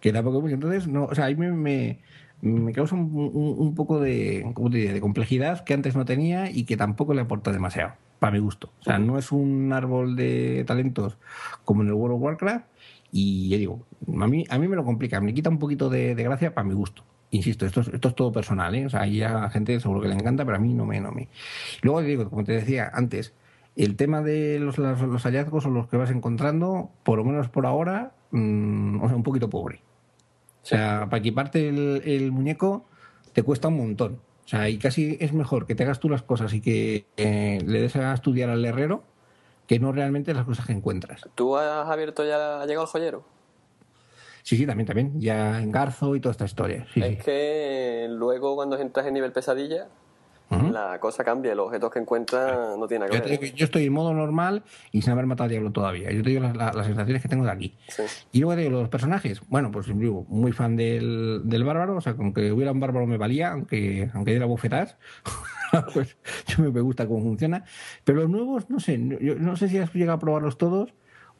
que 0.00 0.12
tampoco. 0.12 0.48
Entonces, 0.48 0.88
no, 0.88 1.04
o 1.04 1.14
sea, 1.14 1.26
ahí 1.26 1.36
me, 1.36 1.52
me, 1.52 2.00
me 2.42 2.72
causa 2.72 2.96
un, 2.96 3.10
un, 3.14 3.54
un 3.56 3.74
poco 3.74 4.00
de, 4.00 4.50
¿cómo 4.54 4.68
te 4.68 4.92
de 4.92 5.00
complejidad 5.00 5.64
que 5.64 5.74
antes 5.74 5.96
no 5.96 6.04
tenía 6.04 6.50
y 6.50 6.64
que 6.64 6.76
tampoco 6.76 7.14
le 7.14 7.22
aporta 7.22 7.52
demasiado, 7.52 7.92
para 8.18 8.32
mi 8.32 8.40
gusto. 8.40 8.70
O 8.80 8.82
sea, 8.82 8.98
no 8.98 9.16
es 9.16 9.32
un 9.32 9.72
árbol 9.72 10.16
de 10.16 10.64
talentos 10.66 11.16
como 11.64 11.82
en 11.82 11.88
el 11.88 11.94
World 11.94 12.16
of 12.16 12.22
Warcraft, 12.22 12.66
y 13.12 13.48
ya 13.48 13.58
digo, 13.58 13.86
a 14.20 14.26
mí, 14.26 14.44
a 14.48 14.58
mí 14.58 14.68
me 14.68 14.76
lo 14.76 14.84
complica, 14.84 15.20
me 15.20 15.32
quita 15.34 15.50
un 15.50 15.58
poquito 15.58 15.88
de, 15.88 16.14
gracia 16.14 16.52
para 16.52 16.66
mi 16.66 16.74
gusto. 16.74 17.04
Insisto, 17.30 17.64
esto 17.64 17.80
es, 17.80 17.88
esto 17.88 18.08
es 18.08 18.14
todo 18.14 18.32
personal, 18.32 18.74
¿eh? 18.74 18.86
O 18.86 18.90
sea, 18.90 19.02
ahí 19.02 19.22
a 19.22 19.32
la 19.32 19.50
gente 19.50 19.78
seguro 19.80 20.00
que 20.00 20.08
le 20.08 20.14
encanta, 20.14 20.44
pero 20.44 20.56
a 20.56 20.60
mí 20.60 20.74
no 20.74 20.84
me, 20.84 21.00
no 21.00 21.12
me. 21.12 21.28
Luego 21.80 22.02
digo, 22.02 22.28
como 22.28 22.44
te 22.44 22.52
decía 22.52 22.90
antes, 22.92 23.34
el 23.76 23.96
tema 23.96 24.20
de 24.20 24.58
los, 24.58 24.78
los, 24.78 25.22
hallazgos 25.22 25.64
o 25.66 25.70
los 25.70 25.88
que 25.88 25.96
vas 25.96 26.10
encontrando, 26.10 26.90
por 27.04 27.18
lo 27.18 27.24
menos 27.24 27.48
por 27.48 27.66
ahora, 27.66 28.12
mm, 28.32 29.02
o 29.02 29.08
sea, 29.08 29.16
un 29.16 29.22
poquito 29.22 29.48
pobre. 29.48 29.80
O 30.62 30.66
sea, 30.66 31.06
para 31.10 31.18
equiparte 31.18 31.68
el, 31.68 32.02
el, 32.04 32.30
muñeco 32.30 32.84
te 33.32 33.42
cuesta 33.42 33.68
un 33.68 33.76
montón. 33.78 34.20
O 34.44 34.48
sea, 34.48 34.68
y 34.68 34.78
casi 34.78 35.16
es 35.20 35.32
mejor 35.32 35.66
que 35.66 35.74
te 35.74 35.82
hagas 35.82 36.00
tú 36.00 36.08
las 36.08 36.22
cosas 36.22 36.52
y 36.52 36.60
que 36.60 37.06
eh, 37.16 37.60
le 37.64 37.80
des 37.80 37.96
a 37.96 38.12
estudiar 38.12 38.50
al 38.50 38.64
herrero 38.64 39.04
que 39.66 39.78
no 39.78 39.92
realmente 39.92 40.34
las 40.34 40.44
cosas 40.44 40.66
que 40.66 40.72
encuentras. 40.72 41.22
¿Tú 41.34 41.56
has 41.56 41.88
abierto 41.88 42.24
ya, 42.24 42.60
ha 42.60 42.66
llegado 42.66 42.84
el 42.84 42.90
joyero? 42.90 43.24
Sí, 44.42 44.56
sí, 44.56 44.66
también, 44.66 44.86
también. 44.86 45.20
Ya 45.20 45.60
en 45.60 45.70
Garzo 45.70 46.16
y 46.16 46.20
toda 46.20 46.32
esta 46.32 46.44
historia. 46.44 46.86
es 46.94 47.24
que 47.24 48.06
luego 48.10 48.56
cuando 48.56 48.76
entras 48.78 49.06
en 49.06 49.14
nivel 49.14 49.32
pesadilla, 49.32 49.88
la 50.72 50.98
cosa 51.00 51.24
cambia, 51.24 51.54
los 51.54 51.66
objetos 51.66 51.90
que 51.90 51.98
encuentras 51.98 52.76
no 52.78 52.86
tienen 52.86 53.08
nada 53.08 53.22
que 53.22 53.36
ver. 53.36 53.54
Yo 53.54 53.64
estoy 53.64 53.86
en 53.86 53.92
modo 53.92 54.12
normal 54.12 54.62
y 54.90 55.02
sin 55.02 55.12
haber 55.12 55.26
matado 55.26 55.44
al 55.44 55.50
diablo 55.50 55.72
todavía. 55.72 56.10
Yo 56.10 56.22
te 56.22 56.30
digo 56.30 56.42
las, 56.42 56.74
sensaciones 56.86 57.22
que 57.22 57.28
tengo 57.28 57.44
de 57.44 57.50
aquí. 57.50 57.76
Y 58.32 58.40
luego 58.40 58.54
te 58.54 58.62
digo 58.62 58.80
los 58.80 58.88
personajes. 58.88 59.40
Bueno, 59.48 59.70
pues 59.70 59.86
digo, 59.86 60.24
muy 60.28 60.52
fan 60.52 60.76
del, 60.76 61.42
del 61.44 61.64
bárbaro, 61.64 61.96
o 61.96 62.00
sea, 62.00 62.14
con 62.14 62.32
que 62.32 62.52
hubiera 62.52 62.72
un 62.72 62.80
bárbaro 62.80 63.06
me 63.06 63.16
valía, 63.16 63.52
aunque, 63.52 64.10
aunque 64.14 64.32
diera 64.32 64.46
bofetas. 64.46 64.96
pues 65.94 66.16
yo 66.46 66.70
me 66.70 66.80
gusta 66.80 67.06
cómo 67.06 67.22
funciona. 67.22 67.64
Pero 68.04 68.20
los 68.20 68.30
nuevos, 68.30 68.70
no 68.70 68.80
sé, 68.80 69.00
yo 69.20 69.34
no 69.36 69.56
sé 69.56 69.68
si 69.68 69.78
has 69.78 69.92
llegado 69.94 70.16
a 70.16 70.20
probarlos 70.20 70.58
todos 70.58 70.94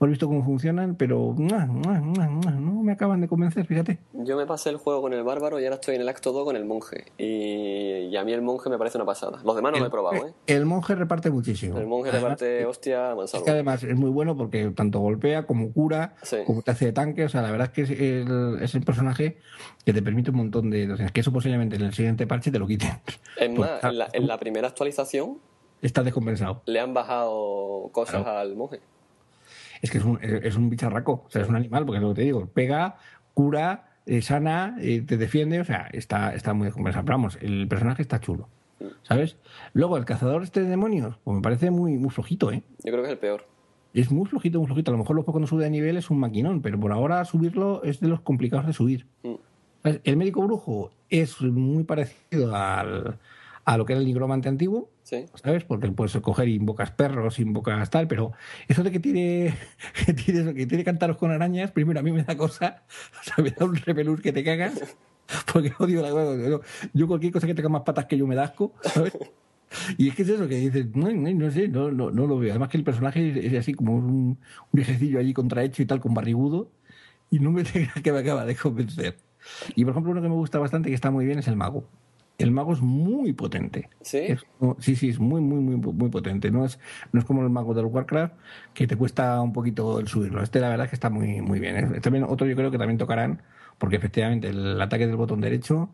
he 0.07 0.11
visto 0.11 0.27
cómo 0.27 0.45
funcionan, 0.45 0.97
pero 0.97 1.35
no 1.37 2.83
me 2.83 2.93
acaban 2.93 3.21
de 3.21 3.29
convencer, 3.29 3.67
fíjate. 3.67 3.99
Yo 4.13 4.37
me 4.37 4.47
pasé 4.47 4.71
el 4.71 4.77
juego 4.77 5.03
con 5.03 5.13
el 5.13 5.23
bárbaro 5.23 5.61
y 5.61 5.65
ahora 5.65 5.77
estoy 5.77 5.95
en 5.95 6.01
el 6.01 6.09
acto 6.09 6.33
2 6.33 6.45
con 6.45 6.57
el 6.57 6.65
monje. 6.65 7.07
Y, 7.19 8.17
a 8.17 8.25
mí 8.25 8.33
el 8.33 8.43
monje 8.43 8.71
me 8.71 8.79
parece 8.79 8.99
una 8.99 9.05
pasada. 9.05 9.41
Los 9.45 9.57
demás 9.57 9.73
no 9.73 9.79
lo 9.79 9.87
he 9.87 9.91
probado, 9.91 10.27
¿eh? 10.27 10.33
El 10.47 10.67
monje 10.67 10.95
reparte 10.95 11.31
muchísimo. 11.31 11.79
El 11.79 11.87
monje 11.87 12.11
reparte, 12.11 12.65
hostia, 12.67 13.15
mansalva. 13.15 13.39
Es 13.39 13.45
que 13.45 13.51
además 13.51 13.83
es 13.83 13.97
muy 13.97 14.11
bueno 14.11 14.37
porque 14.37 14.71
tanto 14.71 15.01
golpea 15.01 15.47
como 15.47 15.73
cura, 15.73 16.15
como 16.47 16.63
te 16.63 16.71
hace 16.71 16.87
de 16.87 16.93
tanque. 16.93 17.25
O 17.25 17.29
sea, 17.29 17.43
la 17.43 17.51
verdad 17.51 17.69
es 17.69 17.73
que 17.73 17.83
es 17.83 17.91
el, 17.91 18.59
es 18.63 18.75
el 18.75 18.83
personaje 18.83 19.39
que 19.85 19.93
te 19.93 20.03
permite 20.03 20.31
un 20.31 20.37
montón 20.37 20.71
de. 20.71 20.93
O 20.93 20.97
sea, 20.97 21.09
que 21.09 21.21
eso 21.21 21.33
posiblemente 21.33 21.77
en 21.77 21.83
el 21.83 21.95
siguiente 21.95 22.27
parche 22.27 22.51
te 22.51 22.59
lo 22.59 22.67
quiten. 22.67 22.91
Es 23.39 23.51
más, 23.59 23.83
en, 23.85 23.99
la, 23.99 24.09
en 24.13 24.27
la 24.27 24.39
primera 24.39 24.69
actualización. 24.69 25.39
Está 25.81 26.05
descompensado. 26.05 26.63
Le 26.67 26.79
han 26.79 26.95
bajado 26.95 27.91
cosas 27.93 28.25
al 28.25 28.55
monje 28.55 28.81
es 29.83 29.91
que 29.91 29.99
es 29.99 30.05
un, 30.05 30.19
es 30.23 30.57
un 30.57 30.71
bicharraco, 30.71 31.25
o 31.27 31.31
sea, 31.31 31.43
es 31.43 31.49
un 31.49 31.57
animal, 31.57 31.85
porque 31.85 31.99
es 31.99 32.03
lo 32.03 32.11
que 32.11 32.15
te 32.15 32.23
digo, 32.23 32.47
pega, 32.47 32.97
cura, 33.35 33.91
eh, 34.07 34.23
sana, 34.23 34.77
eh, 34.81 35.03
te 35.03 35.17
defiende, 35.17 35.61
o 35.61 35.65
sea, 35.65 35.89
está, 35.93 36.35
está 36.35 36.55
muy 36.55 36.67
descompensado. 36.67 37.05
Pero 37.05 37.19
vamos, 37.19 37.37
el 37.41 37.67
personaje 37.67 38.01
está 38.01 38.21
chulo, 38.21 38.49
¿sabes? 39.03 39.37
Luego, 39.75 39.97
el 39.97 40.05
cazador 40.05 40.45
este 40.45 40.63
de 40.63 40.69
demonios, 40.69 41.17
pues 41.25 41.35
me 41.35 41.43
parece 41.43 41.71
muy, 41.71 41.99
muy 41.99 42.11
flojito, 42.11 42.53
¿eh? 42.53 42.63
Yo 42.85 42.93
creo 42.93 43.03
que 43.03 43.09
es 43.09 43.13
el 43.13 43.19
peor. 43.19 43.47
Es 43.93 44.11
muy 44.11 44.27
flojito, 44.27 44.59
muy 44.59 44.67
flojito. 44.67 44.91
A 44.91 44.93
lo 44.93 44.99
mejor 44.99 45.17
luego 45.17 45.33
cuando 45.33 45.47
sube 45.47 45.65
de 45.65 45.71
nivel 45.71 45.97
es 45.97 46.09
un 46.09 46.19
maquinón, 46.19 46.63
pero 46.63 46.81
por 46.81 46.93
ahora 46.93 47.25
subirlo 47.25 47.83
es 47.83 48.01
de 48.01 48.09
los 48.09 48.21
complicados 48.21 48.67
de 48.67 48.73
subir. 48.73 49.07
Mm. 49.23 49.35
El 50.05 50.17
médico 50.17 50.43
brujo 50.43 50.93
es 51.11 51.41
muy 51.43 51.83
parecido 51.83 52.55
al, 52.55 53.19
a 53.65 53.77
lo 53.77 53.87
que 53.87 53.93
era 53.93 54.01
el 54.01 54.07
nigromante 54.07 54.49
antiguo, 54.49 54.91
¿sabes? 55.03 55.65
Porque 55.65 55.89
puedes 55.89 56.17
coger 56.17 56.49
y 56.49 56.55
invocas 56.55 56.91
perros, 56.91 57.39
invocas 57.39 57.91
tal, 57.91 58.09
pero 58.09 58.33
eso 58.69 58.83
de 58.83 58.91
que 58.91 59.01
tiene, 59.01 59.55
que 60.07 60.13
tiene, 60.13 60.55
que 60.55 60.67
tiene 60.67 60.85
cántaros 60.85 61.17
con 61.17 61.31
arañas, 61.31 61.71
primero 61.71 62.01
a 62.01 62.03
mí 62.03 62.13
me 62.13 62.25
da 62.25 62.37
cosa, 62.37 62.83
o 63.21 63.25
sea, 63.25 63.43
me 63.43 63.51
da 63.51 63.65
un 63.65 63.77
repelús 63.77 64.21
que 64.21 64.33
te 64.33 64.43
cagas, 64.43 64.97
porque 65.53 65.73
odio 65.79 66.03
la 66.03 66.61
Yo 66.93 67.07
cualquier 67.07 67.33
cosa 67.33 67.47
que 67.47 67.55
tenga 67.55 67.69
más 67.69 67.83
patas 67.83 68.07
que 68.07 68.17
yo 68.17 68.27
me 68.27 68.35
da 68.35 68.45
asco, 68.45 68.73
¿sabes? 68.83 69.17
Y 69.97 70.09
es 70.09 70.15
que 70.15 70.23
es 70.23 70.29
eso 70.29 70.47
que 70.49 70.57
dices, 70.57 70.95
no, 70.95 71.11
no, 71.11 71.51
sé, 71.51 71.67
no, 71.67 71.91
no, 71.91 72.11
no, 72.11 72.27
lo 72.27 72.39
veo. 72.39 72.51
Además 72.51 72.69
que 72.69 72.77
el 72.77 72.85
personaje 72.85 73.47
es 73.47 73.55
así 73.55 73.73
como 73.73 73.95
un, 73.95 74.05
un 74.05 74.39
viejecillo 74.71 75.19
allí 75.19 75.33
contrahecho 75.33 75.83
y 75.83 75.87
tal, 75.87 75.99
con 75.99 76.13
barrigudo, 76.13 76.71
y 77.31 77.39
no 77.39 77.53
me 77.53 77.63
que 77.65 78.13
me 78.13 78.19
acaba 78.19 78.45
de 78.45 78.55
convencer. 78.55 79.17
Y 79.75 79.85
por 79.85 79.93
ejemplo, 79.93 80.13
uno 80.13 80.21
que 80.21 80.29
me 80.29 80.35
gusta 80.35 80.59
bastante, 80.59 80.91
que 80.91 80.95
está 80.95 81.11
muy 81.11 81.25
bien, 81.25 81.39
es 81.39 81.49
el 81.49 81.57
mago 81.57 81.89
el 82.43 82.51
mago 82.51 82.73
es 82.73 82.81
muy 82.81 83.33
potente. 83.33 83.89
¿Sí? 84.01 84.37
sí, 84.79 84.97
sí, 84.97 85.09
es 85.11 85.19
muy, 85.19 85.41
muy, 85.41 85.61
muy, 85.61 85.77
muy 85.77 86.11
potente. 86.11 86.51
No 86.51 86.65
es, 86.65 86.79
no 87.13 87.21
es 87.21 87.25
como 87.25 87.43
el 87.43 87.51
mago 87.51 87.75
del 87.75 87.87
Warcraft, 87.87 88.35
que 88.75 88.87
te 88.87 88.97
cuesta 88.97 89.41
un 89.41 89.53
poquito 89.53 89.99
el 90.01 90.09
subirlo. 90.09 90.43
Este, 90.43 90.61
la 90.61 90.69
verdad, 90.69 90.85
es 90.85 90.91
que 90.91 90.97
está 90.97 91.11
muy, 91.11 91.41
muy 91.41 91.61
bien. 91.61 91.77
¿eh? 91.77 92.01
También, 92.01 92.25
otro 92.25 92.47
yo 92.47 92.57
creo 92.57 92.71
que 92.71 92.79
también 92.79 92.99
tocarán, 92.99 93.43
porque 93.79 93.97
efectivamente 93.97 94.49
el 94.49 94.81
ataque 94.81 95.07
del 95.07 95.17
botón 95.17 95.41
derecho 95.41 95.91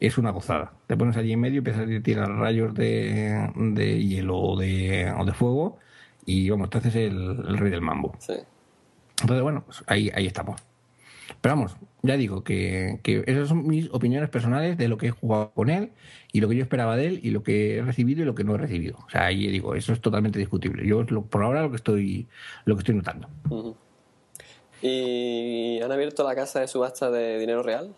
es 0.00 0.18
una 0.18 0.30
gozada. 0.30 0.72
Te 0.86 0.96
pones 0.96 1.16
allí 1.16 1.32
en 1.32 1.40
medio 1.40 1.56
y 1.56 1.58
empiezas 1.58 1.82
a 1.82 2.02
tirar 2.02 2.30
rayos 2.30 2.74
de, 2.74 3.50
de 3.56 4.04
hielo 4.04 4.38
o 4.38 4.56
de, 4.56 5.12
o 5.18 5.24
de 5.24 5.32
fuego 5.32 5.78
y 6.24 6.50
vamos, 6.50 6.68
te 6.68 6.78
haces 6.78 6.94
el, 6.94 7.58
rey 7.58 7.70
del 7.70 7.80
mambo. 7.80 8.14
Sí. 8.18 8.34
Entonces, 9.22 9.42
bueno, 9.42 9.62
pues 9.64 9.82
ahí, 9.86 10.10
ahí 10.14 10.26
estamos. 10.26 10.60
Pero 11.40 11.54
vamos, 11.56 11.76
ya 12.02 12.16
digo 12.16 12.42
que, 12.42 13.00
esas 13.26 13.48
son 13.48 13.66
mis 13.66 13.88
opiniones 13.92 14.28
personales 14.30 14.76
de 14.78 14.88
lo 14.88 14.98
que 14.98 15.08
he 15.08 15.10
jugado 15.10 15.50
con 15.52 15.70
él 15.70 15.92
y 16.32 16.40
lo 16.40 16.48
que 16.48 16.56
yo 16.56 16.62
esperaba 16.62 16.96
de 16.96 17.06
él 17.06 17.20
y 17.22 17.30
lo 17.30 17.42
que 17.42 17.78
he 17.78 17.82
recibido 17.82 18.22
y 18.22 18.24
lo 18.24 18.34
que 18.34 18.44
no 18.44 18.54
he 18.54 18.58
recibido. 18.58 18.96
O 19.06 19.10
sea, 19.10 19.26
ahí 19.26 19.46
digo, 19.48 19.74
eso 19.74 19.92
es 19.92 20.00
totalmente 20.00 20.38
discutible. 20.38 20.86
Yo 20.86 21.04
por 21.04 21.42
ahora 21.42 21.62
lo 21.62 21.70
que 21.70 21.76
estoy 21.76 22.28
lo 22.64 22.74
que 22.76 22.80
estoy 22.80 22.94
notando. 22.94 23.28
Y 24.80 25.80
han 25.82 25.90
abierto 25.90 26.24
la 26.24 26.34
casa 26.34 26.60
de 26.60 26.68
subasta 26.68 27.10
de 27.10 27.38
dinero 27.38 27.62
real. 27.62 27.94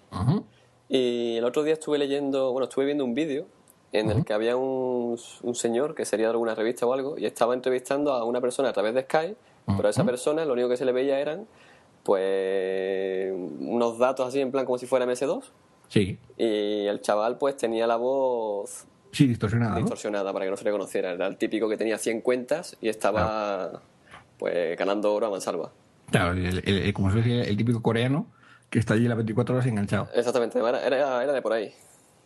Y 0.88 1.36
el 1.36 1.44
otro 1.44 1.62
día 1.62 1.74
estuve 1.74 1.98
leyendo, 1.98 2.52
bueno, 2.52 2.64
estuve 2.64 2.86
viendo 2.86 3.04
un 3.04 3.14
vídeo 3.14 3.46
en 3.92 4.10
el 4.10 4.24
que 4.24 4.32
había 4.32 4.56
un, 4.56 5.18
un, 5.42 5.54
señor 5.54 5.94
que 5.94 6.04
sería 6.04 6.26
de 6.26 6.32
alguna 6.32 6.54
revista 6.54 6.86
o 6.86 6.92
algo 6.92 7.18
y 7.18 7.26
estaba 7.26 7.54
entrevistando 7.54 8.12
a 8.12 8.24
una 8.24 8.40
persona 8.40 8.68
a 8.68 8.72
través 8.72 8.94
de 8.94 9.02
Skype, 9.02 9.36
pero 9.66 9.88
a 9.88 9.90
esa 9.90 10.04
persona 10.04 10.44
lo 10.44 10.52
único 10.52 10.68
que 10.68 10.76
se 10.76 10.84
le 10.84 10.92
veía 10.92 11.18
eran 11.18 11.46
pues 12.02 13.32
unos 13.32 13.98
datos 13.98 14.28
así 14.28 14.40
en 14.40 14.50
plan 14.50 14.64
como 14.64 14.78
si 14.78 14.86
fuera 14.86 15.06
MS2. 15.06 15.42
Sí. 15.88 16.18
Y 16.36 16.86
el 16.86 17.00
chaval 17.00 17.38
pues 17.38 17.56
tenía 17.56 17.86
la 17.86 17.96
voz 17.96 18.86
Sí, 19.12 19.26
distorsionada. 19.26 19.76
Distorsionada 19.76 20.32
para 20.32 20.44
que 20.44 20.50
no 20.50 20.56
se 20.56 20.64
le 20.64 20.70
conociera. 20.70 21.12
Era 21.12 21.26
el 21.26 21.36
típico 21.36 21.68
que 21.68 21.76
tenía 21.76 21.98
100 21.98 22.20
cuentas 22.20 22.76
y 22.80 22.88
estaba 22.88 23.82
pues 24.38 24.78
ganando 24.78 25.12
oro 25.12 25.26
a 25.26 25.30
mansalva. 25.30 25.72
Claro, 26.10 26.32
el, 26.32 26.92
como 26.92 27.10
se 27.10 27.18
decía, 27.18 27.42
el 27.42 27.56
típico 27.56 27.82
coreano 27.82 28.26
que 28.68 28.78
está 28.78 28.94
allí 28.94 29.08
las 29.08 29.16
24 29.16 29.54
horas 29.54 29.66
enganchado. 29.66 30.08
Exactamente, 30.14 30.58
era, 30.58 30.86
era, 30.86 31.32
de 31.32 31.42
por 31.42 31.52
ahí. 31.52 31.72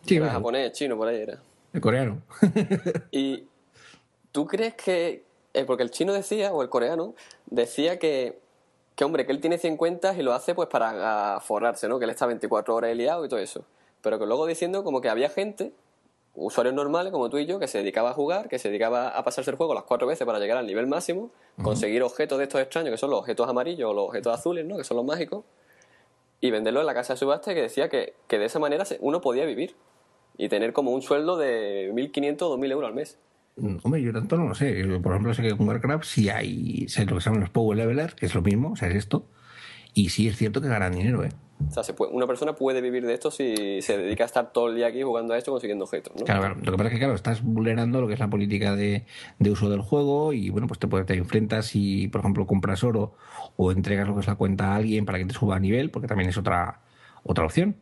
Sí, 0.05 0.17
era 0.17 0.29
japonés, 0.29 0.71
chino, 0.73 0.95
por 0.95 1.07
ahí 1.07 1.21
era. 1.21 1.39
El 1.73 1.81
coreano. 1.81 2.21
y 3.11 3.45
¿tú 4.31 4.45
crees 4.45 4.75
que, 4.75 5.25
eh, 5.53 5.65
porque 5.65 5.81
el 5.81 5.89
chino 5.89 6.13
decía, 6.13 6.53
o 6.53 6.61
el 6.61 6.69
coreano, 6.69 7.15
decía 7.47 7.97
que, 7.97 8.39
que, 8.95 9.03
hombre, 9.03 9.25
que 9.25 9.31
él 9.31 9.41
tiene 9.41 9.57
100 9.57 9.77
cuentas 9.77 10.17
y 10.17 10.23
lo 10.23 10.33
hace 10.33 10.55
pues 10.55 10.69
para 10.69 11.39
forrarse, 11.41 11.87
¿no? 11.87 11.99
Que 11.99 12.05
él 12.05 12.11
está 12.11 12.25
24 12.25 12.75
horas 12.75 12.95
liado 12.95 13.25
y 13.25 13.29
todo 13.29 13.39
eso. 13.39 13.65
Pero 14.01 14.19
que 14.19 14.25
luego 14.25 14.45
diciendo 14.45 14.83
como 14.83 15.01
que 15.01 15.09
había 15.09 15.29
gente, 15.29 15.73
usuarios 16.33 16.73
normales 16.73 17.11
como 17.11 17.29
tú 17.29 17.37
y 17.37 17.45
yo, 17.45 17.59
que 17.59 17.67
se 17.67 17.79
dedicaba 17.79 18.11
a 18.11 18.13
jugar, 18.13 18.47
que 18.47 18.59
se 18.59 18.69
dedicaba 18.69 19.09
a 19.09 19.23
pasarse 19.23 19.51
el 19.51 19.57
juego 19.57 19.73
las 19.73 19.83
cuatro 19.83 20.07
veces 20.07 20.25
para 20.25 20.39
llegar 20.39 20.57
al 20.57 20.67
nivel 20.67 20.87
máximo, 20.87 21.31
conseguir 21.61 22.03
objetos 22.03 22.37
de 22.37 22.45
estos 22.45 22.61
extraños, 22.61 22.91
que 22.91 22.97
son 22.97 23.09
los 23.09 23.19
objetos 23.19 23.49
amarillos 23.49 23.89
o 23.89 23.93
los 23.93 24.05
objetos 24.07 24.33
azules, 24.33 24.65
¿no? 24.65 24.77
Que 24.77 24.83
son 24.83 24.97
los 24.97 25.05
mágicos 25.05 25.43
y 26.39 26.51
venderlo 26.51 26.81
en 26.81 26.85
la 26.85 26.93
casa 26.93 27.13
de 27.13 27.17
subasta 27.17 27.53
que 27.53 27.61
decía 27.61 27.89
que, 27.89 28.13
que 28.27 28.37
de 28.37 28.45
esa 28.45 28.59
manera 28.59 28.85
uno 28.99 29.21
podía 29.21 29.45
vivir 29.45 29.75
y 30.37 30.49
tener 30.49 30.73
como 30.73 30.91
un 30.91 31.01
sueldo 31.01 31.37
de 31.37 31.91
1.500 31.93 32.41
o 32.43 32.57
2.000 32.57 32.71
euros 32.71 32.87
al 32.87 32.93
mes. 32.93 33.17
Mm, 33.57 33.77
hombre, 33.83 34.01
yo 34.01 34.11
tanto 34.11 34.37
no 34.37 34.49
lo 34.49 34.55
sé. 34.55 34.85
Por 35.01 35.13
ejemplo, 35.13 35.33
sé 35.33 35.41
que 35.41 35.55
con 35.55 35.67
Warcraft 35.67 36.03
sí 36.03 36.29
hay 36.29 36.87
sé 36.87 37.05
lo 37.05 37.15
que 37.15 37.21
se 37.21 37.29
llaman 37.29 37.41
los 37.41 37.49
Power 37.49 37.77
Levelers, 37.77 38.15
que 38.15 38.25
es 38.25 38.35
lo 38.35 38.41
mismo, 38.41 38.71
o 38.71 38.75
sea, 38.75 38.89
es 38.89 38.95
esto. 38.95 39.27
Y 39.93 40.09
sí 40.09 40.27
es 40.27 40.35
cierto 40.35 40.61
que 40.61 40.67
ganan 40.67 40.93
dinero, 40.93 41.23
¿eh? 41.23 41.29
O 41.69 41.71
sea, 41.71 41.83
se 41.83 41.93
puede, 41.93 42.11
una 42.11 42.27
persona 42.27 42.53
puede 42.53 42.81
vivir 42.81 43.05
de 43.05 43.13
esto 43.13 43.31
si 43.31 43.81
se 43.81 43.97
dedica 43.97 44.25
a 44.25 44.27
estar 44.27 44.51
todo 44.51 44.67
el 44.67 44.75
día 44.75 44.87
aquí 44.87 45.01
jugando 45.03 45.33
a 45.33 45.37
esto 45.37 45.51
consiguiendo 45.51 45.85
objetos, 45.85 46.13
¿no? 46.17 46.25
Claro, 46.25 46.41
claro. 46.41 46.55
Lo 46.61 46.71
que 46.71 46.77
pasa 46.77 46.87
es 46.87 46.93
que, 46.93 46.99
claro, 46.99 47.15
estás 47.15 47.43
vulnerando 47.43 48.01
lo 48.01 48.07
que 48.07 48.13
es 48.15 48.19
la 48.19 48.29
política 48.29 48.75
de, 48.75 49.05
de 49.39 49.51
uso 49.51 49.69
del 49.69 49.79
juego 49.79 50.33
y, 50.33 50.49
bueno, 50.49 50.67
pues 50.67 50.79
te, 50.79 50.87
te 51.05 51.13
enfrentas 51.13 51.67
si, 51.67 52.09
por 52.09 52.19
ejemplo, 52.19 52.45
compras 52.45 52.83
oro 52.83 53.13
o 53.55 53.71
entregas 53.71 54.05
lo 54.05 54.15
que 54.15 54.19
es 54.19 54.27
la 54.27 54.35
cuenta 54.35 54.73
a 54.73 54.75
alguien 54.75 55.05
para 55.05 55.17
que 55.17 55.25
te 55.25 55.33
suba 55.33 55.55
a 55.55 55.59
nivel, 55.59 55.91
porque 55.91 56.09
también 56.09 56.29
es 56.29 56.37
otra 56.37 56.81
otra 57.25 57.45
opción. 57.45 57.75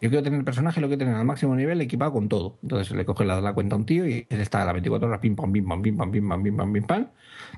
Yo 0.00 0.08
quiero 0.08 0.22
tener 0.22 0.38
el 0.38 0.44
personaje, 0.44 0.80
lo 0.80 0.86
quiero 0.86 1.00
tener 1.00 1.14
al 1.14 1.26
máximo 1.26 1.54
nivel 1.54 1.80
equipado 1.80 2.12
con 2.12 2.28
todo. 2.28 2.58
Entonces 2.62 2.96
le 2.96 3.04
coge 3.04 3.24
la, 3.24 3.40
la 3.40 3.52
cuenta 3.52 3.76
a 3.76 3.78
un 3.78 3.84
tío 3.84 4.06
y 4.08 4.26
él 4.28 4.40
está 4.40 4.62
a 4.62 4.64
las 4.64 4.74
24 4.74 5.08
horas, 5.08 5.20
pim, 5.20 5.36
pam, 5.36 5.52
pim, 5.52 5.66
pam, 5.66 5.82
pim, 5.82 5.96
pam, 5.96 6.10
pim, 6.10 6.28
pam, 6.28 6.42
pim, 6.42 6.56
pam, 6.56 6.72
pim, 6.72 6.84
pam. 6.84 7.08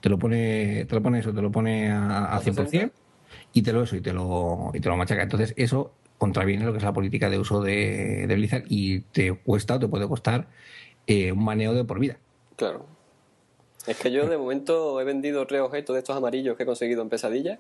Te 0.01 0.09
lo 0.09 0.19
pone, 0.19 0.85
te 0.87 0.95
lo 0.95 1.03
pone 1.03 1.21
eso, 1.21 1.33
te 1.33 1.41
lo 1.41 1.53
pone 1.53 1.91
a, 1.91 2.35
a 2.35 2.41
100% 2.41 2.91
y 3.53 3.63
te 3.63 3.73
lo 3.73 3.83
eso 3.83 3.97
y 3.97 4.01
te 4.01 4.13
lo, 4.13 4.71
y 4.75 4.81
te 4.81 4.89
lo 4.89 4.97
machaca. 4.97 5.23
Entonces 5.23 5.55
eso 5.57 5.95
contraviene 6.19 6.65
lo 6.65 6.73
que 6.73 6.79
es 6.79 6.85
la 6.85 6.93
política 6.93 7.31
de 7.31 7.39
uso 7.39 7.63
de, 7.63 8.27
de 8.27 8.35
Blizzard 8.35 8.65
y 8.69 9.01
te 9.01 9.33
cuesta 9.33 9.75
o 9.75 9.79
te 9.79 9.89
puede 9.89 10.09
costar 10.09 10.49
eh, 11.07 11.33
un 11.33 11.45
maneo 11.45 11.75
de 11.75 11.85
por 11.85 11.99
vida. 11.99 12.19
Claro. 12.57 12.87
Es 13.87 13.99
que 13.99 14.13
yo 14.13 14.29
de 14.29 14.39
momento 14.39 15.01
he 15.01 15.05
vendido 15.05 15.45
tres 15.47 15.61
objetos 15.61 15.95
de 15.95 16.01
estos 16.01 16.17
amarillos 16.17 16.57
que 16.57 16.63
he 16.63 16.67
conseguido 16.67 17.03
en 17.03 17.09
pesadilla. 17.09 17.59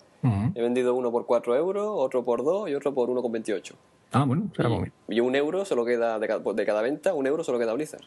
He 0.54 0.62
vendido 0.62 0.94
uno 0.94 1.10
por 1.10 1.26
4 1.26 1.56
euros, 1.56 1.86
otro 1.88 2.24
por 2.24 2.44
2 2.44 2.70
y 2.70 2.74
otro 2.74 2.94
por 2.94 3.08
1,28. 3.08 3.72
Ah, 4.12 4.24
bueno, 4.24 4.44
será 4.54 4.68
y, 5.08 5.14
y 5.16 5.20
un 5.20 5.34
euro 5.34 5.64
se 5.64 5.74
lo 5.74 5.84
queda 5.84 6.18
de 6.18 6.28
cada, 6.28 6.52
de 6.52 6.66
cada 6.66 6.82
venta, 6.82 7.14
un 7.14 7.26
euro 7.26 7.42
se 7.44 7.50
lo 7.50 7.58
queda 7.58 7.72
a 7.72 7.74
Blizzard. 7.74 8.04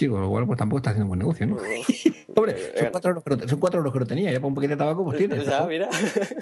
Lo 0.00 0.28
cual 0.28 0.46
pues 0.46 0.58
tampoco 0.58 0.78
está 0.78 0.90
haciendo 0.90 1.08
buen 1.08 1.18
negocio, 1.20 1.46
¿no? 1.46 1.56
Hombre, 2.36 2.56
son 2.76 2.90
cuatro, 2.90 3.10
euros 3.10 3.24
que 3.24 3.36
no, 3.36 3.48
son 3.48 3.60
cuatro 3.60 3.78
euros 3.78 3.92
que 3.92 3.98
no 3.98 4.06
tenía, 4.06 4.32
ya 4.32 4.38
para 4.38 4.46
un 4.46 4.54
paquete 4.54 4.74
de 4.74 4.78
tabaco 4.78 5.04
pues 5.04 5.18
tienes. 5.18 5.44
Ya, 5.44 5.66
mira. 5.66 5.88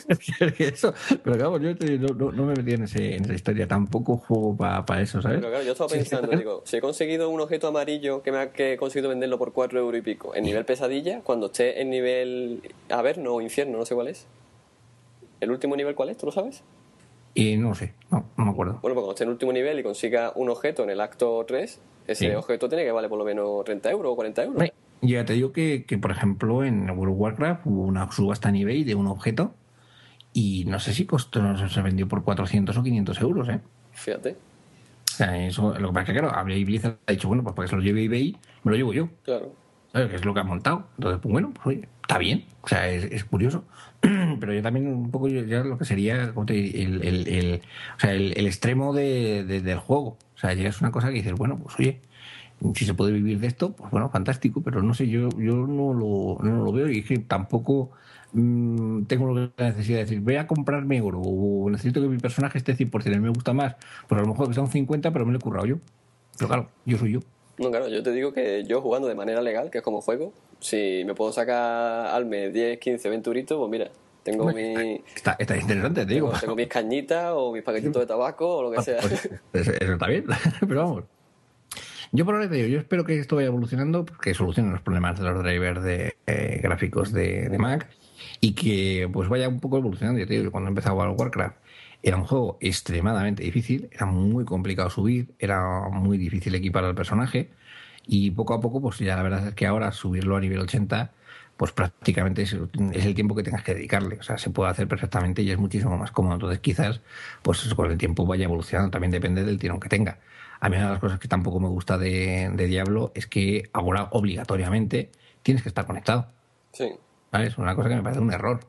eso, 0.58 0.94
pero 1.22 1.36
claro, 1.36 1.58
yo 1.58 1.74
no, 2.14 2.32
no, 2.32 2.46
me 2.46 2.54
metí 2.54 2.72
en, 2.72 2.84
ese, 2.84 3.16
en 3.16 3.24
esa 3.24 3.34
historia, 3.34 3.66
tampoco 3.66 4.16
juego 4.18 4.56
para 4.56 4.84
pa 4.84 5.00
eso, 5.00 5.22
¿sabes? 5.22 5.38
Pero 5.38 5.50
claro, 5.50 5.64
yo 5.64 5.72
estaba 5.72 5.88
pensando, 5.88 6.36
digo, 6.36 6.62
si 6.64 6.76
he 6.76 6.80
conseguido 6.80 7.30
un 7.30 7.40
objeto 7.40 7.68
amarillo 7.68 8.22
que 8.22 8.32
me 8.32 8.38
ha 8.38 8.52
que 8.52 8.74
he 8.74 8.76
conseguido 8.76 9.08
venderlo 9.08 9.38
por 9.38 9.52
cuatro 9.52 9.78
euros 9.78 9.98
y 9.98 10.02
pico, 10.02 10.34
en 10.34 10.44
nivel 10.44 10.64
pesadilla, 10.64 11.20
cuando 11.22 11.46
esté 11.46 11.80
en 11.80 11.90
nivel 11.90 12.62
a 12.88 13.02
ver, 13.02 13.18
no, 13.18 13.40
infierno, 13.40 13.78
no 13.78 13.86
sé 13.86 13.94
cuál 13.94 14.08
es. 14.08 14.26
¿El 15.40 15.50
último 15.50 15.76
nivel 15.76 15.94
cuál 15.94 16.08
es? 16.10 16.16
¿Tú 16.16 16.26
lo 16.26 16.32
sabes? 16.32 16.62
Y 17.38 17.56
no 17.56 17.72
sé, 17.72 17.94
no, 18.10 18.24
no 18.36 18.46
me 18.46 18.50
acuerdo. 18.50 18.80
Bueno, 18.82 18.94
pues 18.94 19.02
cuando 19.04 19.10
esté 19.12 19.22
en 19.22 19.30
último 19.30 19.52
nivel 19.52 19.78
y 19.78 19.84
consiga 19.84 20.32
un 20.34 20.50
objeto 20.50 20.82
en 20.82 20.90
el 20.90 21.00
acto 21.00 21.44
3, 21.46 21.80
ese 22.08 22.34
objeto 22.34 22.68
tiene 22.68 22.82
que 22.82 22.90
valer 22.90 23.08
por 23.08 23.16
lo 23.16 23.24
menos 23.24 23.64
30 23.64 23.92
euros 23.92 24.12
o 24.12 24.16
40 24.16 24.42
euros. 24.42 24.64
Yo 25.02 25.08
ya 25.08 25.24
te 25.24 25.34
digo 25.34 25.52
que, 25.52 25.84
que, 25.86 25.98
por 25.98 26.10
ejemplo, 26.10 26.64
en 26.64 26.90
World 26.90 27.14
of 27.14 27.20
Warcraft 27.20 27.66
hubo 27.66 27.84
una 27.84 28.10
subasta 28.10 28.48
a 28.48 28.50
nivel 28.50 28.84
de 28.84 28.96
un 28.96 29.06
objeto 29.06 29.54
y 30.32 30.64
no 30.64 30.80
sé 30.80 30.92
si 30.92 31.06
costó, 31.06 31.40
no 31.40 31.56
sé, 31.56 31.72
se 31.72 31.80
vendió 31.80 32.08
por 32.08 32.24
400 32.24 32.76
o 32.76 32.82
500 32.82 33.20
euros, 33.20 33.48
¿eh? 33.50 33.60
Fíjate. 33.92 34.32
O 34.32 35.14
sea, 35.14 35.46
eso, 35.46 35.78
lo 35.78 35.90
que 35.90 35.94
pasa 35.94 36.00
es 36.00 36.06
que, 36.06 36.12
claro, 36.14 36.34
había 36.34 36.56
Blizzard 36.64 36.98
ha 37.06 37.12
dicho, 37.12 37.28
bueno, 37.28 37.44
pues 37.44 37.54
para 37.54 37.66
que 37.66 37.70
se 37.70 37.76
lo 37.76 37.82
lleve 37.82 38.02
eBay, 38.02 38.36
me 38.64 38.72
lo 38.72 38.76
llevo 38.76 38.92
yo. 38.92 39.10
Claro. 39.22 39.52
¿Sabes? 39.92 40.10
Que 40.10 40.16
es 40.16 40.24
lo 40.24 40.34
que 40.34 40.40
ha 40.40 40.44
montado. 40.44 40.88
Entonces, 40.96 41.20
pues 41.22 41.32
bueno, 41.32 41.52
pues 41.54 41.66
oye, 41.68 41.88
está 42.08 42.18
bien. 42.18 42.46
O 42.62 42.68
sea, 42.68 42.88
es, 42.88 43.24
curioso. 43.24 43.64
Pero 44.00 44.54
yo 44.54 44.62
también 44.62 44.88
un 44.88 45.10
poco 45.10 45.28
ya 45.28 45.62
lo 45.62 45.76
que 45.78 45.84
sería 45.84 46.32
el, 46.48 47.02
el, 47.02 47.28
el, 47.28 47.62
o 47.96 48.00
sea, 48.00 48.12
el, 48.12 48.46
extremo 48.46 48.94
de, 48.94 49.44
del 49.44 49.78
juego. 49.78 50.16
O 50.34 50.38
sea, 50.38 50.54
ya 50.54 50.68
es 50.68 50.80
una 50.80 50.90
cosa 50.90 51.08
que 51.08 51.14
dices, 51.14 51.34
bueno, 51.34 51.58
pues 51.58 51.78
oye, 51.78 52.00
si 52.74 52.84
se 52.86 52.94
puede 52.94 53.12
vivir 53.12 53.38
de 53.40 53.46
esto, 53.46 53.72
pues 53.72 53.90
bueno, 53.90 54.08
fantástico, 54.08 54.62
pero 54.62 54.82
no 54.82 54.94
sé, 54.94 55.08
yo, 55.08 55.28
yo 55.38 55.66
no, 55.66 55.92
lo, 55.92 56.38
no 56.42 56.64
lo 56.64 56.72
veo 56.72 56.88
y 56.90 57.00
es 57.00 57.06
que 57.06 57.18
tampoco 57.18 57.90
mmm, 58.32 59.02
tengo 59.04 59.34
la 59.34 59.50
necesidad 59.58 59.98
de 59.98 60.04
decir, 60.04 60.20
voy 60.20 60.36
a 60.36 60.46
comprarme 60.46 61.00
oro 61.00 61.20
o 61.20 61.70
necesito 61.70 62.00
que 62.00 62.08
mi 62.08 62.18
personaje 62.18 62.58
esté 62.58 62.76
100%, 62.76 63.06
a 63.06 63.10
mí 63.10 63.20
me 63.20 63.28
gusta 63.30 63.52
más, 63.52 63.76
pues 64.08 64.18
a 64.18 64.22
lo 64.22 64.30
mejor 64.30 64.48
que 64.48 64.54
sea 64.54 64.62
un 64.62 64.70
50, 64.70 65.12
pero 65.12 65.26
me 65.26 65.32
lo 65.32 65.38
he 65.38 65.42
currado 65.42 65.66
yo. 65.66 65.78
Pero 66.38 66.48
claro, 66.48 66.70
yo 66.86 66.98
soy 66.98 67.12
yo. 67.12 67.20
No, 67.58 67.70
claro, 67.70 67.88
yo 67.88 68.02
te 68.02 68.12
digo 68.12 68.32
que 68.32 68.64
yo 68.64 68.80
jugando 68.80 69.08
de 69.08 69.14
manera 69.14 69.42
legal, 69.42 69.70
que 69.70 69.78
es 69.78 69.84
como 69.84 70.00
juego, 70.00 70.32
si 70.60 71.02
me 71.04 71.14
puedo 71.14 71.32
sacar 71.32 72.06
al 72.06 72.26
mes 72.26 72.52
10, 72.52 72.78
15, 72.78 73.08
20 73.08 73.30
euritos, 73.30 73.58
pues 73.58 73.70
mira, 73.70 73.90
tengo 74.22 74.52
mi... 74.52 75.02
Está, 75.14 75.36
está 75.38 75.56
interesante, 75.56 76.06
te 76.06 76.14
digo. 76.14 76.32
Tengo, 76.40 76.54
mis 76.54 76.68
cañitas 76.68 77.32
o 77.34 77.52
mis 77.52 77.62
paquetitos 77.62 78.00
de 78.00 78.06
tabaco 78.06 78.58
o 78.58 78.62
lo 78.62 78.70
que 78.70 78.82
sea. 78.82 79.00
Pues, 79.52 79.68
eso 79.68 79.92
está 79.92 80.06
bien, 80.06 80.24
pero 80.60 80.84
vamos. 80.84 81.04
Yo 82.12 82.24
por 82.24 82.34
ahora 82.34 82.48
te 82.48 82.56
digo, 82.56 82.68
yo 82.68 82.78
espero 82.78 83.04
que 83.04 83.18
esto 83.18 83.36
vaya 83.36 83.48
evolucionando, 83.48 84.06
que 84.06 84.32
solucionen 84.32 84.72
los 84.72 84.80
problemas 84.80 85.18
de 85.18 85.24
los 85.24 85.42
drivers 85.42 85.82
de 85.82 86.16
eh, 86.26 86.60
gráficos 86.62 87.12
de, 87.12 87.48
de, 87.48 87.58
Mac 87.58 87.88
y 88.40 88.54
que 88.54 89.08
pues 89.12 89.28
vaya 89.28 89.48
un 89.48 89.60
poco 89.60 89.76
evolucionando. 89.78 90.18
Yo 90.20 90.26
te 90.26 90.38
digo, 90.38 90.50
cuando 90.50 90.68
empezaba 90.68 91.04
a 91.04 91.10
Warcraft 91.10 91.56
era 92.02 92.16
un 92.16 92.24
juego 92.24 92.58
extremadamente 92.60 93.42
difícil, 93.42 93.88
era 93.92 94.06
muy 94.06 94.44
complicado 94.44 94.90
subir, 94.90 95.34
era 95.38 95.88
muy 95.90 96.18
difícil 96.18 96.54
equipar 96.54 96.84
al 96.84 96.94
personaje 96.94 97.50
y 98.06 98.30
poco 98.30 98.54
a 98.54 98.60
poco, 98.60 98.80
pues 98.80 98.98
ya 98.98 99.16
la 99.16 99.22
verdad 99.22 99.48
es 99.48 99.54
que 99.54 99.66
ahora 99.66 99.92
subirlo 99.92 100.36
a 100.36 100.40
nivel 100.40 100.60
80 100.60 101.12
pues 101.58 101.72
prácticamente 101.72 102.42
es, 102.42 102.52
el 102.52 103.14
tiempo 103.16 103.34
que 103.34 103.42
tengas 103.42 103.64
que 103.64 103.74
dedicarle. 103.74 104.16
O 104.20 104.22
sea, 104.22 104.38
se 104.38 104.48
puede 104.48 104.70
hacer 104.70 104.86
perfectamente 104.86 105.42
y 105.42 105.50
es 105.50 105.58
muchísimo 105.58 105.98
más 105.98 106.12
cómodo. 106.12 106.34
Entonces, 106.34 106.60
quizás, 106.60 107.00
pues 107.42 107.74
con 107.74 107.90
el 107.90 107.98
tiempo 107.98 108.24
vaya 108.24 108.44
evolucionando. 108.44 108.92
También 108.92 109.10
depende 109.10 109.44
del 109.44 109.58
tirón 109.58 109.80
que 109.80 109.88
tenga. 109.88 110.18
A 110.60 110.68
mí 110.68 110.76
una 110.76 110.86
de 110.86 110.92
las 110.92 111.00
cosas 111.00 111.18
que 111.18 111.26
tampoco 111.26 111.58
me 111.58 111.66
gusta 111.66 111.98
de, 111.98 112.48
de 112.54 112.66
Diablo 112.68 113.10
es 113.16 113.26
que 113.26 113.70
ahora 113.72 114.06
obligatoriamente 114.12 115.10
tienes 115.42 115.64
que 115.64 115.68
estar 115.68 115.84
conectado. 115.84 116.28
Sí. 116.72 116.92
¿Vale? 117.32 117.48
Es 117.48 117.58
una 117.58 117.74
cosa 117.74 117.88
que 117.88 117.96
me 117.96 118.02
parece 118.02 118.20
un 118.20 118.32
error. 118.32 118.60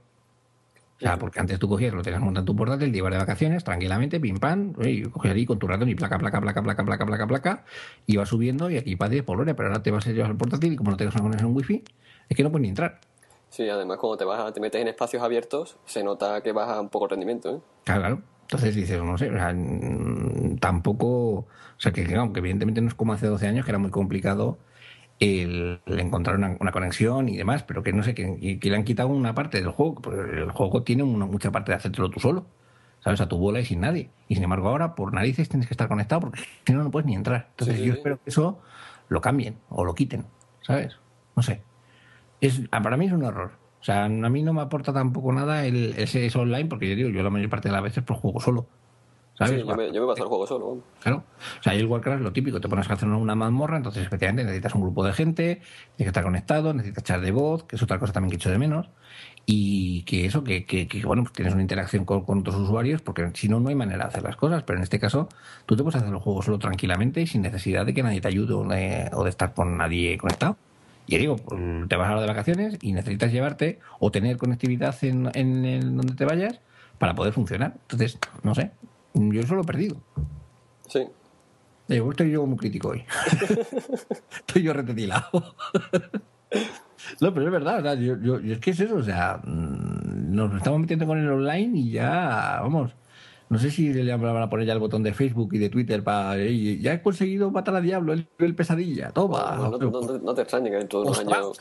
O 1.00 1.02
sea, 1.02 1.18
porque 1.18 1.40
antes 1.40 1.58
tú 1.60 1.70
cogías, 1.70 1.94
lo 1.94 2.02
tenías 2.02 2.22
montado 2.22 2.42
en 2.42 2.46
tu 2.46 2.56
portátil, 2.58 2.92
te 2.92 2.98
ibas 2.98 3.12
de 3.12 3.18
vacaciones 3.18 3.64
tranquilamente, 3.64 4.20
pim 4.20 4.38
pam, 4.38 4.74
y 4.84 5.04
cogías 5.04 5.34
ahí 5.34 5.46
con 5.46 5.58
tu 5.58 5.66
ratón 5.66 5.88
y 5.88 5.96
placa, 5.96 6.18
placa, 6.18 6.42
placa, 6.42 6.62
placa, 6.62 6.84
placa, 6.84 7.06
placa, 7.06 7.28
placa, 7.28 7.66
ibas 8.06 8.28
subiendo 8.28 8.70
y 8.70 8.78
aquí 8.78 8.98
para 8.98 9.10
10 9.10 9.24
por 9.24 9.40
hora, 9.40 9.56
pero 9.56 9.70
ahora 9.70 9.82
te 9.82 9.92
vas 9.92 10.06
a 10.08 10.12
llevar 10.12 10.32
el 10.32 10.38
portátil 10.38 10.74
y 10.74 10.76
como 10.76 10.92
no 10.92 10.98
tengas 10.98 11.16
una 11.16 11.24
conexión 11.24 11.56
wifi, 11.56 11.86
es 12.28 12.36
que 12.36 12.44
no 12.44 12.52
puedes 12.52 12.64
ni 12.64 12.70
entrar. 12.70 13.00
Sí, 13.50 13.68
además 13.70 13.98
cuando 13.98 14.18
te 14.18 14.26
vas 14.26 14.54
te 14.54 14.60
metes 14.60 14.82
en 14.82 14.90
espacios 14.90 15.24
abiertos, 15.24 15.78
se 15.86 16.04
nota 16.04 16.42
que 16.42 16.52
baja 16.52 16.82
un 16.82 16.90
poco 16.90 17.06
el 17.06 17.12
rendimiento, 17.12 17.56
¿eh? 17.56 17.60
Claro, 17.86 18.02
claro. 18.02 18.22
Entonces 18.42 18.76
dices, 18.76 19.02
no 19.02 19.18
sé, 19.18 19.30
o 19.30 19.34
sea, 19.34 19.54
mm, 19.54 20.58
tampoco, 20.58 21.08
o 21.08 21.48
sea, 21.78 21.94
que, 21.94 22.14
aunque 22.16 22.40
evidentemente 22.40 22.82
no 22.82 22.90
es 22.90 22.96
como 22.96 23.14
hace 23.14 23.28
12 23.28 23.48
años, 23.48 23.64
que 23.64 23.72
era 23.72 23.78
muy 23.78 23.92
complicado 23.92 24.58
el, 25.20 25.82
encontrar 25.86 26.38
una, 26.38 26.72
conexión 26.72 27.30
y 27.30 27.38
demás, 27.38 27.64
pero 27.64 27.84
que 27.84 27.94
no 27.94 28.04
sé, 28.04 28.14
que, 28.14 28.60
que, 28.60 28.70
le 28.70 28.76
han 28.76 28.84
quitado 28.84 29.10
una 29.10 29.36
parte 29.36 29.60
del 29.60 29.70
juego, 29.70 29.96
porque 29.96 30.20
el 30.20 30.52
juego 30.52 30.84
tiene 30.84 31.04
una, 31.04 31.26
mucha 31.26 31.52
parte 31.52 31.72
de 31.72 31.78
hacértelo 31.78 32.10
tú 32.10 32.20
solo, 32.20 32.46
¿sabes? 33.02 33.22
A 33.22 33.28
tu 33.28 33.38
bola 33.38 33.60
y 33.60 33.66
sin 33.66 33.82
nadie. 33.82 34.10
Y 34.28 34.36
sin 34.36 34.44
embargo 34.44 34.70
ahora, 34.70 34.96
por 34.96 35.14
narices, 35.14 35.50
tienes 35.50 35.68
que 35.68 35.74
estar 35.74 35.88
conectado 35.88 36.22
porque 36.22 36.42
si 36.66 36.74
no, 36.74 36.84
no 36.84 36.92
puedes 36.92 37.06
ni 37.06 37.16
entrar. 37.16 37.48
Entonces 37.52 37.80
yo 37.82 37.94
espero 37.94 38.18
que 38.24 38.30
eso 38.30 38.60
lo 39.10 39.22
cambien 39.22 39.58
o 39.70 39.84
lo 39.84 39.96
quiten, 39.96 40.26
¿sabes? 40.62 40.98
No 41.36 41.44
sé 41.44 41.62
es, 42.42 42.62
para 42.70 42.98
mí 42.98 43.06
es 43.06 43.12
un 43.12 43.24
error. 43.24 43.52
O 43.82 43.84
sea, 43.84 44.06
a 44.06 44.10
mí 44.10 44.44
no 44.44 44.54
me 44.54 44.62
aporta 44.62 44.92
tampoco 44.92 45.32
nada 45.32 45.66
el, 45.66 45.94
ese, 45.98 46.30
online, 46.38 46.66
porque 46.68 46.90
yo 46.90 46.96
digo, 46.96 47.10
yo 47.10 47.24
la 47.24 47.30
mayor 47.30 47.50
parte 47.50 47.70
de 47.70 47.74
las 47.74 47.84
veces 47.84 48.04
pues 48.06 48.20
juego 48.20 48.40
solo. 48.40 48.68
¿Sabes? 49.40 49.62
Sí, 49.62 49.68
yo, 49.68 49.76
me, 49.76 49.92
yo 49.92 50.02
me 50.02 50.08
paso 50.08 50.24
el 50.24 50.30
juego 50.30 50.46
solo. 50.46 50.84
Claro. 51.02 51.24
O 51.60 51.64
sea, 51.64 51.74
y 51.74 51.80
el 51.80 51.88
Warcraft 51.88 52.22
lo 52.22 52.32
típico, 52.32 52.62
te 52.62 52.70
pones 52.70 52.88
a 52.88 52.94
hacer 52.94 53.10
una 53.10 53.34
mazmorra, 53.34 53.78
entonces 53.78 54.04
especialmente 54.04 54.44
necesitas 54.44 54.76
un 54.76 54.82
grupo 54.82 55.04
de 55.04 55.14
gente, 55.14 55.56
tienes 55.56 55.98
que 55.98 56.04
estar 56.04 56.24
conectado, 56.24 56.74
necesitas 56.74 57.04
echar 57.04 57.22
de 57.22 57.32
voz, 57.32 57.64
que 57.64 57.78
es 57.78 57.82
otra 57.82 57.98
cosa 57.98 58.14
también 58.14 58.30
que 58.30 58.36
echo 58.36 58.52
de 58.52 58.60
menos. 58.60 58.90
Y 59.52 60.04
que 60.04 60.28
eso, 60.28 60.44
que, 60.44 60.66
que, 60.66 60.88
bueno, 61.06 61.24
pues 61.24 61.34
tienes 61.34 61.54
una 61.54 61.64
interacción 61.64 62.06
con, 62.06 62.24
con, 62.24 62.40
otros 62.42 62.56
usuarios, 62.56 63.02
porque 63.02 63.32
si 63.34 63.50
no, 63.50 63.60
no 63.60 63.70
hay 63.70 63.76
manera 63.76 64.04
de 64.04 64.10
hacer 64.10 64.22
las 64.22 64.36
cosas. 64.36 64.62
Pero 64.62 64.78
en 64.78 64.84
este 64.84 65.00
caso, 65.00 65.28
tú 65.66 65.76
te 65.76 65.82
puedes 65.82 66.00
hacer 66.00 66.14
el 66.14 66.20
juego 66.20 66.44
solo 66.44 66.60
tranquilamente 66.60 67.22
y 67.22 67.26
sin 67.26 67.42
necesidad 67.42 67.84
de 67.84 67.96
que 67.96 68.04
nadie 68.04 68.22
te 68.22 68.28
ayude 68.28 68.54
o 68.54 68.64
de, 68.64 69.10
o 69.12 69.24
de 69.24 69.30
estar 69.32 69.56
con 69.56 69.76
nadie 69.76 70.20
conectado. 70.20 70.56
Y 71.10 71.18
digo, 71.18 71.38
pues, 71.38 71.60
te 71.88 71.96
vas 71.96 72.12
a 72.12 72.22
de 72.22 72.28
vacaciones 72.28 72.78
y 72.84 72.94
necesitas 72.94 73.32
llevarte 73.32 73.80
o 74.00 74.12
tener 74.12 74.38
conectividad 74.38 74.96
en, 75.04 75.32
en, 75.34 75.98
donde 75.98 76.14
te 76.14 76.24
vayas 76.24 76.60
para 77.00 77.16
poder 77.16 77.34
funcionar. 77.34 77.74
Entonces, 77.82 78.20
no 78.44 78.54
sé, 78.54 78.70
yo 79.14 79.42
eso 79.42 79.56
lo 79.56 79.62
he 79.62 79.66
perdido. 79.66 79.98
Sí. 80.88 81.08
Digo, 81.88 82.12
estoy 82.12 82.32
yo 82.32 82.46
muy 82.46 82.58
crítico 82.58 82.90
hoy. 82.90 83.04
estoy 84.32 84.64
yo 84.64 84.74
retetilado. 84.74 85.30
No, 87.22 87.34
pero 87.34 87.46
es 87.48 87.52
verdad, 87.52 87.80
o 87.80 87.82
sea, 87.82 87.94
yo, 87.96 88.18
yo, 88.20 88.38
es 88.38 88.60
que 88.60 88.72
es 88.72 88.80
eso, 88.80 88.98
o 88.98 89.04
sea, 89.04 89.42
mm, 89.44 90.36
nos 90.36 90.54
estamos 90.56 90.80
metiendo 90.80 91.08
con 91.08 91.18
el 91.18 91.30
online 91.30 91.80
y 91.80 91.92
ya, 91.92 92.60
vamos, 92.62 92.92
no 93.50 93.58
sé 93.58 93.72
si 93.72 93.92
le 93.92 94.16
van 94.16 94.44
a 94.44 94.50
poner 94.50 94.68
ya 94.68 94.74
el 94.74 94.80
botón 94.80 95.02
de 95.02 95.12
Facebook 95.12 95.50
y 95.54 95.58
de 95.58 95.70
Twitter 95.70 96.04
para. 96.04 96.38
ya 96.38 96.94
he 96.94 97.02
conseguido 97.02 97.50
matar 97.50 97.76
a 97.76 97.82
Diablo, 97.82 98.14
el, 98.14 98.56
pesadilla, 98.56 99.10
toma. 99.10 99.58
No, 99.80 100.34
te 100.36 100.42
extrañe 100.42 100.70
que 100.70 100.78
dentro 100.78 101.02
de 101.02 101.08
unos 101.08 101.20
años. 101.20 101.60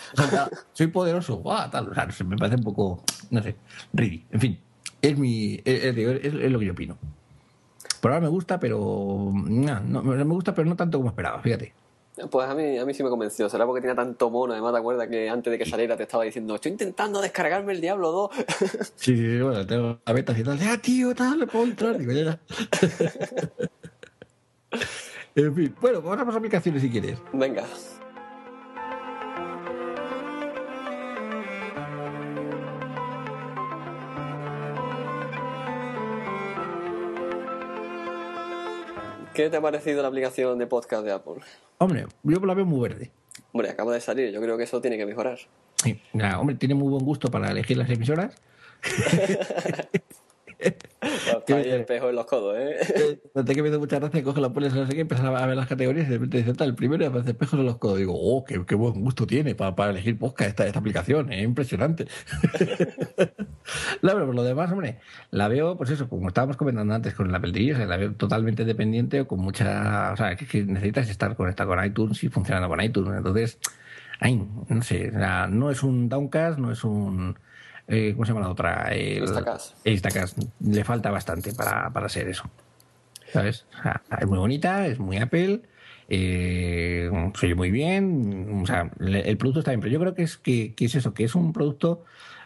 soy 0.75 0.89
poderoso, 0.89 1.43
tal. 1.73 1.89
O 1.89 1.95
sea, 1.95 2.07
me 2.27 2.37
parece 2.37 2.57
un 2.57 2.65
poco, 2.65 3.03
no 3.31 3.43
sé, 3.43 3.57
ridículo. 3.95 4.29
En 4.33 4.41
fin, 4.41 4.59
es, 5.01 5.19
mi, 5.19 5.61
es, 5.65 6.53
lo 6.53 6.59
que 6.59 6.67
yo 6.67 6.73
opino. 6.73 6.99
Por 8.01 8.13
ahora 8.13 8.21
me 8.23 8.29
gusta, 8.29 8.59
pero. 8.61 9.33
No, 9.33 9.81
no, 9.81 10.03
me 10.03 10.25
gusta, 10.25 10.55
pero 10.55 10.69
no 10.69 10.77
tanto 10.77 10.99
como 10.99 11.11
esperaba, 11.11 11.41
fíjate. 11.41 11.73
Pues 12.31 12.49
a 12.49 12.55
mí, 12.55 12.79
a 12.79 12.85
mí 12.85 12.95
sí 12.95 13.03
me 13.03 13.11
convenció. 13.11 13.49
Será 13.49 13.65
porque 13.65 13.81
tenía 13.81 13.95
tanto 13.95 14.29
mono. 14.31 14.53
Además, 14.53 14.73
¿te 14.73 14.79
acuerdas 14.79 15.09
que 15.09 15.29
antes 15.29 15.51
de 15.51 15.59
que 15.59 15.67
saliera 15.67 15.97
te 15.97 16.03
estaba 16.03 16.25
diciendo 16.25 16.57
estoy 16.57 16.73
intentando 16.73 17.21
descargarme 17.21 17.73
el 17.73 17.81
Diablo 17.81 18.11
2? 18.11 18.31
Sí, 18.97 19.17
sí, 19.17 19.41
bueno, 19.41 19.67
tengo 19.67 19.99
la 20.05 20.13
beta 20.13 20.35
y 20.37 20.43
tal. 20.43 20.59
Ah, 20.63 20.79
tío, 20.79 21.15
tal, 21.15 21.39
le 21.39 21.47
puedo 21.47 21.65
entrar. 21.65 21.97
Digo, 21.97 22.13
ya. 22.13 22.39
en 25.37 25.55
fin, 25.55 25.75
bueno, 25.81 26.03
vamos 26.03 26.35
a 26.35 26.39
aplicaciones 26.39 26.83
si 26.83 26.91
quieres. 26.91 27.19
Venga. 27.33 27.65
¿Qué 39.39 39.49
te 39.51 39.57
ha 39.57 39.61
parecido 39.61 40.03
la 40.03 40.09
aplicación 40.09 40.59
de 40.59 40.67
podcast 40.67 41.05
de 41.05 41.13
Apple? 41.13 41.35
Hombre, 41.79 42.07
yo 42.25 42.41
la 42.45 42.55
veo 42.55 42.67
muy 42.67 42.81
verde. 42.81 43.13
Hombre, 43.53 43.71
acaba 43.71 43.95
de 43.95 44.01
salir, 44.01 44.33
yo 44.33 44.41
creo 44.41 44.59
que 44.59 44.65
eso 44.65 44.81
tiene 44.81 44.97
que 44.99 45.07
mejorar. 45.07 45.39
Sí, 45.77 46.03
hombre, 46.37 46.57
tiene 46.57 46.75
muy 46.75 46.89
buen 46.89 47.05
gusto 47.05 47.31
para 47.31 47.49
elegir 47.53 47.77
las 47.77 47.89
emisoras. 47.89 48.35
Está 51.29 51.57
ahí 51.57 51.71
el 51.71 51.87
en 51.89 52.15
los 52.15 52.27
codos, 52.27 52.57
¿eh? 52.59 53.21
No 53.35 53.45
te 53.45 53.55
que 53.55 53.63
me 53.63 53.77
muchas 53.79 54.01
gracias, 54.01 54.23
coge 54.23 54.41
la 54.41 54.53
pones, 54.53 54.75
no 54.75 54.87
sé 54.87 54.95
qué, 54.95 55.01
empiezas 55.03 55.27
a 55.27 55.47
ver 55.47 55.57
las 55.57 55.67
categorías 55.67 56.07
y 56.07 56.11
de 56.11 56.17
repente 56.17 56.39
dice, 56.39 56.55
tal, 56.55 56.69
el 56.69 56.75
primero 56.75 57.05
y 57.05 57.07
aparece 57.07 57.31
espejos 57.31 57.59
en 57.59 57.67
los 57.67 57.79
codos. 57.79 57.99
Digo, 57.99 58.15
oh, 58.17 58.45
qué, 58.45 58.65
qué 58.67 58.75
buen 58.75 59.01
gusto 59.01 59.27
tiene 59.27 59.55
para, 59.55 59.75
para 59.75 59.91
elegir 59.91 60.19
podcast 60.19 60.51
esta, 60.51 60.67
esta 60.67 60.79
aplicación, 60.79 61.33
es 61.33 61.41
¿eh? 61.41 61.43
impresionante. 61.43 62.07
la, 64.01 64.13
pero 64.13 64.27
por 64.27 64.35
lo 64.35 64.43
demás, 64.43 64.71
hombre, 64.73 64.99
la 65.31 65.49
veo, 65.49 65.77
pues 65.77 65.91
eso, 65.91 66.09
como 66.09 66.29
estábamos 66.29 66.57
comentando 66.57 66.95
antes 66.95 67.15
con 67.15 67.29
o 67.35 67.77
sea, 67.77 67.87
la 67.87 67.97
veo 67.97 68.13
totalmente 68.15 68.65
dependiente 68.65 69.21
o 69.21 69.29
con 69.29 69.41
mucha. 69.41 70.13
O 70.13 70.17
sea, 70.17 70.37
que, 70.37 70.65
necesitas 70.65 71.09
estar 71.09 71.37
conectado 71.37 71.71
con 71.71 71.85
iTunes 71.85 72.23
y 72.25 72.29
funcionando 72.29 72.69
con 72.69 72.81
iTunes. 72.81 73.17
Entonces, 73.17 73.59
ay, 74.21 74.37
no 74.69 74.83
sé, 74.83 75.13
no 75.51 75.71
es 75.71 75.83
un 75.83 76.09
downcast, 76.09 76.59
no 76.59 76.73
es 76.73 76.85
un 76.85 77.39
eh, 77.89 78.13
¿cómo 78.13 78.27
se 78.27 78.33
llama 78.33 78.43
la 78.43 78.51
otra? 78.51 78.93
El, 78.93 79.25
Instacast. 79.85 80.39
Le 80.61 80.85
falta 80.85 81.11
bastante 81.11 81.53
para, 81.55 81.91
para 81.91 82.09
ser 82.09 82.29
eso. 82.29 82.45
¿Sabes? 83.33 83.67
es 84.19 84.27
muy 84.27 84.39
bonita, 84.39 84.87
es 84.87 84.99
muy 84.99 85.19
Apple, 85.19 85.63
eh, 86.09 87.11
se 87.35 87.47
oye 87.47 87.55
muy 87.55 87.71
bien, 87.71 88.61
o 88.63 88.67
sea, 88.67 88.91
el 88.99 89.37
producto 89.37 89.61
está 89.61 89.73
bien, 89.73 89.81
pero 89.81 89.93
yo 89.93 90.01
creo 90.01 90.15
que 90.15 90.23
es 90.23 90.39
que, 90.39 90.75
es 90.79 90.95
eso, 90.95 91.13
que 91.13 91.25
es 91.25 91.35
un 91.35 91.53
producto 91.53 92.05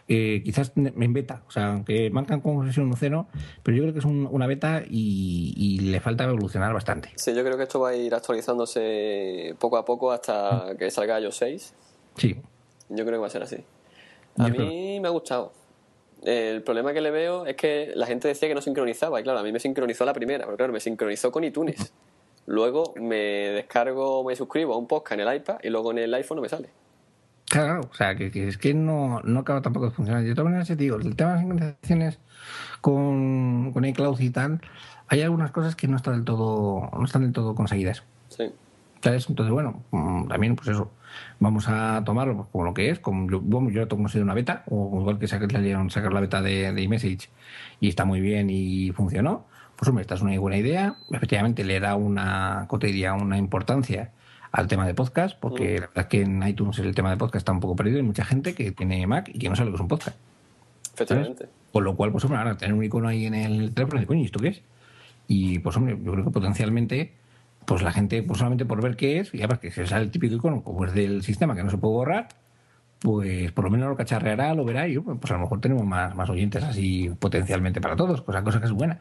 eh, 0.09 0.41
quizás 0.43 0.73
en 0.75 1.13
beta, 1.13 1.43
o 1.47 1.51
sea, 1.51 1.67
aunque 1.71 2.11
como 2.41 2.69
si 2.69 2.81
un 2.81 2.93
cero, 2.97 3.27
pero 3.63 3.77
yo 3.77 3.83
creo 3.83 3.93
que 3.93 3.99
es 3.99 4.05
una 4.05 4.47
beta 4.47 4.83
y, 4.85 5.79
le 5.79 6.01
falta 6.01 6.25
evolucionar 6.25 6.73
bastante. 6.73 7.11
Sí, 7.15 7.33
yo 7.33 7.43
creo 7.45 7.55
que 7.55 7.63
esto 7.63 7.79
va 7.79 7.89
a 7.89 7.95
ir 7.95 8.13
actualizándose 8.13 9.55
poco 9.59 9.77
a 9.77 9.85
poco 9.85 10.11
hasta 10.11 10.75
que 10.77 10.91
salga 10.91 11.21
iOS 11.21 11.37
6. 11.37 11.73
Sí. 12.17 12.35
Yo 12.89 13.05
creo 13.05 13.13
que 13.13 13.21
va 13.21 13.27
a 13.27 13.29
ser 13.29 13.43
así. 13.43 13.63
A 14.37 14.49
mí 14.49 14.99
me 14.99 15.07
ha 15.07 15.11
gustado. 15.11 15.53
El 16.23 16.63
problema 16.63 16.93
que 16.93 17.01
le 17.01 17.11
veo 17.11 17.45
es 17.45 17.55
que 17.55 17.91
la 17.95 18.05
gente 18.05 18.29
decía 18.29 18.47
que 18.47 18.55
no 18.55 18.61
sincronizaba, 18.61 19.19
y 19.19 19.23
claro, 19.23 19.39
a 19.39 19.43
mí 19.43 19.51
me 19.51 19.59
sincronizó 19.59 20.05
la 20.05 20.13
primera, 20.13 20.45
pero 20.45 20.55
claro, 20.55 20.71
me 20.71 20.79
sincronizó 20.79 21.31
con 21.31 21.43
iTunes. 21.43 21.93
Luego 22.45 22.93
me 22.95 23.15
descargo, 23.15 24.23
me 24.23 24.35
suscribo 24.35 24.73
a 24.73 24.77
un 24.77 24.87
podcast 24.87 25.19
en 25.19 25.27
el 25.27 25.35
iPad 25.35 25.57
y 25.63 25.69
luego 25.69 25.91
en 25.91 25.99
el 25.99 26.13
iPhone 26.13 26.37
no 26.37 26.41
me 26.41 26.49
sale. 26.49 26.69
Claro, 27.49 27.81
o 27.89 27.93
sea, 27.93 28.15
que, 28.15 28.31
es 28.47 28.57
que 28.57 28.73
no, 28.73 29.21
no 29.23 29.41
acaba 29.41 29.61
tampoco 29.61 29.85
de 29.85 29.91
funcionar. 29.91 30.23
Yo 30.23 30.29
de 30.29 30.35
todas 30.35 30.45
maneras 30.45 30.67
te 30.67 30.75
digo, 30.75 30.97
el 30.97 31.15
tema 31.15 31.31
de 31.31 31.35
las 31.35 31.43
sincronizaciones 31.43 32.19
con, 32.81 33.71
con 33.73 33.85
iCloud 33.85 34.19
y 34.19 34.29
tal, 34.29 34.61
hay 35.07 35.21
algunas 35.21 35.51
cosas 35.51 35.75
que 35.75 35.87
no 35.87 35.97
están 35.97 36.15
del 36.15 36.25
todo, 36.25 36.89
no 36.97 37.05
están 37.05 37.21
del 37.21 37.33
todo 37.33 37.53
conseguidas. 37.53 38.03
Sí. 38.29 38.51
Entonces, 39.05 39.51
bueno, 39.51 39.83
mm, 39.91 40.27
también 40.27 40.55
pues 40.55 40.69
eso, 40.69 40.89
vamos 41.39 41.67
a 41.67 42.03
tomarlo 42.05 42.47
como 42.51 42.65
lo 42.65 42.73
que 42.73 42.89
es, 42.89 42.99
como 42.99 43.29
yo, 43.29 43.39
bueno, 43.41 43.69
yo 43.69 43.85
lo 43.85 43.95
una 43.95 44.33
beta, 44.33 44.63
o 44.67 44.99
igual 44.99 45.19
que 45.19 45.27
sacar, 45.27 45.49
sacar 45.89 46.13
la 46.13 46.19
beta 46.19 46.41
de, 46.41 46.71
de 46.71 46.81
iMessage 46.81 47.29
y 47.79 47.89
está 47.89 48.05
muy 48.05 48.21
bien 48.21 48.49
y 48.49 48.91
funcionó, 48.91 49.45
pues 49.75 49.89
hombre, 49.89 50.01
esta 50.01 50.15
es 50.15 50.21
una 50.21 50.37
buena 50.39 50.57
idea, 50.57 50.95
efectivamente 51.11 51.63
le 51.63 51.79
da 51.79 51.95
una 51.95 52.65
cotidiana, 52.67 53.21
una 53.21 53.37
importancia 53.37 54.11
al 54.51 54.67
tema 54.67 54.85
de 54.85 54.93
podcast, 54.93 55.37
porque 55.39 55.63
mm. 55.63 55.81
la 55.81 55.87
verdad 55.87 55.97
es 55.97 56.05
que 56.05 56.21
en 56.21 56.47
iTunes 56.47 56.79
el 56.79 56.93
tema 56.93 57.09
de 57.09 57.17
podcast 57.17 57.37
está 57.37 57.51
un 57.51 57.59
poco 57.59 57.75
perdido, 57.75 57.97
hay 57.97 58.03
mucha 58.03 58.23
gente 58.23 58.53
que 58.53 58.71
tiene 58.71 59.05
Mac 59.07 59.29
y 59.33 59.39
que 59.39 59.49
no 59.49 59.55
sabe 59.55 59.71
lo 59.71 59.73
que 59.73 59.77
es 59.77 59.81
un 59.81 59.87
podcast. 59.87 60.17
Efectivamente. 60.93 61.47
Con 61.71 61.83
lo 61.83 61.95
cual, 61.95 62.11
pues 62.11 62.23
hombre, 62.23 62.37
ahora 62.37 62.55
tener 62.55 62.75
un 62.75 62.83
icono 62.83 63.07
ahí 63.07 63.25
en 63.25 63.33
el 63.33 63.73
teléfono, 63.73 64.05
coño, 64.05 64.21
¿y 64.21 64.25
esto 64.25 64.39
qué 64.39 64.49
es? 64.49 64.61
Y 65.27 65.57
pues 65.59 65.75
hombre, 65.75 65.97
yo 66.03 66.11
creo 66.11 66.23
que 66.23 66.29
potencialmente 66.29 67.13
pues 67.65 67.81
la 67.81 67.91
gente, 67.91 68.23
pues 68.23 68.39
solamente 68.39 68.65
por 68.65 68.81
ver 68.81 68.95
qué 68.95 69.19
es, 69.19 69.33
y 69.33 69.39
además 69.39 69.59
que 69.59 69.71
se 69.71 69.85
sale 69.87 70.05
el 70.05 70.11
típico 70.11 70.35
icono 70.35 70.63
como 70.63 70.85
es 70.85 70.93
del 70.93 71.23
sistema 71.23 71.55
que 71.55 71.63
no 71.63 71.69
se 71.69 71.77
puede 71.77 71.93
borrar, 71.93 72.27
pues 72.99 73.51
por 73.51 73.65
lo 73.65 73.69
menos 73.69 73.89
lo 73.89 73.97
cacharreará, 73.97 74.53
lo 74.53 74.63
verá 74.63 74.87
y 74.87 74.97
pues 74.97 75.29
a 75.31 75.35
lo 75.35 75.41
mejor 75.41 75.59
tenemos 75.59 75.85
más, 75.85 76.15
más 76.15 76.29
oyentes 76.29 76.63
así 76.63 77.11
potencialmente 77.19 77.81
para 77.81 77.97
todos, 77.97 78.21
cosa, 78.21 78.43
cosa 78.43 78.59
que 78.59 78.65
es 78.65 78.71
buena. 78.71 78.99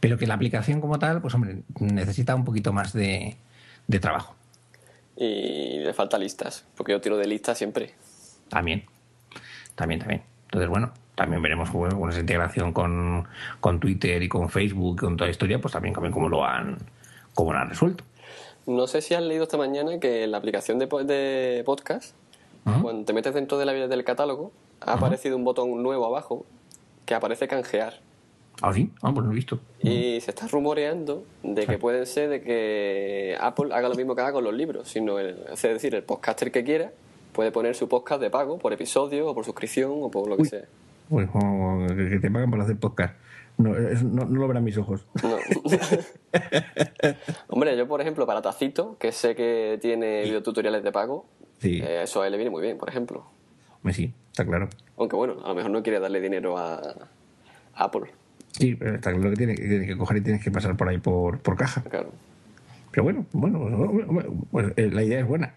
Pero 0.00 0.18
que 0.18 0.26
la 0.26 0.34
aplicación 0.34 0.80
como 0.80 0.98
tal, 0.98 1.20
pues 1.20 1.34
hombre, 1.34 1.62
necesita 1.78 2.34
un 2.34 2.44
poquito 2.44 2.72
más 2.72 2.92
de, 2.92 3.36
de 3.86 4.00
trabajo. 4.00 4.34
Y 5.16 5.78
le 5.78 5.94
falta 5.94 6.18
listas, 6.18 6.66
porque 6.76 6.92
yo 6.92 7.00
tiro 7.00 7.16
de 7.16 7.28
listas 7.28 7.56
siempre. 7.56 7.94
También, 8.48 8.84
también, 9.76 10.00
también. 10.00 10.22
Entonces, 10.46 10.68
bueno, 10.68 10.92
también 11.14 11.40
veremos 11.40 11.70
con 11.70 12.10
esa 12.10 12.20
integración 12.20 12.72
con, 12.72 13.28
con 13.60 13.78
Twitter 13.78 14.20
y 14.20 14.28
con 14.28 14.50
Facebook, 14.50 15.00
con 15.00 15.16
toda 15.16 15.28
la 15.28 15.30
historia, 15.30 15.60
pues 15.60 15.72
también, 15.72 15.94
también 15.94 16.12
cómo 16.12 16.28
lo 16.28 16.44
han 16.44 16.76
cómo 17.34 17.52
lo 17.52 17.58
han 17.58 17.68
resuelto. 17.68 18.04
No 18.66 18.86
sé 18.86 19.02
si 19.02 19.14
has 19.14 19.22
leído 19.22 19.42
esta 19.42 19.56
mañana 19.56 19.98
que 20.00 20.24
en 20.24 20.30
la 20.30 20.38
aplicación 20.38 20.78
de, 20.78 20.86
de 20.86 21.62
podcast, 21.64 22.14
cuando 22.64 23.04
te 23.04 23.12
metes 23.12 23.34
dentro 23.34 23.58
de 23.58 23.66
la, 23.66 23.72
del 23.74 24.04
catálogo, 24.04 24.52
ha 24.80 24.94
aparecido 24.94 25.36
un 25.36 25.44
botón 25.44 25.82
nuevo 25.82 26.06
abajo 26.06 26.46
que 27.04 27.14
aparece 27.14 27.46
canjear. 27.46 28.00
¿Ah, 28.62 28.72
sí? 28.72 28.90
Ah, 29.02 29.12
pues 29.12 29.26
lo 29.26 29.32
he 29.32 29.34
visto. 29.34 29.58
Y 29.80 30.20
se 30.20 30.30
está 30.30 30.46
rumoreando 30.46 31.24
de 31.42 31.66
que 31.66 31.76
puede 31.76 32.06
ser 32.06 32.30
de 32.30 32.40
que 32.40 33.36
Apple 33.40 33.74
haga 33.74 33.88
lo 33.88 33.96
mismo 33.96 34.14
que 34.14 34.22
haga 34.22 34.32
con 34.32 34.44
los 34.44 34.54
libros, 34.54 34.88
sino 34.88 35.18
es 35.18 35.62
decir, 35.62 35.94
el 35.94 36.04
podcaster 36.04 36.50
que 36.50 36.64
quiera 36.64 36.92
puede 37.32 37.50
poner 37.50 37.74
su 37.74 37.88
podcast 37.88 38.20
de 38.20 38.30
pago 38.30 38.58
por 38.58 38.72
episodio 38.72 39.28
o 39.28 39.34
por 39.34 39.44
suscripción 39.44 39.92
o 40.00 40.10
por 40.10 40.28
lo 40.28 40.36
que 40.36 40.44
sea. 40.46 40.64
Pues 41.10 41.28
que 41.28 42.18
te 42.20 42.30
pagan 42.30 42.50
por 42.50 42.60
hacer 42.60 42.78
podcast. 42.78 43.14
No, 43.56 43.70
no, 43.70 44.24
lo 44.24 44.48
verán 44.48 44.64
mis 44.64 44.76
ojos. 44.76 45.06
Hombre, 47.48 47.76
yo 47.76 47.86
por 47.86 48.00
ejemplo, 48.00 48.26
para 48.26 48.42
Tacito, 48.42 48.96
que 48.98 49.12
sé 49.12 49.36
que 49.36 49.78
tiene 49.80 50.22
videotutoriales 50.22 50.82
de 50.82 50.90
pago, 50.90 51.26
eh, 51.62 52.00
eso 52.02 52.22
a 52.22 52.26
él 52.26 52.32
le 52.32 52.38
viene 52.38 52.50
muy 52.50 52.62
bien, 52.62 52.78
por 52.78 52.88
ejemplo. 52.88 53.24
Sí, 53.92 54.12
está 54.30 54.44
claro. 54.44 54.68
Aunque 54.96 55.14
bueno, 55.14 55.36
a 55.44 55.48
lo 55.48 55.54
mejor 55.54 55.70
no 55.70 55.82
quiere 55.82 56.00
darle 56.00 56.20
dinero 56.20 56.58
a, 56.58 56.80
Apple. 57.74 58.10
Sí, 58.52 58.74
pero 58.74 58.94
está 58.94 59.12
claro 59.12 59.30
que 59.30 59.36
tiene, 59.36 59.54
que 59.54 59.96
coger 59.96 60.18
y 60.18 60.20
tienes 60.20 60.42
que 60.42 60.50
pasar 60.50 60.76
por 60.76 60.88
ahí 60.88 60.98
por, 60.98 61.40
por 61.40 61.56
caja. 61.56 61.82
Claro. 61.82 62.10
Pero 62.90 63.04
bueno, 63.04 63.26
bueno, 63.32 64.46
pues, 64.50 64.72
eh, 64.76 64.90
la 64.92 65.02
idea 65.02 65.20
es 65.20 65.26
buena. 65.26 65.54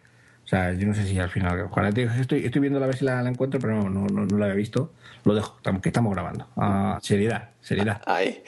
O 0.48 0.50
sea, 0.50 0.72
yo 0.72 0.88
no 0.88 0.93
sé 0.93 1.06
si 1.06 1.20
al 1.20 1.30
final. 1.30 1.60
Ojalá 1.70 1.89
estoy, 1.89 2.45
estoy 2.45 2.62
viendo 2.62 2.82
a 2.82 2.88
ver 2.88 2.95
si 2.95 3.04
la, 3.04 3.20
encuentro, 3.28 3.60
pero 3.60 3.84
no, 3.84 3.89
no, 3.89 4.26
no, 4.26 4.38
la 4.38 4.45
había 4.45 4.56
visto. 4.56 4.93
Lo 5.26 5.36
dejo, 5.36 5.58
que 5.82 5.89
estamos 5.89 6.14
grabando. 6.14 6.48
Ah, 6.56 7.00
seriedad, 7.02 7.50
seriedad. 7.60 8.02
Ahí. 8.08 8.41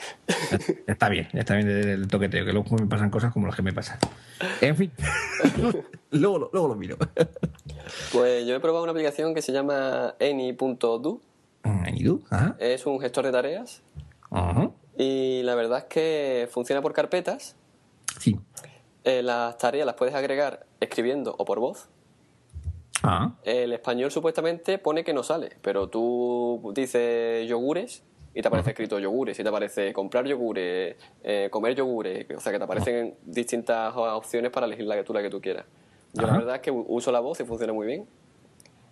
Está 0.88 1.10
bien, 1.10 1.28
está 1.34 1.56
bien 1.56 1.68
el 1.68 2.08
toqueteo, 2.08 2.46
que 2.46 2.54
luego 2.54 2.74
me 2.78 2.86
pasan 2.86 3.10
cosas 3.10 3.34
como 3.34 3.48
las 3.48 3.56
que 3.56 3.64
me 3.64 3.74
pasan. 3.74 4.00
En 4.62 4.78
fin, 4.78 4.92
luego, 6.12 6.50
luego 6.54 6.68
lo 6.70 6.76
miro. 6.76 6.98
Pues 8.14 8.48
yo 8.48 8.56
he 8.56 8.60
probado 8.62 8.84
una 8.84 8.92
aplicación 8.92 9.34
que 9.36 9.42
se 9.42 9.52
llama 9.52 10.16
Any.do. 10.22 11.22
Any.do, 11.64 12.22
Es 12.60 12.86
un 12.86 13.02
gestor 13.02 13.26
de 13.26 13.32
tareas. 13.34 13.82
Y 14.98 15.42
la 15.44 15.56
verdad 15.56 15.80
es 15.80 15.84
que 15.86 16.50
funciona 16.50 16.82
por 16.82 16.94
carpetas. 16.94 17.58
Sí. 18.20 18.40
Eh, 19.04 19.22
las 19.24 19.58
tareas 19.58 19.86
las 19.86 19.96
puedes 19.96 20.14
agregar 20.16 20.66
escribiendo 20.80 21.34
o 21.38 21.46
por 21.46 21.60
voz. 21.60 21.88
Ah. 23.04 23.32
El 23.44 23.72
español 23.74 24.12
supuestamente 24.12 24.78
pone 24.78 25.04
que 25.04 25.14
no 25.14 25.24
sale, 25.24 25.56
pero 25.62 25.88
tú 25.88 26.72
dices 26.76 27.48
yogures 27.48 28.04
y 28.34 28.42
te 28.42 28.48
aparece 28.50 28.72
escrito 28.72 29.00
yogures 29.00 29.40
y 29.40 29.44
te 29.44 29.50
aparece 29.50 29.94
comprar 29.94 30.26
yogures, 30.26 30.98
eh, 31.24 31.48
comer 31.50 31.76
yogures, 31.76 32.26
o 32.36 32.40
sea 32.42 32.52
que 32.52 32.58
te 32.58 32.64
aparecen 32.66 33.16
distintas 33.24 33.94
opciones 33.96 34.52
para 34.52 34.66
elegir 34.66 34.86
la 34.86 34.96
que 34.96 35.04
tú, 35.04 35.14
la 35.14 35.22
que 35.22 35.30
tú 35.30 35.40
quieras. 35.40 35.66
Yo 36.14 36.28
la 36.28 36.34
verdad 36.34 36.56
es 36.56 36.62
que 36.62 36.72
uso 36.72 37.12
la 37.12 37.20
voz 37.22 37.40
y 37.40 37.46
funciona 37.46 37.72
muy 37.72 37.88
bien. 37.88 38.06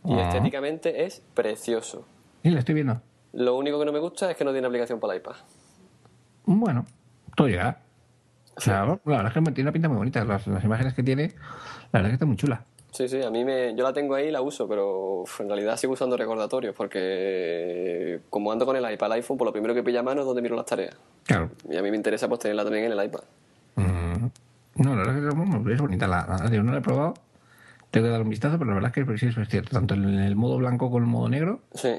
Y 0.06 0.14
Ah. 0.14 0.30
estéticamente 0.30 1.04
es 1.04 1.22
precioso. 1.34 2.06
Sí, 2.44 2.50
lo 2.52 2.60
estoy 2.60 2.76
viendo. 2.76 3.02
Lo 3.34 3.58
único 3.58 3.78
que 3.78 3.86
no 3.86 3.92
me 3.92 4.00
gusta 4.00 4.32
es 4.32 4.38
que 4.38 4.46
no 4.46 4.52
tiene 4.54 4.68
aplicación 4.68 5.00
para 5.02 5.14
el 5.14 5.20
iPad. 5.20 5.36
Bueno, 6.46 6.86
todo 7.36 7.48
llega. 7.48 7.82
O 8.58 8.62
sea, 8.62 8.86
la 8.86 9.00
verdad 9.06 9.28
es 9.28 9.34
que 9.34 9.42
tiene 9.52 9.62
una 9.70 9.72
pinta 9.72 9.88
muy 9.88 9.98
bonita. 9.98 10.26
Las, 10.26 10.48
las 10.48 10.64
imágenes 10.64 10.94
que 10.94 11.04
tiene, 11.04 11.34
la 11.92 12.00
verdad 12.00 12.06
es 12.06 12.10
que 12.10 12.14
está 12.14 12.26
muy 12.26 12.36
chula. 12.38 12.64
Sí, 12.92 13.08
sí, 13.08 13.22
a 13.22 13.30
mí 13.30 13.46
me, 13.46 13.76
yo 13.76 13.84
la 13.84 13.94
tengo 13.94 14.16
ahí 14.16 14.28
y 14.28 14.32
la 14.32 14.42
uso, 14.42 14.68
pero 14.68 15.24
en 15.40 15.48
realidad 15.48 15.78
sigo 15.78 15.94
usando 15.94 16.18
recordatorios 16.18 16.74
porque 16.76 18.22
como 18.30 18.52
ando 18.52 18.66
con 18.66 18.76
el 18.76 18.92
iPad, 18.92 19.08
el 19.08 19.14
iPhone, 19.14 19.38
pues 19.38 19.46
lo 19.46 19.52
primero 19.52 19.74
que 19.76 19.84
pilla 19.84 20.00
a 20.00 20.04
mano 20.04 20.22
es 20.22 20.26
donde 20.28 20.42
miro 20.42 20.56
las 20.56 20.66
tareas. 20.66 20.96
Claro. 21.26 21.52
Y 21.70 21.78
a 21.78 21.82
mí 21.84 21.92
me 21.92 21.98
interesa 21.98 22.28
pues 22.28 22.40
tenerla 22.40 22.64
también 22.64 22.86
en 22.86 22.94
el 22.94 23.06
iPad. 23.06 23.22
Mm, 23.76 24.26
No, 24.84 24.92
la 24.92 25.04
verdad 25.04 25.18
es 25.18 25.22
que 25.66 25.74
es 25.74 25.82
bonita. 25.82 26.08
La, 26.08 26.26
la- 26.28 26.50
yo 26.50 26.64
no 26.64 26.72
la 26.72 26.80
he 26.80 26.82
probado. 26.82 27.14
Tengo 27.92 28.08
que 28.08 28.12
dar 28.12 28.22
un 28.22 28.30
vistazo, 28.30 28.58
pero 28.58 28.70
la 28.72 28.76
verdad 28.76 28.92
es 28.96 29.06
que 29.06 29.18
sí, 29.18 29.28
eso 29.28 29.42
es 29.42 29.50
cierto. 29.50 29.72
Tanto 29.72 29.94
en 29.94 30.06
el 30.20 30.36
modo 30.36 30.58
blanco 30.58 30.88
como 30.90 30.98
en 30.98 31.04
el 31.04 31.10
modo 31.10 31.30
negro 31.30 31.62
Sí, 31.76 31.90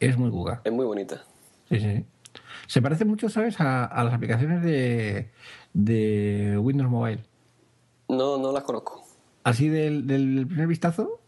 es 0.00 0.16
muy 0.16 0.30
guga. 0.30 0.60
es 0.64 0.72
muy 0.72 0.84
bonita. 0.86 1.22
Sí, 1.68 1.80
sí. 1.80 2.04
Se 2.68 2.82
parece 2.82 3.04
mucho, 3.04 3.28
¿sabes?, 3.28 3.60
a, 3.60 3.84
a 3.84 4.04
las 4.04 4.14
aplicaciones 4.14 4.62
de, 4.62 5.30
de 5.76 6.56
Windows 6.58 6.90
Mobile. 6.90 7.22
No, 8.08 8.38
no 8.38 8.50
las 8.52 8.64
conozco. 8.64 9.02
Así 9.44 9.68
del, 9.68 10.06
del 10.06 10.46
primer 10.46 10.66
vistazo, 10.66 11.20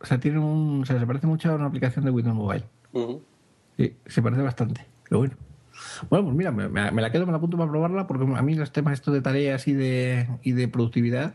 o 0.00 0.06
sea, 0.06 0.18
tiene 0.20 0.38
un, 0.38 0.82
o 0.82 0.86
sea, 0.86 0.98
se 0.98 1.06
parece 1.06 1.26
mucho 1.26 1.50
a 1.50 1.56
una 1.56 1.66
aplicación 1.66 2.04
de 2.04 2.10
Windows 2.10 2.36
Mobile. 2.36 2.64
Sí, 3.76 3.96
se 4.06 4.22
parece 4.22 4.42
bastante. 4.42 4.86
Pero 5.08 5.18
bueno. 5.18 5.34
Bueno, 6.10 6.26
pues 6.26 6.36
mira, 6.36 6.50
me, 6.52 7.02
la 7.02 7.10
quedo, 7.10 7.24
me 7.26 7.32
la 7.32 7.38
apunto 7.38 7.56
para 7.56 7.70
probarla, 7.70 8.06
porque 8.06 8.24
a 8.36 8.42
mí 8.42 8.54
los 8.54 8.70
temas 8.70 8.94
estos 8.94 9.12
de 9.14 9.22
tareas 9.22 9.66
y 9.66 9.72
de, 9.72 10.28
y 10.42 10.52
de 10.52 10.68
productividad, 10.68 11.34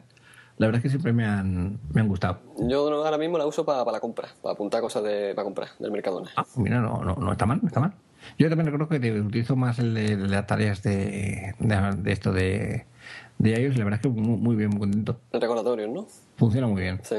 la 0.58 0.68
verdad 0.68 0.78
es 0.78 0.84
que 0.84 0.90
siempre 0.90 1.14
me 1.14 1.26
han, 1.26 1.80
me 1.92 2.02
han 2.02 2.08
gustado. 2.08 2.40
Yo 2.60 2.90
no- 2.90 2.98
ahora 3.04 3.18
mismo 3.18 3.38
la 3.40 3.46
uso 3.48 3.66
para 3.66 3.92
la 3.92 4.00
compra, 4.00 4.30
para 4.44 4.54
apuntar 4.54 4.82
cosas 4.82 5.04
de, 5.04 5.34
para 5.36 5.44
comprar 5.46 5.70
del 5.80 5.92
Mercadona. 5.92 6.30
Ah, 6.38 6.46
mira, 6.58 6.80
no, 6.80 7.04
no, 7.04 7.16
no 7.16 7.32
está 7.32 7.46
mal, 7.48 7.60
no 7.62 7.68
está 7.68 7.80
mal. 7.80 7.94
Yo 8.38 8.50
también 8.50 8.66
reconozco 8.68 9.00
que 9.00 9.12
utilizo 9.22 9.56
más 9.56 9.80
el 9.80 9.94
de, 9.94 10.18
de 10.18 10.28
las 10.28 10.46
tareas 10.48 10.82
de, 10.84 11.54
de, 11.60 11.92
de 11.98 12.12
esto 12.12 12.32
de, 12.32 12.86
de 13.38 13.50
iOS, 13.62 13.76
y 13.76 13.78
la 13.78 13.84
verdad 13.86 14.00
es 14.04 14.04
que 14.04 14.10
muy, 14.10 14.38
muy 14.38 14.56
bien, 14.56 14.70
muy 14.70 14.80
contento. 14.80 15.20
En 15.32 15.42
recordatorios, 15.42 15.90
¿no? 15.92 16.08
Funciona 16.38 16.68
muy 16.68 16.82
bien. 16.82 17.00
Sí. 17.04 17.16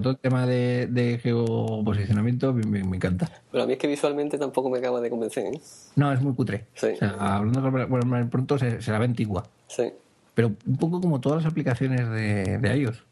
Todo 0.00 0.10
el 0.12 0.16
tema 0.16 0.46
de, 0.46 0.86
de 0.86 1.18
geoposicionamiento 1.18 2.54
me, 2.54 2.62
me- 2.64 2.84
me 2.84 2.96
encanta. 2.96 3.30
Pero 3.52 3.64
a 3.64 3.66
mí 3.66 3.74
es 3.74 3.78
que 3.78 3.86
visualmente 3.86 4.38
tampoco 4.38 4.70
me 4.70 4.78
acaba 4.78 5.00
de 5.00 5.10
convencer, 5.10 5.44
¿eh? 5.46 5.60
No, 5.96 6.10
es 6.12 6.22
muy 6.22 6.32
cutre. 6.34 6.66
Sí. 6.74 6.86
O 6.94 6.96
sea, 6.96 7.10
hablando 7.36 7.60
con- 7.60 7.88
bueno, 7.90 8.30
pronto 8.30 8.56
se, 8.58 8.80
se 8.80 8.90
la 8.90 8.98
ve 8.98 9.04
antigua. 9.04 9.44
Sí. 9.66 9.92
pero 10.34 10.52
un 10.66 10.76
poco 10.78 11.00
como 11.00 11.20
todas 11.20 11.42
las 11.42 11.52
aplicaciones 11.52 12.08
de, 12.08 12.56
de 12.58 12.76
iOS. 12.78 13.04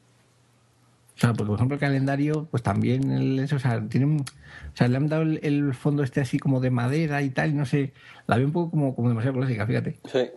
O 1.17 1.19
sea, 1.19 1.33
porque 1.33 1.47
por 1.49 1.55
ejemplo 1.57 1.75
el 1.77 1.81
calendario, 1.81 2.47
pues 2.51 2.63
también 2.63 3.11
el, 3.11 3.39
eso, 3.39 3.57
o 3.57 3.59
sea, 3.59 3.81
tienen, 3.89 4.21
o 4.21 4.77
sea, 4.77 4.87
le 4.89 4.97
han 4.99 5.09
dado 5.09 5.23
el, 5.23 5.41
el 5.43 5.73
fondo 5.75 6.03
este 6.03 6.21
así 6.21 6.39
como 6.39 6.61
de 6.61 6.71
madera 6.71 7.23
y 7.23 7.31
tal, 7.31 7.51
y 7.51 7.55
no 7.55 7.65
sé, 7.65 7.95
la 8.27 8.37
veo 8.37 8.47
un 8.47 8.53
poco 8.53 8.71
como, 8.73 8.95
como 8.95 9.09
demasiado 9.09 9.39
clásica, 9.39 9.67
fíjate. 9.67 9.99
Sí. 10.05 10.31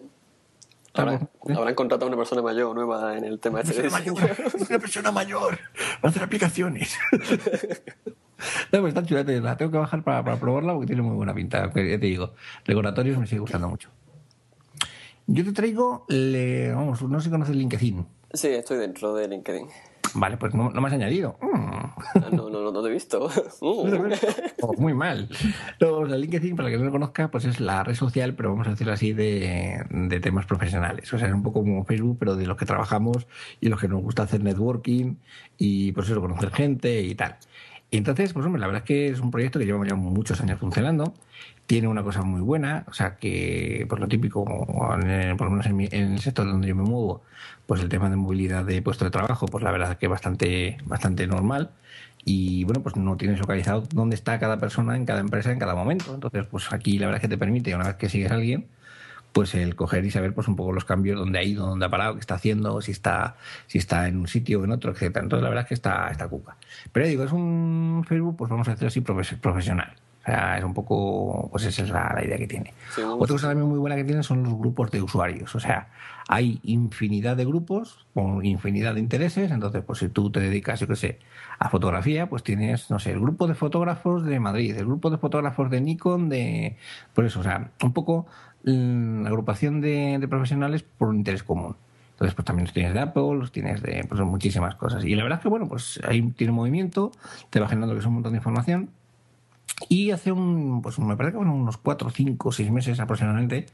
Habrán, 0.93 1.17
Claro, 1.19 1.30
¿eh? 1.49 1.53
habrán 1.57 1.75
contratado 1.75 2.05
a 2.07 2.09
una 2.09 2.17
persona 2.17 2.41
mayor 2.41 2.73
nueva 2.75 3.17
en 3.17 3.23
el 3.25 3.39
tema 3.39 3.61
este 3.61 3.75
de 3.75 3.84
diseño. 3.89 4.13
una 4.69 4.80
persona 4.80 5.11
mayor, 5.11 5.55
va 5.55 5.99
a 6.03 6.07
hacer 6.07 6.23
aplicaciones. 6.23 6.97
No, 8.71 8.80
pues 8.80 8.93
está 8.93 9.05
chula, 9.05 9.23
la 9.23 9.57
tengo 9.57 9.69
que 9.69 9.77
bajar 9.80 10.01
para, 10.01 10.23
para 10.23 10.39
probarla 10.39 10.71
porque 10.73 10.88
tiene 10.88 11.01
muy 11.01 11.13
buena 11.13 11.34
pinta. 11.34 11.65
Ya 11.67 11.73
te 11.73 11.97
digo, 11.97 12.34
recordatorios 12.63 13.17
me 13.17 13.27
sigue 13.27 13.39
gustando 13.41 13.67
mucho. 13.67 13.89
Yo 15.27 15.43
te 15.43 15.51
traigo, 15.51 16.05
le- 16.07 16.71
vamos, 16.73 17.01
no 17.01 17.19
sé 17.19 17.25
si 17.25 17.32
conoces 17.32 17.53
LinkedIn. 17.57 18.05
Sí, 18.34 18.47
estoy 18.47 18.77
dentro 18.77 19.13
de 19.13 19.27
LinkedIn. 19.27 19.67
Vale, 20.14 20.38
pues 20.38 20.53
no, 20.53 20.70
no 20.70 20.82
me 20.82 20.88
has 20.88 20.93
añadido. 20.93 21.38
Mm. 21.41 22.32
No, 22.32 22.49
no, 22.49 22.62
no, 22.62 22.72
no 22.72 22.82
te 22.82 22.89
he 22.89 22.93
visto. 22.93 23.30
Oh, 24.62 24.74
muy 24.78 24.93
mal. 24.93 25.30
No, 25.80 26.05
la 26.05 26.18
LinkedIn, 26.18 26.55
para 26.55 26.70
el 26.70 26.74
que 26.74 26.80
no 26.80 26.86
lo 26.86 26.91
conozca, 26.91 27.30
pues 27.30 27.45
es 27.45 27.60
la 27.60 27.84
red 27.84 27.95
social, 27.95 28.34
pero 28.34 28.49
vamos 28.49 28.68
a 28.68 28.72
decirlo 28.72 28.93
así, 28.93 29.14
de, 29.14 29.84
de 29.89 30.20
temas 30.20 30.45
profesionales. 30.45 31.12
O 31.14 31.18
sea, 31.18 31.28
es 31.28 31.34
un 31.34 31.43
poco 31.43 31.62
como 31.62 31.84
Facebook, 31.86 32.18
pero 32.20 32.36
de 32.36 32.45
los 32.45 32.57
que 32.57 32.66
trabajamos 32.66 33.28
y 33.62 33.70
los 33.70 33.80
que 33.80 33.88
nos 33.88 34.01
gusta 34.01 34.24
hacer 34.24 34.43
networking 34.43 35.16
y, 35.57 35.91
pues 35.91 36.10
eso, 36.10 36.22
conocer 36.22 36.51
gente 36.51 37.01
y 37.01 37.16
tal. 37.16 37.38
Y 37.91 37.97
entonces, 37.97 38.34
pues 38.34 38.45
hombre, 38.45 38.60
la 38.60 38.68
verdad 38.68 38.84
es 38.84 38.88
que 38.88 39.07
es 39.10 39.20
un 39.20 39.32
proyecto 39.32 39.60
que 39.60 39.66
llevamos 39.66 39.88
ya 39.88 39.95
muchos 39.95 40.39
años 40.41 40.60
funcionando. 40.60 41.14
Tiene 41.70 41.88
una 41.88 42.01
cosa 42.01 42.24
muy 42.24 42.41
buena, 42.41 42.84
o 42.88 42.93
sea 42.93 43.17
que, 43.17 43.86
pues 43.88 44.01
lo 44.01 44.07
típico, 44.07 44.43
por 44.43 44.97
lo 44.97 45.49
menos 45.51 45.67
en, 45.67 45.76
mi- 45.78 45.88
en 45.91 46.13
el 46.13 46.20
sector 46.20 46.47
donde 46.47 46.67
yo 46.67 46.76
me 46.76 46.82
muevo, 46.82 47.22
pues 47.67 47.80
el 47.84 47.89
tema 47.89 48.09
de 48.09 48.15
movilidad 48.15 48.65
de 48.65 48.82
puesto 48.82 49.05
de 49.05 49.11
trabajo, 49.11 49.45
pues 49.45 49.63
la 49.63 49.70
verdad 49.72 49.91
es 49.91 49.97
que 49.99 50.07
es 50.07 50.09
bastante, 50.09 50.78
bastante 50.86 51.28
normal. 51.28 51.70
Y 52.26 52.63
bueno, 52.63 52.82
pues 52.82 52.95
no 52.95 53.17
tienes 53.17 53.38
localizado 53.39 53.84
dónde 53.93 54.15
está 54.15 54.39
cada 54.39 54.57
persona 54.57 54.95
en 54.95 55.05
cada 55.05 55.20
empresa 55.20 55.51
en 55.51 55.59
cada 55.59 55.76
momento. 55.76 56.11
Entonces, 56.15 56.47
pues 56.49 56.74
aquí 56.74 56.97
la 56.97 57.05
verdad 57.05 57.17
es 57.17 57.22
que 57.22 57.28
te 57.28 57.38
permite, 57.38 57.76
una 57.76 57.86
vez 57.86 57.97
que 57.97 58.09
sigues 58.09 58.32
a 58.32 58.34
alguien, 58.34 58.65
pues 59.32 59.53
el 59.53 59.76
coger 59.76 60.03
y 60.05 60.09
saber 60.09 60.34
pues 60.34 60.47
un 60.47 60.55
poco 60.55 60.72
los 60.72 60.86
cambios, 60.86 61.20
dónde 61.20 61.38
ha 61.38 61.43
ido, 61.43 61.67
dónde 61.67 61.86
ha 61.86 61.89
parado, 61.89 62.15
qué 62.15 62.20
está 62.22 62.34
haciendo, 62.34 62.82
si 62.82 62.91
está, 62.93 63.36
si 63.67 63.78
está 63.78 64.07
en 64.07 64.17
un 64.17 64.28
sitio 64.28 64.59
o 64.61 64.63
en 64.63 64.72
otro, 64.72 64.91
etcétera. 64.91 65.22
Entonces 65.24 65.43
la 65.43 65.49
verdad 65.49 65.65
es 65.65 65.67
que 65.67 65.76
está, 65.76 66.09
está 66.09 66.28
cuca. 66.28 66.57
Pero 66.91 67.05
digo, 67.05 67.24
es 67.26 67.32
un 67.32 68.03
Facebook, 68.07 68.38
pues 68.38 68.49
vamos 68.49 68.67
a 68.67 68.72
decirlo 68.72 68.88
así, 68.88 69.01
profes- 69.01 69.39
profesional. 69.39 69.93
O 70.22 70.26
sea, 70.26 70.57
es 70.57 70.63
un 70.63 70.74
poco, 70.74 71.47
pues 71.51 71.65
esa 71.65 71.84
es 71.84 71.89
la, 71.89 72.11
la 72.13 72.24
idea 72.24 72.38
que 72.38 72.47
tiene. 72.47 72.74
Sí, 72.93 73.01
Otra 73.01 73.34
cosa 73.34 73.47
también 73.47 73.67
muy 73.67 73.80
buena 73.80 73.95
que 73.95 74.03
tiene 74.03 74.22
son 74.22 74.43
los 74.43 74.53
grupos 74.53 74.91
de 74.91 75.01
usuarios. 75.01 75.55
O 75.55 75.59
sea, 75.59 75.89
hay 76.28 76.59
infinidad 76.63 77.38
de 77.38 77.45
grupos 77.45 78.05
con 78.13 78.45
infinidad 78.45 78.93
de 78.93 78.99
intereses. 78.99 79.49
Entonces, 79.49 79.84
pues 79.86 79.99
si 79.99 80.09
tú 80.09 80.30
te 80.30 80.39
dedicas, 80.39 80.80
yo 80.80 80.88
qué 80.88 80.95
sé, 80.95 81.20
a 81.57 81.70
fotografía, 81.70 82.30
pues 82.30 82.43
tienes, 82.43 82.91
no 82.91 82.99
sé, 82.99 83.11
el 83.11 83.20
grupo 83.20 83.47
de 83.47 83.55
fotógrafos 83.55 84.26
de 84.26 84.39
Madrid, 84.39 84.76
el 84.78 84.86
grupo 84.86 85.09
de 85.09 85.17
fotógrafos 85.17 85.72
de 85.72 85.82
Nikon, 85.82 86.30
de. 86.30 86.78
Por 87.15 87.26
eso, 87.26 87.39
o 87.39 87.43
sea, 87.43 87.72
un 87.82 87.93
poco 87.93 88.28
mm, 88.65 89.24
la 89.24 89.30
agrupación 89.30 89.82
de, 89.82 90.17
de 90.20 90.28
profesionales 90.28 90.84
por 90.84 91.07
un 91.07 91.15
interés 91.15 91.43
común. 91.43 91.76
Entonces, 92.20 92.36
pues 92.36 92.45
también 92.45 92.65
los 92.65 92.74
tienes 92.74 92.93
de 92.93 92.99
Apple, 92.99 93.36
los 93.36 93.49
tienes 93.49 93.82
de 93.82 94.05
pues, 94.09 94.20
muchísimas 94.22 94.76
cosas. 94.76 95.05
Y 95.05 95.15
la 95.15 95.24
verdad 95.24 95.39
es 95.39 95.43
que, 95.43 95.47
bueno, 95.47 95.70
pues 95.70 96.01
ahí 96.05 96.22
tiene 96.34 96.51
movimiento, 96.51 97.13
te 97.49 97.61
va 97.61 97.70
generando 97.70 97.95
que 97.95 98.01
es 98.01 98.05
un 98.05 98.15
montón 98.15 98.34
de 98.34 98.39
información. 98.39 98.89
Y 99.88 100.11
hace 100.11 100.32
un, 100.32 100.82
pues 100.82 100.99
me 100.99 101.15
parece 101.15 101.34
que 101.34 101.38
fueron 101.38 101.55
unos 101.55 101.77
4, 101.77 102.09
5, 102.09 102.51
6 102.51 102.71
meses 102.71 102.99
aproximadamente, 102.99 103.67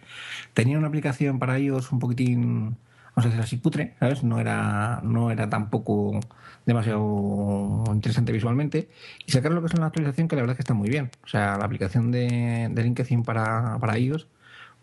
tenía 0.53 0.77
una 0.77 0.87
aplicación 0.87 1.39
para 1.39 1.57
iOS 1.57 1.91
un 1.91 1.99
poquitín, 1.99 2.77
vamos 3.15 3.25
a 3.25 3.29
decir 3.29 3.41
así, 3.41 3.57
cutre, 3.59 3.95
¿sabes? 3.99 4.23
No 4.23 4.39
era, 4.39 5.01
no 5.03 5.31
era 5.31 5.49
tampoco 5.49 6.19
demasiado 6.65 7.83
interesante 7.91 8.31
visualmente. 8.31 8.89
Y 9.25 9.31
sacaron 9.31 9.55
lo 9.55 9.61
que 9.61 9.67
es 9.67 9.73
una 9.73 9.87
actualización 9.87 10.27
que 10.27 10.35
la 10.35 10.43
verdad 10.43 10.53
es 10.53 10.57
que 10.57 10.63
está 10.63 10.73
muy 10.73 10.89
bien. 10.89 11.11
O 11.23 11.27
sea, 11.27 11.57
la 11.57 11.65
aplicación 11.65 12.11
de, 12.11 12.69
de 12.71 12.83
LinkedIn 12.83 13.23
para, 13.23 13.77
para 13.79 13.97
iOS, 13.97 14.27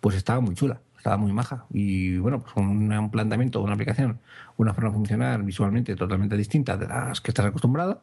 pues 0.00 0.16
estaba 0.16 0.40
muy 0.40 0.54
chula, 0.54 0.80
estaba 0.96 1.16
muy 1.16 1.32
maja. 1.32 1.66
Y 1.70 2.18
bueno, 2.18 2.42
pues 2.42 2.54
un, 2.56 2.92
un 2.92 3.10
planteamiento, 3.10 3.62
una 3.62 3.74
aplicación, 3.74 4.20
una 4.56 4.74
forma 4.74 4.90
de 4.90 4.96
funcionar 4.96 5.42
visualmente 5.44 5.94
totalmente 5.96 6.36
distinta 6.36 6.76
de 6.76 6.88
las 6.88 7.20
que 7.20 7.30
estás 7.30 7.46
acostumbrado 7.46 8.02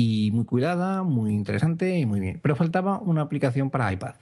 y 0.00 0.30
muy 0.30 0.44
cuidada, 0.44 1.02
muy 1.02 1.32
interesante 1.34 1.98
y 1.98 2.06
muy 2.06 2.20
bien. 2.20 2.38
Pero 2.40 2.54
faltaba 2.54 3.00
una 3.00 3.22
aplicación 3.22 3.68
para 3.68 3.92
iPad. 3.92 4.14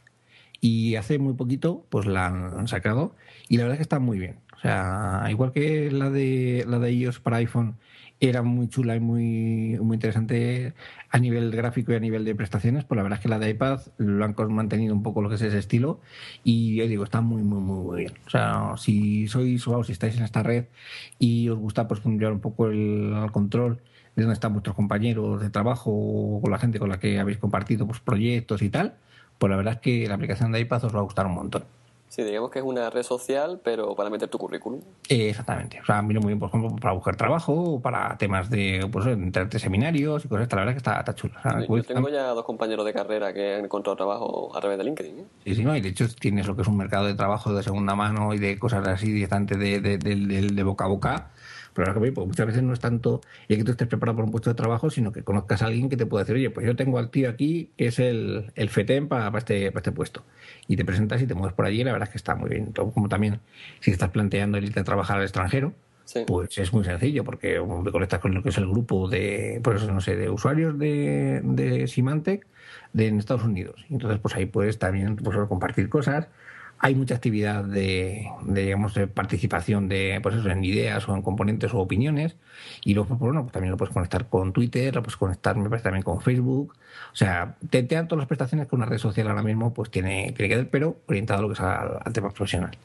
Y 0.59 0.95
hace 0.95 1.19
muy 1.19 1.35
poquito, 1.35 1.85
pues 1.91 2.07
la 2.07 2.29
han 2.29 2.67
sacado 2.67 3.15
y 3.47 3.59
la 3.59 3.65
verdad 3.65 3.75
es 3.75 3.79
que 3.81 3.83
está 3.83 3.99
muy 3.99 4.19
bien. 4.19 4.39
O 4.57 4.61
sea, 4.61 5.27
igual 5.29 5.53
que 5.53 5.91
la 5.91 6.09
de 6.09 6.65
la 6.67 6.79
de 6.79 6.93
iOS 6.93 7.21
para 7.21 7.37
iPhone 7.37 7.77
era 8.21 8.43
muy 8.43 8.69
chula 8.69 8.97
y 8.97 9.01
muy, 9.01 9.79
muy 9.81 9.97
interesante 9.97 10.75
a 11.11 11.19
nivel 11.19 11.51
gráfico 11.51 11.93
y 11.93 11.97
a 11.97 12.01
nivel 12.01 12.25
de 12.25 12.35
prestaciones, 12.35 12.85
pues 12.85 12.97
la 12.97 13.03
verdad 13.03 13.19
es 13.19 13.23
que 13.23 13.29
la 13.29 13.39
de 13.39 13.51
iPad 13.51 13.81
lo 13.99 14.25
han 14.25 14.35
mantenido 14.53 14.95
un 14.95 15.03
poco 15.03 15.21
lo 15.23 15.29
que 15.29 15.35
es 15.35 15.43
ese 15.43 15.59
estilo 15.59 16.01
y 16.43 16.77
yo 16.77 16.87
digo, 16.87 17.05
está 17.05 17.21
muy, 17.21 17.43
muy, 17.43 17.61
muy, 17.61 17.85
muy 17.85 18.01
bien. 18.01 18.15
O 18.27 18.31
sea, 18.31 18.73
si 18.79 19.29
sois 19.29 19.67
o 19.69 19.85
si 19.85 19.93
estáis 19.93 20.17
en 20.17 20.25
esta 20.25 20.43
red 20.43 20.67
y 21.19 21.49
os 21.49 21.59
gusta 21.59 21.89
pues 21.89 22.05
llevar 22.05 22.33
un 22.33 22.41
poco 22.41 22.69
el, 22.69 23.13
el 23.23 23.31
control 23.33 23.81
de 24.17 24.23
dónde 24.23 24.35
están 24.35 24.53
vuestros 24.53 24.75
compañeros 24.75 25.41
de 25.43 25.51
trabajo 25.51 25.91
o 25.93 26.41
con 26.41 26.51
la 26.51 26.59
gente 26.59 26.79
con 26.79 26.89
la 26.89 26.99
que 26.99 27.19
habéis 27.21 27.39
compartido 27.39 27.87
pues, 27.87 28.01
proyectos 28.01 28.63
y 28.63 28.71
tal, 28.71 28.97
pues 29.39 29.51
la 29.51 29.57
verdad 29.57 29.75
es 29.75 29.81
que 29.81 30.09
la 30.09 30.15
aplicación 30.15 30.53
de 30.53 30.61
iPad 30.61 30.85
os 30.85 30.95
va 30.95 31.01
a 31.01 31.03
gustar 31.03 31.27
un 31.27 31.35
montón. 31.35 31.65
Sí, 32.17 32.25
digamos 32.25 32.51
que 32.51 32.61
es 32.61 32.65
una 32.65 32.89
red 32.89 33.03
social, 33.03 33.61
pero 33.63 33.95
para 33.95 34.09
meter 34.09 34.27
tu 34.31 34.39
currículum. 34.39 34.81
Eh, 35.11 35.29
exactamente. 35.29 35.79
O 35.83 35.85
sea, 35.85 36.01
vino 36.01 36.19
muy 36.23 36.29
bien, 36.29 36.39
por 36.39 36.49
ejemplo, 36.49 36.75
para 36.81 36.95
buscar 36.95 37.15
trabajo 37.15 37.53
o 37.53 37.81
para 37.83 38.17
temas 38.17 38.49
de, 38.49 38.89
pues, 38.91 39.05
entrarte 39.05 39.59
seminarios 39.59 40.25
y 40.25 40.29
cosas. 40.29 40.49
La 40.51 40.57
verdad 40.61 40.69
es 40.71 40.75
que 40.77 40.79
está, 40.79 40.99
está 41.01 41.15
chulo. 41.15 41.35
O 41.39 41.43
sea, 41.43 41.61
Yo 41.67 41.83
tengo 41.83 42.09
ya 42.09 42.29
dos 42.29 42.45
compañeros 42.47 42.87
de 42.87 42.95
carrera 42.95 43.35
que 43.35 43.57
han 43.57 43.67
encontrado 43.67 43.97
trabajo 43.97 44.51
a 44.57 44.61
través 44.61 44.79
de 44.79 44.85
LinkedIn. 44.85 45.19
¿eh? 45.19 45.25
Sí, 45.45 45.55
sí, 45.57 45.63
no, 45.63 45.77
y 45.77 45.83
de 45.83 45.91
hecho 45.91 46.07
tienes 46.19 46.47
lo 46.47 46.57
que 46.57 46.63
es 46.63 46.69
un 46.69 46.79
mercado 46.79 47.05
de 47.05 47.13
trabajo 47.15 47.53
de 47.53 47.63
segunda 47.63 47.95
mano 47.95 48.33
y 48.33 48.39
de 48.39 48.59
cosas 48.59 48.89
así 48.89 49.13
de, 49.13 49.27
de, 49.27 49.99
de- 49.99 50.47
de 50.55 50.63
boca 50.63 50.87
a 50.87 50.89
boca. 50.89 51.31
Pero 51.77 51.89
ahora 51.89 52.01
que 52.01 52.13
pues 52.13 52.27
muchas 52.27 52.47
veces 52.47 52.63
no 52.63 52.73
es 52.73 52.81
tanto 52.81 53.21
y 53.49 53.57
que 53.57 53.65
tú 53.65 53.71
estés 53.73 53.87
preparado 53.87 54.17
para 54.17 54.25
un 54.25 54.33
puesto 54.33 54.51
de 54.51 54.55
trabajo, 54.55 54.89
sino 54.91 55.13
que 55.13 55.23
conozcas 55.23 55.63
a 55.63 55.67
alguien 55.67 55.89
que 55.91 55.97
te 55.97 56.07
pueda 56.07 56.25
decir, 56.25 56.37
oye, 56.37 56.51
pues 56.51 56.67
yo 56.67 56.75
tengo 56.75 56.99
al 56.99 57.11
tío 57.11 57.29
aquí 57.29 57.71
que 57.77 57.89
es 57.89 57.99
el, 57.99 58.51
el 58.55 58.71
FETEM 58.71 59.09
para, 59.09 59.27
para, 59.27 59.39
este, 59.39 59.71
para 59.71 59.81
este 59.81 59.93
puesto. 59.93 60.25
Y 60.67 60.77
te 60.77 60.85
presentas 60.85 61.21
y 61.21 61.27
te 61.27 61.35
mueves 61.35 61.55
por 61.55 61.67
allí 61.67 61.83
y 61.83 61.85
la 61.85 61.93
verdad 61.93 62.09
es 62.09 62.13
que 62.13 62.19
está 62.19 62.35
muy 62.35 62.49
bien. 62.49 62.73
Todo 62.73 62.91
Como 62.91 63.09
también 63.09 63.41
si 63.81 63.91
estás 63.91 64.11
planteando 64.11 64.59
irte 64.59 64.81
a 64.81 64.85
trabajar 64.85 65.19
al 65.19 65.25
extranjero, 65.25 65.75
pues 66.27 66.57
es 66.59 66.73
muy 66.73 66.85
sencillo, 66.85 67.25
porque 67.25 67.61
te 67.85 67.91
conectas 67.91 68.21
con 68.21 68.33
lo 68.33 68.43
que 68.43 68.51
es 68.51 68.59
el 68.59 68.67
grupo 68.67 69.09
de, 69.09 69.61
pues 69.63 69.87
no 69.89 70.01
sé, 70.01 70.17
de 70.17 70.31
usuarios 70.31 70.79
de, 70.79 71.41
de 71.43 71.89
Symantec 71.89 72.47
de, 72.93 73.09
en 73.09 73.19
Estados 73.19 73.45
Unidos. 73.45 73.85
Entonces, 73.91 74.21
pues 74.21 74.35
ahí 74.37 74.47
puedes 74.47 74.79
también 74.79 75.17
pues, 75.17 75.37
compartir 75.49 75.89
cosas. 75.89 76.29
Hay 76.79 76.95
mucha 76.95 77.15
actividad 77.15 77.65
de, 77.65 78.31
digamos, 78.45 78.95
de 78.95 79.07
participación 79.07 79.89
de, 79.89 80.21
pues 80.23 80.35
eso, 80.37 80.51
en 80.51 80.63
ideas 80.63 81.09
o 81.09 81.15
en 81.15 81.23
componentes 81.23 81.73
o 81.73 81.79
opiniones. 81.79 82.37
Y 82.85 82.95
luego, 82.95 83.09
pues, 83.11 83.21
bueno, 83.21 83.43
pues 83.43 83.53
también 83.53 83.71
lo 83.71 83.77
puedes 83.77 83.95
conectar 83.95 84.29
con 84.29 84.53
Twitter, 84.53 84.95
lo 84.95 85.03
puedes 85.03 85.17
conectar, 85.17 85.57
me 85.57 85.69
parece, 85.71 85.85
también 85.85 86.03
con 86.03 86.21
Facebook. 86.21 86.75
O 87.13 87.17
sea, 87.17 87.57
te, 87.71 87.83
dan 87.83 88.09
todas 88.09 88.21
las 88.21 88.29
prestaciones 88.29 88.69
que 88.69 88.77
una 88.77 88.87
red 88.87 88.99
social 88.99 89.29
ahora 89.29 89.43
mismo 89.43 89.73
pues 89.73 89.91
tiene, 89.91 90.35
que 90.35 90.55
dar, 90.55 90.69
pero 90.69 90.97
orientado 91.07 91.39
a 91.39 91.43
lo 91.43 91.49
que 91.49 91.55
es 91.55 91.61
al, 91.61 92.13
tema 92.13 92.31
profesional. 92.31 92.77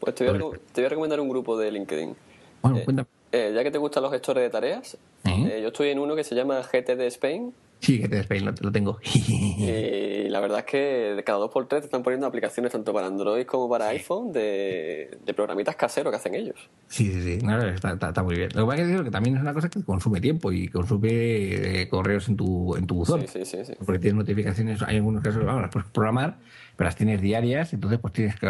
Pues 0.00 0.14
te 0.14 0.30
voy, 0.30 0.58
a, 0.84 0.88
recomendar 0.88 1.20
un 1.20 1.28
grupo 1.28 1.56
de 1.58 1.70
LinkedIn. 1.70 2.16
Bueno, 2.62 2.78
eh, 2.78 3.04
eh, 3.32 3.52
ya 3.54 3.62
que 3.62 3.70
te 3.70 3.78
gustan 3.78 4.02
los 4.02 4.12
gestores 4.12 4.42
de 4.42 4.50
tareas, 4.50 4.96
¿Eh? 5.24 5.60
yo 5.62 5.68
estoy 5.68 5.90
en 5.90 5.98
uno 5.98 6.16
que 6.16 6.24
se 6.24 6.34
llama 6.34 6.60
GTD 6.60 7.02
Spain 7.02 7.52
Sí, 7.80 8.00
que 8.00 8.08
te 8.08 8.18
Spain 8.20 8.44
lo, 8.44 8.52
lo 8.60 8.72
tengo. 8.72 8.98
y 9.02 10.28
la 10.28 10.40
verdad 10.40 10.60
es 10.60 10.64
que 10.64 10.78
de 11.16 11.24
cada 11.24 11.38
dos 11.38 11.50
por 11.50 11.66
tres 11.68 11.82
te 11.82 11.86
están 11.86 12.02
poniendo 12.02 12.26
aplicaciones 12.26 12.72
tanto 12.72 12.92
para 12.92 13.06
Android 13.06 13.46
como 13.46 13.68
para 13.68 13.88
iPhone 13.88 14.32
de, 14.32 15.18
programitas 15.34 15.76
caseros 15.76 16.10
que 16.10 16.16
hacen 16.16 16.34
ellos. 16.34 16.68
Sí, 16.88 17.12
sí, 17.12 17.22
sí. 17.22 17.46
está, 17.74 17.92
está, 17.92 18.22
muy 18.22 18.36
bien. 18.36 18.50
Lo 18.54 18.64
que 18.64 18.70
pasa 18.70 18.82
es 18.82 19.02
que, 19.02 19.10
también 19.10 19.36
es 19.36 19.42
una 19.42 19.54
cosa 19.54 19.68
que 19.68 19.82
consume 19.82 20.20
tiempo 20.20 20.50
y 20.52 20.68
consume 20.68 21.10
eh, 21.10 21.88
correos 21.88 22.28
en 22.28 22.36
tu, 22.36 22.74
en 22.76 22.86
tu 22.86 22.96
buzón. 22.96 23.26
Sí, 23.28 23.44
sí, 23.44 23.64
sí, 23.64 23.72
Porque 23.84 24.00
tienes 24.00 24.18
notificaciones, 24.18 24.82
hay 24.82 24.96
algunos 24.96 25.22
casos, 25.22 25.44
vamos, 25.44 25.62
las 25.62 25.70
puedes 25.70 25.88
programar, 25.90 26.38
pero 26.76 26.88
las 26.88 26.96
tienes 26.96 27.20
diarias, 27.20 27.72
entonces 27.72 27.98
pues 28.00 28.12
tienes 28.12 28.34
que 28.34 28.46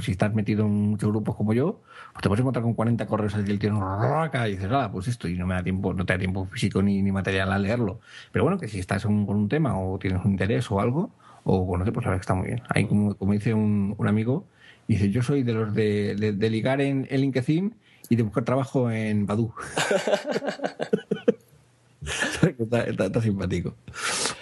si 0.00 0.12
estás 0.12 0.32
metido 0.34 0.64
en 0.64 0.72
muchos 0.90 1.10
grupos 1.10 1.36
como 1.36 1.52
yo, 1.52 1.80
pues 2.12 2.22
te 2.22 2.28
puedes 2.28 2.40
encontrar 2.40 2.62
con 2.62 2.74
40 2.74 3.06
correos 3.06 3.34
el 3.34 3.58
tío 3.58 3.70
y 4.46 4.50
dices, 4.50 4.68
ah, 4.70 4.90
pues 4.92 5.08
esto, 5.08 5.28
y 5.28 5.34
no 5.34 5.46
me 5.46 5.54
da 5.54 5.62
tiempo, 5.62 5.92
no 5.92 6.06
te 6.06 6.12
da 6.12 6.18
tiempo 6.18 6.46
físico 6.46 6.82
ni, 6.82 7.02
ni 7.02 7.12
material 7.12 7.52
a 7.52 7.58
leerlo. 7.58 8.00
Pero 8.30 8.44
bueno, 8.44 8.58
que 8.58 8.68
si 8.68 8.78
estás 8.78 9.04
con 9.04 9.28
un 9.28 9.48
tema 9.48 9.78
o 9.78 9.98
tienes 9.98 10.24
un 10.24 10.32
interés 10.32 10.70
o 10.70 10.80
algo, 10.80 11.10
o 11.44 11.64
bueno, 11.64 11.84
pues 11.92 12.06
la 12.06 12.12
que 12.12 12.20
está 12.20 12.34
muy 12.34 12.46
bien. 12.46 12.62
Ahí, 12.68 12.86
como, 12.86 13.14
como 13.16 13.32
dice 13.32 13.54
un, 13.54 13.94
un 13.98 14.08
amigo, 14.08 14.46
dice, 14.86 15.10
yo 15.10 15.22
soy 15.22 15.42
de 15.42 15.52
los 15.52 15.74
de, 15.74 16.36
ligar 16.50 16.80
en 16.80 17.06
el 17.10 17.22
LinkedIn 17.22 17.74
y 18.08 18.16
de 18.16 18.22
buscar 18.22 18.44
trabajo 18.44 18.90
en 18.90 19.26
Badu. 19.26 19.52
está, 22.58 22.84
está, 22.84 23.20
simpático. 23.20 23.74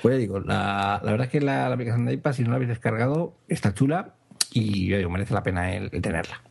Pues 0.02 0.14
ya 0.14 0.18
digo, 0.18 0.40
la, 0.40 1.00
la 1.02 1.10
verdad 1.10 1.26
es 1.26 1.32
que 1.32 1.40
la, 1.40 1.68
la 1.68 1.74
aplicación 1.74 2.06
de 2.06 2.14
iPad, 2.14 2.32
si 2.32 2.42
no 2.42 2.50
la 2.50 2.56
habéis 2.56 2.70
descargado, 2.70 3.34
está 3.48 3.74
chula 3.74 4.14
y 4.52 4.86
yo 4.88 4.98
digo, 4.98 5.10
merece 5.10 5.34
la 5.34 5.42
pena 5.42 5.74
el, 5.74 5.90
tenerla. 5.90 6.42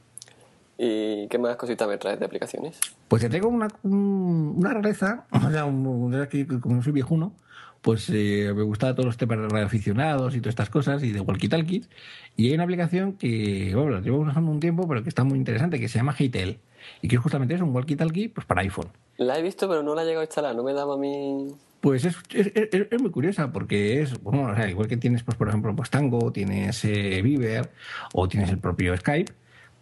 ¿Y 0.78 1.28
qué 1.28 1.38
más 1.38 1.58
cositas 1.58 1.88
me 1.88 1.98
traes 1.98 2.20
de 2.20 2.26
aplicaciones? 2.26 2.80
Pues 3.08 3.22
te 3.22 3.30
tengo 3.30 3.50
una, 3.50 3.68
una 3.84 4.74
rareza, 4.74 5.26
o 5.32 5.52
sea, 5.52 5.64
como 6.62 6.84
soy 6.84 6.94
viejuno, 6.94 7.34
pues 7.82 8.10
eh, 8.10 8.52
me 8.54 8.64
gustaba 8.64 8.94
todos 8.94 9.06
los 9.06 9.18
temas 9.18 9.40
de 9.40 9.48
radioaficionados 9.48 10.36
y 10.36 10.42
todas 10.42 10.52
estas 10.52 10.70
cosas 10.70 11.04
y 11.04 11.12
de 11.12 11.22
walkie-talkies. 11.22 11.88
Y 12.36 12.48
hay 12.48 12.54
una 12.54 12.64
aplicación 12.64 13.14
que, 13.14 13.72
bueno, 13.74 13.92
la 13.92 14.02
llevo 14.02 14.20
usando 14.20 14.52
un 14.52 14.60
tiempo, 14.60 14.88
pero 14.88 15.04
que 15.04 15.10
está 15.10 15.24
muy 15.24 15.38
interesante, 15.38 15.80
que 15.80 15.88
se 15.88 16.00
llama 16.00 16.16
Heitel. 16.18 16.60
Y 17.02 17.08
que 17.08 17.18
justamente 17.18 17.54
es 17.54 17.62
un 17.62 17.74
walkie-talkie 17.74 18.34
pues, 18.34 18.46
para 18.46 18.62
iPhone. 18.62 18.90
La 19.18 19.38
he 19.38 19.42
visto, 19.42 19.68
pero 19.68 19.84
no 19.84 19.96
la 19.96 20.04
he 20.04 20.06
llegado 20.06 20.22
a 20.22 20.26
instalar, 20.26 20.56
no 20.56 20.64
me 20.64 20.74
daba 20.74 20.96
a 20.96 20.98
mí... 20.98 21.54
Pues 21.82 22.04
es, 22.04 22.18
es, 22.34 22.52
es, 22.54 23.02
muy 23.02 23.10
curiosa 23.10 23.54
porque 23.54 24.02
es, 24.02 24.22
bueno, 24.22 24.52
o 24.52 24.56
sea, 24.56 24.70
igual 24.70 24.88
que 24.88 24.98
tienes, 24.98 25.24
pues, 25.24 25.38
por 25.38 25.48
ejemplo, 25.48 25.74
pues 25.76 25.90
Tango, 25.90 26.32
tienes 26.32 26.84
eh, 26.84 27.62
o 28.14 28.28
tienes 28.28 28.50
el 28.50 28.58
propio 28.58 28.96
Skype, 28.98 29.32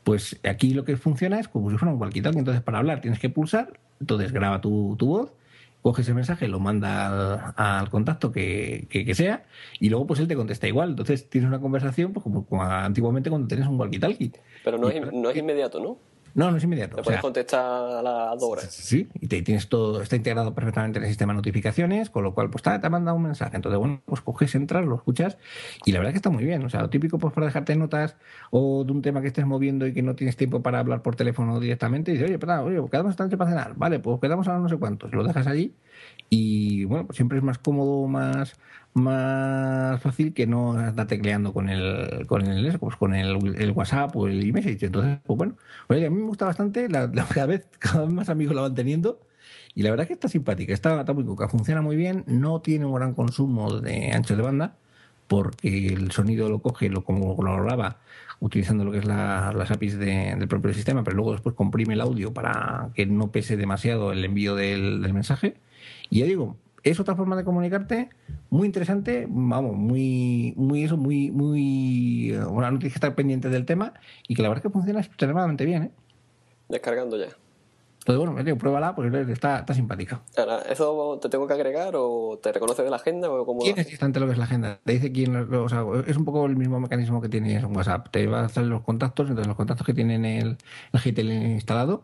pues 0.04 0.40
aquí 0.44 0.74
lo 0.74 0.86
que 0.86 0.96
funciona 0.96 1.40
es 1.40 1.48
como 1.48 1.72
si 1.72 1.78
fuera 1.78 1.94
un 1.94 2.00
walkie-talkie. 2.00 2.38
Entonces, 2.38 2.62
para 2.62 2.78
hablar 2.78 3.02
tienes 3.02 3.20
que 3.20 3.30
pulsar, 3.30 3.80
entonces 4.00 4.32
graba 4.32 4.62
tu, 4.62 4.96
tu 4.98 5.08
voz, 5.08 5.34
coge 5.82 6.02
ese 6.02 6.14
mensaje, 6.14 6.48
lo 6.48 6.60
manda 6.60 7.52
al, 7.58 7.90
contacto 7.90 8.32
que, 8.32 8.88
que, 8.90 9.16
sea 9.16 9.46
y 9.80 9.90
luego 9.90 10.06
pues 10.06 10.20
él 10.20 10.28
te 10.28 10.36
contesta 10.36 10.68
igual. 10.68 10.92
Entonces 10.92 11.30
tienes 11.30 11.48
una 11.48 11.60
conversación 11.60 12.14
pues, 12.14 12.24
como, 12.24 12.46
antiguamente 12.62 13.30
cuando 13.30 13.48
tenías 13.48 13.68
un 13.68 13.78
walkie-talkie. 13.78 14.34
Pero 14.64 14.78
no 14.78 14.90
es, 14.90 15.12
no 15.12 15.30
es 15.30 15.38
inmediato, 15.38 15.80
¿no? 15.80 15.98
No, 16.34 16.52
no 16.52 16.58
es 16.58 16.64
inmediato. 16.64 16.98
Te 16.98 17.04
puedes 17.04 17.22
contestar 17.22 17.62
a 17.62 18.02
las 18.02 18.40
dos 18.40 18.50
horas. 18.50 18.72
Sí, 18.72 19.08
y 19.20 19.28
te, 19.28 19.42
tienes 19.42 19.70
todo, 19.70 20.02
está 20.02 20.16
integrado 20.16 20.54
perfectamente 20.54 21.00
en 21.00 21.06
el 21.06 21.10
sistema 21.10 21.34
de 21.34 21.38
notificaciones, 21.38 22.10
con 22.10 22.24
lo 22.24 22.34
cual, 22.34 22.50
pues 22.50 22.64
te 22.64 22.70
ha 22.70 22.90
mandado 22.90 23.18
un 23.18 23.24
mensaje. 23.24 23.56
Entonces, 23.56 23.80
bueno, 23.80 24.02
pues 24.06 24.22
coges, 24.22 24.54
entras, 24.56 24.86
lo 24.86 24.96
escuchas, 24.96 25.38
y 25.86 25.92
la 25.92 26.00
verdad 26.00 26.12
es 26.12 26.14
que 26.14 26.18
está 26.18 26.30
muy 26.30 26.44
bien. 26.44 26.64
O 26.64 26.70
sea, 26.70 26.82
lo 26.82 26.90
típico, 26.90 27.18
pues 27.18 27.34
para 27.34 27.48
dejarte 27.48 27.76
notas 27.76 28.16
o 28.52 28.84
de 28.84 28.92
un 28.92 29.02
tema 29.02 29.22
que 29.22 29.28
estés 29.28 29.46
moviendo 29.46 29.88
y 29.88 29.94
que 29.94 30.02
no 30.02 30.16
tienes 30.16 30.38
tiempo 30.38 30.62
para 30.62 30.80
hablar 30.80 31.02
por 31.02 31.16
teléfono 31.16 31.60
directamente, 31.60 32.12
y 32.12 32.14
dices, 32.16 32.30
oye, 32.30 32.40
perdón, 32.40 32.60
oye, 32.68 32.90
quedamos 32.90 33.12
esta 33.12 33.24
noche 33.24 33.38
para 33.38 33.50
cenar. 33.50 33.74
Vale, 33.76 34.00
pues 34.00 34.20
quedamos 34.20 34.48
a 34.48 34.58
no 34.58 34.70
sé 34.70 34.78
cuántos. 34.78 35.12
Lo 35.14 35.24
dejas 35.24 35.48
allí, 35.48 35.74
y 36.30 36.86
bueno, 36.86 37.06
pues 37.08 37.18
siempre 37.18 37.38
es 37.38 37.44
más 37.44 37.58
cómodo, 37.58 38.08
más 38.08 38.56
más 38.98 40.02
fácil 40.02 40.34
que 40.34 40.48
no 40.48 40.74
andar 40.74 41.08
tecleando 41.08 41.54
con 41.54 41.70
el 41.70 42.26
con 42.28 42.46
el, 42.48 42.78
pues 42.80 42.96
con 42.96 43.14
el, 43.14 43.72
WhatsApp 43.72 44.16
o 44.16 44.28
el 44.28 44.44
iMessage. 44.44 44.84
Entonces, 44.84 45.20
pues 45.26 45.38
bueno, 45.38 45.56
a 45.90 45.94
mí 45.94 46.10
me 46.10 46.28
gusta 46.28 46.46
bastante, 46.46 46.90
la, 46.90 47.10
cada 47.34 47.46
vez 47.46 47.68
cada 47.80 48.06
vez 48.06 48.14
más 48.14 48.30
amigos 48.30 48.56
la 48.56 48.62
van 48.64 48.76
teniendo 48.76 49.20
y 49.76 49.84
la 49.84 49.92
verdad 49.92 50.04
es 50.04 50.08
que 50.08 50.14
está 50.14 50.28
simpática, 50.28 50.74
está, 50.74 51.00
está 51.00 51.14
muy 51.14 51.24
coca, 51.26 51.48
funciona 51.48 51.82
muy 51.82 51.96
bien, 51.96 52.24
no 52.28 52.62
tiene 52.62 52.86
un 52.86 52.96
gran 52.96 53.14
consumo 53.14 53.80
de 53.80 54.12
ancho 54.12 54.36
de 54.36 54.42
banda 54.42 54.76
porque 55.28 55.88
el 55.88 56.12
sonido 56.12 56.50
lo 56.50 56.60
coge 56.60 56.90
lo 56.90 57.04
como 57.04 57.42
lo 57.44 57.64
graba 57.64 57.98
utilizando 58.40 58.86
lo 58.86 58.92
que 58.92 59.00
es 59.00 59.06
la, 59.06 59.52
las 59.56 59.72
APIs 59.72 59.98
del 59.98 60.48
propio 60.48 60.74
sistema, 60.74 61.04
pero 61.04 61.16
luego 61.16 61.32
después 61.34 61.56
comprime 61.56 61.96
el 61.96 62.02
audio 62.02 62.34
para 62.34 62.90
que 62.96 63.06
no 63.06 63.32
pese 63.32 63.58
demasiado 63.58 64.12
el 64.12 64.24
envío 64.24 64.56
del 64.56 65.12
mensaje. 65.14 65.56
Y 66.10 66.20
ya 66.20 66.26
digo, 66.26 66.56
es 66.84 67.00
otra 67.00 67.16
forma 67.16 67.36
de 67.36 67.44
comunicarte 67.44 68.10
muy 68.50 68.66
interesante, 68.66 69.28
vamos, 69.30 69.76
muy, 69.76 70.54
muy 70.56 70.84
eso, 70.84 70.98
muy, 70.98 71.32
muy, 71.32 72.32
bueno, 72.32 72.72
no 72.72 72.80
tienes 72.80 72.94
que 72.94 72.98
estar 72.98 73.16
pendiente 73.16 73.50
del 73.50 73.66
tema 73.66 73.94
y 74.28 74.36
que 74.36 74.42
la 74.42 74.50
verdad 74.50 74.66
es 74.66 74.70
que 74.70 74.74
funciona 74.74 75.02
extremadamente 75.02 75.66
bien, 75.66 75.84
¿eh? 75.84 75.92
Descargando 76.70 77.18
ya. 77.18 77.28
Entonces, 78.08 78.26
bueno, 78.26 78.42
digo, 78.42 78.58
pruébala 78.58 78.96
porque 78.96 79.30
está, 79.34 79.60
está 79.60 79.74
simpática. 79.74 80.22
¿Eso 80.70 81.20
te 81.22 81.28
tengo 81.28 81.46
que 81.46 81.54
agregar 81.54 81.94
o 81.98 82.40
te 82.42 82.54
reconoce 82.54 82.82
de 82.82 82.90
la 82.90 82.96
agenda 82.96 83.30
o 83.30 83.46
cómo 83.46 83.60
Tienes 83.60 83.90
instante 83.90 84.22
lo 84.22 84.28
que 84.28 84.32
es 84.32 84.38
la 84.38 84.46
agenda. 84.46 84.80
Te 84.86 84.94
dice 84.94 85.12
quién, 85.12 85.36
o 85.36 85.68
sea, 85.68 85.84
es 86.06 86.16
un 86.16 86.24
poco 86.24 86.46
el 86.46 86.56
mismo 86.56 86.80
mecanismo 86.80 87.20
que 87.22 87.28
tienes 87.28 87.62
en 87.62 87.76
WhatsApp. 87.76 88.08
Te 88.10 88.26
va 88.28 88.40
a 88.40 88.46
hacer 88.46 88.64
los 88.64 88.82
contactos, 88.82 89.28
entonces 89.28 89.48
los 89.48 89.58
contactos 89.58 89.86
que 89.86 89.94
tienen 89.94 90.24
el, 90.24 90.56
el 90.94 91.00
GTL 91.02 91.32
instalado, 91.52 92.04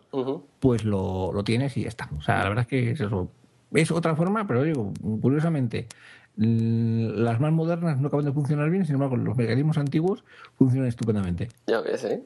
pues 0.60 0.84
lo, 0.84 1.32
lo, 1.32 1.44
tienes 1.46 1.78
y 1.78 1.84
ya 1.84 1.88
está. 1.88 2.10
O 2.18 2.22
sea, 2.22 2.44
la 2.44 2.50
verdad 2.50 2.64
es 2.64 2.68
que 2.68 2.92
es 2.92 3.00
eso 3.00 3.30
es 3.74 3.92
otra 3.92 4.16
forma, 4.16 4.48
pero 4.48 4.64
digo, 4.64 4.94
curiosamente, 5.22 5.88
las 6.36 7.40
más 7.40 7.52
modernas 7.52 8.00
no 8.00 8.08
acaban 8.08 8.26
de 8.26 8.32
funcionar 8.32 8.70
bien, 8.72 8.86
sin 8.86 8.96
embargo, 8.96 9.18
los 9.18 9.38
mecanismos 9.38 9.78
antiguos 9.78 10.24
funcionan 10.58 10.88
estupendamente. 10.88 11.50
Ya 11.68 11.82
ves, 11.82 12.04
¿eh? 12.06 12.24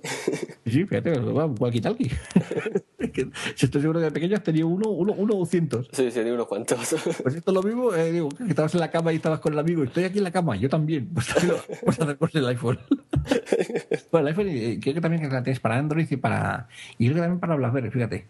Sí, 0.66 0.86
fíjate, 0.86 1.20
walkie 1.20 1.82
talkie. 1.82 2.10
si 3.56 3.66
estoy 3.66 3.82
seguro 3.82 4.00
que 4.00 4.06
de 4.06 4.12
pequeño 4.12 4.38
has 4.38 4.44
tenido 4.44 4.68
uno, 4.68 4.90
uno, 4.90 5.14
uno 5.18 5.38
o 5.38 5.46
cientos. 5.46 5.90
Sí, 5.92 6.10
sí, 6.10 6.20
unos 6.22 6.48
cuantos. 6.48 6.78
Pues 7.22 7.36
esto 7.36 7.52
es 7.52 7.56
lo 7.56 7.64
mismo, 7.64 7.94
eh, 7.94 8.12
digo, 8.12 8.30
que 8.30 8.46
estabas 8.48 8.74
en 8.76 8.80
la 8.80 8.92
cama 8.92 9.12
y 9.12 9.18
estabas 9.18 9.42
con 9.42 9.54
el 9.54 9.60
amigo, 9.60 9.84
estoy 9.84 10.06
aquí 10.06 10.20
en 10.20 10.24
la 10.24 10.32
cama, 10.32 10.56
yo 10.56 10.70
también. 10.70 11.10
Pues 11.84 12.00
hacer 12.00 12.18
con 12.18 12.30
el 12.34 12.48
iPhone. 12.48 12.80
bueno, 14.12 14.28
el 14.28 14.34
iPhone 14.34 14.48
eh, 14.50 14.80
creo 14.82 14.96
que 14.96 15.02
también 15.02 15.22
que 15.22 15.30
la 15.30 15.44
tienes 15.44 15.60
para 15.60 15.78
Android 15.78 16.08
y 16.10 16.18
para. 16.18 16.68
Y 16.98 17.06
creo 17.06 17.16
que 17.16 17.22
también 17.22 17.40
para 17.40 17.56
BlackBerry, 17.56 17.92
fíjate. 17.92 18.28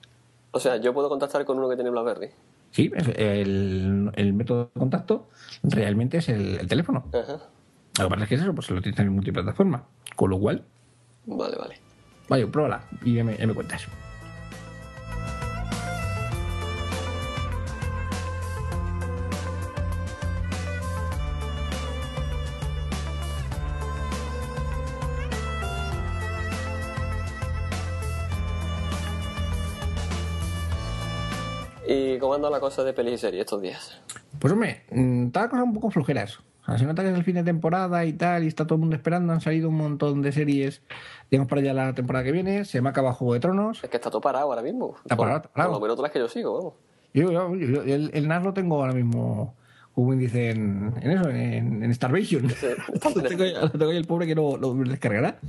O 0.51 0.59
sea, 0.59 0.77
yo 0.77 0.93
puedo 0.93 1.09
contactar 1.09 1.45
con 1.45 1.57
uno 1.57 1.69
que 1.69 1.75
tiene 1.75 1.89
BlackBerry. 1.89 2.29
Sí, 2.71 2.91
el, 2.95 4.11
el 4.15 4.33
método 4.33 4.71
de 4.73 4.79
contacto 4.79 5.29
realmente 5.63 6.17
es 6.17 6.29
el, 6.29 6.67
teléfono. 6.67 7.05
Ajá. 7.13 7.49
Lo 7.99 8.03
que 8.05 8.09
pasa 8.09 8.23
es 8.23 8.29
que 8.29 8.35
es 8.35 8.41
eso, 8.41 8.53
pues 8.53 8.69
lo 8.69 8.81
tienes 8.81 8.99
en 8.99 9.13
multiplataforma. 9.13 9.83
Con 10.15 10.29
lo 10.29 10.39
cual. 10.39 10.63
Vale, 11.25 11.57
vale. 11.57 11.79
Vaya, 12.29 12.47
pruébala 12.47 12.83
y 13.03 13.23
me 13.23 13.53
cuentas. 13.53 13.87
¿Y 31.87 32.19
cómo 32.19 32.33
anda 32.33 32.49
la 32.49 32.59
cosa 32.59 32.83
de 32.83 32.93
pelis 32.93 33.13
y 33.13 33.17
series 33.17 33.41
estos 33.41 33.61
días? 33.61 34.01
Pues 34.39 34.51
hombre, 34.51 34.83
mm, 34.91 35.27
está 35.27 35.43
la 35.43 35.49
cosa 35.49 35.63
un 35.63 35.73
poco 35.73 35.89
flojeras. 35.89 36.39
O 36.39 36.65
sea, 36.65 36.77
se 36.77 36.85
nota 36.85 37.01
que 37.01 37.09
es 37.09 37.15
el 37.15 37.23
fin 37.23 37.35
de 37.35 37.43
temporada 37.43 38.03
y 38.03 38.11
tal, 38.11 38.43
y 38.43 38.47
está 38.47 38.65
todo 38.65 38.75
el 38.75 38.81
mundo 38.81 38.95
esperando. 38.97 39.31
Han 39.31 39.39
salido 39.39 39.69
un 39.69 39.77
montón 39.77 40.21
de 40.21 40.33
series, 40.33 40.81
digamos, 41.31 41.49
para 41.49 41.61
ya 41.61 41.73
la 41.73 41.93
temporada 41.93 42.25
que 42.25 42.33
viene. 42.33 42.65
Se 42.65 42.81
me 42.81 42.89
acaba 42.89 43.13
Juego 43.13 43.35
de 43.35 43.39
Tronos. 43.39 43.81
Es 43.83 43.89
que 43.89 43.95
está 43.95 44.09
todo 44.09 44.19
parado 44.19 44.47
ahora 44.47 44.61
mismo. 44.61 44.97
Está 44.97 45.15
parado, 45.15 45.37
está 45.37 45.49
parado. 45.49 45.79
Por 45.79 45.87
lo 45.87 45.95
menos 45.95 46.11
que 46.11 46.19
yo 46.19 46.27
sigo, 46.27 46.57
vamos. 46.57 46.73
Yo, 47.13 47.31
yo, 47.31 47.53
el, 47.83 48.11
el, 48.13 48.27
NAS 48.27 48.43
lo 48.43 48.53
tengo 48.53 48.81
ahora 48.81 48.93
mismo, 48.93 49.55
como 49.95 50.13
dice 50.13 50.51
en, 50.51 50.93
en 51.01 51.11
eso, 51.11 51.29
en, 51.29 51.83
en 51.83 51.95
Starvation. 51.95 52.49
Sí, 52.49 52.67
lo, 53.15 53.23
tengo, 53.23 53.43
lo 53.45 53.71
tengo 53.71 53.91
ahí 53.91 53.97
el 53.97 54.05
pobre 54.05 54.27
que 54.27 54.35
no 54.35 54.57
lo 54.57 54.73
descargará. 54.73 55.39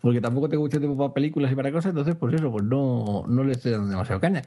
porque 0.00 0.20
tampoco 0.20 0.48
tengo 0.48 0.64
mucho 0.64 0.80
tiempo 0.80 0.98
para 0.98 1.14
películas 1.14 1.52
y 1.52 1.54
para 1.54 1.70
cosas, 1.70 1.90
entonces 1.90 2.16
pues 2.16 2.34
eso, 2.34 2.50
pues 2.50 2.64
no, 2.64 3.24
no 3.28 3.44
le 3.44 3.52
estoy 3.52 3.72
dando 3.72 3.88
demasiado 3.88 4.20
caña. 4.20 4.42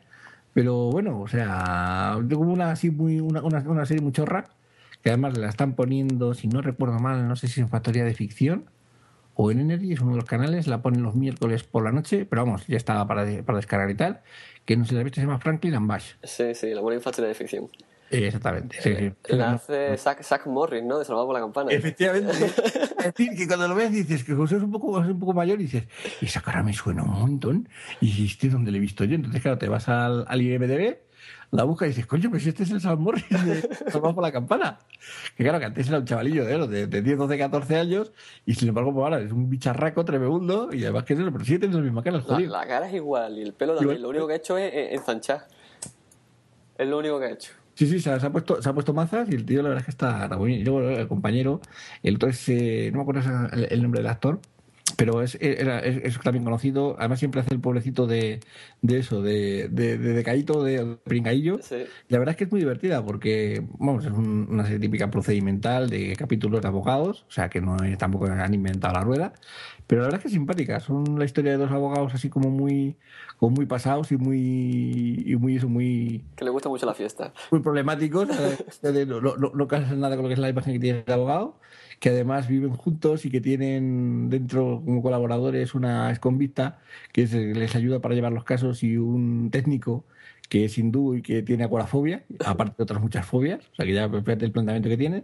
Pero 0.53 0.89
bueno, 0.89 1.21
o 1.21 1.27
sea, 1.27 2.17
tengo 2.27 2.41
una 2.43 2.71
así 2.71 2.91
muy, 2.91 3.19
una, 3.19 3.41
una, 3.41 3.59
una 3.59 3.85
serie 3.85 4.01
muy 4.01 4.11
chorra, 4.11 4.45
que 5.01 5.09
además 5.09 5.37
la 5.37 5.49
están 5.49 5.73
poniendo, 5.73 6.33
si 6.33 6.47
no 6.47 6.61
recuerdo 6.61 6.99
mal, 6.99 7.27
no 7.27 7.35
sé 7.35 7.47
si 7.47 7.61
en 7.61 7.69
Factoría 7.69 8.03
de 8.03 8.13
Ficción 8.13 8.65
o 9.35 9.49
en 9.49 9.59
Energy, 9.59 9.93
es 9.93 10.01
uno 10.01 10.11
de 10.11 10.17
los 10.17 10.25
canales, 10.25 10.67
la 10.67 10.81
ponen 10.81 11.03
los 11.03 11.15
miércoles 11.15 11.63
por 11.63 11.83
la 11.83 11.91
noche, 11.91 12.25
pero 12.29 12.45
vamos, 12.45 12.67
ya 12.67 12.77
estaba 12.77 13.07
para, 13.07 13.25
para 13.43 13.57
descargar 13.57 13.89
y 13.89 13.95
tal, 13.95 14.21
que 14.65 14.75
no 14.75 14.85
si 14.85 14.93
la 14.93 15.03
viste, 15.03 15.21
se 15.21 15.25
llama 15.25 15.39
Franklin 15.39 15.75
and 15.75 15.87
Bash. 15.87 16.13
Sí, 16.23 16.53
sí, 16.53 16.73
la 16.73 16.81
ponen 16.81 16.97
en 16.97 17.03
Factoría 17.03 17.29
de 17.29 17.35
Ficción. 17.35 17.69
Exactamente. 18.11 18.81
Sí, 18.81 18.95
sí. 18.95 19.35
La 19.35 19.53
hace 19.53 19.97
Zack, 19.97 20.23
Zack 20.23 20.47
Morris, 20.47 20.83
¿no? 20.83 20.99
De 20.99 21.05
Salvado 21.05 21.27
por 21.27 21.35
la 21.35 21.41
Campana. 21.41 21.71
Efectivamente. 21.71 22.31
es 22.45 23.05
decir, 23.05 23.35
que 23.35 23.47
cuando 23.47 23.67
lo 23.67 23.75
ves 23.75 23.91
dices 23.91 24.23
que 24.23 24.33
José 24.33 24.57
es 24.57 24.63
un 24.63 24.71
poco, 24.71 25.01
es 25.01 25.07
un 25.07 25.19
poco 25.19 25.33
mayor 25.33 25.59
y 25.59 25.63
dices, 25.63 25.85
esa 26.21 26.41
cara 26.41 26.61
me 26.63 26.73
suena 26.73 27.03
un 27.03 27.11
montón. 27.11 27.69
Y 28.01 28.25
este 28.25 28.47
es 28.47 28.53
donde 28.53 28.71
le 28.71 28.77
he 28.77 28.81
visto 28.81 29.03
yo. 29.05 29.15
Entonces, 29.15 29.41
claro, 29.41 29.57
te 29.57 29.69
vas 29.69 29.87
al, 29.87 30.25
al 30.27 30.41
IMDB, 30.41 30.97
la 31.51 31.63
buscas 31.63 31.87
y 31.87 31.89
dices, 31.89 32.05
coño, 32.05 32.29
pero 32.31 32.41
si 32.41 32.49
este 32.49 32.63
es 32.63 32.71
el 32.71 32.81
Sam 32.81 32.99
Morris 32.99 33.29
de 33.29 33.61
Salvado 33.91 34.15
por 34.15 34.23
la 34.23 34.31
Campana. 34.31 34.79
Que 35.35 35.43
claro, 35.43 35.59
que 35.59 35.65
antes 35.65 35.87
era 35.87 35.99
un 35.99 36.05
chavalillo 36.05 36.45
de, 36.45 36.67
de, 36.67 36.87
de 36.87 37.01
10, 37.01 37.17
12, 37.17 37.37
14 37.37 37.75
años 37.77 38.11
y 38.45 38.55
sin 38.55 38.69
embargo, 38.69 38.93
pues 38.93 39.03
ahora 39.03 39.19
es 39.19 39.31
un 39.31 39.49
bicharraco 39.49 40.05
tremendo 40.05 40.69
y 40.71 40.83
además 40.83 41.03
que 41.03 41.13
es 41.13 41.19
eso, 41.19 41.31
pero 41.31 41.43
sí 41.43 41.59
tienes 41.59 41.75
la 41.75 41.83
misma 41.83 42.03
cara, 42.03 42.21
La, 42.25 42.39
la 42.39 42.67
cara 42.67 42.87
es 42.87 42.93
igual 42.93 43.37
y 43.37 43.41
el 43.41 43.53
pelo 43.53 43.75
también. 43.75 43.97
Igual. 43.97 44.01
Lo 44.01 44.09
único 44.09 44.27
que 44.27 44.33
ha 44.33 44.37
hecho 44.37 44.57
es 44.57 44.93
ensanchar. 44.93 45.47
Es 46.77 46.87
lo 46.87 46.97
único 46.97 47.19
que 47.19 47.25
ha 47.25 47.31
hecho. 47.31 47.51
Sí, 47.75 47.87
sí, 47.87 47.99
se 47.99 48.11
ha, 48.11 48.31
puesto, 48.31 48.61
se 48.61 48.69
ha 48.69 48.73
puesto 48.73 48.93
mazas 48.93 49.29
y 49.29 49.35
el 49.35 49.45
tío 49.45 49.61
la 49.63 49.69
verdad 49.69 49.81
es 49.81 49.85
que 49.85 49.91
está, 49.91 50.27
muy 50.37 50.49
bien. 50.49 50.61
Y 50.61 50.63
luego 50.65 50.81
el 50.89 51.07
compañero, 51.07 51.61
el 52.03 52.15
otro 52.15 52.29
es, 52.29 52.47
eh, 52.49 52.89
no 52.91 52.97
me 52.97 53.01
acuerdo 53.03 53.49
el 53.53 53.81
nombre 53.81 54.01
del 54.01 54.09
actor, 54.09 54.39
pero 54.97 55.21
es, 55.21 55.37
era, 55.41 55.79
es, 55.79 55.97
es 56.03 56.19
también 56.19 56.43
conocido, 56.43 56.95
además 56.99 57.19
siempre 57.19 57.41
hace 57.41 57.53
el 57.53 57.59
pobrecito 57.59 58.07
de, 58.07 58.39
de 58.81 58.97
eso, 58.99 59.21
de, 59.21 59.67
de, 59.69 59.97
de 59.97 60.13
decaíto, 60.13 60.63
de 60.63 60.97
pringaillo. 61.03 61.59
Sí. 61.61 61.83
La 62.09 62.19
verdad 62.19 62.31
es 62.33 62.37
que 62.37 62.43
es 62.45 62.51
muy 62.51 62.59
divertida 62.61 63.03
porque, 63.05 63.63
vamos, 63.79 64.05
es 64.05 64.11
un- 64.11 64.47
una 64.49 64.63
serie 64.63 64.79
típica 64.79 65.09
procedimental 65.11 65.89
de 65.89 66.15
capítulos 66.15 66.61
de 66.61 66.67
abogados, 66.67 67.25
o 67.27 67.31
sea 67.31 67.49
que 67.49 67.61
no 67.61 67.77
es, 67.83 67.97
tampoco 67.97 68.25
han 68.25 68.53
inventado 68.53 68.93
la 68.93 69.01
rueda, 69.01 69.33
pero 69.87 70.01
la 70.01 70.07
verdad 70.07 70.19
es 70.19 70.21
que 70.23 70.27
es 70.29 70.33
simpática. 70.33 70.79
Son 70.79 71.17
la 71.19 71.25
historia 71.25 71.51
de 71.51 71.57
dos 71.57 71.71
abogados 71.71 72.13
así 72.13 72.29
como 72.29 72.49
muy, 72.49 72.95
como 73.37 73.55
muy 73.55 73.65
pasados 73.65 74.11
y 74.11 74.17
muy, 74.17 75.23
y 75.25 75.35
muy, 75.35 75.57
eso, 75.57 75.67
muy, 75.69 76.23
Que 76.35 76.45
le 76.45 76.51
gusta 76.51 76.69
mucho 76.69 76.85
la 76.85 76.93
fiesta. 76.93 77.33
muy 77.51 77.59
problemáticos, 77.61 78.27
de- 78.81 79.05
no, 79.05 79.19
no, 79.21 79.35
no, 79.37 79.51
no 79.53 79.67
nada 79.97 80.15
con 80.15 80.23
lo 80.23 80.27
que 80.29 80.33
es 80.33 80.39
la 80.39 80.49
imagen 80.49 80.73
que 80.73 80.79
tiene 80.79 81.03
el 81.05 81.13
abogado, 81.13 81.59
que 82.01 82.09
además 82.09 82.47
viven 82.49 82.71
juntos 82.73 83.25
y 83.25 83.31
que 83.31 83.41
tienen 83.41 84.29
dentro 84.29 84.81
como 84.85 85.01
colaboradores 85.03 85.75
una 85.75 86.09
exconvicta 86.11 86.79
que 87.13 87.23
es- 87.23 87.33
les 87.33 87.75
ayuda 87.75 88.01
para 88.01 88.15
llevar 88.15 88.33
los 88.33 88.43
casos 88.43 88.83
y 88.83 88.97
un 88.97 89.49
técnico 89.51 90.05
que 90.49 90.65
es 90.65 90.77
hindú 90.77 91.15
y 91.15 91.21
que 91.21 91.43
tiene 91.43 91.63
acuarafobia, 91.63 92.25
aparte 92.45 92.75
de 92.77 92.83
otras 92.83 93.01
muchas 93.01 93.25
fobias, 93.25 93.61
o 93.73 93.75
sea 93.75 93.85
que 93.85 93.93
ya 93.93 94.05
el 94.05 94.23
planteamiento 94.51 94.89
que 94.89 94.97
tiene. 94.97 95.23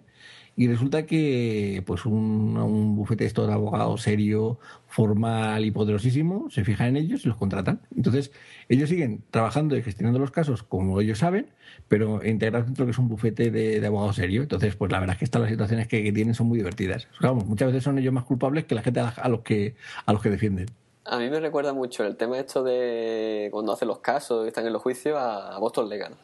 Y 0.58 0.68
resulta 0.68 1.06
que 1.06 1.84
pues 1.86 2.06
un, 2.06 2.58
un 2.58 2.96
bufete 2.96 3.26
esto 3.26 3.46
de 3.46 3.54
abogado 3.54 3.96
serio, 3.98 4.60
formal 4.88 5.64
y 5.64 5.72
poderosísimo 5.72 6.50
se 6.50 6.66
fija 6.66 6.88
en 6.88 6.98
ellos 6.98 7.24
y 7.24 7.28
los 7.28 7.38
contratan. 7.38 7.80
Entonces, 7.96 8.32
ellos 8.68 8.90
siguen 8.90 9.24
trabajando 9.30 9.78
y 9.78 9.84
gestionando 9.84 10.18
los 10.18 10.32
casos 10.32 10.64
como 10.64 11.00
ellos 11.00 11.20
saben, 11.20 11.48
pero 11.88 12.26
integrados 12.26 12.66
dentro 12.66 12.84
de 12.84 12.88
lo 12.88 12.92
que 12.92 12.96
es 12.96 13.00
un 13.00 13.08
bufete 13.08 13.52
de, 13.52 13.80
de 13.80 13.88
abogado 13.88 14.14
serio. 14.14 14.42
Entonces, 14.42 14.76
pues 14.76 14.92
la 14.92 15.00
verdad 15.00 15.14
es 15.14 15.20
que 15.20 15.26
estas 15.26 15.42
las 15.42 15.52
situaciones 15.52 15.88
que, 15.88 16.04
que 16.04 16.12
tienen 16.12 16.34
son 16.34 16.48
muy 16.48 16.58
divertidas. 16.58 17.08
O 17.18 17.22
sea, 17.22 17.30
vamos, 17.30 17.46
muchas 17.46 17.68
veces 17.68 17.84
son 17.84 18.00
ellos 18.00 18.12
más 18.12 18.24
culpables 18.24 18.66
que 18.66 18.76
la 18.76 18.82
gente 18.82 19.00
a, 19.00 19.10
a 19.10 19.30
los 19.30 19.42
que 19.42 19.76
a 20.06 20.12
los 20.12 20.22
que 20.24 20.32
defienden. 20.32 20.68
A 21.10 21.20
mí 21.20 21.30
me 21.30 21.40
recuerda 21.40 21.72
mucho 21.72 22.04
el 22.04 22.18
tema 22.18 22.38
esto 22.38 22.64
de 22.64 23.48
cuando 23.52 23.72
hacen 23.72 23.88
los 23.88 24.00
casos 24.00 24.44
y 24.44 24.50
están 24.50 24.68
en 24.68 24.74
los 24.74 24.82
juicios 24.82 25.18
a, 25.18 25.58
Boston 25.58 25.88
Legal. 25.88 26.16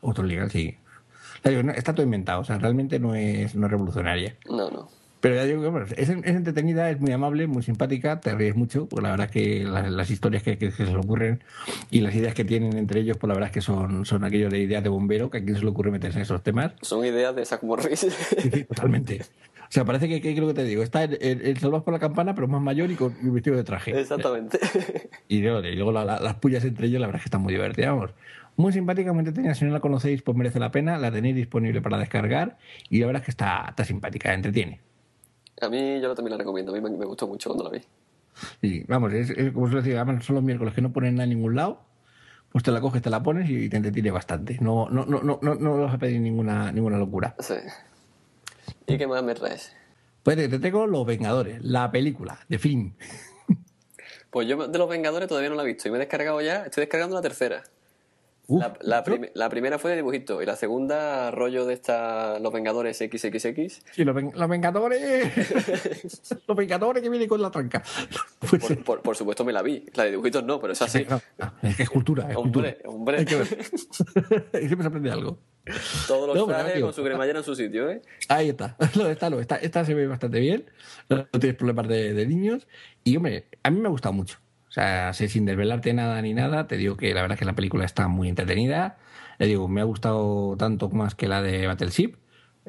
Otro 0.00 0.24
legal, 0.24 0.50
sí. 0.50 0.76
Ya 1.44 1.50
digo, 1.50 1.62
no, 1.62 1.72
está 1.72 1.92
todo 1.94 2.04
inventado, 2.04 2.40
o 2.40 2.44
sea, 2.44 2.58
realmente 2.58 2.98
no 2.98 3.14
es, 3.14 3.54
no 3.54 3.66
es 3.66 3.70
revolucionaria. 3.72 4.36
No, 4.48 4.70
no. 4.70 4.88
Pero 5.20 5.36
ya 5.36 5.44
digo 5.44 5.62
que 5.62 5.68
bueno, 5.68 5.86
es, 5.96 6.08
es 6.08 6.10
entretenida, 6.26 6.90
es 6.90 7.00
muy 7.00 7.12
amable, 7.12 7.46
muy 7.46 7.62
simpática, 7.62 8.18
te 8.20 8.34
ríes 8.34 8.56
mucho, 8.56 8.86
porque 8.86 9.04
la 9.04 9.10
verdad 9.12 9.26
es 9.26 9.32
que 9.32 9.62
las, 9.64 9.88
las 9.88 10.10
historias 10.10 10.42
que, 10.42 10.56
se 10.72 10.84
le 10.84 10.96
ocurren 10.96 11.44
y 11.92 12.00
las 12.00 12.12
ideas 12.16 12.34
que 12.34 12.44
tienen 12.44 12.76
entre 12.76 13.00
ellos, 13.00 13.16
pues 13.18 13.28
la 13.28 13.34
verdad 13.34 13.50
es 13.50 13.54
que 13.54 13.60
son, 13.60 14.04
son 14.04 14.24
aquellos 14.24 14.50
de 14.52 14.58
ideas 14.58 14.82
de 14.82 14.88
bombero, 14.88 15.30
que 15.30 15.38
a 15.38 15.44
quien 15.44 15.54
se 15.56 15.62
le 15.62 15.68
ocurre 15.70 15.92
meterse 15.92 16.18
en 16.18 16.22
esos 16.22 16.42
temas. 16.42 16.72
Son 16.82 17.04
ideas 17.04 17.36
de 17.36 17.44
Zack 17.44 17.62
Morris. 17.62 18.00
Sí, 18.00 18.64
totalmente. 18.64 19.20
O 19.22 19.74
sea, 19.74 19.84
parece 19.84 20.08
que, 20.08 20.20
que 20.20 20.34
creo 20.34 20.48
que 20.48 20.54
te 20.54 20.64
digo, 20.64 20.82
está 20.82 21.04
el, 21.04 21.16
el, 21.22 21.40
el 21.42 21.56
Salvador 21.58 21.84
por 21.84 21.94
la 21.94 22.00
campana, 22.00 22.34
pero 22.34 22.48
más 22.48 22.60
mayor 22.60 22.90
y 22.90 22.96
con 22.96 23.14
y 23.22 23.28
vestido 23.30 23.56
de 23.56 23.62
traje. 23.64 23.98
Exactamente. 23.98 24.58
Y 25.28 25.40
luego, 25.40 25.60
y 25.66 25.76
luego 25.76 25.92
la- 25.92 26.04
la- 26.04 26.18
las 26.20 26.34
pullas 26.34 26.64
entre 26.64 26.88
ellos, 26.88 27.00
la 27.00 27.06
verdad 27.06 27.20
es 27.20 27.22
que 27.22 27.28
están 27.28 27.42
muy 27.42 27.52
divertidas. 27.54 27.90
Vamos. 27.92 28.10
Muy 28.56 28.72
simpática, 28.72 29.12
muy 29.12 29.20
entretenida. 29.20 29.54
Si 29.54 29.64
no 29.64 29.72
la 29.72 29.80
conocéis, 29.80 30.22
pues 30.22 30.36
merece 30.36 30.58
la 30.60 30.70
pena. 30.70 30.98
La 30.98 31.10
tenéis 31.10 31.34
disponible 31.36 31.80
para 31.80 31.98
descargar. 31.98 32.58
Y 32.88 33.00
la 33.00 33.06
verdad 33.06 33.22
es 33.22 33.26
que 33.26 33.30
está, 33.30 33.66
está 33.68 33.84
simpática, 33.84 34.32
entretiene. 34.34 34.80
A 35.60 35.68
mí 35.68 36.00
yo 36.00 36.14
también 36.14 36.32
la 36.32 36.38
recomiendo. 36.38 36.72
A 36.72 36.74
mí 36.74 36.80
me, 36.80 36.90
me 36.96 37.06
gustó 37.06 37.26
mucho 37.26 37.50
cuando 37.50 37.64
la 37.64 37.70
vi. 37.70 37.82
Y 38.60 38.84
vamos, 38.84 39.12
es, 39.12 39.30
es 39.30 39.52
como 39.52 39.68
lo 39.68 39.82
decía, 39.82 40.00
además 40.00 40.24
son 40.24 40.36
los 40.36 40.44
miércoles 40.44 40.74
que 40.74 40.80
no 40.80 40.92
ponen 40.92 41.14
nada 41.14 41.24
en 41.24 41.30
ningún 41.30 41.54
lado. 41.54 41.82
Pues 42.50 42.64
te 42.64 42.70
la 42.70 42.80
coges, 42.80 43.00
te 43.00 43.10
la 43.10 43.22
pones 43.22 43.48
y 43.48 43.68
te 43.68 43.76
entretiene 43.78 44.10
bastante. 44.10 44.58
No, 44.60 44.88
no, 44.90 45.06
no, 45.06 45.22
no, 45.22 45.38
no, 45.40 45.54
no 45.54 45.78
vas 45.82 45.94
a 45.94 45.98
pedir 45.98 46.20
ninguna, 46.20 46.70
ninguna 46.72 46.98
locura. 46.98 47.34
Sí. 47.38 47.54
¿Y 48.86 48.98
qué 48.98 49.06
más 49.06 49.22
me 49.22 49.34
traes? 49.34 49.74
Pues 50.22 50.36
te, 50.36 50.48
te 50.48 50.58
tengo 50.58 50.86
Los 50.86 51.06
Vengadores, 51.06 51.62
la 51.62 51.90
película 51.90 52.38
de 52.48 52.58
film. 52.58 52.92
Pues 54.30 54.48
yo 54.48 54.66
de 54.66 54.78
los 54.78 54.88
Vengadores 54.88 55.28
todavía 55.28 55.50
no 55.50 55.56
la 55.56 55.62
he 55.62 55.66
visto 55.66 55.88
y 55.88 55.90
me 55.90 55.98
he 55.98 56.00
descargado 56.00 56.40
ya. 56.40 56.64
Estoy 56.64 56.82
descargando 56.82 57.16
la 57.16 57.22
tercera. 57.22 57.62
Uf, 58.48 58.60
La, 58.60 58.74
la 58.80 58.96
¿eso? 58.98 59.04
prim- 59.04 59.30
la 59.34 59.48
primera 59.48 59.78
fue 59.78 59.90
de 59.92 59.96
dibujito 59.98 60.42
y 60.42 60.46
la 60.46 60.56
segunda 60.56 61.30
rollo 61.30 61.64
de 61.64 61.74
esta 61.74 62.38
Los 62.40 62.52
Vengadores 62.52 62.98
XXX. 62.98 63.82
Sí, 63.92 64.04
los, 64.04 64.14
ven- 64.14 64.32
los 64.34 64.48
Vengadores. 64.48 65.32
los 66.48 66.56
Vengadores 66.56 67.02
que 67.02 67.08
vienen 67.08 67.28
con 67.28 67.40
la 67.40 67.50
tranca. 67.50 67.82
Pues, 68.50 68.60
Por, 68.66 68.84
por, 68.84 69.02
por 69.02 69.16
supuesto 69.16 69.44
me 69.44 69.52
la 69.52 69.62
vi. 69.62 69.86
La 69.94 70.04
de 70.04 70.10
dibujitos 70.10 70.44
no, 70.44 70.60
pero 70.60 70.72
esa 70.72 70.88
sí. 70.88 71.06
no, 71.08 71.20
no, 71.38 71.52
es 71.68 71.76
que 71.76 71.84
es 71.84 71.88
cultura, 71.90 72.28
es 72.28 72.36
cultura. 72.36 72.76
Hombre. 72.84 73.18
Hay 73.18 73.24
que 73.24 73.36
ver. 73.36 73.46
Siempre 74.52 74.82
se 74.82 74.86
aprende 74.88 75.10
algo. 75.10 75.38
Todos 76.08 76.26
los 76.26 76.36
No, 76.36 76.46
trajes 76.46 76.80
con 76.82 76.92
su 76.92 77.02
cremallera 77.04 77.38
en 77.38 77.44
su 77.44 77.54
sitio, 77.54 77.88
¿eh? 77.88 78.02
Ahí 78.28 78.48
está. 78.50 78.76
No, 78.96 79.06
esta, 79.06 79.30
no, 79.30 79.38
esta, 79.40 79.56
esta 79.56 79.84
se 79.84 79.94
ve 79.94 80.06
bastante 80.08 80.40
bien. 80.40 80.66
No 81.08 81.24
tienes 81.38 81.54
problemas 81.56 81.86
de, 81.88 82.12
de 82.14 82.26
niños. 82.26 82.66
Y, 83.04 83.16
hombre, 83.16 83.46
a 83.62 83.70
mí 83.70 83.80
me 83.80 83.86
ha 83.86 83.90
gustado 83.90 84.12
mucho. 84.12 84.38
O 84.72 84.74
sea, 84.74 85.12
sé, 85.12 85.28
sin 85.28 85.44
desvelarte 85.44 85.92
nada 85.92 86.22
ni 86.22 86.32
nada, 86.32 86.66
te 86.66 86.78
digo 86.78 86.96
que 86.96 87.12
la 87.12 87.20
verdad 87.20 87.34
es 87.34 87.40
que 87.40 87.44
la 87.44 87.52
película 87.52 87.84
está 87.84 88.08
muy 88.08 88.30
entretenida. 88.30 88.96
Le 89.38 89.46
digo, 89.46 89.68
me 89.68 89.82
ha 89.82 89.84
gustado 89.84 90.56
tanto 90.56 90.88
más 90.88 91.14
que 91.14 91.28
la 91.28 91.42
de 91.42 91.66
Battleship. 91.66 92.14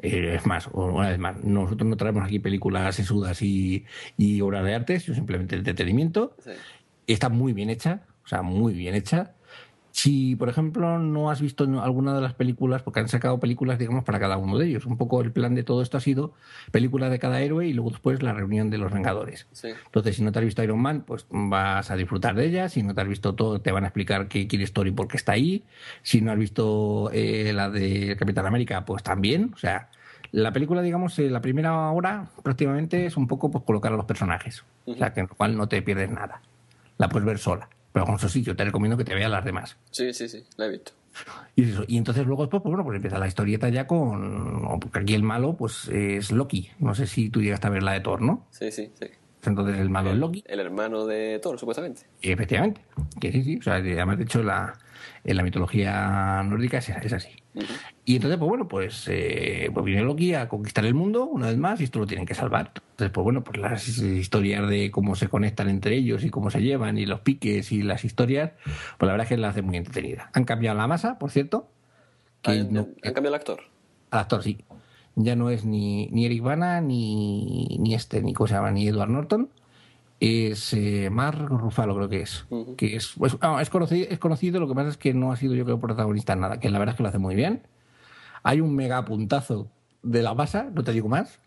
Eh, 0.02 0.34
es 0.34 0.44
más, 0.44 0.68
una 0.70 1.08
vez 1.08 1.18
más, 1.18 1.42
nosotros 1.42 1.88
no 1.88 1.96
traemos 1.96 2.22
aquí 2.22 2.40
películas 2.40 2.94
sesudas 2.94 3.40
y, 3.40 3.86
y 4.18 4.42
obras 4.42 4.66
de 4.66 4.74
arte, 4.74 5.00
sino 5.00 5.14
simplemente 5.14 5.56
entretenimiento. 5.56 6.36
Sí. 6.40 6.50
Está 7.06 7.30
muy 7.30 7.54
bien 7.54 7.70
hecha, 7.70 8.02
o 8.22 8.28
sea, 8.28 8.42
muy 8.42 8.74
bien 8.74 8.94
hecha. 8.94 9.32
Si, 9.96 10.34
por 10.34 10.48
ejemplo, 10.48 10.98
no 10.98 11.30
has 11.30 11.40
visto 11.40 11.62
alguna 11.80 12.16
de 12.16 12.20
las 12.20 12.34
películas, 12.34 12.82
porque 12.82 12.98
han 12.98 13.06
sacado 13.06 13.38
películas, 13.38 13.78
digamos, 13.78 14.02
para 14.02 14.18
cada 14.18 14.36
uno 14.38 14.58
de 14.58 14.66
ellos. 14.66 14.86
Un 14.86 14.96
poco 14.96 15.20
el 15.20 15.30
plan 15.30 15.54
de 15.54 15.62
todo 15.62 15.82
esto 15.82 15.96
ha 15.96 16.00
sido 16.00 16.34
películas 16.72 17.12
de 17.12 17.20
cada 17.20 17.40
héroe 17.40 17.68
y 17.68 17.72
luego 17.74 17.90
después 17.90 18.20
la 18.20 18.32
reunión 18.32 18.70
de 18.70 18.78
los 18.78 18.92
Vengadores. 18.92 19.46
Sí. 19.52 19.68
Entonces, 19.86 20.16
si 20.16 20.24
no 20.24 20.32
te 20.32 20.40
has 20.40 20.44
visto 20.44 20.64
Iron 20.64 20.82
Man, 20.82 21.04
pues 21.06 21.26
vas 21.30 21.92
a 21.92 21.96
disfrutar 21.96 22.34
de 22.34 22.44
ella. 22.44 22.68
Si 22.68 22.82
no 22.82 22.92
te 22.92 23.02
has 23.02 23.08
visto 23.08 23.36
todo, 23.36 23.60
te 23.60 23.70
van 23.70 23.84
a 23.84 23.86
explicar 23.86 24.26
qué 24.26 24.48
quiere 24.48 24.64
Story 24.64 24.90
por 24.90 25.06
qué 25.06 25.16
está 25.16 25.30
ahí. 25.30 25.62
Si 26.02 26.20
no 26.20 26.32
has 26.32 26.38
visto 26.38 27.10
eh, 27.12 27.52
la 27.54 27.70
de 27.70 28.16
Capitán 28.18 28.46
América, 28.46 28.84
pues 28.84 29.04
también. 29.04 29.52
O 29.54 29.58
sea, 29.58 29.90
la 30.32 30.52
película, 30.52 30.82
digamos, 30.82 31.16
eh, 31.20 31.30
la 31.30 31.40
primera 31.40 31.92
hora 31.92 32.30
prácticamente 32.42 33.06
es 33.06 33.16
un 33.16 33.28
poco 33.28 33.48
pues, 33.48 33.62
colocar 33.62 33.92
a 33.92 33.96
los 33.96 34.06
personajes. 34.06 34.64
O 34.86 34.96
sea, 34.96 35.12
que 35.12 35.20
en 35.20 35.28
lo 35.28 35.36
cual 35.36 35.56
no 35.56 35.68
te 35.68 35.80
pierdes 35.82 36.10
nada. 36.10 36.42
La 36.98 37.08
puedes 37.08 37.24
ver 37.24 37.38
sola. 37.38 37.68
Pero 37.94 38.06
con 38.06 38.16
eso 38.16 38.28
sí, 38.28 38.42
yo 38.42 38.56
te 38.56 38.64
recomiendo 38.64 38.96
que 38.96 39.04
te 39.04 39.14
veas 39.14 39.30
las 39.30 39.44
demás. 39.44 39.76
Sí, 39.92 40.12
sí, 40.12 40.28
sí, 40.28 40.44
la 40.56 40.66
he 40.66 40.70
visto. 40.70 40.90
Y, 41.54 41.70
eso. 41.70 41.84
y 41.86 41.96
entonces 41.96 42.26
luego 42.26 42.42
después, 42.42 42.60
pues 42.60 42.72
bueno, 42.72 42.82
pues 42.84 42.96
empieza 42.96 43.20
la 43.20 43.28
historieta 43.28 43.68
ya 43.68 43.86
con... 43.86 44.80
Porque 44.80 44.98
aquí 44.98 45.14
el 45.14 45.22
malo, 45.22 45.56
pues 45.56 45.86
es 45.90 46.32
Loki. 46.32 46.72
No 46.80 46.96
sé 46.96 47.06
si 47.06 47.30
tú 47.30 47.40
llegaste 47.40 47.68
a 47.68 47.70
ver 47.70 47.84
la 47.84 47.92
de 47.92 48.00
Thor, 48.00 48.20
¿no? 48.20 48.48
Sí, 48.50 48.72
sí, 48.72 48.90
sí. 48.98 49.06
Entonces 49.44 49.78
el 49.78 49.90
malo 49.90 50.10
es 50.10 50.16
Loki. 50.16 50.42
El 50.44 50.58
hermano 50.58 51.06
de 51.06 51.38
Thor, 51.40 51.56
supuestamente. 51.56 52.02
Y 52.20 52.32
efectivamente, 52.32 52.80
que 53.20 53.30
sí, 53.30 53.44
sí. 53.44 53.58
O 53.58 53.62
sea, 53.62 53.74
además, 53.74 54.18
de 54.18 54.24
hecho, 54.24 54.42
la, 54.42 54.76
en 55.22 55.36
la 55.36 55.44
mitología 55.44 56.42
nórdica 56.42 56.78
es, 56.78 56.88
es 56.88 57.12
así. 57.12 57.28
Y 58.04 58.16
entonces, 58.16 58.38
pues 58.38 58.48
bueno, 58.48 58.68
pues, 58.68 59.06
eh, 59.08 59.70
pues 59.72 59.84
viene 59.86 60.02
Loki 60.02 60.34
a 60.34 60.48
conquistar 60.48 60.84
el 60.84 60.94
mundo 60.94 61.24
una 61.24 61.46
vez 61.46 61.56
más 61.56 61.80
y 61.80 61.84
esto 61.84 62.00
lo 62.00 62.06
tienen 62.06 62.26
que 62.26 62.34
salvar. 62.34 62.72
Entonces, 62.74 63.10
pues 63.10 63.22
bueno, 63.24 63.42
pues 63.44 63.58
las 63.58 63.86
historias 63.98 64.68
de 64.68 64.90
cómo 64.90 65.14
se 65.14 65.28
conectan 65.28 65.68
entre 65.68 65.94
ellos 65.96 66.24
y 66.24 66.30
cómo 66.30 66.50
se 66.50 66.60
llevan 66.62 66.98
y 66.98 67.06
los 67.06 67.20
piques 67.20 67.70
y 67.72 67.82
las 67.82 68.04
historias, 68.04 68.52
pues 68.64 69.06
la 69.06 69.12
verdad 69.12 69.24
es 69.24 69.28
que 69.28 69.36
la 69.36 69.48
hace 69.50 69.62
muy 69.62 69.76
entretenida. 69.76 70.30
Han 70.34 70.44
cambiado 70.44 70.76
la 70.76 70.86
masa, 70.86 71.18
por 71.18 71.30
cierto. 71.30 71.68
Que 72.42 72.50
¿Han, 72.52 72.72
no- 72.72 72.88
han 73.02 73.12
cambiado 73.14 73.28
el 73.36 73.40
actor? 73.40 73.60
al 74.10 74.20
actor 74.20 74.42
sí. 74.42 74.58
Ya 75.16 75.36
no 75.36 75.48
es 75.50 75.64
ni, 75.64 76.08
ni 76.08 76.26
Eric 76.26 76.42
Bana, 76.42 76.80
ni, 76.80 77.76
ni 77.78 77.94
este, 77.94 78.20
ni 78.20 78.34
se 78.34 78.46
llama, 78.54 78.72
ni 78.72 78.88
Edward 78.88 79.10
Norton. 79.10 79.48
Es 80.20 80.72
eh, 80.72 81.10
Mark 81.10 81.48
Ruffalo, 81.48 81.94
creo 81.96 82.08
que 82.08 82.22
es. 82.22 82.46
que 82.76 82.96
es, 82.96 83.14
pues, 83.16 83.36
ah, 83.40 83.58
es, 83.60 83.70
conocido, 83.70 84.06
es 84.08 84.18
conocido, 84.18 84.60
lo 84.60 84.68
que 84.68 84.74
pasa 84.74 84.88
es 84.88 84.96
que 84.96 85.12
no 85.14 85.32
ha 85.32 85.36
sido 85.36 85.54
yo 85.54 85.64
creo 85.64 85.80
protagonista 85.80 86.32
en 86.32 86.40
nada, 86.40 86.60
que 86.60 86.70
la 86.70 86.78
verdad 86.78 86.94
es 86.94 86.96
que 86.96 87.02
lo 87.02 87.08
hace 87.08 87.18
muy 87.18 87.34
bien. 87.34 87.66
Hay 88.42 88.60
un 88.60 88.74
mega 88.74 89.04
puntazo 89.04 89.70
de 90.02 90.22
la 90.22 90.34
masa, 90.34 90.70
no 90.72 90.84
te 90.84 90.92
digo 90.92 91.08
más. 91.08 91.40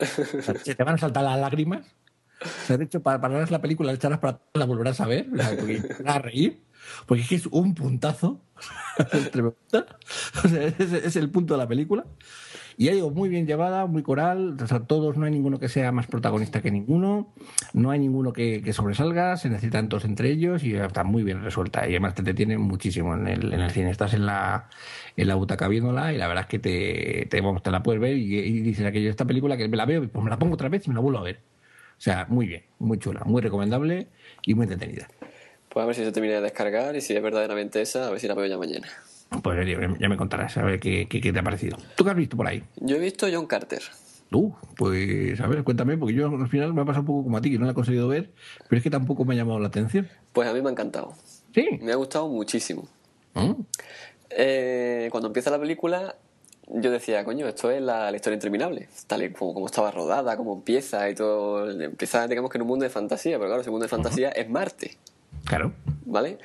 se 0.63 0.75
te 0.75 0.83
van 0.83 0.95
a 0.95 0.97
saltar 0.97 1.23
las 1.23 1.39
lágrimas. 1.39 1.85
de 2.67 2.83
hecho, 2.83 3.01
para 3.01 3.21
parar 3.21 3.49
la 3.51 3.61
película, 3.61 3.93
echarlas 3.93 4.19
para 4.19 4.39
la 4.53 4.65
volverás 4.65 4.99
a 5.01 5.07
ver, 5.07 5.27
porque 5.57 5.83
a 6.05 6.19
reír, 6.19 6.63
porque 7.05 7.23
es 7.23 7.29
que 7.29 7.35
es 7.35 7.45
un 7.47 7.73
puntazo. 7.75 8.41
o 10.43 10.47
sea, 10.47 10.67
es 10.67 11.15
el 11.15 11.29
punto 11.29 11.53
de 11.53 11.57
la 11.59 11.67
película. 11.67 12.05
Y 12.79 12.85
ya 12.85 12.91
digo, 12.91 13.09
muy 13.09 13.27
bien 13.27 13.47
llevada, 13.47 13.87
muy 13.87 14.03
coral, 14.03 14.55
o 14.61 14.67
sea, 14.67 14.81
todos, 14.81 15.17
no 15.17 15.25
hay 15.25 15.31
ninguno 15.31 15.59
que 15.59 15.67
sea 15.67 15.91
más 15.91 16.05
protagonista 16.05 16.61
que 16.61 16.69
ninguno, 16.69 17.33
no 17.73 17.89
hay 17.89 17.97
ninguno 17.97 18.33
que, 18.33 18.71
sobresalga, 18.71 19.35
se 19.35 19.49
necesitan 19.49 19.89
todos 19.89 20.05
entre 20.05 20.29
ellos 20.29 20.63
y 20.63 20.75
está 20.75 21.03
muy 21.03 21.23
bien 21.23 21.43
resuelta. 21.43 21.87
Y 21.87 21.93
además 21.93 22.13
te 22.13 22.21
detiene 22.21 22.59
muchísimo 22.59 23.15
en 23.15 23.27
el, 23.27 23.51
en 23.51 23.61
el 23.61 23.71
cine. 23.71 23.89
Estás 23.89 24.13
en 24.13 24.27
la, 24.27 24.69
en 25.15 25.27
la 25.27 25.33
butaca 25.33 25.67
viéndola 25.67 26.13
y 26.13 26.17
la 26.17 26.27
verdad 26.27 26.43
es 26.43 26.49
que 26.49 26.59
te, 26.59 27.27
te, 27.31 27.41
te 27.41 27.71
la 27.71 27.81
puedes 27.81 27.99
ver 27.99 28.15
y, 28.15 28.61
dices 28.61 28.85
aquello, 28.85 29.09
esta 29.09 29.25
película 29.25 29.57
que 29.57 29.67
me 29.67 29.75
la 29.75 29.85
veo, 29.85 30.07
pues 30.07 30.23
me 30.23 30.29
la 30.29 30.37
pongo 30.37 30.53
otra 30.53 30.69
vez 30.69 30.85
y 30.85 30.89
me 30.89 30.95
la 30.95 31.01
vuelvo 31.01 31.17
a 31.17 31.23
ver. 31.23 31.39
O 31.97 32.01
sea, 32.01 32.27
muy 32.29 32.45
bien, 32.45 32.61
muy 32.77 32.99
chula, 32.99 33.21
muy 33.25 33.41
recomendable 33.41 34.07
y 34.43 34.53
muy 34.53 34.65
entretenida. 34.65 35.07
Pues 35.69 35.83
a 35.83 35.87
ver 35.87 35.95
si 35.95 36.03
se 36.03 36.11
termina 36.11 36.35
de 36.35 36.41
descargar 36.41 36.95
y 36.95 37.01
si 37.01 37.15
es 37.15 37.23
verdaderamente 37.23 37.81
esa, 37.81 38.05
a 38.07 38.11
ver 38.11 38.19
si 38.19 38.27
la 38.27 38.35
veo 38.35 38.45
ya 38.45 38.59
mañana. 38.59 38.87
Pues 39.43 39.67
ya 39.99 40.09
me 40.09 40.17
contarás 40.17 40.57
a 40.57 40.63
ver 40.63 40.79
qué, 40.79 41.05
te 41.07 41.39
ha 41.39 41.43
parecido. 41.43 41.77
¿Tú 41.95 42.03
qué 42.03 42.11
has 42.11 42.15
visto 42.15 42.37
por 42.37 42.47
ahí? 42.47 42.63
Yo 42.77 42.95
he 42.95 42.99
visto 42.99 43.27
John 43.31 43.45
Carter. 43.45 43.81
Tú, 44.29 44.53
pues 44.75 45.39
a 45.39 45.47
ver, 45.47 45.63
cuéntame, 45.63 45.97
porque 45.97 46.13
yo 46.13 46.27
al 46.27 46.49
final 46.49 46.73
me 46.73 46.81
ha 46.81 46.85
pasado 46.85 47.01
un 47.01 47.07
poco 47.07 47.23
como 47.23 47.37
a 47.37 47.41
ti, 47.41 47.51
que 47.51 47.59
no 47.59 47.65
la 47.65 47.71
he 47.71 47.75
conseguido 47.75 48.07
ver, 48.07 48.31
pero 48.67 48.77
es 48.77 48.83
que 48.83 48.89
tampoco 48.89 49.23
me 49.23 49.33
ha 49.33 49.37
llamado 49.37 49.59
la 49.59 49.67
atención. 49.67 50.07
Pues 50.33 50.47
a 50.49 50.53
mí 50.53 50.61
me 50.61 50.69
ha 50.69 50.71
encantado. 50.71 51.13
Sí. 51.53 51.79
Me 51.81 51.93
ha 51.93 51.95
gustado 51.95 52.27
muchísimo. 52.27 52.87
¿Mm? 53.33 53.51
Eh, 54.31 55.07
cuando 55.11 55.27
empieza 55.27 55.49
la 55.49 55.59
película, 55.59 56.15
yo 56.69 56.91
decía, 56.91 57.23
coño, 57.23 57.47
esto 57.47 57.71
es 57.71 57.81
la, 57.81 58.13
historia 58.13 58.35
interminable, 58.35 58.89
tal 59.07 59.23
y 59.23 59.31
como, 59.31 59.65
estaba 59.65 59.91
rodada, 59.91 60.35
cómo 60.35 60.53
empieza 60.53 61.09
y 61.09 61.15
todo. 61.15 61.69
Empieza, 61.69 62.27
digamos 62.27 62.51
que 62.51 62.57
en 62.57 62.63
un 62.63 62.67
mundo 62.67 62.83
de 62.83 62.89
fantasía, 62.89 63.37
pero 63.37 63.47
claro, 63.47 63.61
ese 63.61 63.71
mundo 63.71 63.85
de 63.85 63.89
fantasía 63.89 64.29
es 64.29 64.49
Marte. 64.49 64.97
Claro. 65.45 65.71
¿Vale? 66.05 66.37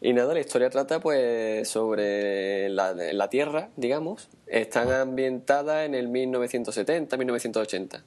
Y 0.00 0.12
nada, 0.12 0.32
la 0.32 0.40
historia 0.40 0.70
trata 0.70 1.00
pues 1.00 1.68
sobre 1.68 2.68
la, 2.68 2.92
la 2.94 3.28
Tierra, 3.28 3.70
digamos. 3.76 4.28
Están 4.46 4.92
ambientadas 4.92 5.86
en 5.86 5.94
el 5.94 6.08
1970, 6.08 7.16
1980. 7.16 8.04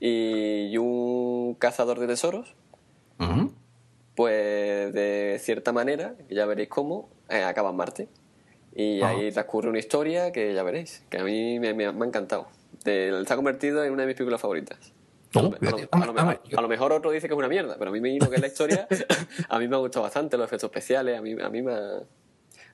Y 0.00 0.76
un 0.78 1.54
cazador 1.58 2.00
de 2.00 2.06
tesoros, 2.08 2.54
pues 4.16 4.92
de 4.92 5.38
cierta 5.40 5.72
manera, 5.72 6.16
ya 6.28 6.44
veréis 6.44 6.68
cómo, 6.68 7.08
eh, 7.28 7.42
acaba 7.42 7.70
en 7.70 7.76
Marte. 7.76 8.08
Y 8.74 9.02
ahí 9.02 9.30
transcurre 9.30 9.68
una 9.68 9.78
historia 9.78 10.32
que 10.32 10.54
ya 10.54 10.62
veréis, 10.62 11.04
que 11.08 11.18
a 11.18 11.24
mí 11.24 11.60
me, 11.60 11.74
me, 11.74 11.86
ha 11.86 11.90
encantado. 11.90 12.48
De, 12.84 13.22
se 13.26 13.32
ha 13.32 13.36
convertido 13.36 13.84
en 13.84 13.92
una 13.92 14.02
de 14.02 14.08
mis 14.08 14.16
películas 14.16 14.40
favoritas. 14.40 14.92
A 15.34 16.60
lo, 16.60 16.68
mejor 16.68 16.92
otro 16.92 17.10
dice 17.10 17.26
que 17.26 17.34
es 17.34 17.38
una 17.38 17.48
mierda, 17.48 17.76
pero 17.78 17.90
a 17.90 17.92
mí 17.92 18.00
me 18.00 18.18
lo 18.18 18.28
que 18.28 18.36
es 18.36 18.40
la 18.40 18.48
historia, 18.48 18.86
a 19.48 19.58
mí 19.58 19.68
me 19.68 19.76
ha 19.76 19.78
gustado 19.78 20.02
bastante 20.02 20.36
los 20.36 20.46
efectos 20.46 20.68
especiales, 20.68 21.18
a 21.18 21.22
mí, 21.22 21.36
a 21.40 21.48
mí 21.48 21.62
me 21.62 21.72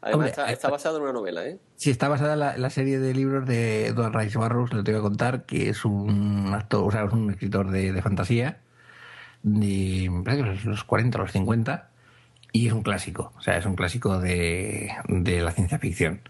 Además, 0.01 0.29
está, 0.29 0.53
está, 0.53 0.71
basado 0.71 0.99
en 0.99 1.03
una 1.03 1.13
novela, 1.13 1.45
¿eh? 1.45 1.59
Sí, 1.75 1.91
está 1.91 2.09
basada 2.09 2.35
en 2.35 2.39
la, 2.39 2.57
la 2.57 2.71
serie 2.71 3.01
de 3.01 3.15
libros 3.15 3.47
de 3.47 3.87
Edward 3.87 4.15
Rice 4.15 4.39
Burroughs, 4.39 4.73
le 4.73 4.85
tengo 4.85 5.01
que 5.01 5.03
contar, 5.03 5.45
que 5.45 5.71
es 5.71 5.85
un 5.85 6.53
actor, 6.55 6.87
o 6.87 6.91
sea, 6.93 7.05
es 7.05 7.13
un 7.13 7.31
escritor 7.31 7.71
de, 7.71 7.93
de 7.93 8.03
fantasía 8.03 8.59
de 9.43 10.11
los 10.65 10.85
40 10.85 11.19
o 11.19 11.23
los 11.23 11.33
50 11.33 11.91
y 12.53 12.67
es 12.67 12.73
un 12.73 12.83
clásico, 12.83 13.33
o 13.37 13.41
sea, 13.41 13.57
es 13.57 13.67
un 13.67 13.77
clásico 13.77 14.19
de, 14.19 14.93
de 15.09 15.41
la 15.43 15.53
ciencia 15.53 15.79
ficción. 15.79 16.21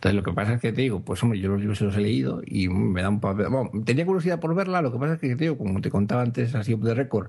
Entonces, 0.00 0.16
lo 0.16 0.22
que 0.22 0.32
pasa 0.32 0.54
es 0.54 0.62
que 0.62 0.72
te 0.72 0.80
digo, 0.80 1.00
pues 1.00 1.22
hombre, 1.22 1.38
yo 1.40 1.50
los 1.50 1.60
libros 1.60 1.78
los 1.82 1.94
he 1.94 2.00
leído 2.00 2.40
y 2.46 2.70
me 2.70 3.02
da 3.02 3.10
un 3.10 3.20
papel. 3.20 3.48
Bueno, 3.50 3.70
tenía 3.84 4.06
curiosidad 4.06 4.40
por 4.40 4.54
verla, 4.54 4.80
lo 4.80 4.90
que 4.90 4.98
pasa 4.98 5.12
es 5.14 5.20
que 5.20 5.36
te 5.36 5.44
digo, 5.44 5.58
como 5.58 5.78
te 5.82 5.90
contaba 5.90 6.22
antes, 6.22 6.54
así 6.54 6.74
de 6.74 6.94
récord, 6.94 7.28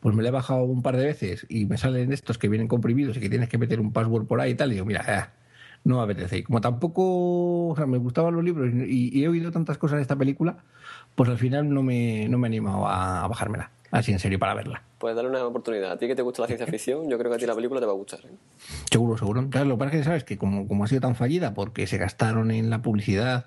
pues 0.00 0.16
me 0.16 0.24
la 0.24 0.30
he 0.30 0.32
bajado 0.32 0.64
un 0.64 0.82
par 0.82 0.96
de 0.96 1.04
veces 1.04 1.46
y 1.48 1.66
me 1.66 1.78
salen 1.78 2.12
estos 2.12 2.36
que 2.36 2.48
vienen 2.48 2.66
comprimidos 2.66 3.16
y 3.16 3.20
que 3.20 3.30
tienes 3.30 3.48
que 3.48 3.56
meter 3.56 3.78
un 3.78 3.92
password 3.92 4.26
por 4.26 4.40
ahí 4.40 4.50
y 4.50 4.54
tal. 4.56 4.72
Y 4.72 4.74
digo, 4.74 4.86
mira, 4.86 5.04
ah, 5.06 5.30
no 5.84 5.98
me 5.98 6.02
apetece. 6.02 6.38
Y 6.38 6.42
como 6.42 6.60
tampoco, 6.60 7.76
me 7.86 7.98
gustaban 7.98 8.34
los 8.34 8.42
libros 8.42 8.68
y, 8.74 9.22
he 9.22 9.28
oído 9.28 9.52
tantas 9.52 9.78
cosas 9.78 9.98
de 9.98 10.02
esta 10.02 10.16
película, 10.16 10.56
pues 11.14 11.30
al 11.30 11.38
final 11.38 11.72
no 11.72 11.84
me, 11.84 12.28
no 12.28 12.36
me 12.38 12.48
he 12.48 12.50
animado 12.50 12.88
a 12.88 13.28
bajármela 13.28 13.70
así 13.90 14.12
en 14.12 14.18
serio 14.18 14.38
para 14.38 14.54
verla. 14.54 14.82
Pues 14.98 15.14
darle 15.14 15.30
una 15.30 15.46
oportunidad. 15.46 15.92
A 15.92 15.98
ti 15.98 16.06
que 16.06 16.16
te 16.16 16.22
gusta 16.22 16.42
la 16.42 16.48
ciencia 16.48 16.66
ficción, 16.66 17.08
yo 17.08 17.18
creo 17.18 17.30
que 17.30 17.36
a 17.36 17.38
ti 17.38 17.46
la 17.46 17.54
película 17.54 17.80
te 17.80 17.86
va 17.86 17.92
a 17.92 17.96
gustar. 17.96 18.20
¿eh? 18.24 18.34
Seguro, 18.90 19.16
seguro. 19.16 19.48
Claro, 19.50 19.66
lo 19.66 19.74
que 19.76 19.78
pasa 19.78 19.90
es 19.92 19.98
que 19.98 20.04
sabes 20.04 20.24
que 20.24 20.38
como, 20.38 20.66
como 20.66 20.84
ha 20.84 20.88
sido 20.88 21.00
tan 21.00 21.14
fallida 21.14 21.54
porque 21.54 21.86
se 21.86 21.98
gastaron 21.98 22.50
en 22.50 22.70
la 22.70 22.82
publicidad 22.82 23.46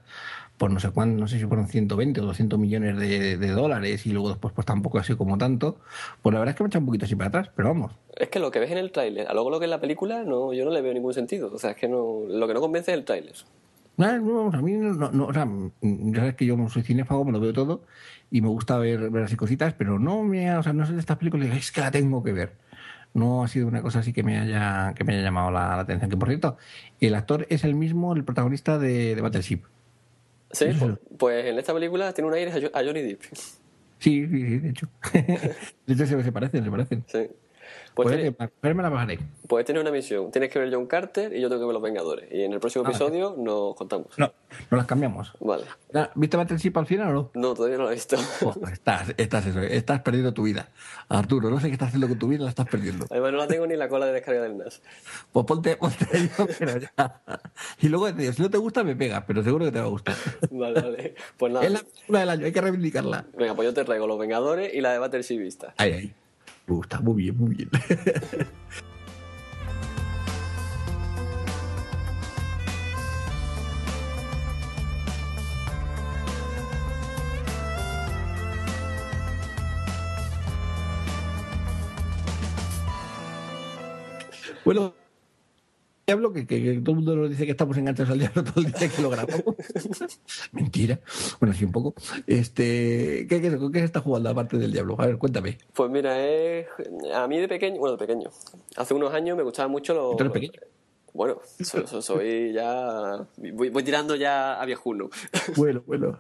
por 0.62 0.70
no 0.70 0.80
sé 0.80 0.92
cuánto, 0.92 1.20
no 1.20 1.28
sé 1.28 1.40
si 1.40 1.46
fueron 1.46 1.68
120 1.68 2.22
o 2.22 2.26
200 2.26 2.60
millones 2.60 2.96
de, 2.96 3.48
dólares 3.48 4.06
y 4.06 4.12
luego 4.12 4.30
después 4.30 4.54
pues 4.54 4.64
tampoco 4.64 5.00
ha 5.00 5.04
sido 5.04 5.18
como 5.18 5.36
tanto, 5.40 5.78
pues 6.22 6.34
la 6.34 6.40
verdad 6.40 6.54
es 6.54 6.58
que 6.58 6.64
me 6.64 6.68
echa 6.68 6.78
un 6.78 6.86
poquito 6.86 7.06
así 7.06 7.16
para 7.16 7.30
atrás, 7.30 7.50
pero 7.56 7.70
vamos. 7.70 7.94
Es 8.16 8.30
que 8.30 8.38
lo 8.38 8.52
que 8.52 8.60
ves 8.60 8.70
en 8.70 8.78
el 8.78 8.92
tráiler, 8.92 9.28
a 9.28 9.34
luego 9.34 9.50
lo 9.50 9.58
que 9.58 9.66
es 9.66 9.72
la 9.72 9.82
película, 9.82 10.24
no, 10.24 10.54
yo 10.54 10.64
no 10.64 10.70
le 10.70 10.84
veo 10.84 10.94
ningún 10.94 11.16
sentido. 11.16 11.52
O 11.52 11.58
sea, 11.58 11.72
es 11.72 11.78
que 11.78 11.88
no, 11.88 12.26
lo 12.28 12.48
que 12.48 12.54
no 12.54 12.62
convence 12.62 12.92
es 12.92 12.98
el 13.00 13.06
tráiler. 13.06 13.34
No, 13.98 14.52
a 14.54 14.62
mí 14.62 14.74
no, 14.74 15.12
no, 15.12 15.26
o 15.26 15.34
sea, 15.34 15.48
ya 15.82 16.20
sabes 16.20 16.36
que 16.36 16.46
yo 16.46 16.56
como 16.56 16.70
soy 16.70 16.84
cinéfago, 16.84 17.26
me 17.26 17.32
lo 17.32 17.40
veo 17.40 17.54
todo 17.54 17.82
y 18.32 18.42
me 18.42 18.48
gusta 18.48 18.78
ver, 18.78 19.10
ver 19.10 19.26
así 19.26 19.36
cositas, 19.36 19.74
pero 19.74 20.00
no 20.00 20.24
me, 20.24 20.58
o 20.58 20.64
sea, 20.64 20.72
no 20.72 20.86
sé 20.86 20.94
de 20.94 21.00
estas 21.00 21.18
películas, 21.18 21.50
es 21.56 21.72
que 21.72 21.82
la 21.82 21.92
tengo 21.92 22.24
que 22.24 22.32
ver. 22.32 22.54
No 23.14 23.44
ha 23.44 23.50
sido 23.50 23.68
una 23.68 23.82
cosa 23.82 24.00
así 24.00 24.14
que 24.14 24.24
me 24.24 24.40
haya, 24.40 24.94
que 24.96 25.04
me 25.04 25.14
haya 25.14 25.24
llamado 25.24 25.52
la, 25.52 25.82
atención. 25.82 26.10
Que 26.10 26.16
por 26.16 26.30
cierto, 26.30 26.58
el 27.02 27.14
actor 27.14 27.46
es 27.50 27.66
el 27.66 27.76
mismo, 27.76 28.14
el 28.16 28.24
protagonista 28.24 28.80
de, 28.80 29.16
de 29.16 29.22
Battleship. 29.22 29.64
Sí, 30.52 30.68
pues, 30.80 30.98
pues, 31.18 31.46
en 31.46 31.60
esta 31.60 31.74
película 31.74 32.14
tiene 32.14 32.30
un 32.30 32.34
aire 32.34 32.52
a 32.74 32.84
Johnny 32.84 33.02
Depp. 33.02 33.22
Sí, 33.34 33.58
sí, 34.00 34.28
sí, 34.28 34.60
de 34.60 34.70
hecho. 34.70 34.88
de 35.14 35.94
hecho 35.94 36.08
se, 36.08 36.24
se 36.24 36.32
parecen, 36.32 36.64
se 36.64 36.72
parecen. 36.72 37.04
Sí. 37.08 37.28
Pues, 37.94 38.34
pues, 38.62 38.76
me 38.76 38.84
la 38.84 38.90
bajaré. 38.90 39.20
Pues 39.48 39.66
tienes 39.66 39.82
una 39.82 39.92
misión. 39.92 40.32
Tienes 40.32 40.50
que 40.50 40.60
ver 40.60 40.74
John 40.74 40.88
Carter 40.88 41.36
y 41.36 41.42
yo 41.42 41.50
tengo 41.50 41.62
que 41.62 41.66
ver 41.66 41.74
Los 41.74 41.84
Vengadores. 41.84 42.32
Y 42.32 42.44
en 42.44 42.54
el 42.54 42.60
próximo 42.60 42.86
ah, 42.86 42.90
episodio 42.90 43.36
nos 43.38 43.76
contamos. 43.76 44.08
No, 44.18 44.32
no 44.70 44.78
las 44.78 44.86
cambiamos. 44.86 45.34
Vale. 45.40 45.64
¿Viste 46.16 46.38
Battleship 46.38 46.78
al 46.78 46.86
final 46.86 47.10
o 47.10 47.14
no? 47.14 47.32
No, 47.34 47.54
todavía 47.54 47.78
no 47.78 47.84
lo 47.84 47.92
he 47.92 47.96
visto. 47.96 48.18
Oh, 48.46 48.54
estás, 48.72 49.14
estás, 49.18 49.46
eso, 49.46 49.60
estás 49.60 50.02
perdiendo 50.02 50.34
tu 50.34 50.44
vida. 50.44 50.70
Arturo, 51.10 51.50
no 51.50 51.60
sé 51.60 51.68
qué 51.68 51.74
estás 51.74 51.90
haciendo 51.90 52.08
con 52.08 52.18
tu 52.18 52.28
vida, 52.28 52.44
la 52.44 52.50
estás 52.50 52.68
perdiendo. 52.68 53.06
Además, 53.10 53.32
no 53.34 53.38
la 53.40 53.48
tengo 53.48 53.68
ni 53.68 53.76
la 53.76 53.90
cola 53.90 54.06
de 54.06 54.14
descarga 54.14 54.42
del 54.42 54.58
NAS. 54.58 54.82
Pues 55.32 55.46
ponte, 55.46 55.76
ponte 55.76 56.06
yo, 56.38 56.48
pero 56.60 56.78
ya. 56.80 57.22
Y 57.80 57.90
luego, 57.90 58.08
si 58.10 58.42
no 58.42 58.50
te 58.50 58.58
gusta, 58.58 58.84
me 58.84 58.96
pegas, 58.96 59.24
pero 59.28 59.44
seguro 59.44 59.66
que 59.66 59.72
te 59.72 59.80
va 59.80 59.86
a 59.86 59.90
gustar. 59.90 60.16
Vale, 60.52 60.82
vale. 60.82 61.16
Pues 61.38 61.52
nada. 61.52 61.66
Es 61.66 61.72
la 61.72 61.80
película 61.80 62.20
del 62.20 62.30
año, 62.30 62.46
hay 62.46 62.52
que 62.52 62.62
reivindicarla. 62.62 63.26
Venga, 63.38 63.56
pues 63.56 63.68
yo 63.68 63.74
te 63.74 63.84
traigo 63.84 64.08
Los 64.08 64.20
Vengadores 64.20 64.74
y 64.74 64.82
la 64.82 64.94
de 64.94 65.00
Battleship 65.00 65.40
Vista. 65.40 65.74
Ahí, 65.78 65.94
ahí. 65.94 66.14
Me 66.72 66.78
gusta, 66.78 67.02
muy 67.02 67.24
bien, 67.24 67.38
muy 67.38 67.54
bien. 67.54 67.70
bueno, 84.64 84.94
diablo, 86.06 86.34
que, 86.34 86.44
todo 86.46 86.92
el 86.92 86.96
mundo 86.96 87.16
nos 87.16 87.30
dice 87.30 87.46
que 87.46 87.52
estamos 87.52 87.78
enganchados 87.78 88.12
al 88.12 88.20
diablo 88.20 88.44
todo 88.44 88.66
el 88.66 88.72
día 88.72 88.90
que 88.90 89.02
lo 89.02 89.10
grabamos. 89.10 89.44
Mentira. 90.52 91.00
Bueno, 91.40 91.56
sí, 91.56 91.66
un 91.66 91.72
poco. 91.72 91.94
Este, 92.28 93.28
¿qué, 93.30 93.42
qué, 93.42 93.58
qué 93.72 93.80
se 93.80 93.86
está 93.86 94.00
jugando 94.00 94.30
aparte 94.30 94.58
del 94.58 94.72
diablo? 94.72 94.96
A 95.00 95.06
ver, 95.06 95.18
cuéntame. 95.18 95.58
Pues 95.74 95.90
mira, 95.90 96.24
es, 96.24 96.68
a 97.14 97.28
mí 97.28 97.40
de 97.40 97.48
pequeño, 97.48 97.80
bueno, 97.80 97.98
de 97.98 98.06
pequeño, 98.06 98.30
hace 98.76 98.94
unos 98.94 99.14
años 99.14 99.38
me 99.38 99.44
gustaban 99.44 99.72
mucho 99.72 99.94
los... 99.94 100.18
¿Tú 100.18 100.24
eres 100.24 100.34
pequeño? 100.34 100.60
Bueno, 101.14 101.42
soy, 102.02 102.54
ya... 102.54 103.28
Voy, 103.38 103.84
tirando 103.84 104.16
ya 104.16 104.62
a 104.62 104.66
viejuno. 104.66 105.10
Bueno, 105.58 105.84
bueno. 105.86 106.20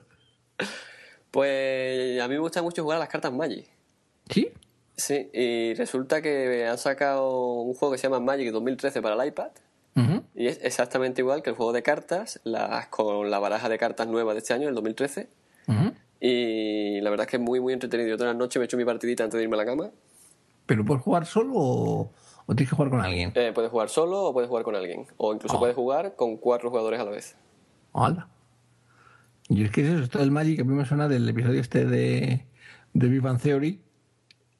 Pues 1.31 2.21
a 2.21 2.27
mí 2.27 2.33
me 2.33 2.39
gusta 2.39 2.61
mucho 2.61 2.83
jugar 2.83 2.97
a 2.97 2.99
las 2.99 3.09
cartas 3.09 3.31
Magic. 3.31 3.67
¿Sí? 4.29 4.51
Sí, 4.97 5.29
y 5.33 5.73
resulta 5.73 6.21
que 6.21 6.67
han 6.67 6.77
sacado 6.77 7.61
un 7.61 7.73
juego 7.73 7.93
que 7.93 7.97
se 7.97 8.03
llama 8.03 8.19
Magic 8.19 8.51
2013 8.51 9.01
para 9.01 9.21
el 9.21 9.29
iPad. 9.29 9.51
Y 10.35 10.47
es 10.47 10.59
exactamente 10.63 11.21
igual 11.21 11.43
que 11.43 11.49
el 11.49 11.55
juego 11.55 11.73
de 11.73 11.83
cartas, 11.83 12.39
las, 12.43 12.87
con 12.87 13.29
la 13.29 13.39
baraja 13.39 13.69
de 13.69 13.77
cartas 13.77 14.07
nueva 14.07 14.33
de 14.33 14.39
este 14.39 14.53
año, 14.53 14.69
el 14.69 14.75
2013. 14.75 15.29
Y 16.23 17.01
la 17.01 17.09
verdad 17.09 17.25
es 17.25 17.31
que 17.31 17.37
es 17.37 17.43
muy, 17.43 17.59
muy 17.59 17.73
entretenido. 17.73 18.09
Yo 18.09 18.17
todas 18.17 18.33
las 18.33 18.39
noches 18.39 18.59
me 18.59 18.63
he 18.63 18.65
hecho 18.65 18.77
mi 18.77 18.85
partidita 18.85 19.23
antes 19.23 19.37
de 19.37 19.43
irme 19.43 19.55
a 19.55 19.57
la 19.57 19.65
cama. 19.65 19.89
¿Pero 20.67 20.85
puedes 20.85 21.03
jugar 21.03 21.25
solo 21.25 21.53
o, 21.55 22.11
tienes 22.47 22.69
que 22.69 22.75
jugar 22.75 22.91
con 22.91 23.01
alguien? 23.01 23.31
Eh, 23.35 23.51
puedes 23.53 23.71
jugar 23.71 23.89
solo 23.89 24.25
o 24.25 24.33
puedes 24.33 24.47
jugar 24.47 24.63
con 24.63 24.75
alguien. 24.75 25.07
O 25.17 25.33
incluso 25.33 25.55
ah. 25.57 25.59
puedes 25.59 25.75
jugar 25.75 26.15
con 26.15 26.37
cuatro 26.37 26.69
jugadores 26.69 26.99
a 26.99 27.05
la 27.05 27.11
vez. 27.11 27.35
¡Hala! 27.93 28.29
Y 29.49 29.65
es 29.65 29.71
que 29.71 29.81
eso, 29.81 30.03
esto 30.03 30.19
del 30.19 30.31
Magic 30.31 30.61
a 30.61 30.63
mí 30.63 30.73
me 30.73 30.85
suena 30.85 31.07
del 31.09 31.27
episodio 31.27 31.59
este 31.59 31.85
de, 31.85 32.45
de 32.93 33.07
Big 33.07 33.23
Theory, 33.41 33.81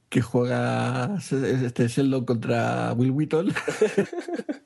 que 0.10 0.22
juega 0.22 1.16
este 1.18 1.88
Sheldon 1.88 2.26
contra 2.26 2.94
Will 2.94 3.12
Wheaton. 3.12 3.54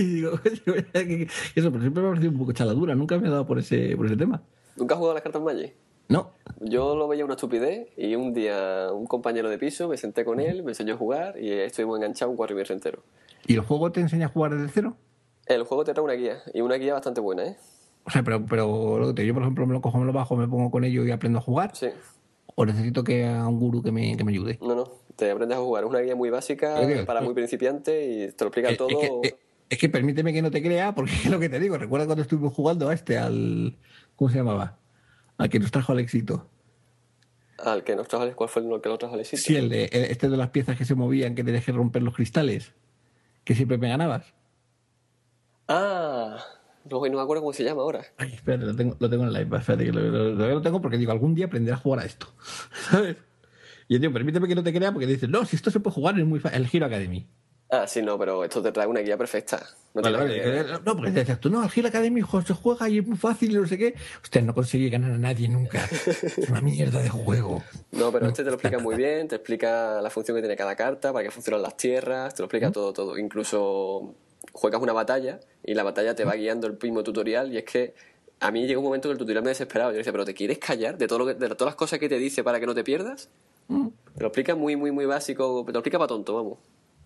y 0.02 0.14
digo, 0.14 0.32
eso, 0.44 1.70
pero 1.70 1.80
siempre 1.80 2.02
me 2.02 2.08
ha 2.08 2.10
parecido 2.10 2.32
un 2.32 2.38
poco 2.38 2.52
chaladura, 2.52 2.94
nunca 2.94 3.18
me 3.18 3.28
ha 3.28 3.30
dado 3.30 3.46
por 3.46 3.58
ese, 3.58 3.96
por 3.96 4.06
ese 4.06 4.16
tema. 4.16 4.42
¿Nunca 4.76 4.94
has 4.94 4.98
jugado 4.98 5.12
a 5.12 5.14
las 5.14 5.22
cartas 5.22 5.42
Magic? 5.42 5.74
No. 6.08 6.32
Yo 6.58 6.96
lo 6.96 7.06
veía 7.06 7.24
una 7.24 7.34
estupidez 7.34 7.88
y 7.96 8.16
un 8.16 8.34
día 8.34 8.88
un 8.92 9.06
compañero 9.06 9.48
de 9.48 9.58
piso 9.58 9.88
me 9.88 9.96
senté 9.96 10.24
con 10.24 10.40
él, 10.40 10.64
me 10.64 10.72
enseñó 10.72 10.94
a 10.94 10.96
jugar 10.96 11.40
y 11.40 11.52
estuvimos 11.52 11.98
enganchados 11.98 12.34
un 12.36 12.56
medio 12.56 12.72
entero. 12.72 13.02
¿Y 13.46 13.54
el 13.54 13.60
juego 13.60 13.92
te 13.92 14.00
enseña 14.00 14.26
a 14.26 14.28
jugar 14.28 14.56
desde 14.56 14.68
cero? 14.72 14.96
El 15.46 15.62
juego 15.64 15.84
te 15.84 15.92
trae 15.92 16.04
una 16.04 16.14
guía 16.14 16.38
y 16.52 16.62
una 16.62 16.76
guía 16.76 16.94
bastante 16.94 17.20
buena, 17.20 17.46
¿eh? 17.46 17.56
O 18.04 18.10
sea, 18.10 18.22
pero, 18.22 18.44
pero 18.44 19.12
yo, 19.12 19.34
por 19.34 19.42
ejemplo, 19.42 19.66
me 19.66 19.72
lo 19.72 19.80
cojo, 19.80 19.98
me 19.98 20.06
lo 20.06 20.12
bajo, 20.12 20.34
me 20.34 20.48
pongo 20.48 20.70
con 20.70 20.84
ello 20.84 21.04
y 21.04 21.10
aprendo 21.10 21.38
a 21.38 21.42
jugar. 21.42 21.76
Sí. 21.76 21.88
¿O 22.56 22.66
necesito 22.66 23.04
que 23.04 23.26
a 23.26 23.46
un 23.46 23.60
guru 23.60 23.82
que 23.82 23.92
me, 23.92 24.16
que 24.16 24.24
me 24.24 24.32
ayude? 24.32 24.58
No, 24.60 24.74
no, 24.74 24.90
te 25.14 25.30
aprendes 25.30 25.58
a 25.58 25.60
jugar. 25.60 25.84
Es 25.84 25.90
una 25.90 26.00
guía 26.00 26.16
muy 26.16 26.30
básica 26.30 26.76
para 27.06 27.20
muy 27.20 27.34
principiante 27.34 28.04
y 28.04 28.32
te 28.32 28.44
lo 28.44 28.48
explica 28.48 28.76
todo. 28.76 28.88
Es 28.88 28.96
que, 29.32 29.36
permíteme 29.76 30.32
que 30.32 30.42
no 30.42 30.50
te 30.50 30.62
crea, 30.62 30.94
porque 30.94 31.12
es 31.24 31.30
lo 31.30 31.38
que 31.38 31.48
te 31.48 31.60
digo. 31.60 31.78
Recuerda 31.78 32.06
cuando 32.06 32.22
estuvimos 32.22 32.52
jugando 32.52 32.88
a 32.88 32.94
este, 32.94 33.18
al. 33.18 33.76
¿Cómo 34.16 34.30
se 34.30 34.38
llamaba? 34.38 34.78
Al 35.38 35.48
que 35.48 35.58
nos 35.58 35.70
trajo 35.70 35.92
al 35.92 36.00
éxito. 36.00 36.46
¿Al 37.58 37.84
que 37.84 37.94
nos 37.94 38.08
trajo 38.08 38.24
al 38.24 38.34
¿Cuál 38.34 38.48
fue 38.48 38.62
el 38.62 38.80
que 38.80 38.88
nos 38.88 38.98
trajo 38.98 39.14
al 39.14 39.20
éxito? 39.20 39.42
Sí, 39.42 39.56
el 39.56 39.68
de, 39.68 39.88
este 39.92 40.28
de 40.28 40.36
las 40.36 40.50
piezas 40.50 40.76
que 40.76 40.84
se 40.84 40.94
movían, 40.94 41.34
que 41.34 41.44
te 41.44 41.52
dejé 41.52 41.72
romper 41.72 42.02
los 42.02 42.14
cristales. 42.14 42.72
Que 43.44 43.54
siempre 43.54 43.78
me 43.78 43.88
ganabas. 43.88 44.34
Ah. 45.68 46.38
No, 46.90 47.06
no 47.06 47.16
me 47.16 47.22
acuerdo 47.22 47.42
cómo 47.42 47.52
se 47.52 47.62
llama 47.62 47.82
ahora. 47.82 48.04
Ay, 48.16 48.32
espérate, 48.34 48.64
lo 48.64 48.74
tengo, 48.74 48.96
lo 48.98 49.10
tengo 49.10 49.24
en 49.24 49.32
la 49.32 49.42
iPad. 49.42 49.60
Espérate, 49.60 49.84
que 49.84 49.92
lo, 49.92 50.34
lo, 50.34 50.62
tengo 50.62 50.80
porque 50.80 50.96
digo, 50.96 51.12
algún 51.12 51.34
día 51.34 51.46
aprenderé 51.46 51.74
a 51.74 51.78
jugar 51.78 52.00
a 52.00 52.04
esto. 52.04 52.26
¿Sabes? 52.90 53.16
Y 53.88 53.94
yo 53.94 54.00
digo, 54.00 54.12
permíteme 54.12 54.48
que 54.48 54.54
no 54.54 54.62
te 54.62 54.72
crea 54.72 54.92
porque 54.92 55.06
dices, 55.06 55.28
no, 55.28 55.44
si 55.44 55.56
esto 55.56 55.70
se 55.70 55.80
puede 55.80 55.94
jugar 55.94 56.18
es 56.18 56.26
muy 56.26 56.40
fácil. 56.40 56.60
El 56.60 56.68
Giro 56.68 56.86
Academy. 56.86 57.26
Ah, 57.72 57.86
sí, 57.86 58.02
no, 58.02 58.18
pero 58.18 58.44
esto 58.44 58.60
te 58.60 58.72
trae 58.72 58.86
una 58.86 59.00
guía 59.00 59.16
perfecta. 59.16 59.64
No, 59.94 60.02
vale, 60.02 60.18
vale. 60.18 60.64
No, 60.84 60.96
porque 60.96 61.10
decías 61.12 61.40
tú, 61.40 61.50
no, 61.50 61.62
el 61.62 61.70
Giro 61.70 61.88
Academy 61.88 62.20
se 62.44 62.54
juega 62.54 62.88
y 62.88 62.98
es 62.98 63.06
muy 63.06 63.16
fácil 63.16 63.52
y 63.52 63.54
no 63.54 63.66
sé 63.66 63.78
qué. 63.78 63.94
Usted 64.22 64.42
no 64.42 64.54
consigue 64.54 64.88
ganar 64.88 65.12
a 65.12 65.18
nadie 65.18 65.48
nunca. 65.48 65.84
Es 65.84 66.48
una 66.48 66.60
mierda 66.60 67.00
de 67.00 67.08
juego. 67.08 67.62
No, 67.92 68.10
pero 68.12 68.28
este 68.28 68.44
te 68.44 68.50
lo 68.50 68.54
explica 68.54 68.78
muy 68.78 68.94
bien, 68.96 69.28
te 69.28 69.36
explica 69.36 70.00
la 70.00 70.08
función 70.10 70.36
que 70.36 70.40
tiene 70.42 70.56
cada 70.56 70.74
carta, 70.74 71.12
para 71.12 71.24
qué 71.24 71.30
funcionan 71.30 71.60
las 71.60 71.76
tierras, 71.76 72.34
te 72.34 72.40
lo 72.40 72.46
explica 72.46 72.70
todo, 72.70 72.92
todo. 72.92 73.18
Incluso 73.18 74.14
juegas 74.52 74.80
una 74.80 74.92
batalla 74.92 75.40
y 75.64 75.74
la 75.74 75.82
batalla 75.82 76.14
te 76.14 76.24
va 76.24 76.34
guiando 76.34 76.66
el 76.66 76.78
mismo 76.80 77.02
tutorial 77.02 77.52
y 77.52 77.58
es 77.58 77.64
que 77.64 77.94
a 78.38 78.50
mí 78.50 78.66
llegó 78.66 78.80
un 78.80 78.86
momento 78.86 79.08
que 79.08 79.12
el 79.12 79.18
tutorial 79.18 79.44
me 79.44 79.50
desesperaba. 79.50 79.90
Yo 79.90 79.98
decía, 79.98 80.12
pero 80.12 80.24
¿te 80.24 80.34
quieres 80.34 80.58
callar 80.58 80.96
de, 80.96 81.06
todo 81.06 81.18
lo 81.18 81.26
de 81.26 81.34
todas 81.34 81.66
las 81.66 81.74
cosas 81.74 81.98
que 81.98 82.08
te 82.08 82.18
dice 82.18 82.42
para 82.42 82.58
que 82.58 82.66
no 82.66 82.74
te 82.74 82.84
pierdas? 82.84 83.28
Mm. 83.68 83.88
Te 84.14 84.20
lo 84.20 84.28
explica 84.28 84.54
muy, 84.54 84.76
muy, 84.76 84.92
muy 84.92 85.04
básico. 85.04 85.62
Te 85.66 85.72
lo 85.72 85.80
explica 85.80 85.98
para 85.98 86.08
tonto, 86.08 86.34
vamos. 86.34 86.58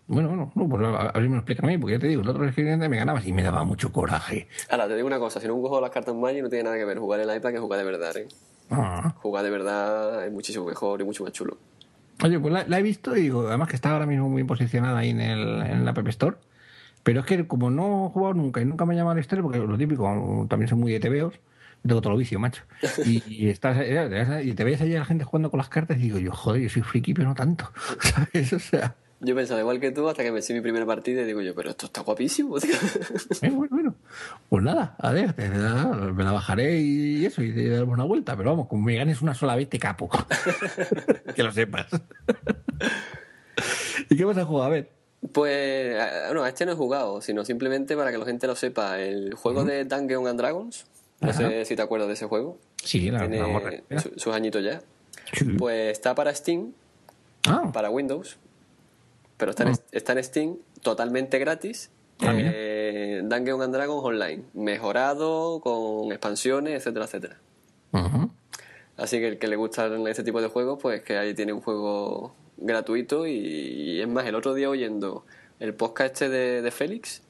Bueno, 0.07 0.29
bueno, 0.29 0.53
no, 0.55 0.69
pues 0.69 0.83
a, 0.85 1.19
mí 1.19 1.29
me 1.29 1.35
lo 1.35 1.39
explica 1.39 1.63
a 1.63 1.67
mí, 1.67 1.79
porque 1.79 1.95
ya 1.95 1.99
te 1.99 2.09
digo, 2.09 2.21
el 2.21 2.29
otro 2.29 2.45
escribiente 2.47 2.89
me 2.91 2.99
ganabas 2.99 3.27
y 3.27 3.33
me 3.33 3.43
daba 3.43 3.65
mucho 3.65 3.91
coraje. 3.91 4.49
Ahora, 4.69 4.87
te 4.87 4.97
digo 4.97 5.07
una 5.07 5.19
cosa, 5.19 5.41
si 5.41 5.47
no 5.47 5.55
juego 5.55 5.81
las 5.81 5.91
cartas 5.91 6.15
Magic 6.15 6.43
no 6.43 6.51
tiene 6.51 6.65
nada 6.65 6.77
que 6.77 6.85
ver 6.85 6.99
jugar 6.99 7.21
el 7.21 7.35
iPad 7.35 7.53
que 7.53 7.59
jugar 7.59 7.79
de 7.79 7.85
verdad, 7.87 8.17
¿eh? 8.19 8.29
Ah. 8.71 9.15
Jugar 9.17 9.45
de 9.45 9.51
verdad 9.51 10.27
es 10.27 10.33
muchísimo 10.33 10.67
mejor 10.67 11.01
y 11.01 11.05
mucho 11.05 11.25
más 11.25 11.33
chulo. 11.33 11.57
Oye, 12.23 12.39
pues 12.39 12.69
la, 12.69 12.79
he 12.79 12.83
visto 12.83 13.17
y 13.17 13.23
digo, 13.23 13.49
además 13.49 13.69
que 13.69 13.77
está 13.77 13.93
ahora 13.93 14.07
mismo 14.07 14.29
muy 14.29 14.45
posicionada 14.45 14.99
ahí 14.99 15.11
en, 15.11 15.21
el, 15.21 15.63
en 15.63 15.85
la 15.85 15.93
App 15.93 16.09
Store. 16.09 16.37
Pero 17.03 17.21
es 17.21 17.27
que 17.27 17.47
como 17.47 17.71
no 17.71 18.07
he 18.07 18.11
jugado 18.11 18.35
nunca 18.35 18.61
y 18.61 18.65
nunca 18.65 18.87
me 18.87 18.95
ha 18.95 18.97
llamado 18.97 19.15
la 19.15 19.21
historia, 19.21 19.43
porque 19.43 19.59
lo 19.59 19.77
típico, 19.77 20.47
también 20.49 20.69
son 20.69 20.81
muy 20.81 20.93
de 20.93 21.01
TVOs, 21.01 21.35
tengo 21.87 22.01
todo 22.01 22.13
lo 22.13 22.19
vicio, 22.19 22.39
macho. 22.39 22.63
Y, 23.05 23.49
estás, 23.49 23.77
y 24.43 24.55
te 24.55 24.65
ves 24.65 24.81
ahí 24.81 24.95
a 24.95 25.01
la 25.01 25.05
gente 25.05 25.25
jugando 25.25 25.51
con 25.51 25.59
las 25.59 25.69
cartas 25.69 25.99
y 25.99 26.03
digo 26.03 26.19
yo, 26.19 26.33
joder, 26.33 26.63
yo 26.63 26.71
soy 26.71 26.83
friki, 26.83 27.13
pero 27.13 27.29
no 27.29 27.35
tanto. 27.35 27.71
¿Sabes? 28.01 28.53
O 28.53 28.59
sea... 28.59 28.97
Yo 29.25 29.35
pensaba 29.35 29.61
igual 29.61 29.81
que 29.81 29.91
tú 29.91 30.07
hasta 30.09 30.23
que 30.23 30.31
me 30.31 30.41
hice 30.41 30.53
mi 30.53 30.61
primera 30.61 30.85
partida 30.85 31.23
y 31.23 31.25
digo 31.25 31.41
yo, 31.41 31.55
pero 31.55 31.71
esto 31.71 31.87
está 31.87 32.03
guapísimo. 32.03 32.57
Eh, 33.43 33.51
bueno, 33.51 33.69
bueno. 33.71 33.95
Pues 34.49 34.63
nada, 34.63 34.95
a 34.99 35.13
ver, 35.13 35.35
me 35.37 36.25
la 36.25 36.33
bajaré 36.33 36.81
y 36.81 37.27
eso, 37.27 37.43
y 37.43 37.53
te 37.53 37.69
daremos 37.69 37.95
una 37.95 38.05
vuelta. 38.05 38.37
Pero 38.37 38.51
vamos, 38.51 38.69
como 38.69 38.83
me 38.83 38.97
ganes 38.97 39.23
una 39.23 39.35
sola 39.35 39.57
vez, 39.57 39.69
te 39.69 39.79
capo. 39.79 40.09
que 41.35 41.43
lo 41.43 41.53
sepas. 41.53 41.87
¿Y 44.11 44.17
qué 44.17 44.25
vas 44.25 44.39
a 44.39 44.45
jugar? 44.45 44.67
A 44.67 44.71
ver. 44.71 44.91
Pues, 45.33 45.97
bueno, 46.27 46.45
a 46.45 46.49
este 46.49 46.67
no 46.67 46.73
he 46.73 46.77
jugado, 46.77 47.23
sino 47.23 47.45
simplemente 47.45 47.97
para 47.97 48.13
que 48.13 48.19
la 48.19 48.25
gente 48.25 48.47
lo 48.47 48.57
sepa. 48.57 49.01
El 49.01 49.35
juego 49.35 49.65
de 49.65 49.85
Dungeons 49.85 50.29
and 50.29 50.39
Dragons, 50.39 50.87
no 51.21 51.33
sé 51.33 51.65
si 51.65 51.77
te 51.77 51.83
acuerdas 51.83 52.09
de 52.09 52.15
ese 52.15 52.27
juego. 52.27 52.59
Sí, 52.83 53.11
la, 53.11 53.27
Tiene 53.27 53.83
sus 54.17 54.35
añitos 54.35 54.63
ya. 54.63 54.83
Pues 55.59 55.93
está 55.93 56.15
para 56.15 56.35
Steam, 56.35 56.73
ah. 57.49 57.71
para 57.73 57.91
Windows, 57.91 58.37
pero 59.37 59.51
está, 59.51 59.65
en, 59.65 59.71
ah. 59.71 59.79
está 59.93 60.13
en 60.13 60.25
Steam 60.25 60.57
totalmente 60.83 61.39
gratis. 61.39 61.91
Ah, 62.21 62.33
eh, 62.37 63.23
Dungeons 63.25 63.63
and 63.63 63.75
Dragons 63.75 64.05
Online, 64.05 64.45
mejorado, 64.55 65.61
con 65.61 66.13
expansiones, 66.13 66.75
etcétera, 66.75 67.07
etcétera. 67.07 67.39
Así 68.97 69.19
que 69.19 69.29
el 69.29 69.39
que 69.39 69.49
le 69.49 69.57
gusta 69.57 69.87
este 70.09 70.23
tipo 70.23 70.41
de 70.41 70.49
juegos, 70.49 70.79
pues 70.81 71.03
que 71.03 71.17
ahí 71.17 71.35
tiene 71.35 71.53
un 71.53 71.61
juego 71.61 72.35
gratuito 72.57 73.27
y, 73.27 74.01
es 74.01 74.09
más, 74.09 74.27
el 74.27 74.35
otro 74.37 74.55
día 74.55 74.71
oyendo 74.71 75.25
el 75.59 75.75
podcast 75.75 76.15
este 76.23 76.29
de, 76.29 76.71
Félix, 76.71 77.23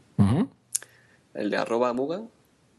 el 1.35 1.51
de 1.51 1.57
arroba 1.57 1.93
Mugan, 1.93 2.29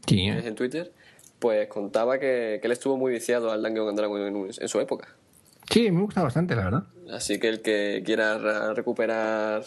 es 0.06 0.44
en 0.46 0.54
Twitter, 0.54 0.92
pues 1.38 1.68
contaba 1.68 2.18
que, 2.18 2.60
él 2.62 2.72
estuvo 2.72 2.96
muy 2.96 3.12
viciado 3.12 3.50
al 3.50 3.62
Dungeon 3.62 3.88
and 3.88 3.98
Dragon 3.98 4.50
en, 4.58 4.68
su 4.68 4.80
época. 4.80 5.15
Sí, 5.70 5.90
me 5.90 6.00
gusta 6.00 6.22
bastante, 6.22 6.54
la 6.54 6.64
verdad. 6.64 6.84
Así 7.10 7.38
que 7.38 7.48
el 7.48 7.62
que 7.62 8.02
quiera 8.04 8.74
recuperar 8.74 9.64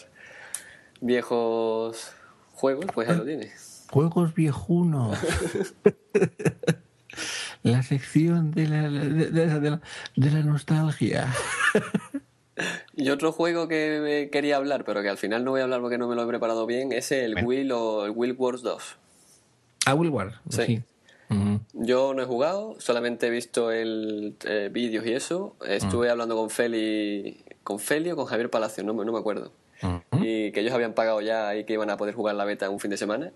viejos 1.00 2.12
juegos, 2.52 2.86
pues 2.94 3.08
ahí 3.08 3.16
lo 3.16 3.24
tiene. 3.24 3.50
Juegos 3.90 4.34
viejunos. 4.34 5.18
la 7.62 7.82
sección 7.82 8.52
de 8.52 8.68
la, 8.68 8.90
de 8.90 10.30
la 10.30 10.42
nostalgia. 10.42 11.28
Y 12.94 13.10
otro 13.10 13.32
juego 13.32 13.68
que 13.68 14.28
quería 14.30 14.56
hablar, 14.56 14.84
pero 14.84 15.02
que 15.02 15.08
al 15.08 15.16
final 15.16 15.44
no 15.44 15.52
voy 15.52 15.60
a 15.60 15.64
hablar 15.64 15.80
porque 15.80 15.98
no 15.98 16.08
me 16.08 16.14
lo 16.14 16.24
he 16.24 16.26
preparado 16.26 16.66
bien, 16.66 16.92
es 16.92 17.10
el 17.12 17.44
Will 17.44 17.72
o 17.72 18.04
el 18.04 18.12
Will 18.14 18.32
Wars 18.32 18.62
2. 18.62 18.96
Ah, 19.86 19.94
Will 19.94 20.10
Wars, 20.10 20.34
sí. 20.50 20.82
Yo 21.72 22.14
no 22.14 22.22
he 22.22 22.26
jugado, 22.26 22.76
solamente 22.78 23.28
he 23.28 23.30
visto 23.30 23.70
el 23.70 24.36
eh, 24.44 24.68
vídeos 24.72 25.06
y 25.06 25.12
eso. 25.12 25.56
Estuve 25.66 26.10
hablando 26.10 26.36
con 26.36 26.50
Feli, 26.50 27.44
con 27.62 27.78
Feli 27.78 28.10
o 28.10 28.16
con 28.16 28.26
Javier 28.26 28.50
Palacio, 28.50 28.84
no, 28.84 28.92
no 28.92 29.12
me 29.12 29.18
acuerdo. 29.18 29.52
Y 30.12 30.52
que 30.52 30.60
ellos 30.60 30.74
habían 30.74 30.92
pagado 30.92 31.20
ya 31.20 31.56
y 31.56 31.64
que 31.64 31.72
iban 31.72 31.88
a 31.90 31.96
poder 31.96 32.14
jugar 32.14 32.34
la 32.34 32.44
beta 32.44 32.68
un 32.68 32.80
fin 32.80 32.90
de 32.90 32.96
semana. 32.96 33.32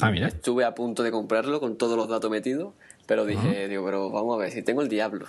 Ah, 0.00 0.10
mira. 0.10 0.28
Estuve 0.28 0.64
a 0.64 0.74
punto 0.74 1.02
de 1.02 1.10
comprarlo 1.10 1.60
con 1.60 1.76
todos 1.76 1.96
los 1.96 2.08
datos 2.08 2.30
metidos, 2.30 2.74
pero 3.06 3.26
dije, 3.26 3.68
digo, 3.68 3.84
pero 3.84 4.10
vamos 4.10 4.36
a 4.36 4.38
ver, 4.38 4.52
si 4.52 4.62
tengo 4.62 4.82
el 4.82 4.88
diablo 4.88 5.26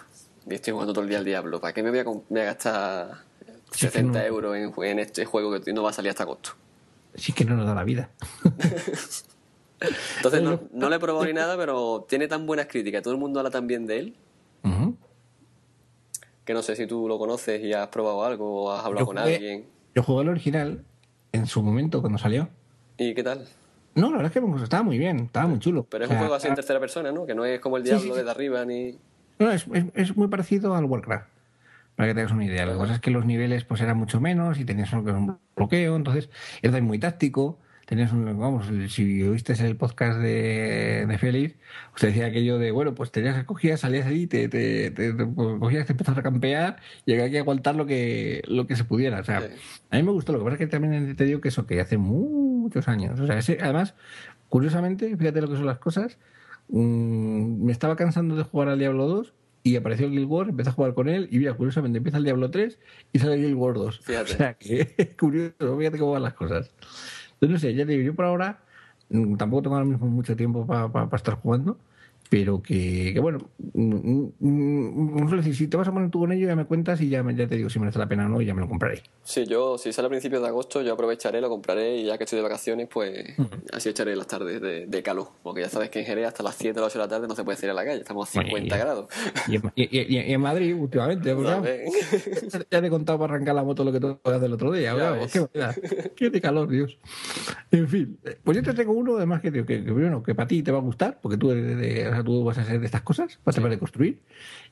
y 0.47 0.53
estoy 0.53 0.73
jugando 0.73 0.93
todo 0.93 1.03
el 1.03 1.09
día 1.09 1.17
al 1.17 1.25
diablo, 1.25 1.59
¿para 1.59 1.73
qué 1.73 1.81
me 1.83 1.89
voy 1.89 1.99
a, 1.99 2.43
gastar 2.43 3.23
70 3.71 4.25
euros 4.27 4.55
en, 4.55 4.99
este 4.99 5.25
juego 5.25 5.59
que 5.59 5.73
no 5.73 5.83
va 5.83 5.89
a 5.89 5.93
salir 5.93 6.09
hasta 6.09 6.23
agosto? 6.23 6.51
Sí 7.15 7.33
que 7.33 7.45
no 7.45 7.55
nos 7.55 7.65
da 7.65 7.73
la 7.73 7.83
vida. 7.83 8.11
Entonces 10.17 10.41
no, 10.41 10.61
no, 10.71 10.89
le 10.89 10.95
he 10.95 10.99
probado 10.99 11.25
ni 11.25 11.33
nada, 11.33 11.57
pero 11.57 12.05
tiene 12.07 12.27
tan 12.27 12.45
buenas 12.45 12.67
críticas, 12.67 13.03
todo 13.03 13.13
el 13.13 13.19
mundo 13.19 13.39
habla 13.39 13.51
tan 13.51 13.67
bien 13.67 13.85
de 13.85 13.99
él, 13.99 14.15
que 16.45 16.53
no 16.53 16.61
sé 16.61 16.75
si 16.75 16.85
tú 16.85 17.07
lo 17.07 17.17
conoces 17.17 17.61
y 17.63 17.73
has 17.73 17.87
probado 17.87 18.23
algo 18.23 18.65
o 18.65 18.71
has 18.71 18.85
hablado 18.85 19.07
con 19.07 19.17
alguien. 19.17 19.65
Yo 19.95 20.03
jugué 20.03 20.23
el 20.23 20.29
original 20.29 20.83
en 21.31 21.47
su 21.47 21.61
momento 21.63 22.01
cuando 22.01 22.19
salió. 22.19 22.49
¿Y 22.97 23.13
qué 23.13 23.23
tal? 23.23 23.47
No, 23.95 24.11
la 24.11 24.17
verdad 24.17 24.31
es 24.35 24.43
que 24.43 24.63
estaba 24.63 24.83
muy 24.83 24.97
bien, 24.97 25.21
estaba 25.21 25.47
muy 25.47 25.59
chulo. 25.59 25.87
Pero 25.89 26.05
es 26.05 26.11
un 26.11 26.17
juego 26.17 26.35
así 26.35 26.47
en 26.47 26.55
tercera 26.55 26.79
persona, 26.79 27.11
¿no? 27.11 27.25
Que 27.25 27.33
no 27.33 27.45
es 27.45 27.59
como 27.59 27.77
el 27.77 27.83
Diablo 27.83 28.15
desde 28.15 28.29
arriba 28.29 28.65
ni... 28.65 28.97
No, 29.39 29.51
es, 29.51 29.65
es, 29.95 30.15
muy 30.15 30.27
parecido 30.27 30.75
al 30.75 30.85
Warcraft, 30.85 31.27
para 31.95 32.09
que 32.09 32.15
tengas 32.15 32.31
una 32.31 32.45
idea. 32.45 32.65
Lo 32.65 32.73
que 32.73 32.79
pasa 32.79 32.93
es 32.95 33.01
que 33.01 33.11
los 33.11 33.25
niveles 33.25 33.63
pues 33.63 33.81
eran 33.81 33.97
mucho 33.97 34.21
menos 34.21 34.59
y 34.59 34.65
tenías 34.65 34.91
un 34.93 35.37
bloqueo, 35.55 35.95
entonces 35.95 36.29
era 36.61 36.79
muy 36.81 36.99
táctico. 36.99 37.57
Tenías 37.85 38.11
un, 38.11 38.25
vamos, 38.25 38.65
si 38.89 39.23
oíste 39.23 39.53
el 39.65 39.75
podcast 39.77 40.19
de, 40.19 41.05
de 41.07 41.17
Félix, 41.17 41.55
usted 41.93 42.07
decía 42.07 42.25
aquello 42.25 42.57
de, 42.57 42.71
bueno, 42.71 42.95
pues 42.95 43.11
tenías 43.11 43.37
que 43.37 43.45
cogías, 43.45 43.81
salías 43.81 44.07
ahí, 44.07 44.25
te, 44.25 44.49
te, 44.49 44.89
te, 44.91 45.13
te 45.13 45.33
cogías, 45.35 45.85
te 45.85 45.93
empezabas 45.93 46.19
a 46.19 46.23
campear 46.23 46.77
y 47.05 47.13
había 47.13 47.29
que 47.29 47.39
aguantar 47.39 47.75
lo 47.75 47.85
que, 47.85 48.41
lo 48.47 48.65
que 48.65 48.75
se 48.75 48.83
pudiera. 48.83 49.19
O 49.19 49.23
sea, 49.23 49.47
a 49.91 49.97
mí 49.97 50.03
me 50.03 50.11
gustó, 50.11 50.33
lo 50.33 50.39
que 50.39 50.45
pasa 50.45 50.55
es 50.55 50.59
que 50.59 50.67
también 50.67 51.15
te 51.15 51.25
digo 51.25 51.41
que 51.41 51.49
eso, 51.49 51.67
que 51.67 51.79
hace 51.79 51.97
muchos 51.97 52.87
años. 52.87 53.19
O 53.19 53.27
sea, 53.27 53.39
además, 53.61 53.93
curiosamente, 54.49 55.15
fíjate 55.15 55.41
lo 55.41 55.49
que 55.49 55.57
son 55.57 55.67
las 55.67 55.79
cosas, 55.79 56.17
Mm, 56.67 57.63
me 57.63 57.71
estaba 57.71 57.95
cansando 57.95 58.35
de 58.35 58.43
jugar 58.43 58.69
al 58.69 58.79
Diablo 58.79 59.07
2 59.07 59.33
y 59.63 59.75
apareció 59.75 60.07
el 60.07 60.11
Guild 60.13 60.27
Wars, 60.27 60.49
empecé 60.49 60.69
a 60.69 60.73
jugar 60.73 60.93
con 60.93 61.09
él 61.09 61.27
y 61.31 61.39
mira, 61.39 61.53
curiosamente 61.53 61.97
empieza 61.97 62.17
el 62.17 62.23
Diablo 62.23 62.51
3 62.51 62.79
y 63.13 63.19
sale 63.19 63.35
el 63.35 63.41
Guild 63.41 63.55
Wars 63.55 63.79
2. 63.79 63.99
Fíjate. 63.99 64.33
O 64.33 64.37
sea, 64.37 64.53
que 64.55 65.15
curioso, 65.19 65.77
fíjate 65.77 65.97
cómo 65.97 66.11
van 66.11 66.23
las 66.23 66.33
cosas. 66.33 66.71
Entonces, 67.45 67.63
no 67.63 67.69
sé, 67.69 67.75
ya 67.75 67.85
digo, 67.85 68.03
yo 68.03 68.15
por 68.15 68.25
ahora 68.25 68.59
mm, 69.09 69.35
tampoco 69.37 69.63
tengo 69.63 69.75
ahora 69.75 69.87
mismo 69.87 70.07
mucho 70.07 70.35
tiempo 70.35 70.65
para 70.65 71.15
estar 71.15 71.35
jugando 71.35 71.77
pero 72.29 72.61
que, 72.61 73.11
que 73.13 73.19
bueno, 73.19 73.39
mm, 73.73 73.95
mm, 74.39 75.23
mm, 75.23 75.53
si 75.53 75.67
te 75.67 75.77
vas 75.77 75.87
a 75.87 75.91
poner 75.91 76.09
tú 76.09 76.19
con 76.19 76.31
ello 76.31 76.47
ya 76.47 76.55
me 76.55 76.65
cuentas 76.65 76.99
y 77.01 77.09
ya, 77.09 77.23
ya 77.31 77.47
te 77.47 77.55
digo 77.55 77.69
si 77.69 77.79
merece 77.79 77.99
la 77.99 78.07
pena 78.07 78.25
o 78.25 78.29
no 78.29 78.41
y 78.41 78.45
ya 78.45 78.53
me 78.53 78.61
lo 78.61 78.67
compraré. 78.67 79.03
Sí, 79.23 79.45
yo 79.45 79.77
si 79.77 79.93
sale 79.93 80.07
a 80.07 80.09
principios 80.09 80.41
de 80.41 80.47
agosto 80.47 80.81
yo 80.81 80.93
aprovecharé, 80.93 81.41
lo 81.41 81.49
compraré 81.49 81.97
y 81.97 82.05
ya 82.05 82.17
que 82.17 82.23
estoy 82.23 82.37
de 82.37 82.43
vacaciones 82.43 82.87
pues 82.91 83.25
así 83.73 83.89
echaré 83.89 84.15
las 84.15 84.27
tardes 84.27 84.61
de, 84.61 85.03
calor, 85.03 85.27
porque 85.43 85.61
ya 85.61 85.69
sabes 85.69 85.89
que 85.89 85.99
en 85.99 86.05
Jerez 86.05 86.27
hasta 86.27 86.41
las 86.41 86.55
7 86.55 86.79
o 86.79 86.83
las 86.83 86.91
8 86.93 86.99
de 86.99 87.05
la 87.05 87.09
tarde 87.09 87.27
no 87.27 87.35
se 87.35 87.43
puede 87.43 87.57
salir 87.57 87.71
a 87.71 87.73
la 87.75 87.85
calle, 87.85 87.99
estamos 87.99 88.27
a 88.27 88.41
50 88.41 88.77
grados. 88.77 89.07
Y 89.47 90.31
en, 90.33 90.41
Madrid 90.41 90.75
últimamente, 90.75 91.35
ya 92.71 92.81
te 92.81 92.87
he 92.87 92.89
contado 92.89 93.19
para 93.19 93.35
arrancar 93.35 93.53
la 93.53 93.63
moto 93.63 93.83
lo 93.83 93.91
que 93.91 93.99
que 93.99 94.17
hacer 94.23 94.45
el 94.45 94.53
otro 94.53 94.71
día, 94.71 94.95
qué, 95.31 96.11
qué 96.15 96.29
de 96.29 96.41
calor, 96.41 96.67
Dios. 96.67 96.97
En 97.71 97.87
fin, 97.87 98.17
pues 98.43 98.57
yo 98.57 98.63
te 98.63 98.73
tengo 98.73 98.93
uno 98.93 99.17
además 99.17 99.41
que, 99.41 99.51
que, 99.51 99.65
que, 99.65 99.91
bueno, 99.91 100.23
que 100.23 100.33
para 100.33 100.47
ti 100.47 100.63
te 100.63 100.71
va 100.71 100.79
a 100.79 100.81
gustar, 100.81 101.19
porque 101.21 101.37
tú 101.37 101.51
eres 101.51 101.77
de 101.77 102.14
tú 102.23 102.43
vas 102.43 102.57
a 102.57 102.61
hacer 102.61 102.79
de 102.79 102.85
estas 102.85 103.01
cosas, 103.01 103.39
vas 103.45 103.57
a 103.57 103.61
poder 103.61 103.79
construir, 103.79 104.19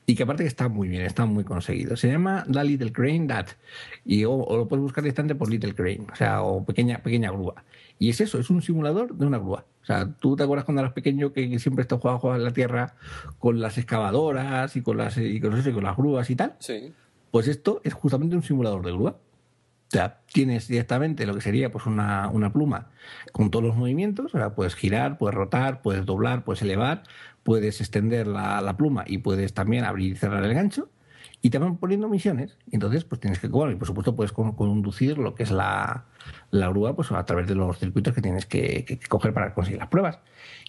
y 0.06 0.14
que 0.14 0.22
aparte 0.22 0.44
que 0.44 0.48
está 0.48 0.68
muy 0.68 0.88
bien, 0.88 1.02
está 1.02 1.26
muy 1.26 1.44
conseguido. 1.44 1.96
Se 1.96 2.08
llama 2.08 2.44
The 2.50 2.64
Little 2.64 2.92
Crane 2.92 3.26
That, 3.26 3.46
y 4.04 4.24
o, 4.24 4.46
lo 4.50 4.68
puedes 4.68 4.82
buscar 4.82 5.04
distante 5.04 5.34
por 5.34 5.50
Little 5.50 5.74
Crane, 5.74 6.06
o 6.12 6.16
sea, 6.16 6.42
o 6.42 6.64
pequeña, 6.64 6.98
pequeña 6.98 7.30
grúa. 7.30 7.64
Y 7.98 8.10
es 8.10 8.20
eso, 8.20 8.38
es 8.38 8.50
un 8.50 8.62
simulador 8.62 9.14
de 9.14 9.26
una 9.26 9.38
grúa. 9.38 9.64
O 9.82 9.86
sea, 9.86 10.10
tú 10.18 10.34
te 10.34 10.42
acuerdas 10.42 10.64
cuando 10.64 10.80
eras 10.80 10.94
pequeño 10.94 11.32
que, 11.32 11.58
siempre 11.58 11.82
estás 11.82 12.00
jugando 12.00 12.36
en 12.36 12.44
la 12.44 12.52
tierra 12.52 12.94
con 13.38 13.60
las 13.60 13.78
excavadoras 13.78 14.76
y 14.76 14.82
con 14.82 14.96
las, 14.96 15.16
y 15.18 15.40
con, 15.40 15.56
eso, 15.56 15.70
y 15.70 15.72
con 15.72 15.84
las 15.84 15.96
grúas 15.96 16.30
y 16.30 16.36
tal. 16.36 16.56
Sí. 16.58 16.92
Pues 17.30 17.48
esto 17.48 17.80
es 17.84 17.92
justamente 17.92 18.34
un 18.34 18.42
simulador 18.42 18.84
de 18.84 18.92
grúa. 18.92 19.10
O 19.10 19.90
sea, 19.90 20.20
tienes 20.32 20.66
directamente 20.66 21.26
lo 21.26 21.34
que 21.34 21.40
sería 21.40 21.70
pues 21.70 21.86
una, 21.86 22.28
una, 22.30 22.52
pluma 22.52 22.88
con 23.32 23.50
todos 23.50 23.64
los 23.64 23.76
movimientos, 23.76 24.34
o 24.34 24.38
sea, 24.38 24.54
puedes 24.54 24.74
girar, 24.74 25.18
puedes 25.18 25.36
rotar, 25.36 25.82
puedes 25.82 26.04
doblar, 26.04 26.42
puedes 26.42 26.62
elevar, 26.62 27.04
puedes 27.44 27.80
extender 27.80 28.26
la, 28.26 28.76
pluma 28.76 29.04
y 29.06 29.18
puedes 29.18 29.54
también 29.54 29.84
abrir 29.84 30.12
y 30.12 30.16
cerrar 30.16 30.44
el 30.44 30.54
gancho. 30.54 30.88
Y 31.40 31.50
te 31.50 31.58
van 31.58 31.76
poniendo 31.76 32.08
misiones. 32.08 32.56
Entonces, 32.72 33.04
pues 33.04 33.20
tienes 33.20 33.38
que, 33.38 33.48
bueno, 33.48 33.70
y 33.70 33.76
por 33.76 33.86
supuesto 33.86 34.16
puedes 34.16 34.32
conducir 34.32 35.18
lo 35.18 35.34
que 35.34 35.42
es 35.42 35.50
la, 35.50 36.06
la 36.50 36.68
grúa 36.70 36.96
pues 36.96 37.12
a 37.12 37.24
través 37.24 37.46
de 37.46 37.54
los 37.54 37.78
circuitos 37.78 38.14
que 38.14 38.22
tienes 38.22 38.46
que, 38.46 38.98
coger 39.08 39.34
para 39.34 39.52
conseguir 39.54 39.78
las 39.78 39.88
pruebas. 39.88 40.20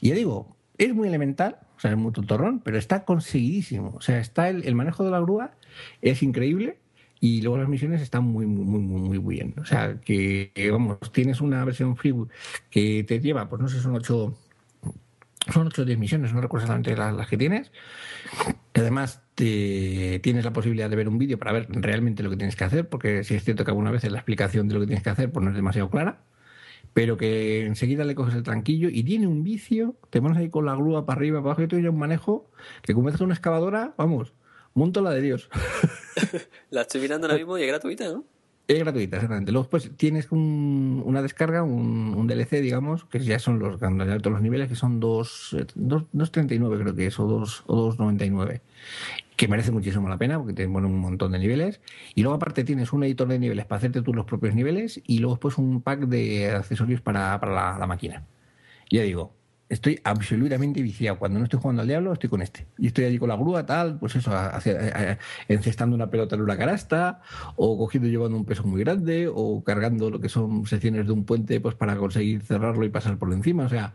Y 0.02 0.10
ya 0.10 0.16
digo, 0.16 0.58
es 0.78 0.94
muy 0.94 1.08
elemental, 1.08 1.60
o 1.78 1.80
sea, 1.80 1.92
es 1.92 1.98
muy 1.98 2.12
tutorrón, 2.12 2.60
pero 2.60 2.78
está 2.78 3.06
conseguidísimo. 3.06 3.94
O 3.96 4.02
sea, 4.02 4.20
está 4.20 4.50
el, 4.50 4.66
el 4.66 4.76
manejo 4.76 5.06
de 5.06 5.12
la 5.12 5.22
grúa 5.22 5.52
es 6.02 6.22
increíble 6.22 6.78
y 7.20 7.42
luego 7.42 7.58
las 7.58 7.68
misiones 7.68 8.02
están 8.02 8.24
muy, 8.24 8.46
muy, 8.46 8.64
muy, 8.66 8.82
muy, 8.82 9.20
muy 9.20 9.36
bien. 9.36 9.56
O 9.60 9.66
sea, 9.66 10.00
que, 10.00 10.52
vamos, 10.72 10.98
tienes 11.12 11.42
una 11.42 11.64
versión 11.66 11.96
free 11.96 12.14
que 12.70 13.04
te 13.04 13.20
lleva, 13.20 13.50
pues 13.50 13.62
no 13.62 13.68
sé, 13.68 13.80
son 13.80 13.96
ocho 13.96 14.38
son 15.52 15.68
8 15.68 15.82
o 15.82 15.86
10 15.86 15.98
misiones, 15.98 16.34
no 16.34 16.42
recuerdo 16.42 16.66
exactamente 16.66 16.96
las, 16.96 17.28
que 17.28 17.38
tienes. 17.38 17.72
Además, 18.74 19.22
te, 19.36 20.20
tienes 20.20 20.44
la 20.44 20.54
posibilidad 20.54 20.90
de 20.90 20.96
ver 20.96 21.08
un 21.08 21.18
vídeo 21.18 21.38
para 21.38 21.52
ver 21.52 21.68
realmente 21.70 22.24
lo 22.24 22.30
que 22.30 22.38
tienes 22.38 22.56
que 22.56 22.64
hacer, 22.64 22.90
porque 22.90 23.24
si 23.24 23.36
es 23.36 23.44
cierto 23.44 23.64
que 23.64 23.72
alguna 23.72 23.92
vez 23.92 24.04
la 24.10 24.18
explicación 24.18 24.68
de 24.68 24.74
lo 24.74 24.80
que 24.82 24.88
tienes 24.88 25.04
que 25.04 25.10
hacer 25.10 25.32
pues 25.32 25.44
no 25.44 25.52
es 25.52 25.56
demasiado 25.56 25.90
clara, 25.90 26.22
pero 26.94 27.18
que 27.18 27.66
enseguida 27.66 28.06
le 28.06 28.16
coges 28.16 28.36
el 28.36 28.44
tranquillo 28.44 28.90
y 28.90 29.04
tiene 29.04 29.28
un 29.28 29.44
vicio, 29.44 29.96
te 30.10 30.22
pones 30.22 30.38
ahí 30.38 30.50
con 30.50 30.66
la 30.66 30.76
grúa 30.76 31.06
para 31.06 31.20
arriba, 31.20 31.40
para 31.40 31.52
abajo 31.52 31.64
y 31.64 31.68
tú 31.68 31.80
ya 31.80 31.90
un 31.90 32.00
manejo 32.00 32.50
que 32.82 32.94
como 32.94 33.10
es 33.10 33.20
una 33.22 33.34
excavadora, 33.34 33.94
vamos, 33.98 34.34
monto 34.74 35.02
la 35.02 35.12
de 35.12 35.22
Dios. 35.22 35.50
la 36.70 36.82
estoy 36.82 37.02
mirando 37.02 37.28
ahora 37.28 37.38
mismo 37.40 37.58
y 37.58 37.64
es 37.64 37.68
gratuita, 37.68 38.06
¿no? 38.10 38.26
Es 38.68 38.80
gratuita, 38.80 39.18
exactamente. 39.18 39.52
Luego 39.52 39.70
pues 39.70 39.92
tienes 39.96 40.32
una 40.32 41.22
descarga, 41.22 41.62
un, 41.62 42.26
DLC, 42.26 42.62
digamos, 42.62 43.06
que 43.06 43.20
ya 43.20 43.38
son 43.38 43.60
los, 43.60 43.80
todos 43.80 44.32
los 44.32 44.42
niveles, 44.42 44.70
que 44.70 44.76
son 44.76 45.00
2.39 45.00 46.50
eh, 46.52 46.82
creo 46.82 46.96
que 46.96 47.06
es, 47.06 47.20
o 47.20 47.28
2.99, 47.28 48.62
que 49.36 49.48
merece 49.48 49.72
muchísimo 49.72 50.10
la 50.10 50.18
pena 50.18 50.40
porque 50.40 50.54
te 50.54 50.68
ponen 50.68 50.92
un 50.92 51.00
montón 51.00 51.34
de 51.34 51.40
niveles. 51.40 51.80
Y 52.16 52.24
luego 52.24 52.38
aparte 52.38 52.64
tienes 52.64 52.92
un 52.92 53.04
editor 53.04 53.28
de 53.28 53.38
niveles 53.38 53.66
para 53.66 53.78
hacerte 53.78 54.02
tú 54.02 54.16
los 54.16 54.26
propios 54.26 54.56
niveles 54.56 55.00
y 55.06 55.20
luego 55.20 55.38
pues 55.38 55.60
un 55.60 55.82
pack 55.84 56.08
de 56.08 56.50
accesorios 56.50 57.02
para, 57.02 57.38
la, 57.38 57.78
la 57.78 57.88
máquina. 57.88 58.26
Ya 58.90 59.04
digo, 59.04 59.36
estoy 59.70 60.00
absolutamente 60.04 60.82
viciado. 60.82 61.18
Cuando 61.18 61.40
no 61.40 61.46
estoy 61.46 61.60
jugando 61.60 61.82
al 61.82 61.88
diablo, 61.88 62.14
estoy 62.14 62.30
con 62.30 62.42
este. 62.42 62.68
Y 62.78 62.88
estoy 62.88 63.06
allí 63.06 63.18
con 63.18 63.30
la 63.30 63.36
grúa, 63.36 63.66
tal, 63.66 63.98
pues 64.00 64.16
eso, 64.16 64.32
encestando 65.48 65.96
una 65.96 66.10
pelota 66.10 66.36
en 66.36 66.42
una 66.42 66.58
canasta, 66.58 67.22
o 67.56 67.78
cogiendo 67.78 68.08
y 68.08 68.12
llevando 68.12 68.38
un 68.38 68.46
peso 68.46 68.64
muy 68.64 68.82
grande, 68.84 69.30
o 69.34 69.64
cargando 69.64 70.10
lo 70.10 70.20
que 70.20 70.30
son 70.30 70.66
secciones 70.66 71.08
de 71.08 71.14
un 71.14 71.26
puente, 71.26 71.60
pues 71.60 71.76
para 71.76 71.96
conseguir 71.96 72.44
cerrarlo 72.44 72.86
y 72.86 72.90
pasar 72.90 73.18
por 73.18 73.32
encima. 73.34 73.66
O 73.66 73.70
sea, 73.70 73.94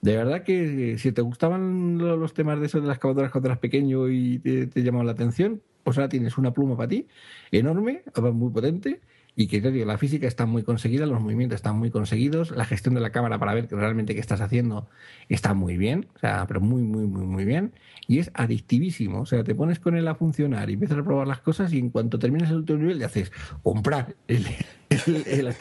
de 0.00 0.16
verdad 0.16 0.44
que 0.44 0.98
si 0.98 1.12
te 1.12 1.22
gustaban 1.22 1.98
los 1.98 2.34
temas 2.34 2.60
de 2.60 2.66
eso 2.66 2.80
de 2.80 2.86
las 2.86 2.96
excavadoras 2.96 3.32
cuando 3.32 3.48
eras 3.48 3.58
pequeño 3.58 4.08
y 4.08 4.38
te, 4.38 4.66
te 4.66 4.82
llamaban 4.82 5.06
la 5.06 5.12
atención, 5.12 5.60
pues 5.82 5.98
ahora 5.98 6.08
tienes 6.08 6.38
una 6.38 6.52
pluma 6.52 6.76
para 6.76 6.88
ti, 6.88 7.08
enorme, 7.50 8.02
muy 8.32 8.50
potente 8.50 9.00
y 9.38 9.46
que 9.46 9.60
te 9.60 9.70
digo, 9.70 9.86
la 9.86 9.98
física 9.98 10.26
está 10.26 10.46
muy 10.46 10.64
conseguida, 10.64 11.06
los 11.06 11.20
movimientos 11.20 11.54
están 11.54 11.78
muy 11.78 11.92
conseguidos, 11.92 12.50
la 12.50 12.64
gestión 12.64 12.96
de 12.96 13.00
la 13.00 13.12
cámara 13.12 13.38
para 13.38 13.54
ver 13.54 13.68
realmente 13.70 14.12
qué 14.12 14.20
estás 14.20 14.40
haciendo 14.40 14.88
está 15.28 15.54
muy 15.54 15.76
bien, 15.76 16.08
o 16.16 16.18
sea, 16.18 16.44
pero 16.48 16.60
muy, 16.60 16.82
muy, 16.82 17.06
muy, 17.06 17.24
muy 17.24 17.44
bien, 17.44 17.72
y 18.08 18.18
es 18.18 18.32
adictivísimo, 18.34 19.20
o 19.20 19.26
sea, 19.26 19.44
te 19.44 19.54
pones 19.54 19.78
con 19.78 19.96
él 19.96 20.08
a 20.08 20.16
funcionar 20.16 20.70
y 20.70 20.72
empiezas 20.72 20.98
a 20.98 21.04
probar 21.04 21.28
las 21.28 21.38
cosas 21.38 21.72
y 21.72 21.78
en 21.78 21.90
cuanto 21.90 22.18
terminas 22.18 22.50
el 22.50 22.56
último 22.56 22.80
nivel 22.80 22.98
le 22.98 23.04
haces 23.04 23.30
comprar 23.62 24.16
el, 24.26 24.44
el, 24.88 25.54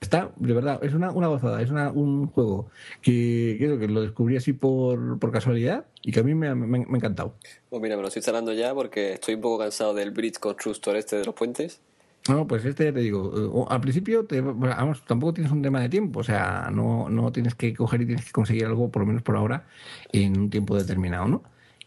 Está, 0.00 0.32
de 0.34 0.52
verdad, 0.52 0.82
es 0.82 0.92
una, 0.92 1.12
una 1.12 1.28
gozada, 1.28 1.62
es 1.62 1.70
una, 1.70 1.92
un 1.92 2.26
juego 2.26 2.68
que 3.00 3.54
creo 3.60 3.78
que 3.78 3.86
lo 3.86 4.00
descubrí 4.00 4.36
así 4.36 4.52
por, 4.52 5.20
por 5.20 5.30
casualidad 5.30 5.84
y 6.02 6.10
que 6.10 6.18
a 6.18 6.22
mí 6.24 6.34
me, 6.34 6.52
me, 6.56 6.66
me 6.66 6.78
ha 6.78 6.96
encantado. 6.96 7.34
Pues 7.68 7.80
mira, 7.80 7.94
me 7.94 8.02
lo 8.02 8.08
estoy 8.08 8.18
instalando 8.18 8.52
ya 8.52 8.74
porque 8.74 9.12
estoy 9.12 9.34
un 9.36 9.40
poco 9.40 9.58
cansado 9.58 9.94
del 9.94 10.10
Bridge 10.10 10.40
Constructor 10.40 10.96
este 10.96 11.14
de 11.14 11.26
los 11.26 11.34
puentes 11.36 11.80
no, 12.28 12.46
pues 12.46 12.64
este 12.64 12.92
te 12.92 13.00
digo, 13.00 13.66
al 13.70 13.80
principio 13.80 14.24
te, 14.24 14.40
vamos, 14.40 15.02
tampoco 15.06 15.34
tienes 15.34 15.52
un 15.52 15.62
tema 15.62 15.80
de 15.80 15.88
tiempo, 15.88 16.20
o 16.20 16.24
sea, 16.24 16.70
no, 16.72 17.08
no 17.08 17.32
tienes 17.32 17.54
que 17.54 17.74
coger 17.74 18.02
y 18.02 18.06
tienes 18.06 18.26
que 18.26 18.32
conseguir 18.32 18.66
algo, 18.66 18.90
por 18.90 19.02
lo 19.02 19.06
menos 19.06 19.22
por 19.22 19.36
ahora, 19.36 19.66
en 20.12 20.38
un 20.38 20.50
tiempo 20.50 20.76
determinado, 20.76 21.26
¿no? 21.28 21.42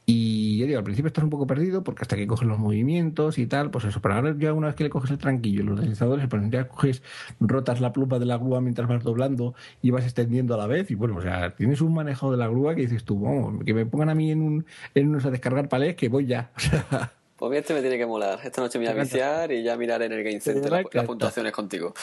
Y 0.05 0.57
ya 0.57 0.65
digo, 0.65 0.79
al 0.79 0.83
principio 0.83 1.07
estás 1.07 1.23
un 1.23 1.29
poco 1.29 1.47
perdido 1.47 1.83
porque 1.83 2.01
hasta 2.01 2.17
que 2.17 2.27
coges 2.27 2.45
los 2.47 2.59
movimientos 2.59 3.37
y 3.37 3.45
tal, 3.47 3.71
pues 3.71 3.85
eso, 3.85 4.01
pero 4.01 4.15
ahora 4.15 4.35
ya 4.37 4.51
una 4.51 4.67
vez 4.67 4.75
que 4.75 4.83
le 4.83 4.89
coges 4.89 5.11
el 5.11 5.17
tranquillo, 5.17 5.63
los 5.63 5.79
deslizadores, 5.79 6.27
pues 6.27 6.41
ya 6.49 6.67
coges, 6.67 7.03
rotas 7.39 7.79
la 7.79 7.93
pluma 7.93 8.19
de 8.19 8.25
la 8.25 8.37
grúa 8.37 8.59
mientras 8.59 8.89
vas 8.89 9.01
doblando 9.03 9.53
y 9.81 9.91
vas 9.91 10.03
extendiendo 10.03 10.55
a 10.55 10.57
la 10.57 10.67
vez 10.67 10.91
y 10.91 10.95
bueno, 10.95 11.15
o 11.17 11.21
sea, 11.21 11.55
tienes 11.55 11.79
un 11.79 11.93
manejo 11.93 12.31
de 12.31 12.37
la 12.37 12.47
grúa 12.47 12.75
que 12.75 12.81
dices 12.81 13.05
tú, 13.05 13.21
vamos, 13.21 13.63
que 13.63 13.73
me 13.73 13.85
pongan 13.85 14.09
a 14.09 14.15
mí 14.15 14.31
en 14.31 14.41
un, 14.41 14.65
en 14.93 15.07
unos 15.09 15.25
a 15.25 15.31
descargar 15.31 15.69
palés 15.69 15.95
que 15.95 16.09
voy 16.09 16.25
ya, 16.25 16.51
o 16.57 16.59
sea... 16.59 17.13
Pues 17.49 17.59
este 17.59 17.73
me 17.73 17.81
tiene 17.81 17.97
que 17.97 18.05
molar. 18.05 18.39
Esta 18.41 18.61
noche 18.61 18.79
me 18.79 18.85
voy 18.85 18.97
a 18.97 19.03
viciar 19.03 19.51
y 19.51 19.63
ya 19.63 19.75
mirar 19.75 20.01
en 20.01 20.13
el 20.13 20.23
Game 20.23 20.39
Center 20.39 20.71
las 20.71 21.05
puntuaciones 21.05 21.51
contigo. 21.51 21.93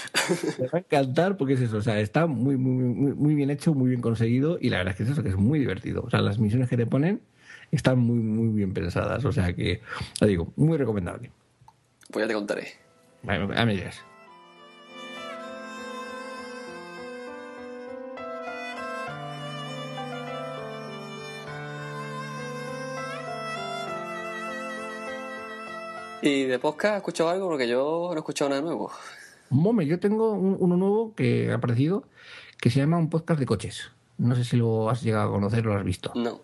Me 0.58 0.66
va 0.66 0.70
a 0.74 0.78
encantar 0.80 1.38
porque 1.38 1.54
es 1.54 1.62
eso, 1.62 1.78
o 1.78 1.80
sea, 1.80 1.98
está 1.98 2.26
muy, 2.26 2.58
muy, 2.58 3.14
muy, 3.14 3.34
bien 3.34 3.48
hecho, 3.48 3.72
muy 3.72 3.88
bien 3.88 4.02
conseguido 4.02 4.58
y 4.60 4.68
la 4.68 4.76
verdad 4.76 4.90
es 4.90 4.96
que 4.98 5.02
es 5.04 5.08
eso, 5.08 5.22
que 5.22 5.30
es 5.30 5.36
muy 5.36 5.58
divertido. 5.58 6.02
O 6.02 6.10
sea, 6.10 6.20
las 6.20 6.38
misiones 6.38 6.68
que 6.68 6.76
te 6.76 6.84
ponen 6.84 7.22
están 7.70 8.00
muy, 8.00 8.18
muy 8.18 8.54
bien 8.54 8.74
pensadas. 8.74 9.24
O 9.24 9.32
sea 9.32 9.54
que, 9.54 9.80
lo 10.20 10.26
digo, 10.26 10.52
muy 10.56 10.76
recomendable. 10.76 11.30
Pues 12.10 12.24
ya 12.24 12.28
te 12.28 12.34
contaré. 12.34 12.74
A 13.26 13.64
mí 13.64 13.80
¿Y 26.22 26.44
de 26.44 26.58
podcast 26.58 26.92
has 26.92 26.96
escuchado 26.98 27.30
algo? 27.30 27.48
Porque 27.48 27.66
yo 27.66 28.08
no 28.10 28.14
he 28.14 28.18
escuchado 28.18 28.50
nada 28.50 28.60
nuevo. 28.60 28.90
Mome, 29.48 29.86
yo 29.86 29.98
tengo 29.98 30.32
uno 30.32 30.76
nuevo 30.76 31.14
que 31.14 31.50
ha 31.50 31.54
aparecido 31.54 32.04
que 32.60 32.70
se 32.70 32.80
llama 32.80 32.98
un 32.98 33.08
podcast 33.08 33.40
de 33.40 33.46
coches. 33.46 33.90
No 34.18 34.36
sé 34.36 34.44
si 34.44 34.56
lo 34.56 34.90
has 34.90 35.02
llegado 35.02 35.30
a 35.30 35.32
conocer 35.32 35.66
o 35.66 35.72
lo 35.72 35.78
has 35.78 35.84
visto. 35.84 36.12
No. 36.14 36.40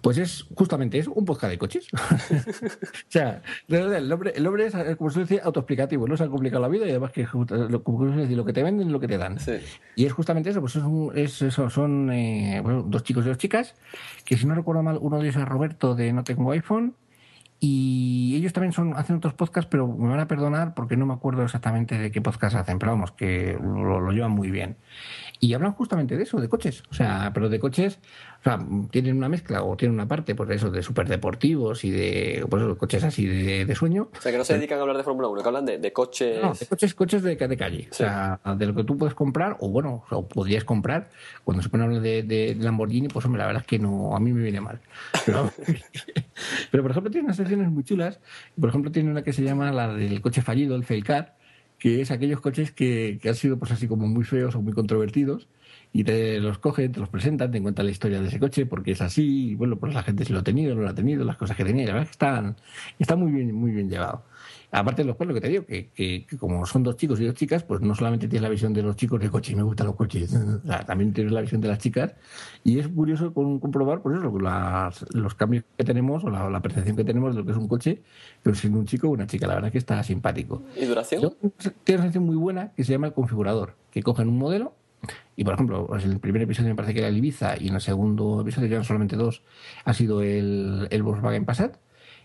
Pues 0.00 0.18
es 0.18 0.46
justamente 0.54 0.98
eso, 0.98 1.12
un 1.12 1.24
podcast 1.24 1.50
de 1.50 1.58
coches. 1.58 1.86
o 1.92 3.08
sea, 3.08 3.42
de 3.68 3.78
verdad, 3.78 3.98
el 3.98 4.10
hombre, 4.10 4.32
el 4.34 4.46
hombre 4.46 4.66
es, 4.66 4.96
como 4.96 5.10
se 5.10 5.20
dice, 5.20 5.40
autoexplicativo, 5.44 6.08
no 6.08 6.16
se 6.16 6.24
ha 6.24 6.28
complicado 6.28 6.62
la 6.62 6.68
vida 6.68 6.86
y 6.86 6.90
además 6.90 7.12
que 7.12 7.26
como 7.26 8.14
se 8.14 8.22
dice, 8.22 8.34
lo 8.34 8.44
que 8.44 8.52
te 8.54 8.62
venden 8.62 8.88
es 8.88 8.92
lo 8.92 9.00
que 9.00 9.06
te 9.06 9.18
dan. 9.18 9.38
Sí. 9.38 9.58
Y 9.96 10.06
es 10.06 10.12
justamente 10.12 10.50
eso, 10.50 10.60
pues 10.60 10.76
es, 11.14 11.42
eso, 11.42 11.70
son 11.70 12.10
eh, 12.10 12.62
dos 12.86 13.02
chicos 13.02 13.24
y 13.26 13.28
dos 13.28 13.38
chicas, 13.38 13.74
que 14.24 14.36
si 14.36 14.46
no 14.46 14.54
recuerdo 14.54 14.82
mal, 14.82 14.98
uno 15.00 15.18
de 15.18 15.24
ellos 15.24 15.36
es 15.36 15.48
Roberto 15.48 15.94
de 15.94 16.12
No 16.12 16.24
Tengo 16.24 16.50
iPhone 16.50 16.94
y 17.66 18.36
ellos 18.36 18.52
también 18.52 18.74
son, 18.74 18.92
hacen 18.94 19.16
otros 19.16 19.32
podcasts, 19.32 19.70
pero 19.70 19.88
me 19.88 20.10
van 20.10 20.20
a 20.20 20.28
perdonar 20.28 20.74
porque 20.74 20.98
no 20.98 21.06
me 21.06 21.14
acuerdo 21.14 21.44
exactamente 21.44 21.96
de 21.96 22.10
qué 22.12 22.20
podcast 22.20 22.56
hacen, 22.56 22.78
pero 22.78 22.92
vamos, 22.92 23.12
que 23.12 23.58
lo, 23.58 24.10
llevan 24.10 24.32
muy 24.32 24.50
bien. 24.50 24.76
Y 25.40 25.52
hablan 25.54 25.72
justamente 25.72 26.16
de 26.16 26.22
eso, 26.22 26.40
de 26.40 26.48
coches. 26.48 26.82
O 26.90 26.94
sea, 26.94 27.30
pero 27.34 27.48
de 27.48 27.58
coches, 27.58 27.98
o 28.40 28.44
sea, 28.44 28.58
tienen 28.90 29.16
una 29.16 29.28
mezcla 29.28 29.62
o 29.62 29.76
tienen 29.76 29.94
una 29.94 30.06
parte, 30.06 30.34
pues 30.34 30.50
eso, 30.50 30.70
de 30.70 30.82
superdeportivos 30.82 31.84
y 31.84 31.90
de, 31.90 32.46
pues 32.48 32.62
eso, 32.62 32.78
coches 32.78 33.04
así 33.04 33.26
de, 33.26 33.74
sueño. 33.74 34.08
O 34.16 34.20
sea, 34.20 34.32
que 34.32 34.38
no 34.38 34.44
se 34.44 34.54
dedican 34.54 34.78
a 34.78 34.82
hablar 34.82 34.96
de 34.96 35.02
Fórmula 35.02 35.28
1, 35.28 35.42
que 35.42 35.48
hablan 35.48 35.66
de, 35.66 35.92
coches. 35.92 36.42
No, 36.42 36.54
de 36.54 36.66
coches, 36.66 36.94
coches 36.94 37.22
de, 37.22 37.36
de 37.36 37.56
calle. 37.56 37.88
O 37.90 37.94
sea, 37.94 38.40
de 38.56 38.66
lo 38.66 38.74
que 38.74 38.84
tú 38.84 38.96
puedes 38.96 39.14
comprar, 39.14 39.56
o 39.60 39.68
bueno, 39.68 40.04
o 40.10 40.26
podrías 40.26 40.64
comprar. 40.64 41.10
Cuando 41.42 41.62
se 41.62 41.68
pone 41.68 41.84
a 41.84 41.86
hablar 41.86 42.02
de, 42.02 42.56
Lamborghini, 42.58 43.08
pues 43.08 43.24
hombre, 43.26 43.40
la 43.40 43.46
verdad 43.46 43.62
es 43.62 43.66
que 43.66 43.78
no, 43.78 44.16
a 44.16 44.20
mí 44.20 44.32
me 44.32 44.42
viene 44.42 44.60
mal. 44.60 44.80
Pero, 45.26 45.50
pero 46.70 46.82
por 46.82 46.90
ejemplo, 46.90 47.10
tiene 47.10 47.26
unas 47.26 47.36
secciones 47.36 47.70
muy 47.70 47.84
chulas. 47.84 48.20
Por 48.58 48.68
ejemplo, 48.68 48.90
tiene 48.90 49.10
una 49.10 49.22
que 49.22 49.32
se 49.32 49.42
llama 49.42 49.72
la 49.72 49.92
del 49.92 50.20
coche 50.20 50.42
fallido, 50.42 50.76
el 50.76 50.84
Failcar 50.84 51.34
que 51.84 52.00
es 52.00 52.10
aquellos 52.10 52.40
coches 52.40 52.72
que, 52.72 53.18
que 53.20 53.28
han 53.28 53.34
sido 53.34 53.58
pues 53.58 53.70
así 53.70 53.86
como 53.88 54.06
muy 54.06 54.24
feos 54.24 54.54
o 54.54 54.62
muy 54.62 54.72
controvertidos 54.72 55.48
y 55.92 56.02
te 56.02 56.40
los 56.40 56.56
cogen, 56.56 56.90
te 56.92 56.98
los 56.98 57.10
presentan, 57.10 57.50
te 57.50 57.60
cuentan 57.60 57.84
la 57.84 57.92
historia 57.92 58.22
de 58.22 58.28
ese 58.28 58.38
coche, 58.40 58.64
porque 58.64 58.92
es 58.92 59.02
así, 59.02 59.50
y 59.50 59.54
bueno, 59.54 59.76
pues 59.76 59.92
la 59.92 60.02
gente 60.02 60.24
se 60.24 60.32
lo 60.32 60.38
ha 60.38 60.42
tenido, 60.42 60.74
no 60.74 60.80
lo 60.80 60.88
ha 60.88 60.94
tenido, 60.94 61.26
las 61.26 61.36
cosas 61.36 61.58
que 61.58 61.64
tenía, 61.64 61.82
y 61.82 61.86
la 61.86 61.92
verdad 61.92 62.06
que 62.06 62.12
están, 62.12 62.56
está 62.98 63.16
muy 63.16 63.30
bien, 63.32 63.54
muy 63.54 63.70
bien 63.70 63.90
llevado. 63.90 64.24
Aparte 64.76 65.02
de 65.02 65.06
los 65.06 65.16
lo 65.20 65.32
que 65.32 65.40
te 65.40 65.48
digo, 65.48 65.64
que, 65.64 65.90
que, 65.90 66.26
como 66.36 66.66
son 66.66 66.82
dos 66.82 66.96
chicos 66.96 67.20
y 67.20 67.26
dos 67.26 67.34
chicas, 67.34 67.62
pues 67.62 67.80
no 67.80 67.94
solamente 67.94 68.26
tienes 68.26 68.42
la 68.42 68.48
visión 68.48 68.72
de 68.72 68.82
los 68.82 68.96
chicos 68.96 69.20
de 69.20 69.30
coche, 69.30 69.52
y 69.52 69.54
me 69.54 69.62
gustan 69.62 69.86
los 69.86 69.94
coches, 69.94 70.36
también 70.86 71.12
tienes 71.12 71.32
la 71.32 71.42
visión 71.42 71.60
de 71.60 71.68
las 71.68 71.78
chicas. 71.78 72.14
Y 72.64 72.80
es 72.80 72.88
curioso 72.88 73.32
comprobar, 73.32 74.02
pues 74.02 74.18
eso, 74.18 74.36
los 75.12 75.34
cambios 75.36 75.62
que 75.78 75.84
tenemos 75.84 76.24
o 76.24 76.28
la, 76.30 76.60
percepción 76.60 76.96
que 76.96 77.04
tenemos 77.04 77.36
de 77.36 77.40
lo 77.40 77.46
que 77.46 77.52
es 77.52 77.56
un 77.56 77.68
coche, 77.68 78.02
pero 78.42 78.56
siendo 78.56 78.80
un 78.80 78.86
chico 78.86 79.06
o 79.06 79.10
una 79.10 79.28
chica. 79.28 79.46
La 79.46 79.54
verdad 79.54 79.68
es 79.68 79.72
que 79.72 79.78
está 79.78 80.02
simpático. 80.02 80.64
¿Y 80.76 80.86
duración? 80.86 81.34
Tiene 81.84 82.00
una 82.00 82.04
sección 82.06 82.24
muy 82.26 82.36
buena 82.36 82.72
que 82.72 82.82
se 82.82 82.90
llama 82.90 83.06
el 83.06 83.12
configurador, 83.12 83.76
que 83.92 84.02
cogen 84.02 84.28
un 84.28 84.38
modelo 84.38 84.74
y 85.36 85.44
por 85.44 85.54
ejemplo, 85.54 85.88
en 85.96 86.10
el 86.10 86.18
primer 86.18 86.42
episodio 86.42 86.70
me 86.70 86.74
parece 86.74 86.94
que 86.94 87.00
era 87.00 87.08
el 87.08 87.16
Ibiza 87.16 87.54
y 87.60 87.68
en 87.68 87.74
el 87.74 87.80
segundo 87.80 88.40
episodio, 88.40 88.68
que 88.68 88.74
eran 88.74 88.84
solamente 88.84 89.14
dos, 89.14 89.42
ha 89.84 89.94
sido 89.94 90.20
el, 90.22 90.88
el 90.90 91.02
Volkswagen 91.04 91.44
Passat. 91.44 91.76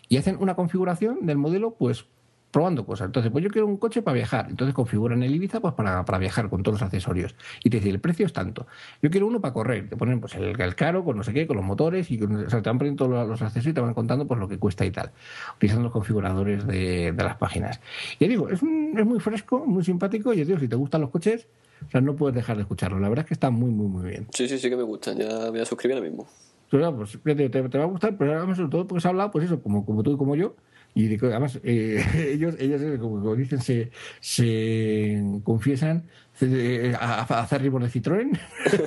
Y 0.08 0.18
hacen 0.18 0.38
una 0.40 0.56
configuración 0.56 1.28
del 1.28 1.38
modelo, 1.38 1.76
pues 1.78 2.06
probando 2.52 2.86
cosas. 2.86 3.08
Entonces, 3.08 3.32
pues 3.32 3.44
yo 3.44 3.50
quiero 3.50 3.68
un 3.68 3.78
coche 3.78 4.02
para 4.02 4.16
viajar. 4.16 4.48
Entonces 4.50 4.74
configuran 4.74 5.24
el 5.24 5.34
Ibiza 5.34 5.60
pues 5.60 5.74
para, 5.74 6.04
para 6.06 6.18
viajar 6.18 6.50
con 6.50 6.64
todos 6.64 6.76
los 6.76 6.82
accesorios. 6.82 7.36
Y 7.64 7.70
te 7.70 7.78
dice, 7.78 7.90
el 7.90 8.00
precio 8.00 8.26
es 8.26 8.34
tanto. 8.34 8.68
Yo 9.02 9.10
quiero 9.10 9.28
uno 9.28 9.40
para 9.42 9.54
correr. 9.54 9.90
Te 9.90 9.98
ponen 9.98 10.20
pues 10.20 10.36
el, 10.36 10.60
el 10.60 10.76
caro 10.76 11.04
con 11.04 11.18
no 11.18 11.24
sé 11.24 11.34
qué, 11.34 11.48
con 11.48 11.58
los 11.58 11.66
motores 11.66 12.10
y 12.12 12.22
o 12.22 12.50
sea, 12.50 12.62
te 12.62 12.70
van 12.70 12.78
poniendo 12.78 13.06
todos 13.06 13.28
los 13.28 13.42
accesorios 13.42 13.72
y 13.72 13.74
te 13.74 13.82
van 13.82 13.94
contando 13.94 14.28
pues 14.28 14.40
lo 14.40 14.48
que 14.48 14.58
cuesta 14.58 14.86
y 14.86 14.92
tal. 14.92 15.12
Utilizando 15.56 15.84
los 15.84 15.92
configuradores 15.92 16.66
de, 16.66 17.12
de 17.12 17.24
las 17.24 17.38
páginas. 17.38 17.80
Y 18.18 18.28
digo, 18.28 18.50
es, 18.50 18.62
es 18.62 19.06
muy 19.06 19.20
fresco, 19.20 19.66
muy 19.66 19.84
simpático 19.84 20.34
y 20.34 20.44
digo, 20.44 20.60
si 20.60 20.68
te 20.68 20.76
gustan 20.76 21.02
los 21.02 21.10
coches, 21.10 21.48
o 21.88 21.92
sea, 21.92 22.02
no 22.02 22.16
puedes 22.16 22.36
dejar 22.36 22.58
de 22.58 22.64
escucharlo. 22.64 23.00
La 23.00 23.10
verdad 23.10 23.26
es 23.26 23.28
que 23.28 23.34
está 23.34 23.50
muy, 23.50 23.70
muy, 23.70 23.88
muy 23.88 24.10
bien. 24.10 24.28
Sí, 24.32 24.48
sí, 24.48 24.58
sí 24.58 24.70
que 24.70 24.76
me 24.76 24.84
gustan. 24.84 25.18
Ya 25.18 25.50
voy 25.50 25.60
a 25.60 25.66
suscribir 25.66 25.98
ahora 25.98 26.10
mismo. 26.10 26.28
Pues, 26.70 27.18
te, 27.24 27.50
te, 27.50 27.78
va 27.78 27.84
a 27.84 27.88
gustar, 27.88 28.16
pero 28.16 28.56
sobre 28.56 28.70
todo 28.70 28.88
porque 28.88 29.02
se 29.02 29.08
ha 29.08 29.12
hablado, 29.12 29.32
pues 29.32 29.46
eso, 29.46 29.62
como, 29.62 29.86
como 29.86 30.04
tú 30.04 30.14
y 30.14 30.18
como 30.18 30.36
yo, 30.36 30.56
y 30.96 31.16
además, 31.16 31.60
eh, 31.64 32.04
ellos, 32.34 32.56
ellos, 32.60 32.82
eh, 32.82 32.98
como 33.00 33.36
dicen, 33.36 33.62
se, 33.62 33.92
se 34.20 35.22
confiesan 35.44 36.06
eh, 36.42 36.94
a, 37.00 37.22
hacer 37.42 37.62
ritmos 37.62 37.82
de 37.82 37.90
Citroën 37.90 38.40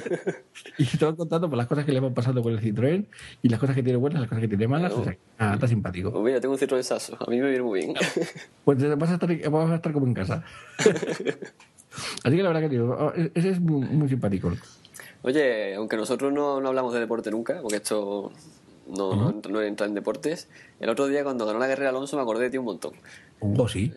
y 0.79 0.85
te 0.85 1.05
van 1.05 1.17
contando 1.17 1.49
por 1.49 1.59
las 1.59 1.67
cosas 1.67 1.85
que 1.85 1.93
le 1.93 2.01
van 2.01 2.15
pasando 2.15 2.43
con 2.43 2.53
el 2.53 2.61
Citroën 2.61 3.07
y 3.43 3.49
las 3.49 3.61
cosas 3.61 3.77
que 3.77 3.83
tiene 3.83 3.99
buenas, 3.99 4.21
las 4.21 4.29
cosas 4.29 4.43
que 4.43 4.49
tiene 4.49 4.69
malas. 4.69 4.93
o 4.93 5.05
sea, 5.05 5.17
ah, 5.39 5.55
está 5.55 5.69
simpático. 5.69 6.11
Pues 6.11 6.25
mira, 6.25 6.41
tengo 6.41 6.55
un 6.55 6.61
Citroën 6.61 6.83
Sasso, 6.83 7.17
a 7.21 7.31
mí 7.31 7.41
me 7.41 7.49
viene 7.49 7.63
muy 7.63 7.81
bien. 7.81 7.95
pues 8.65 8.99
vas 8.99 9.11
a 9.11 9.15
estar, 9.15 9.51
vas 9.51 9.71
a 9.71 9.75
estar 9.77 9.93
como 9.93 10.07
en 10.07 10.15
casa. 10.15 10.45
Así 10.79 12.37
que 12.37 12.43
la 12.43 12.49
verdad 12.49 12.61
que 12.63 12.69
digo, 12.69 12.97
oh, 12.99 13.13
ese 13.35 13.51
es 13.51 13.61
muy, 13.61 13.87
muy 13.87 14.09
simpático. 14.09 14.53
Oye, 15.23 15.75
aunque 15.77 15.97
nosotros 15.97 16.33
no, 16.33 16.61
no 16.61 16.69
hablamos 16.69 16.93
de 16.95 17.01
deporte 17.01 17.31
nunca, 17.31 17.61
porque 17.63 17.77
esto 17.77 18.33
no, 18.89 19.15
no, 19.15 19.41
no, 19.49 19.63
entra 19.63 19.87
en 19.87 19.95
deportes. 19.95 20.49
El 20.81 20.89
otro 20.89 21.07
día, 21.07 21.25
cuando 21.25 21.47
ganó 21.47 21.59
la 21.59 21.69
carrera 21.69 21.91
Alonso, 21.91 22.17
me 22.17 22.23
acordé 22.23 22.45
de 22.45 22.51
ti 22.51 22.59
un 22.59 22.67
montón. 22.67 22.93
Oh, 23.41 23.69
sí. 23.69 23.93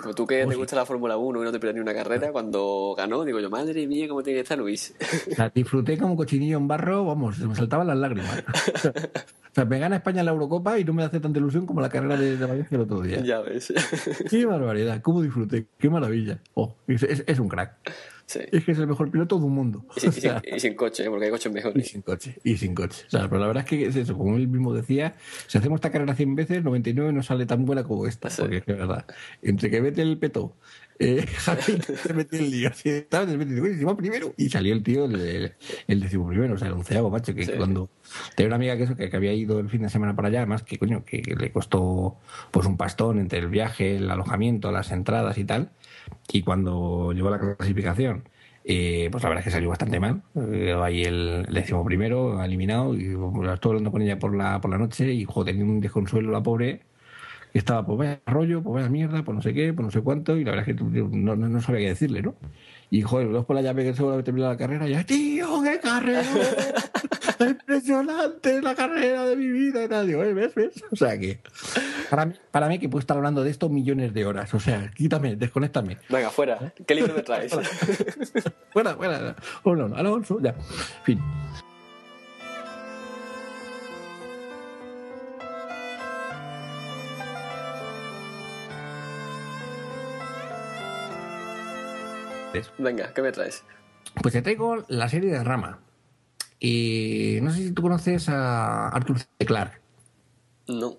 Como 0.00 0.14
tú 0.14 0.26
que 0.26 0.46
te 0.46 0.54
gusta 0.54 0.76
la 0.76 0.86
Fórmula 0.86 1.16
1 1.16 1.42
y 1.42 1.44
no 1.44 1.52
te 1.52 1.58
pierdes 1.58 1.74
ni 1.74 1.80
una 1.80 1.92
carrera, 1.92 2.32
cuando 2.32 2.94
ganó, 2.96 3.24
digo 3.24 3.40
yo, 3.40 3.50
madre 3.50 3.86
mía, 3.86 4.08
cómo 4.08 4.22
tiene 4.22 4.38
que 4.38 4.42
estar 4.42 4.56
Luis. 4.56 4.94
La 5.36 5.50
disfruté 5.50 5.98
como 5.98 6.16
cochinillo 6.16 6.56
en 6.56 6.68
barro, 6.68 7.04
vamos, 7.04 7.38
me 7.38 7.54
saltaban 7.54 7.86
las 7.86 7.98
lágrimas. 7.98 8.42
O 9.50 9.52
sea, 9.52 9.64
me 9.64 9.80
gana 9.80 9.96
España 9.96 10.22
la 10.22 10.30
Eurocopa 10.30 10.78
y 10.78 10.84
no 10.84 10.92
me 10.92 11.02
hace 11.02 11.18
tanta 11.18 11.40
ilusión 11.40 11.66
como 11.66 11.80
la 11.80 11.88
carrera 11.88 12.16
de, 12.16 12.36
de 12.36 12.46
Valencia 12.46 12.76
el 12.76 12.82
otro 12.82 13.00
día. 13.00 13.20
Ya 13.20 13.40
ves. 13.40 13.74
Qué 14.30 14.46
barbaridad, 14.46 15.02
cómo 15.02 15.22
disfruté, 15.22 15.66
qué 15.76 15.90
maravilla. 15.90 16.38
Oh, 16.54 16.76
es, 16.86 17.02
es 17.02 17.38
un 17.40 17.48
crack. 17.48 17.72
Es 18.36 18.64
que 18.64 18.72
es 18.72 18.78
el 18.78 18.86
mejor 18.86 19.10
piloto 19.10 19.38
del 19.38 19.50
mundo. 19.50 19.84
Y, 19.96 20.00
sin, 20.60 20.74
coche, 20.76 21.04
¿eh? 21.04 21.10
porque 21.10 21.24
hay 21.26 21.30
coches 21.30 21.52
mejores. 21.52 21.84
Y 21.84 21.88
sin 21.88 22.02
coche, 22.02 22.36
y 22.44 22.56
sin 22.56 22.74
coche. 22.74 23.04
O 23.06 23.10
sea, 23.10 23.28
pero 23.28 23.40
la 23.40 23.46
verdad 23.48 23.64
es 23.64 23.68
que 23.68 23.86
es 23.86 23.96
eso, 23.96 24.16
como 24.16 24.36
él 24.36 24.48
mismo 24.48 24.72
decía, 24.72 25.16
si 25.46 25.58
hacemos 25.58 25.78
esta 25.78 25.90
carrera 25.90 26.14
100 26.14 26.34
veces, 26.34 26.62
99 26.62 27.12
no 27.12 27.22
sale 27.22 27.46
tan 27.46 27.64
buena 27.64 27.84
como 27.84 28.06
esta. 28.06 28.28
Porque 28.36 28.58
es 28.58 28.64
que 28.64 28.72
verdad, 28.74 29.06
entre 29.42 29.70
que 29.70 29.80
vete 29.80 30.02
el 30.02 30.18
peto, 30.18 30.56
eh, 30.98 31.26
se 32.02 32.12
metió 32.12 32.38
el 32.38 32.50
lío, 32.50 32.70
estaba 32.84 33.24
en 33.24 33.40
el 33.40 33.96
primero, 33.96 34.34
y 34.36 34.50
salió 34.50 34.74
el 34.74 34.82
tío, 34.82 35.06
el, 35.06 35.54
el 35.88 36.00
décimo 36.00 36.28
primero, 36.28 36.54
o 36.54 36.58
sea, 36.58 36.68
el 36.68 36.74
onceavo, 36.74 37.10
macho, 37.10 37.34
que 37.34 37.46
cuando 37.56 37.88
tenía 38.36 38.48
una 38.48 38.56
amiga 38.56 38.76
que 38.76 38.82
eso, 38.82 38.96
que, 38.96 39.10
había 39.16 39.32
ido 39.32 39.58
el 39.60 39.70
fin 39.70 39.82
de 39.82 39.88
semana 39.88 40.14
para 40.14 40.28
allá, 40.28 40.40
además 40.40 40.62
que 40.62 40.78
coño, 40.78 41.04
que, 41.04 41.22
que 41.22 41.34
le 41.34 41.50
costó 41.52 42.18
pues 42.50 42.66
un 42.66 42.76
pastón 42.76 43.18
entre 43.18 43.38
el 43.38 43.48
viaje, 43.48 43.96
el 43.96 44.10
alojamiento, 44.10 44.70
las 44.72 44.90
entradas 44.92 45.38
y 45.38 45.44
tal 45.44 45.70
y 46.32 46.42
cuando 46.42 47.12
llegó 47.12 47.30
la 47.30 47.38
clasificación, 47.38 48.24
eh, 48.64 49.08
pues 49.10 49.22
la 49.22 49.28
verdad 49.30 49.40
es 49.40 49.44
que 49.46 49.50
salió 49.50 49.68
bastante 49.68 50.00
mal. 50.00 50.22
Eh, 50.36 50.76
ahí 50.80 51.02
el, 51.02 51.46
décimo 51.50 51.84
primero, 51.84 52.42
eliminado, 52.42 52.94
y 52.94 53.16
pues, 53.16 53.52
estuve 53.52 53.72
hablando 53.72 53.90
con 53.90 54.02
ella 54.02 54.18
por 54.18 54.34
la, 54.34 54.60
por 54.60 54.70
la 54.70 54.78
noche 54.78 55.12
y 55.12 55.24
joder, 55.24 55.54
tenía 55.54 55.70
un 55.70 55.80
desconsuelo 55.80 56.30
la 56.30 56.42
pobre. 56.42 56.82
Estaba, 57.52 57.84
pues 57.84 57.98
vaya 57.98 58.20
rollo, 58.26 58.62
pues 58.62 58.74
vaya 58.74 58.88
mierda, 58.88 59.24
pues 59.24 59.34
no 59.34 59.42
sé 59.42 59.52
qué, 59.52 59.72
pues 59.72 59.84
no 59.84 59.90
sé 59.90 60.02
cuánto, 60.02 60.36
y 60.36 60.44
la 60.44 60.52
verdad 60.52 60.68
es 60.68 60.76
que 60.76 60.84
no, 60.84 61.34
no, 61.34 61.60
sabía 61.60 61.80
qué 61.80 61.88
decirle, 61.88 62.22
¿no? 62.22 62.36
Y 62.90 63.02
joder, 63.02 63.32
dos 63.32 63.44
por 63.44 63.56
la 63.56 63.62
llave 63.62 63.82
que 63.82 63.94
seguro 63.94 64.18
que 64.18 64.22
terminó 64.22 64.48
la 64.48 64.56
carrera, 64.56 64.86
y 64.86 64.92
ya, 64.92 65.04
tío, 65.04 65.60
qué 65.62 65.80
carrera, 65.80 66.22
impresionante 67.48 68.60
la 68.60 68.74
carrera 68.74 69.24
de 69.24 69.36
mi 69.36 69.50
vida 69.50 69.84
y 69.84 69.88
tal. 69.88 70.06
Digo, 70.06 70.22
¿eh? 70.22 70.34
¿ves? 70.34 70.54
¿ves? 70.54 70.84
O 70.90 70.96
sea 70.96 71.18
que, 71.18 71.40
para 72.10 72.26
mí, 72.26 72.34
para 72.50 72.68
mí 72.68 72.78
que 72.78 72.88
puedo 72.88 73.00
estar 73.00 73.16
hablando 73.16 73.42
de 73.42 73.50
esto 73.50 73.68
millones 73.68 74.12
de 74.12 74.26
horas. 74.26 74.52
O 74.54 74.60
sea, 74.60 74.90
quítame, 74.94 75.36
desconéctame. 75.36 75.98
Venga, 76.08 76.30
fuera. 76.30 76.72
¿Qué 76.86 76.94
libro 76.94 77.14
me 77.14 77.22
traes? 77.22 77.52
fuera, 78.72 78.94
fuera. 78.94 79.36
Oh, 79.62 79.74
no, 79.74 79.88
no, 79.88 79.96
Alonso, 79.96 80.40
ya. 80.40 80.54
fin. 81.04 81.20
Venga, 92.78 93.12
¿qué 93.14 93.22
me 93.22 93.32
traes? 93.32 93.64
Pues 94.22 94.34
te 94.34 94.42
traigo 94.42 94.84
la 94.88 95.08
serie 95.08 95.30
de 95.30 95.44
Rama. 95.44 95.78
Y 96.60 97.38
no 97.42 97.50
sé 97.50 97.64
si 97.64 97.72
tú 97.72 97.82
conoces 97.82 98.28
a 98.28 98.88
Arthur 98.88 99.18
C. 99.18 99.26
Clarke. 99.46 99.80
No. 100.68 100.98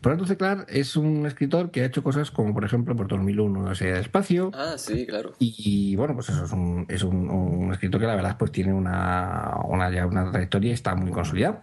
Pero 0.00 0.14
Arthur 0.14 0.28
C. 0.28 0.36
Clarke 0.36 0.66
es 0.68 0.96
un 0.96 1.26
escritor 1.26 1.70
que 1.70 1.82
ha 1.82 1.86
hecho 1.86 2.02
cosas 2.02 2.30
como, 2.30 2.52
por 2.52 2.64
ejemplo, 2.64 2.94
por 2.94 3.08
2001, 3.08 3.60
una 3.60 3.74
serie 3.74 3.94
de 3.94 4.00
espacio. 4.00 4.50
Ah, 4.54 4.74
sí, 4.76 5.06
claro. 5.06 5.32
Y, 5.38 5.96
bueno, 5.96 6.14
pues 6.14 6.28
eso 6.28 6.44
es, 6.44 6.52
un, 6.52 6.86
es 6.88 7.02
un, 7.02 7.70
escritor 7.72 8.00
que 8.00 8.06
la 8.06 8.16
verdad 8.16 8.36
pues 8.38 8.52
tiene 8.52 8.72
una, 8.72 9.56
una, 9.64 9.90
ya 9.90 10.06
una 10.06 10.30
trayectoria 10.30 10.70
y 10.70 10.74
está 10.74 10.94
muy 10.94 11.10
consolidado 11.10 11.62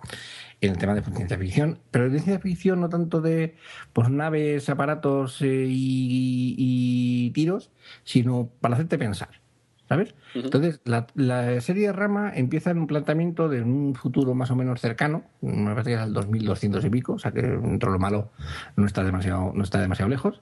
en 0.61 0.71
el 0.71 0.77
tema 0.77 0.93
de 0.93 1.01
ciencia 1.01 1.37
ficción, 1.37 1.79
pero 1.91 2.09
de 2.09 2.19
ciencia 2.19 2.39
ficción 2.39 2.81
no 2.81 2.89
tanto 2.89 3.21
de 3.21 3.55
pues, 3.93 4.09
naves, 4.09 4.69
aparatos 4.69 5.41
eh, 5.41 5.65
y, 5.69 7.31
tiros, 7.33 7.71
sino 8.03 8.49
para 8.59 8.75
hacerte 8.75 8.97
pensar. 8.97 9.38
¿Sabes? 9.89 10.13
Entonces, 10.35 10.81
la, 10.85 11.07
la, 11.15 11.59
serie 11.61 11.87
de 11.87 11.93
Rama 11.93 12.31
empieza 12.35 12.69
en 12.69 12.77
un 12.77 12.85
planteamiento 12.85 13.49
de 13.49 13.63
un 13.63 13.95
futuro 13.95 14.35
más 14.35 14.51
o 14.51 14.55
menos 14.55 14.79
cercano, 14.79 15.23
me 15.41 15.71
parece 15.71 15.89
que 15.89 15.95
es 15.95 16.01
el 16.03 16.13
2200 16.13 16.85
y 16.85 16.89
pico, 16.91 17.13
o 17.13 17.19
sea 17.19 17.31
que 17.31 17.41
dentro 17.41 17.91
de 17.91 17.97
lo 17.97 17.99
malo 17.99 18.31
no 18.75 18.85
está 18.85 19.03
demasiado, 19.03 19.51
no 19.55 19.63
está 19.63 19.81
demasiado 19.81 20.07
lejos. 20.07 20.41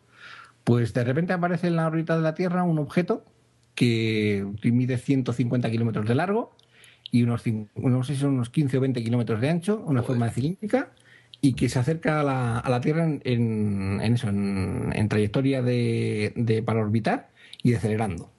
Pues 0.65 0.93
de 0.93 1.05
repente 1.05 1.31
aparece 1.31 1.67
en 1.67 1.77
la 1.77 1.87
órbita 1.87 2.17
de 2.17 2.23
la 2.23 2.35
Tierra 2.35 2.63
un 2.63 2.77
objeto 2.77 3.23
que 3.73 4.45
mide 4.63 4.97
150 4.97 5.71
kilómetros 5.71 6.05
de 6.05 6.15
largo 6.15 6.53
y 7.09 7.23
unos, 7.23 7.43
no 7.75 8.03
sé 8.03 8.15
si 8.15 8.19
son 8.19 8.33
unos 8.33 8.49
15 8.49 8.77
o 8.77 8.81
20 8.81 9.01
kilómetros 9.01 9.39
de 9.39 9.49
ancho, 9.49 9.81
una 9.85 10.03
forma 10.03 10.29
cilíndrica, 10.29 10.91
y 11.39 11.53
que 11.53 11.69
se 11.69 11.79
acerca 11.79 12.19
a 12.19 12.23
la, 12.23 12.59
a 12.59 12.69
la 12.69 12.81
Tierra 12.81 13.05
en, 13.05 13.21
en, 13.23 14.13
eso, 14.13 14.27
en, 14.27 15.07
trayectoria 15.07 15.61
de, 15.61 16.33
de, 16.35 16.63
para 16.63 16.81
orbitar 16.81 17.29
y 17.63 17.73
acelerando. 17.75 18.31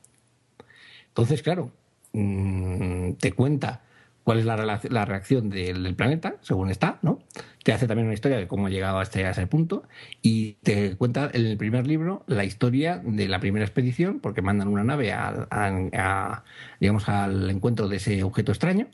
Entonces, 1.08 1.42
claro, 1.42 1.70
mm, 2.12 3.12
te 3.14 3.32
cuenta 3.32 3.82
cuál 4.28 4.40
es 4.40 4.44
la, 4.44 4.56
la 4.90 5.04
reacción 5.06 5.48
del, 5.48 5.94
planeta, 5.94 6.36
según 6.42 6.70
está, 6.70 6.98
¿no? 7.00 7.18
Te 7.64 7.72
hace 7.72 7.86
también 7.86 8.08
una 8.08 8.14
historia 8.14 8.36
de 8.36 8.46
cómo 8.46 8.66
ha 8.66 8.68
llegado 8.68 8.98
a, 8.98 9.02
este, 9.02 9.24
a 9.24 9.30
ese 9.30 9.46
punto 9.46 9.84
y 10.20 10.52
te 10.62 10.96
cuenta 10.96 11.30
en 11.32 11.46
el 11.46 11.56
primer 11.56 11.86
libro 11.86 12.24
la 12.26 12.44
historia 12.44 13.00
de 13.02 13.26
la 13.26 13.40
primera 13.40 13.64
expedición, 13.64 14.20
porque 14.20 14.42
mandan 14.42 14.68
una 14.68 14.84
nave 14.84 15.14
a, 15.14 16.44
digamos, 16.78 17.08
al 17.08 17.48
encuentro 17.48 17.88
de 17.88 17.96
ese 17.96 18.22
objeto 18.22 18.52
extraño, 18.52 18.88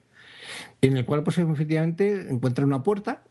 en 0.81 0.97
el 0.97 1.05
cual, 1.05 1.25
pues 1.25 1.39
efectivamente, 1.39 2.29
encuentran 2.31 2.69
una 2.69 2.85
puerta 2.85 3.25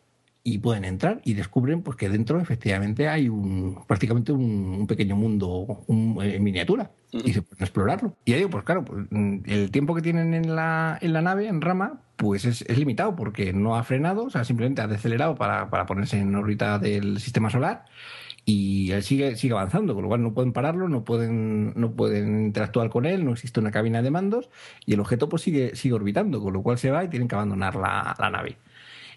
y 0.44 0.58
pueden 0.58 0.84
entrar 0.84 1.22
y 1.24 1.36
descubren 1.36 1.82
pues 1.84 1.96
que 1.96 2.10
dentro 2.10 2.40
efectivamente 2.40 3.08
hay 3.08 3.30
un 3.30 3.82
prácticamente 3.88 4.34
un, 4.34 4.86
pequeño 4.88 5.16
mundo 5.16 5.86
en 5.88 6.44
miniatura 6.44 6.92
y 7.12 7.32
se 7.32 7.42
pueden 7.42 7.64
explorarlo. 7.64 8.18
Y 8.26 8.32
ya 8.32 8.38
digo, 8.38 8.50
pues 8.50 8.64
claro, 8.66 8.84
pues, 8.84 9.06
mm, 9.10 9.38
el 9.46 9.72
tiempo 9.72 9.96
que 9.96 10.02
tienen 10.02 10.34
en 10.34 10.56
la, 10.56 10.98
en 11.00 11.14
la 11.14 11.22
nave, 11.22 11.48
en 11.48 11.62
rama, 11.62 12.02
pues 12.18 12.44
es, 12.46 12.64
es, 12.64 12.78
limitado 12.78 13.16
porque 13.16 13.54
no 13.54 13.76
ha 13.76 13.84
frenado, 13.84 14.26
o 14.26 14.30
sea, 14.30 14.44
simplemente 14.44 14.82
ha 14.82 14.88
decelerado 14.88 15.36
para, 15.36 15.70
para 15.70 15.86
ponerse 15.86 16.20
en 16.20 16.36
órbita 16.36 16.80
del 16.80 17.20
sistema 17.20 17.50
solar 17.50 17.86
y 18.46 18.92
él 18.92 19.04
sigue, 19.04 19.36
sigue 19.38 19.54
avanzando, 19.54 19.94
con 19.94 20.04
lo 20.04 20.10
cual 20.10 20.22
no 20.22 20.34
pueden 20.34 20.52
pararlo, 20.52 20.90
no 20.90 21.04
pueden, 21.04 21.74
no 21.76 21.92
pueden 21.92 22.46
interactuar 22.46 22.90
con 22.90 23.06
él, 23.06 23.24
no 23.24 23.32
existe 23.32 23.60
una 23.60 23.72
cabina 23.72 24.02
de 24.02 24.12
mandos 24.12 24.50
y 24.86 24.94
el 24.94 25.00
objeto 25.00 25.30
pues 25.30 25.44
sigue, 25.44 25.76
sigue 25.76 25.94
orbitando, 25.94 26.42
con 26.42 26.54
lo 26.54 26.62
cual 26.62 26.78
se 26.78 26.92
va 26.92 27.04
y 27.04 27.08
tienen 27.08 27.28
que 27.28 27.36
abandonar 27.36 27.76
la, 27.76 28.16
la 28.20 28.30
nave. 28.30 28.58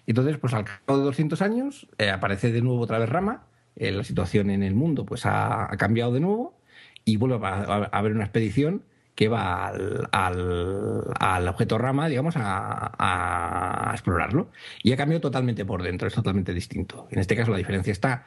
Entonces, 0.07 0.37
pues 0.37 0.53
al 0.53 0.65
cabo 0.65 0.99
de 0.99 1.05
200 1.05 1.41
años 1.41 1.87
eh, 1.97 2.09
aparece 2.09 2.51
de 2.51 2.61
nuevo 2.61 2.79
otra 2.79 2.97
vez 2.97 3.09
Rama, 3.09 3.45
eh, 3.75 3.91
la 3.91 4.03
situación 4.03 4.49
en 4.49 4.63
el 4.63 4.73
mundo 4.73 5.05
pues 5.05 5.25
ha, 5.25 5.69
cambiado 5.77 6.11
de 6.13 6.21
nuevo 6.21 6.57
y 7.05 7.17
vuelve 7.17 7.45
a, 7.45 7.89
haber 7.91 8.13
una 8.13 8.23
expedición 8.23 8.83
que 9.13 9.27
va 9.27 9.67
al, 9.67 10.07
al, 10.11 11.47
objeto 11.47 11.77
Rama, 11.77 12.07
digamos, 12.07 12.35
a, 12.37 13.89
explorarlo. 13.93 14.49
Y 14.83 14.93
ha 14.93 14.97
cambiado 14.97 15.21
totalmente 15.21 15.65
por 15.65 15.83
dentro, 15.83 16.07
es 16.07 16.13
totalmente 16.13 16.53
distinto. 16.53 17.07
En 17.11 17.19
este 17.19 17.35
caso 17.35 17.51
la 17.51 17.57
diferencia 17.57 17.91
está 17.91 18.25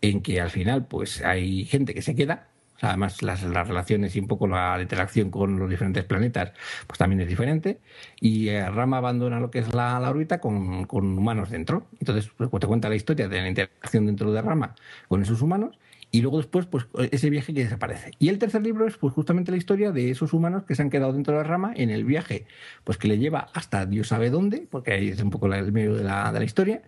en 0.00 0.20
que 0.20 0.40
al 0.40 0.50
final 0.50 0.86
pues 0.86 1.24
hay 1.24 1.64
gente 1.64 1.94
que 1.94 2.02
se 2.02 2.14
queda 2.16 2.48
además 2.82 3.22
las, 3.22 3.42
relaciones 3.42 4.14
y 4.16 4.20
un 4.20 4.26
poco 4.26 4.46
la 4.46 4.78
interacción 4.80 5.30
con 5.30 5.58
los 5.58 5.70
diferentes 5.70 6.04
planetas, 6.04 6.52
pues 6.86 6.98
también 6.98 7.20
es 7.20 7.28
diferente. 7.28 7.80
Y 8.20 8.48
eh, 8.48 8.68
Rama 8.68 8.98
abandona 8.98 9.40
lo 9.40 9.50
que 9.50 9.60
es 9.60 9.72
la, 9.72 9.98
órbita 10.00 10.40
con, 10.40 10.86
humanos 10.90 11.50
dentro. 11.50 11.86
Entonces, 12.00 12.30
pues, 12.36 12.50
te 12.60 12.66
cuenta 12.66 12.88
la 12.88 12.96
historia 12.96 13.28
de 13.28 13.40
la 13.40 13.48
interacción 13.48 14.06
dentro 14.06 14.32
de 14.32 14.42
Rama 14.42 14.74
con 15.08 15.22
esos 15.22 15.40
humanos 15.40 15.78
y 16.12 16.20
luego 16.20 16.36
después 16.36 16.66
pues 16.66 16.86
ese 17.10 17.28
viaje 17.30 17.52
que 17.52 17.64
desaparece. 17.64 18.12
Y 18.20 18.28
el 18.28 18.38
tercer 18.38 18.62
libro 18.62 18.86
es 18.86 18.96
pues 18.96 19.12
justamente 19.12 19.50
la 19.50 19.56
historia 19.56 19.90
de 19.90 20.10
esos 20.10 20.32
humanos 20.32 20.62
que 20.62 20.76
se 20.76 20.82
han 20.82 20.90
quedado 20.90 21.12
dentro 21.12 21.34
de 21.34 21.42
la 21.42 21.48
rama 21.48 21.72
en 21.74 21.90
el 21.90 22.04
viaje 22.04 22.46
pues 22.84 22.98
que 22.98 23.08
le 23.08 23.18
lleva 23.18 23.48
hasta 23.52 23.86
Dios 23.86 24.08
sabe 24.08 24.30
dónde, 24.30 24.68
porque 24.70 24.92
ahí 24.92 25.08
es 25.08 25.20
un 25.20 25.30
poco 25.30 25.52
el 25.52 25.72
medio 25.72 25.94
de 25.94 26.04
la, 26.04 26.30
de 26.30 26.38
la 26.38 26.44
historia, 26.44 26.82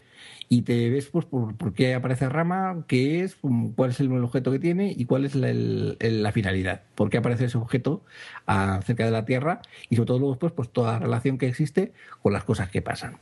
y 0.48 0.62
te 0.62 0.90
ves 0.90 1.06
pues 1.06 1.24
por, 1.24 1.56
por, 1.56 1.74
qué 1.74 1.94
aparece 1.94 2.28
Rama, 2.28 2.84
qué 2.86 3.22
es, 3.22 3.36
cuál 3.74 3.90
es 3.90 4.00
el 4.00 4.12
objeto 4.22 4.50
que 4.50 4.58
tiene 4.58 4.94
y 4.96 5.04
cuál 5.04 5.24
es 5.24 5.34
la, 5.34 6.32
finalidad, 6.32 6.82
por 6.94 7.10
qué 7.10 7.18
aparece 7.18 7.46
ese 7.46 7.58
objeto 7.58 8.02
cerca 8.84 9.04
de 9.04 9.10
la 9.10 9.24
Tierra 9.24 9.62
y 9.88 9.96
sobre 9.96 10.06
todo 10.06 10.18
luego 10.18 10.34
después 10.34 10.52
pues 10.52 10.68
toda 10.68 10.92
la 10.92 10.98
relación 10.98 11.38
que 11.38 11.48
existe 11.48 11.92
con 12.22 12.32
las 12.32 12.44
cosas 12.44 12.68
que 12.68 12.82
pasan. 12.82 13.18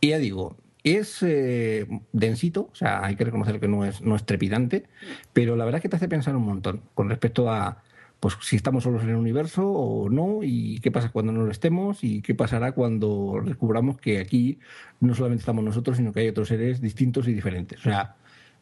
Y 0.00 0.08
ya 0.08 0.18
digo, 0.18 0.56
es 0.84 1.22
eh, 1.22 1.86
densito, 2.12 2.68
o 2.70 2.74
sea, 2.74 3.04
hay 3.04 3.16
que 3.16 3.24
reconocer 3.24 3.58
que 3.58 3.68
no 3.68 3.84
es, 3.84 4.02
no 4.02 4.14
es 4.16 4.24
trepidante, 4.24 4.84
pero 5.32 5.56
la 5.56 5.64
verdad 5.64 5.78
es 5.78 5.82
que 5.82 5.88
te 5.88 5.96
hace 5.96 6.08
pensar 6.08 6.36
un 6.36 6.44
montón 6.44 6.82
con 6.94 7.08
respecto 7.08 7.50
a, 7.50 7.82
pues 8.20 8.36
si 8.42 8.56
estamos 8.56 8.84
solos 8.84 9.02
en 9.02 9.10
el 9.10 9.16
universo 9.16 9.66
o 9.66 10.10
no, 10.10 10.40
y 10.42 10.80
qué 10.80 10.90
pasa 10.90 11.10
cuando 11.10 11.32
no 11.32 11.44
lo 11.44 11.50
estemos, 11.50 12.04
y 12.04 12.20
qué 12.20 12.34
pasará 12.34 12.72
cuando 12.72 13.40
descubramos 13.44 13.98
que 13.98 14.18
aquí 14.18 14.58
no 15.00 15.14
solamente 15.14 15.40
estamos 15.40 15.64
nosotros, 15.64 15.96
sino 15.96 16.12
que 16.12 16.20
hay 16.20 16.28
otros 16.28 16.48
seres 16.48 16.82
distintos 16.82 17.28
y 17.28 17.32
diferentes. 17.32 17.80
O 17.80 17.84
sea, 17.84 18.16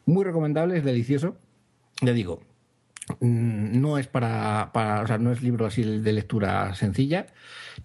muy 0.05 0.23
recomendable, 0.23 0.77
es 0.77 0.83
delicioso. 0.85 1.37
Ya 2.01 2.13
digo, 2.13 2.41
mm, 3.19 3.81
no 3.81 3.97
es 3.97 4.07
para, 4.07 4.71
para 4.73 5.01
o 5.01 5.07
sea, 5.07 5.17
no 5.17 5.31
es 5.31 5.41
libro 5.41 5.65
así 5.65 5.83
de 5.83 6.13
lectura 6.13 6.73
sencilla, 6.75 7.27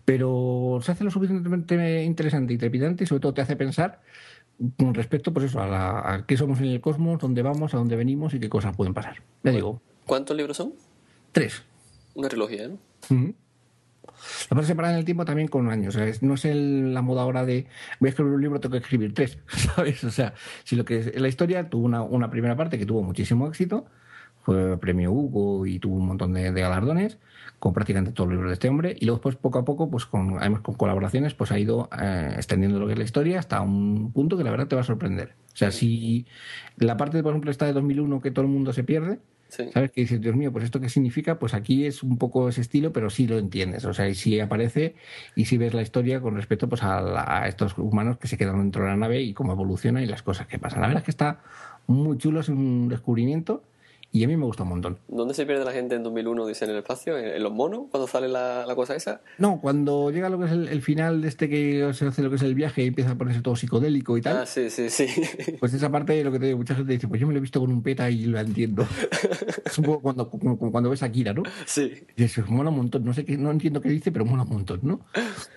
pero 0.08 0.80
se 0.82 0.92
hace 0.92 1.04
lo 1.04 1.10
suficientemente 1.10 2.02
interesante 2.02 2.54
y 2.54 2.56
trepidante 2.56 3.04
y 3.04 3.06
sobre 3.06 3.20
todo 3.20 3.34
te 3.34 3.42
hace 3.42 3.56
pensar 3.56 4.00
con 4.78 4.94
respecto 4.94 5.34
pues 5.34 5.44
eso, 5.44 5.60
a, 5.60 6.14
a 6.14 6.24
qué 6.24 6.34
somos 6.38 6.60
en 6.60 6.64
el 6.68 6.80
cosmos, 6.80 7.20
dónde 7.20 7.42
vamos, 7.42 7.74
a 7.74 7.76
dónde 7.76 7.94
venimos 7.94 8.32
y 8.32 8.40
qué 8.40 8.48
cosas 8.48 8.74
pueden 8.74 8.94
pasar. 8.94 9.22
Ya 9.42 9.52
digo. 9.52 9.82
¿Cuántos 10.06 10.34
libros 10.34 10.56
son? 10.56 10.72
Tres. 11.30 11.62
Una 12.14 12.30
trilogía, 12.30 12.68
¿no? 12.68 12.78
La 13.10 14.48
parte 14.48 14.66
separada 14.68 14.94
en 14.94 15.00
el 15.00 15.04
tiempo 15.04 15.26
también 15.26 15.48
con 15.48 15.68
años. 15.70 15.94
No 16.22 16.34
es 16.34 16.44
la 16.46 17.02
moda 17.02 17.20
ahora 17.20 17.44
de 17.44 17.66
voy 18.00 18.08
a 18.08 18.10
escribir 18.10 18.32
un 18.32 18.40
libro, 18.40 18.60
tengo 18.60 18.72
que 18.72 18.78
escribir 18.78 19.12
tres, 19.12 19.36
¿sabes? 19.48 20.02
O 20.04 20.10
sea, 20.10 20.32
si 20.64 20.74
lo 20.74 20.86
que 20.86 21.00
es 21.00 21.20
la 21.20 21.28
historia 21.28 21.68
tuvo 21.68 21.84
una, 21.84 22.00
una 22.00 22.30
primera 22.30 22.56
parte 22.56 22.78
que 22.78 22.86
tuvo 22.86 23.02
muchísimo 23.02 23.46
éxito, 23.46 23.84
fue 24.40 24.78
premio 24.78 25.12
Hugo 25.12 25.66
y 25.66 25.78
tuvo 25.78 25.96
un 25.96 26.06
montón 26.06 26.32
de, 26.32 26.50
galardones 26.50 27.18
con 27.58 27.72
prácticamente 27.72 28.12
todos 28.12 28.28
los 28.28 28.36
libros 28.36 28.50
de 28.50 28.54
este 28.54 28.68
hombre 28.68 28.96
y 28.98 29.06
luego 29.06 29.20
pues 29.20 29.36
poco 29.36 29.58
a 29.58 29.64
poco 29.64 29.90
pues 29.90 30.06
con 30.06 30.38
además 30.38 30.60
con 30.60 30.74
colaboraciones 30.74 31.34
pues 31.34 31.50
ha 31.50 31.58
ido 31.58 31.88
eh, 32.00 32.32
extendiendo 32.36 32.78
lo 32.78 32.86
que 32.86 32.92
es 32.92 32.98
la 32.98 33.04
historia 33.04 33.38
hasta 33.38 33.60
un 33.60 34.12
punto 34.12 34.36
que 34.36 34.44
la 34.44 34.50
verdad 34.50 34.68
te 34.68 34.76
va 34.76 34.82
a 34.82 34.84
sorprender 34.84 35.34
o 35.52 35.56
sea 35.56 35.72
si 35.72 36.26
la 36.76 36.96
parte 36.96 37.22
por 37.22 37.32
ejemplo 37.32 37.50
esta 37.50 37.66
de 37.66 37.72
2001 37.72 38.20
que 38.20 38.30
todo 38.30 38.44
el 38.44 38.50
mundo 38.50 38.72
se 38.72 38.84
pierde 38.84 39.18
¿Sabes? 39.48 39.92
Que 39.92 40.02
dices, 40.02 40.20
Dios 40.20 40.36
mío, 40.36 40.52
pues 40.52 40.64
esto 40.64 40.78
qué 40.78 40.90
significa, 40.90 41.38
pues 41.38 41.54
aquí 41.54 41.86
es 41.86 42.02
un 42.02 42.18
poco 42.18 42.50
ese 42.50 42.60
estilo, 42.60 42.92
pero 42.92 43.08
sí 43.08 43.26
lo 43.26 43.38
entiendes. 43.38 43.86
O 43.86 43.94
sea, 43.94 44.06
y 44.06 44.14
sí 44.14 44.38
aparece 44.40 44.94
y 45.36 45.46
sí 45.46 45.56
ves 45.56 45.72
la 45.72 45.80
historia 45.80 46.20
con 46.20 46.36
respecto 46.36 46.68
pues, 46.68 46.82
a, 46.82 47.42
a 47.42 47.48
estos 47.48 47.76
humanos 47.78 48.18
que 48.18 48.28
se 48.28 48.36
quedan 48.36 48.58
dentro 48.58 48.82
de 48.82 48.90
la 48.90 48.96
nave 48.96 49.22
y 49.22 49.32
cómo 49.32 49.52
evoluciona 49.52 50.02
y 50.02 50.06
las 50.06 50.22
cosas 50.22 50.46
que 50.46 50.58
pasan. 50.58 50.82
La 50.82 50.88
verdad 50.88 51.00
es 51.00 51.04
que 51.06 51.10
está 51.12 51.40
muy 51.86 52.18
chulo, 52.18 52.40
es 52.40 52.50
un 52.50 52.88
descubrimiento 52.88 53.62
y 54.10 54.24
a 54.24 54.26
mí 54.26 54.36
me 54.36 54.44
gusta 54.44 54.62
un 54.62 54.70
montón. 54.70 54.98
¿Dónde 55.06 55.34
se 55.34 55.44
pierde 55.44 55.64
la 55.64 55.72
gente 55.72 55.94
en 55.94 56.02
2001, 56.02 56.46
dice, 56.46 56.64
en 56.64 56.70
el 56.70 56.78
espacio? 56.78 57.18
¿En 57.18 57.42
los 57.42 57.52
monos? 57.52 57.86
¿Cuando 57.90 58.08
sale 58.08 58.26
la, 58.26 58.64
cosa 58.74 58.96
esa? 58.96 59.20
No, 59.36 59.60
cuando 59.60 60.10
llega 60.10 60.30
lo 60.30 60.38
que 60.38 60.46
es 60.46 60.52
el, 60.52 60.80
final 60.82 61.20
de 61.20 61.28
este 61.28 61.48
que 61.50 61.92
se 61.92 62.06
hace 62.06 62.22
lo 62.22 62.30
que 62.30 62.36
es 62.36 62.42
el 62.42 62.54
viaje 62.54 62.82
y 62.82 62.86
empieza 62.86 63.10
a 63.10 63.14
ponerse 63.16 63.42
todo 63.42 63.54
psicodélico 63.54 64.16
y 64.16 64.22
tal. 64.22 64.38
Ah, 64.38 64.46
sí, 64.46 64.70
sí, 64.70 64.88
sí. 64.88 65.06
Pues 65.60 65.74
esa 65.74 65.90
parte, 65.90 66.24
lo 66.24 66.32
que 66.32 66.38
te 66.38 66.46
digo, 66.46 66.58
mucha 66.58 66.74
gente 66.74 66.92
dice, 66.94 67.06
pues 67.06 67.20
yo 67.20 67.26
me 67.26 67.34
lo 67.34 67.38
he 67.38 67.42
visto 67.42 67.60
con 67.60 67.70
un 67.70 67.82
peta 67.82 68.08
y 68.08 68.24
lo 68.24 68.40
entiendo. 68.40 68.86
es 69.64 69.78
un 69.78 69.84
poco 69.84 70.00
cuando, 70.00 70.30
cuando 70.30 70.88
ves 70.88 71.02
a 71.02 71.12
Kira, 71.12 71.34
¿no? 71.34 71.42
Sí. 71.66 71.92
Y 72.16 72.24
eso, 72.24 72.42
mola 72.48 72.70
un 72.70 72.76
montón. 72.76 73.04
No 73.04 73.12
sé 73.12 73.26
qué, 73.26 73.36
no 73.36 73.50
entiendo 73.50 73.82
qué 73.82 73.90
dice, 73.90 74.10
pero 74.10 74.24
mola 74.24 74.44
un 74.44 74.50
montón, 74.50 74.80
¿no? 74.82 75.00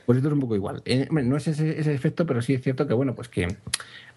Pues 0.05 0.17
esto 0.17 0.27
es 0.27 0.33
un 0.33 0.41
poco 0.41 0.55
igual. 0.57 0.81
Eh, 0.85 1.07
no 1.09 1.37
es 1.37 1.47
ese, 1.47 1.79
ese 1.79 1.93
efecto, 1.93 2.25
pero 2.25 2.41
sí 2.41 2.53
es 2.53 2.61
cierto 2.61 2.85
que, 2.85 2.93
bueno, 2.93 3.15
pues 3.15 3.29
que 3.29 3.47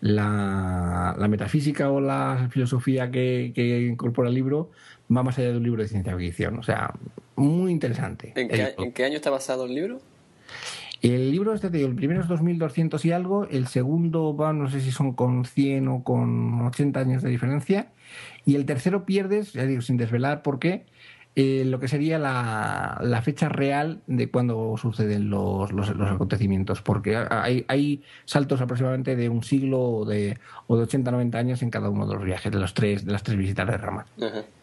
la, 0.05 1.17
metafísica 1.29 1.91
o 1.91 2.01
la 2.01 2.49
filosofía 2.51 3.11
que, 3.11 3.53
incorpora 3.91 4.29
el 4.29 4.35
libro 4.35 4.71
va 5.15 5.23
más 5.23 5.39
allá 5.39 5.53
de 5.53 5.57
un 5.57 5.63
libro 5.63 5.83
de 5.83 5.89
ciencia 5.89 6.17
ficción. 6.17 6.59
O 6.59 6.63
sea, 6.63 6.93
muy 7.37 7.73
interesante. 7.73 8.33
¿En 8.37 8.93
qué, 8.93 9.05
año 9.05 9.17
está 9.17 9.31
basado 9.31 9.65
el 9.65 9.75
libro? 9.75 10.01
El 11.01 11.31
libro, 11.31 11.55
este, 11.55 11.69
el 11.69 11.95
primero 11.95 12.21
es 12.21 12.29
2200 12.29 13.03
y 13.05 13.13
algo, 13.13 13.47
el 13.49 13.67
segundo 13.67 14.37
va, 14.37 14.53
no 14.53 14.71
sé 14.71 14.81
si 14.81 14.91
son 14.91 15.13
con 15.13 15.45
100 15.45 15.89
o 15.89 16.05
con 16.05 16.63
80 16.63 17.01
años 17.01 17.23
de 17.23 17.31
diferencia, 17.31 17.89
y 18.47 18.55
el 18.55 18.65
tercero 18.65 19.05
pierdes, 19.05 19.53
ya 19.53 19.65
digo, 19.65 19.83
sin 19.83 19.97
desvelar 19.97 20.43
por 20.43 20.59
qué, 20.59 20.87
eh, 21.37 21.65
lo 21.67 21.81
que 21.81 21.89
sería 21.89 22.17
la, 22.19 23.01
la, 23.03 23.21
fecha 23.21 23.49
real 23.49 24.03
de 24.07 24.31
cuando 24.31 24.77
suceden 24.77 25.31
los, 25.31 25.73
los, 25.73 25.91
acontecimientos, 25.91 26.81
porque 26.81 27.17
hay, 27.17 27.65
hay, 27.67 28.05
saltos 28.25 28.61
aproximadamente 28.61 29.17
de 29.17 29.29
un 29.29 29.43
siglo 29.43 29.81
o 29.81 30.05
de, 30.05 30.39
o 30.69 30.77
de 30.77 30.85
80 30.85 31.11
90 31.11 31.37
años 31.37 31.63
en 31.63 31.71
cada 31.71 31.91
uno 31.91 32.07
de 32.07 32.15
los 32.15 32.25
viajes, 32.25 32.53
de, 32.53 32.61
los 32.61 32.73
tres, 32.73 33.05
de 33.05 33.11
las 33.11 33.25
tres 33.25 33.37
visitas 33.37 33.67
de 33.67 33.77
rama. 33.77 34.07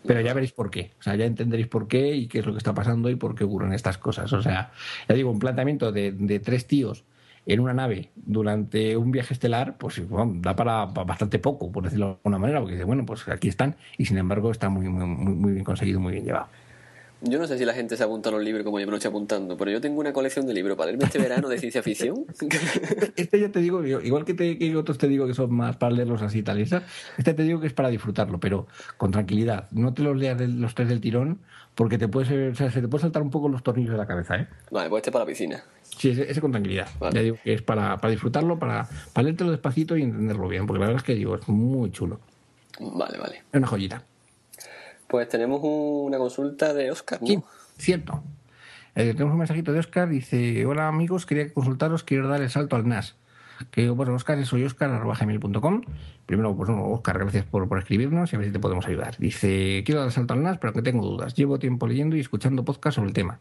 Pero 0.05 0.21
ya 0.21 0.33
veréis 0.33 0.53
por 0.53 0.71
qué, 0.71 0.91
o 0.97 1.03
sea, 1.03 1.15
ya 1.15 1.25
entenderéis 1.25 1.67
por 1.67 1.89
qué 1.89 2.15
y 2.15 2.27
qué 2.27 2.39
es 2.39 2.45
lo 2.45 2.53
que 2.53 2.59
está 2.59 2.73
pasando 2.73 3.09
y 3.09 3.15
por 3.15 3.35
qué 3.35 3.43
ocurren 3.43 3.73
estas 3.73 3.97
cosas. 3.97 4.31
O 4.31 4.41
sea, 4.41 4.71
ya 5.09 5.15
digo, 5.15 5.29
un 5.29 5.39
planteamiento 5.39 5.91
de, 5.91 6.13
de 6.13 6.39
tres 6.39 6.67
tíos 6.67 7.03
en 7.45 7.59
una 7.59 7.73
nave 7.73 8.09
durante 8.15 8.95
un 8.97 9.11
viaje 9.11 9.33
estelar, 9.33 9.77
pues 9.77 10.01
da 10.09 10.55
para, 10.55 10.85
bastante 10.85 11.39
poco, 11.39 11.71
por 11.71 11.83
decirlo 11.83 12.05
de 12.07 12.11
alguna 12.13 12.37
manera, 12.37 12.59
porque 12.59 12.73
dice, 12.73 12.85
bueno, 12.85 13.05
pues 13.05 13.27
aquí 13.27 13.47
están 13.47 13.75
y 13.97 14.05
sin 14.05 14.17
embargo 14.17 14.51
está 14.51 14.69
muy, 14.69 14.87
muy, 14.89 15.05
muy 15.07 15.53
bien 15.53 15.63
conseguido, 15.63 15.99
muy 15.99 16.13
bien 16.13 16.25
llevado. 16.25 16.47
Yo 17.23 17.37
no 17.37 17.45
sé 17.45 17.59
si 17.59 17.65
la 17.65 17.73
gente 17.73 17.95
se 17.95 18.03
apunta 18.03 18.29
a 18.29 18.31
los 18.31 18.41
libros 18.43 18.65
como 18.65 18.79
yo 18.79 18.87
me 18.87 18.91
lo 18.91 18.97
estoy 18.97 19.09
apuntando, 19.09 19.55
pero 19.55 19.69
yo 19.69 19.79
tengo 19.79 19.99
una 19.99 20.11
colección 20.11 20.47
de 20.47 20.55
libros 20.55 20.75
para 20.75 20.87
leerme 20.87 21.05
este 21.05 21.19
verano 21.19 21.49
de 21.49 21.59
ciencia 21.59 21.83
ficción. 21.83 22.25
este 23.15 23.39
ya 23.39 23.49
te 23.49 23.59
digo, 23.59 23.85
igual 23.85 24.25
que, 24.25 24.33
te, 24.33 24.75
otros 24.75 24.97
te 24.97 25.07
digo 25.07 25.27
que 25.27 25.35
son 25.35 25.53
más 25.53 25.77
para 25.77 25.93
leerlos 25.93 26.23
así 26.23 26.39
y 26.39 26.43
tal, 26.43 26.59
este 26.59 26.81
te 27.33 27.43
digo 27.43 27.59
que 27.59 27.67
es 27.67 27.73
para 27.73 27.89
disfrutarlo, 27.89 28.39
pero 28.39 28.65
con 28.97 29.11
tranquilidad. 29.11 29.69
No 29.69 29.93
te 29.93 30.01
los 30.01 30.17
leas 30.17 30.41
los 30.41 30.73
tres 30.73 30.89
del 30.89 30.99
tirón, 30.99 31.41
porque 31.75 31.99
te 31.99 32.07
puedes, 32.07 32.57
se 32.57 32.81
te 32.81 32.87
puede 32.87 33.03
saltar 33.03 33.21
un 33.21 33.29
poco 33.29 33.49
los 33.49 33.61
tornillos 33.61 33.91
de 33.91 33.97
la 33.97 34.07
cabeza, 34.07 34.37
¿eh? 34.37 34.47
Vale, 34.71 34.89
pues 34.89 35.01
este 35.01 35.11
para 35.11 35.23
la 35.23 35.29
piscina. 35.29 35.63
Sí, 35.97 36.09
ese, 36.09 36.41
con 36.41 36.51
tranquilidad. 36.51 36.87
Ya 37.13 37.21
digo 37.21 37.37
que 37.43 37.53
es 37.53 37.61
para, 37.61 37.97
para 37.97 38.11
disfrutarlo, 38.11 38.57
para, 38.57 38.87
para 39.13 39.23
leértelo 39.23 39.51
despacito 39.51 39.97
y 39.97 40.03
entenderlo 40.03 40.47
bien, 40.47 40.65
porque 40.65 40.79
la 40.79 40.87
verdad 40.87 41.01
es 41.01 41.05
que 41.05 41.15
digo, 41.15 41.35
es 41.35 41.47
muy 41.47 41.91
chulo. 41.91 42.19
Vale, 42.79 43.17
vale. 43.17 43.37
Es 43.51 43.57
una 43.57 43.67
joyita. 43.67 44.03
Pues 45.07 45.27
tenemos 45.27 45.59
una 45.63 46.17
consulta 46.17 46.73
de 46.73 46.89
Oscar, 46.89 47.21
¿no? 47.21 47.27
Sí, 47.27 47.39
cierto. 47.77 48.23
Eh, 48.95 49.13
tenemos 49.13 49.33
un 49.33 49.39
mensajito 49.39 49.71
de 49.73 49.79
Oscar, 49.79 50.09
dice, 50.09 50.65
hola 50.65 50.87
amigos, 50.87 51.25
quería 51.25 51.53
consultaros, 51.53 52.03
quiero 52.03 52.27
dar 52.27 52.41
el 52.41 52.49
salto 52.49 52.75
al 52.75 52.87
NAS. 52.87 53.15
Que 53.69 53.89
Oscar, 53.89 54.45
soy 54.45 54.63
oscar.gmail.com. 54.63 55.81
Primero, 56.25 56.55
pues 56.55 56.69
bueno, 56.69 56.87
Oscar, 56.89 57.19
gracias 57.19 57.45
por, 57.45 57.67
por, 57.67 57.79
escribirnos 57.79 58.31
y 58.31 58.35
a 58.35 58.39
ver 58.39 58.47
si 58.47 58.53
te 58.53 58.59
podemos 58.59 58.85
ayudar. 58.87 59.17
Dice, 59.17 59.83
quiero 59.85 60.01
dar 60.01 60.11
salto 60.11 60.33
al 60.33 60.43
NAS, 60.43 60.57
pero 60.57 60.73
que 60.73 60.81
tengo 60.81 61.05
dudas. 61.05 61.35
Llevo 61.35 61.59
tiempo 61.59 61.87
leyendo 61.87 62.15
y 62.15 62.19
escuchando 62.19 62.63
podcast 62.63 62.95
sobre 62.95 63.09
el 63.09 63.13
tema. 63.13 63.39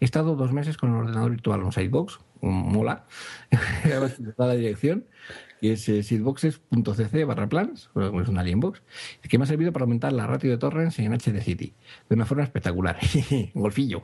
He 0.00 0.04
estado 0.04 0.36
dos 0.36 0.52
meses 0.52 0.76
con 0.76 0.90
el 0.90 0.96
ordenador 0.96 1.30
virtual, 1.30 1.62
un 1.62 1.72
Sidebox, 1.72 2.20
un 2.40 2.72
mola, 2.72 3.04
la 4.36 4.54
dirección 4.54 5.04
que 5.60 5.72
es 5.72 5.88
eh, 5.88 6.02
seedboxes.cc 6.02 7.24
barra 7.24 7.48
plans, 7.48 7.90
es 7.94 8.28
una 8.28 8.40
alienbox, 8.40 8.82
que 9.22 9.38
me 9.38 9.44
ha 9.44 9.46
servido 9.46 9.72
para 9.72 9.84
aumentar 9.84 10.12
la 10.12 10.26
ratio 10.26 10.50
de 10.50 10.58
torrents 10.58 10.98
en 10.98 11.12
HD 11.12 11.40
City 11.40 11.74
de 12.08 12.14
una 12.14 12.24
forma 12.26 12.44
espectacular. 12.44 12.98
Golfillo. 13.54 14.02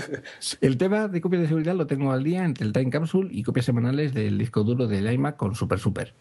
el 0.60 0.76
tema 0.76 1.08
de 1.08 1.20
copias 1.20 1.42
de 1.42 1.48
seguridad 1.48 1.74
lo 1.74 1.86
tengo 1.86 2.12
al 2.12 2.24
día 2.24 2.44
entre 2.44 2.66
el 2.66 2.72
Time 2.72 2.90
Capsule 2.90 3.28
y 3.32 3.42
copias 3.42 3.66
semanales 3.66 4.14
del 4.14 4.38
disco 4.38 4.64
duro 4.64 4.86
del 4.86 5.10
iMac 5.12 5.36
con 5.36 5.54
Super 5.54 5.78
Super. 5.78 6.14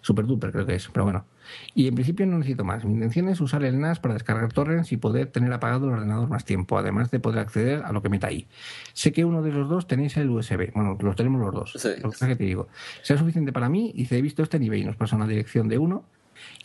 Super 0.00 0.26
Duper 0.26 0.52
creo 0.52 0.66
que 0.66 0.74
es, 0.74 0.88
pero 0.92 1.04
bueno. 1.04 1.24
Y 1.74 1.88
en 1.88 1.94
principio 1.94 2.26
no 2.26 2.38
necesito 2.38 2.64
más. 2.64 2.84
Mi 2.84 2.94
intención 2.94 3.28
es 3.28 3.40
usar 3.40 3.64
el 3.64 3.80
NAS 3.80 4.00
para 4.00 4.14
descargar 4.14 4.52
torrents 4.52 4.92
y 4.92 4.96
poder 4.96 5.28
tener 5.28 5.52
apagado 5.52 5.86
el 5.86 5.94
ordenador 5.94 6.28
más 6.28 6.44
tiempo, 6.44 6.78
además 6.78 7.10
de 7.10 7.20
poder 7.20 7.40
acceder 7.40 7.82
a 7.84 7.92
lo 7.92 8.02
que 8.02 8.08
meta 8.08 8.28
ahí. 8.28 8.46
Sé 8.92 9.12
que 9.12 9.24
uno 9.24 9.42
de 9.42 9.52
los 9.52 9.68
dos 9.68 9.86
tenéis 9.86 10.16
el 10.16 10.30
USB. 10.30 10.72
Bueno, 10.74 10.96
los 11.00 11.16
tenemos 11.16 11.40
los 11.40 11.52
dos. 11.52 11.84
Lo 12.02 12.10
que 12.10 12.36
te 12.36 12.44
digo. 12.44 12.68
Sea 13.02 13.18
suficiente 13.18 13.52
para 13.52 13.68
mí, 13.68 13.92
dice, 13.94 14.18
he 14.18 14.22
visto 14.22 14.42
este 14.42 14.58
nivel 14.58 14.80
y 14.80 14.84
nos 14.84 14.96
pasa 14.96 15.16
una 15.16 15.26
dirección 15.26 15.68
de 15.68 15.78
uno. 15.78 16.04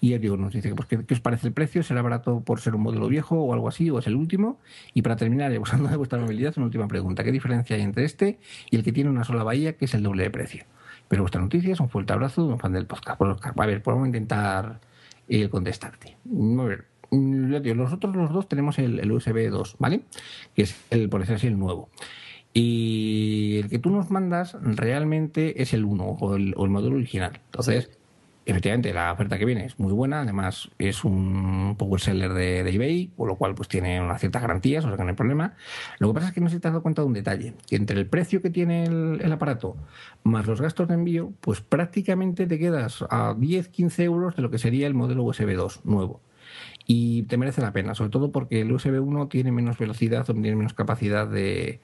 Y 0.01 0.14
él 0.14 0.22
digo, 0.22 0.38
nos 0.38 0.53
dice, 0.53 0.73
pues, 0.76 0.88
¿qué, 0.88 1.14
os 1.14 1.19
parece 1.19 1.47
el 1.47 1.53
precio? 1.53 1.84
¿Será 1.84 2.01
barato 2.01 2.41
por 2.41 2.60
ser 2.60 2.76
un 2.76 2.81
modelo 2.81 3.07
viejo 3.07 3.35
o 3.35 3.53
algo 3.53 3.68
así? 3.68 3.89
¿O 3.89 3.99
es 3.99 4.07
el 4.07 4.15
último? 4.15 4.60
Y 4.93 5.01
para 5.01 5.15
terminar, 5.15 5.57
usando 5.60 5.89
de 5.89 5.97
vuestra 5.97 6.19
movilidad, 6.19 6.53
una 6.57 6.65
última 6.65 6.88
pregunta. 6.88 7.23
¿Qué 7.23 7.31
diferencia 7.31 7.76
hay 7.76 7.81
entre 7.84 8.06
este 8.06 8.39
y 8.72 8.77
el 8.77 8.84
que 8.84 8.91
tiene 8.91 9.10
una 9.10 9.23
sola 9.23 9.43
bahía, 9.43 9.73
que 9.73 9.85
es 9.85 9.93
el 9.93 10.03
doble 10.03 10.23
de 10.23 10.31
precio? 10.31 10.64
Pero 11.10 11.23
vuestra 11.23 11.41
noticia 11.41 11.73
es 11.73 11.80
un 11.81 11.90
fuerte 11.90 12.14
abrazo 12.14 12.45
un 12.45 12.60
fan 12.60 12.72
del 12.72 12.86
podcast. 12.86 13.18
Pues, 13.18 13.36
a 13.44 13.65
ver, 13.65 13.84
podemos 13.84 14.07
intentar 14.07 14.80
eh, 15.27 15.49
contestarte. 15.49 16.15
A 16.26 16.64
ver, 16.64 16.86
los 17.11 17.91
otros 17.91 18.15
los 18.15 18.31
dos 18.31 18.48
tenemos 18.48 18.80
el, 18.80 19.11
USB 19.11 19.49
2, 19.49 19.76
¿vale? 19.80 20.03
Que 20.56 20.61
es 20.61 20.80
el, 20.91 21.10
por 21.10 21.19
decir 21.19 21.36
así, 21.36 21.48
el 21.48 21.60
nuevo. 21.60 21.90
Y 22.53 23.60
el 23.61 23.69
que 23.69 23.80
tú 23.80 23.90
nos 23.90 24.10
mandas 24.11 24.56
realmente 24.61 25.61
es 25.61 25.73
el 25.73 25.84
1 25.84 26.03
o 26.03 26.36
el, 26.36 26.53
o 26.56 26.65
el 26.65 26.72
modelo 26.72 26.95
original. 26.95 27.41
Entonces, 27.45 27.90
efectivamente 28.49 28.93
la 28.93 29.11
oferta 29.11 29.38
que 29.38 29.45
viene 29.45 29.65
es 29.65 29.80
muy 29.80 29.93
buena, 29.93 30.21
además 30.21 30.69
es 30.80 31.03
un 31.03 31.76
power 31.77 32.01
seller 32.01 32.34
de, 32.34 32.59
eBay, 32.59 33.11
con 33.15 33.27
lo 33.27 33.35
cual 33.35 33.55
pues 33.55 33.67
tiene 33.67 34.01
unas 34.01 34.19
ciertas 34.19 34.41
garantías, 34.41 34.84
o 34.85 34.88
sea 34.88 34.97
que 34.97 35.03
no 35.03 35.09
hay 35.09 35.15
problema. 35.15 35.55
Lo 35.99 36.09
que 36.09 36.13
pasa 36.15 36.27
es 36.27 36.34
que 36.34 36.41
no 36.41 36.49
se 36.49 36.59
te 36.59 36.67
has 36.67 36.73
dado 36.73 36.81
cuenta 36.81 37.01
de 37.01 37.07
un 37.07 37.13
detalle, 37.13 37.53
que 37.67 37.76
entre 37.76 37.99
el 37.99 38.07
precio 38.07 38.41
que 38.41 38.49
tiene 38.49 38.84
el, 38.84 39.31
aparato 39.31 39.77
más 40.23 40.47
los 40.47 40.61
gastos 40.61 40.88
de 40.88 40.95
envío, 40.95 41.31
pues 41.41 41.61
prácticamente 41.61 42.47
te 42.47 42.59
quedas 42.59 43.03
a 43.09 43.34
10-15 43.35 44.03
euros 44.03 44.35
de 44.35 44.41
lo 44.41 44.49
que 44.49 44.57
sería 44.57 44.88
el 44.88 44.93
modelo 44.93 45.23
USB 45.23 45.55
2 45.55 45.81
nuevo 45.85 46.21
y 46.91 47.22
te 47.22 47.38
merece 47.38 47.61
la 47.61 47.72
pena, 47.72 47.94
sobre 47.94 48.10
todo 48.10 48.32
porque 48.32 48.61
el 48.61 48.72
USB 48.72 48.99
1 48.99 49.28
tiene 49.28 49.52
menos 49.52 49.78
velocidad 49.78 50.28
o 50.28 50.34
tiene 50.34 50.56
menos 50.56 50.74
capacidad 50.74 51.28
de, 51.28 51.82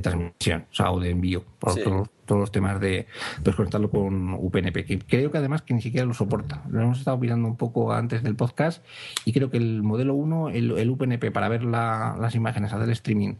transmisión, 0.00 0.66
o 0.70 0.74
sea, 0.74 0.92
o 0.92 1.00
de 1.00 1.10
envío, 1.10 1.42
por 1.58 1.74
todos, 1.74 2.08
los 2.28 2.52
temas 2.52 2.80
de 2.80 3.08
pues, 3.42 3.56
conectarlo 3.56 3.90
con 3.90 4.32
UPnP, 4.34 4.86
que 4.86 5.00
creo 5.00 5.32
que 5.32 5.38
además 5.38 5.62
que 5.62 5.74
ni 5.74 5.82
siquiera 5.82 6.06
lo 6.06 6.14
soporta. 6.14 6.62
Lo 6.70 6.82
hemos 6.82 7.00
estado 7.00 7.18
mirando 7.18 7.48
un 7.48 7.56
poco 7.56 7.92
antes 7.92 8.22
del 8.22 8.36
podcast 8.36 8.84
y 9.24 9.32
creo 9.32 9.50
que 9.50 9.56
el 9.56 9.82
modelo 9.82 10.14
1, 10.14 10.50
el, 10.50 10.88
UPnP 10.88 11.32
para 11.32 11.48
ver 11.48 11.64
las 11.64 12.34
imágenes, 12.36 12.72
hacer 12.72 12.88
streaming 12.90 13.34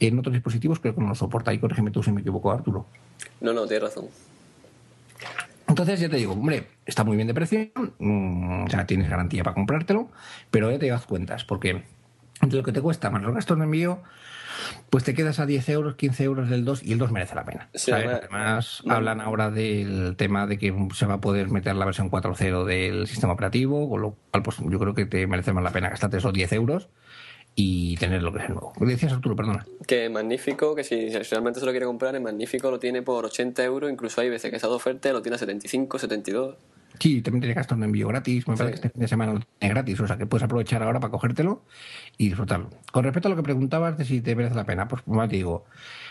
en 0.00 0.18
otros 0.18 0.32
dispositivos, 0.32 0.80
creo 0.80 0.96
que 0.96 1.00
no 1.00 1.06
lo 1.06 1.14
soporta. 1.14 1.54
Y 1.54 1.60
corrígeme 1.60 1.92
tú 1.92 2.02
si 2.02 2.10
me 2.10 2.22
equivoco, 2.22 2.50
Arturo. 2.50 2.86
No, 3.40 3.52
no, 3.52 3.68
tienes 3.68 3.84
razón. 3.84 4.06
Entonces 5.76 6.00
ya 6.00 6.08
te 6.08 6.16
digo, 6.16 6.32
hombre, 6.32 6.68
está 6.86 7.04
muy 7.04 7.16
bien 7.16 7.28
de 7.28 7.34
precio, 7.34 7.68
mm, 7.98 8.64
o 8.64 8.70
sea, 8.70 8.86
tienes 8.86 9.10
garantía 9.10 9.44
para 9.44 9.52
comprártelo, 9.52 10.08
pero 10.50 10.70
ya 10.70 10.78
te 10.78 10.88
das 10.88 11.04
cuentas, 11.04 11.44
porque 11.44 11.82
entre 12.40 12.56
lo 12.56 12.64
que 12.64 12.72
te 12.72 12.80
cuesta 12.80 13.10
más 13.10 13.22
los 13.22 13.34
gastos 13.34 13.58
de 13.58 13.64
envío, 13.64 14.00
pues 14.88 15.04
te 15.04 15.12
quedas 15.12 15.38
a 15.38 15.44
10 15.44 15.68
euros, 15.68 15.96
15 15.96 16.24
euros 16.24 16.48
del 16.48 16.64
2 16.64 16.82
y 16.82 16.92
el 16.92 16.98
2 16.98 17.12
merece 17.12 17.34
la 17.34 17.44
pena. 17.44 17.68
Además, 17.92 18.82
hablan 18.88 19.20
ahora 19.20 19.50
del 19.50 20.16
tema 20.16 20.46
de 20.46 20.56
que 20.56 20.74
se 20.94 21.04
va 21.04 21.16
a 21.16 21.20
poder 21.20 21.50
meter 21.50 21.76
la 21.76 21.84
versión 21.84 22.10
4.0 22.10 22.64
del 22.64 23.06
sistema 23.06 23.34
operativo, 23.34 23.86
con 23.90 24.00
lo 24.00 24.16
cual 24.30 24.42
pues 24.42 24.56
yo 24.56 24.78
creo 24.78 24.94
que 24.94 25.04
te 25.04 25.26
merece 25.26 25.52
más 25.52 25.62
la 25.62 25.72
pena 25.72 25.90
gastarte 25.90 26.16
esos 26.16 26.32
10 26.32 26.54
euros 26.54 26.88
y 27.58 27.96
tener 27.96 28.22
lo 28.22 28.32
que 28.32 28.42
es 28.42 28.48
nuevo. 28.50 28.72
¿Qué 28.78 28.84
decías 28.84 29.14
Arturo? 29.14 29.34
Perdona. 29.34 29.66
Que 29.86 30.10
magnífico, 30.10 30.74
que 30.74 30.84
si 30.84 31.08
realmente 31.08 31.58
se 31.58 31.66
lo 31.66 31.72
quiere 31.72 31.86
comprar, 31.86 32.14
es 32.14 32.20
magnífico, 32.20 32.70
lo 32.70 32.78
tiene 32.78 33.00
por 33.00 33.24
80 33.24 33.64
euros, 33.64 33.90
incluso 33.90 34.20
hay 34.20 34.28
veces 34.28 34.50
que 34.50 34.58
esa 34.58 34.68
oferta 34.68 35.10
lo 35.12 35.22
tiene 35.22 35.36
a 35.36 35.38
75, 35.38 35.98
72. 35.98 36.56
Sí, 36.98 37.20
también 37.20 37.40
tiene 37.42 37.54
gastos 37.54 37.78
de 37.78 37.84
envío 37.84 38.08
gratis. 38.08 38.48
Me 38.48 38.56
parece 38.56 38.72
que 38.72 38.86
este 38.86 38.90
fin 38.90 39.00
de 39.00 39.08
semana 39.08 39.34
lo 39.34 39.40
tiene 39.40 39.74
gratis. 39.74 40.00
O 40.00 40.06
sea, 40.06 40.16
que 40.16 40.26
puedes 40.26 40.42
aprovechar 40.44 40.82
ahora 40.82 40.98
para 41.00 41.10
cogértelo 41.10 41.62
y 42.16 42.28
disfrutarlo. 42.28 42.70
Con 42.90 43.04
respecto 43.04 43.28
a 43.28 43.30
lo 43.30 43.36
que 43.36 43.42
preguntabas 43.42 43.98
de 43.98 44.04
si 44.04 44.20
te 44.20 44.34
merece 44.34 44.54
la 44.54 44.64
pena, 44.64 44.88
pues 44.88 45.02
como 45.02 45.26
te 45.28 45.36
digo, 45.36 45.66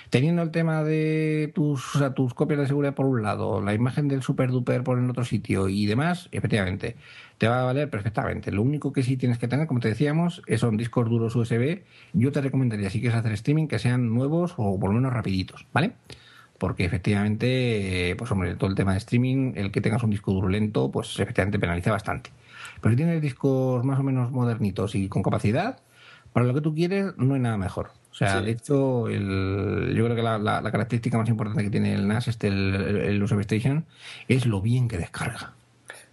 teniendo 0.09 0.41
el 0.41 0.51
tema 0.51 0.83
de 0.83 1.51
tus, 1.55 1.95
o 1.95 1.99
sea, 1.99 2.13
tus 2.13 2.33
copias 2.33 2.59
de 2.59 2.67
seguridad 2.67 2.93
por 2.93 3.07
un 3.07 3.23
lado, 3.23 3.61
la 3.61 3.73
imagen 3.73 4.07
del 4.07 4.21
super 4.21 4.51
duper 4.51 4.83
por 4.83 4.99
en 4.99 5.09
otro 5.09 5.25
sitio 5.25 5.69
y 5.69 5.85
demás, 5.85 6.29
efectivamente, 6.31 6.95
te 7.37 7.47
va 7.47 7.61
a 7.61 7.63
valer 7.63 7.89
perfectamente. 7.89 8.51
Lo 8.51 8.61
único 8.61 8.93
que 8.93 9.03
sí 9.03 9.17
tienes 9.17 9.39
que 9.39 9.47
tener, 9.47 9.67
como 9.67 9.79
te 9.79 9.87
decíamos, 9.87 10.43
son 10.57 10.77
discos 10.77 11.09
duros 11.09 11.35
USB. 11.35 11.81
Yo 12.13 12.31
te 12.31 12.41
recomendaría, 12.41 12.89
si 12.89 12.99
quieres 12.99 13.17
hacer 13.17 13.31
streaming, 13.33 13.67
que 13.67 13.79
sean 13.79 14.13
nuevos 14.13 14.53
o 14.57 14.79
por 14.79 14.91
lo 14.91 14.95
menos 14.95 15.13
rapiditos, 15.13 15.65
¿vale? 15.73 15.93
Porque 16.57 16.85
efectivamente, 16.85 18.15
pues 18.17 18.31
hombre, 18.31 18.55
todo 18.55 18.69
el 18.69 18.75
tema 18.75 18.93
de 18.93 18.99
streaming, 18.99 19.53
el 19.55 19.71
que 19.71 19.81
tengas 19.81 20.03
un 20.03 20.09
disco 20.09 20.31
duro 20.31 20.47
lento, 20.47 20.91
pues 20.91 21.19
efectivamente 21.19 21.59
penaliza 21.59 21.91
bastante. 21.91 22.31
Pero 22.81 22.91
si 22.93 22.97
tienes 22.97 23.21
discos 23.21 23.83
más 23.83 23.99
o 23.99 24.03
menos 24.03 24.31
modernitos 24.31 24.95
y 24.95 25.09
con 25.09 25.23
capacidad, 25.23 25.79
para 26.33 26.45
lo 26.45 26.53
que 26.53 26.61
tú 26.61 26.73
quieres 26.73 27.13
no 27.17 27.35
hay 27.35 27.39
nada 27.39 27.57
mejor. 27.57 27.91
O 28.11 28.17
sea, 28.17 28.41
de 28.41 28.51
hecho, 28.51 29.09
el, 29.09 29.93
yo 29.95 30.05
creo 30.05 30.15
que 30.15 30.21
la, 30.21 30.61
característica 30.71 31.17
más 31.17 31.27
importante 31.27 31.63
que 31.63 31.69
tiene 31.69 31.93
el 31.93 32.07
NAS, 32.07 32.29
este, 32.29 32.47
el, 32.47 32.73
el 32.73 33.21
USB 33.21 33.41
Station, 33.41 33.85
es 34.29 34.45
lo 34.45 34.61
bien 34.61 34.87
que 34.87 34.97
descarga. 34.97 35.53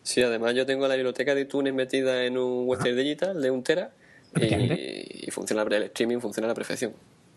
Sí, 0.02 0.20
además 0.20 0.54
yo 0.54 0.66
tengo 0.66 0.88
la 0.88 0.94
biblioteca 0.94 1.34
de 1.34 1.42
iTunes 1.42 1.72
metida 1.72 2.24
en 2.24 2.36
un 2.36 2.68
Western 2.68 2.96
Digital 2.96 3.40
de 3.40 3.50
un 3.52 3.62
tera 3.62 3.92
y, 4.34 5.26
y, 5.26 5.30
funciona 5.30 5.62
el 5.62 5.82
streaming 5.84 6.18
funciona 6.18 6.46
a 6.46 6.48
la 6.48 6.54
perfección. 6.54 6.92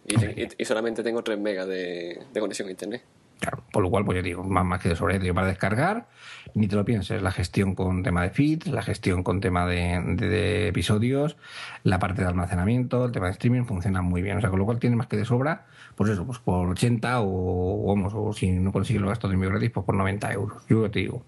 Y, 0.07 0.65
solamente 0.65 1.03
tengo 1.03 1.23
3 1.23 1.39
megas 1.39 1.67
de, 1.67 2.19
conexión 2.39 2.67
a 2.67 2.71
internet. 2.71 3.03
Claro, 3.39 3.63
por 3.71 3.83
lo 3.83 3.89
cual, 3.89 4.05
pues 4.05 4.15
yo 4.17 4.23
digo, 4.23 4.43
más, 4.43 4.63
más 4.63 4.81
que 4.81 4.89
de 4.89 4.95
sobre 4.95 5.33
para 5.33 5.47
descargar, 5.47 6.07
ni 6.53 6.67
te 6.67 6.75
lo 6.75 6.85
pienses, 6.85 7.21
la 7.21 7.31
gestión 7.31 7.75
con 7.75 8.01
tema 8.01 8.23
de 8.23 8.29
feeds, 8.29 8.67
la 8.67 8.81
gestión 8.81 9.23
con 9.23 9.41
tema 9.41 9.65
de, 9.65 10.67
episodios, 10.69 11.35
la 11.83 11.99
parte 11.99 12.21
de 12.21 12.27
almacenamiento, 12.27 13.05
el 13.05 13.11
tema 13.11 13.25
de 13.25 13.33
streaming 13.33 13.65
funciona 13.65 14.01
muy 14.01 14.21
bien. 14.21 14.37
O 14.37 14.41
sea, 14.41 14.49
con 14.49 14.59
lo 14.59 14.65
cual 14.65 14.79
tiene 14.79 14.95
más 14.95 15.07
que 15.07 15.17
de 15.17 15.25
sobra, 15.25 15.65
pues 15.95 16.11
eso, 16.11 16.25
pues 16.25 16.39
por 16.39 16.69
80 16.69 17.21
o, 17.21 17.85
vamos, 17.87 18.13
o 18.15 18.31
si 18.31 18.51
no 18.51 18.71
consigues 18.71 19.01
los 19.01 19.09
gastos 19.09 19.29
de 19.29 19.35
envío 19.35 19.49
gratis, 19.49 19.71
pues 19.71 19.85
por 19.85 19.95
90 19.95 20.31
euros. 20.31 20.63
Yo 20.69 20.89
te 20.89 20.99
digo, 20.99 21.23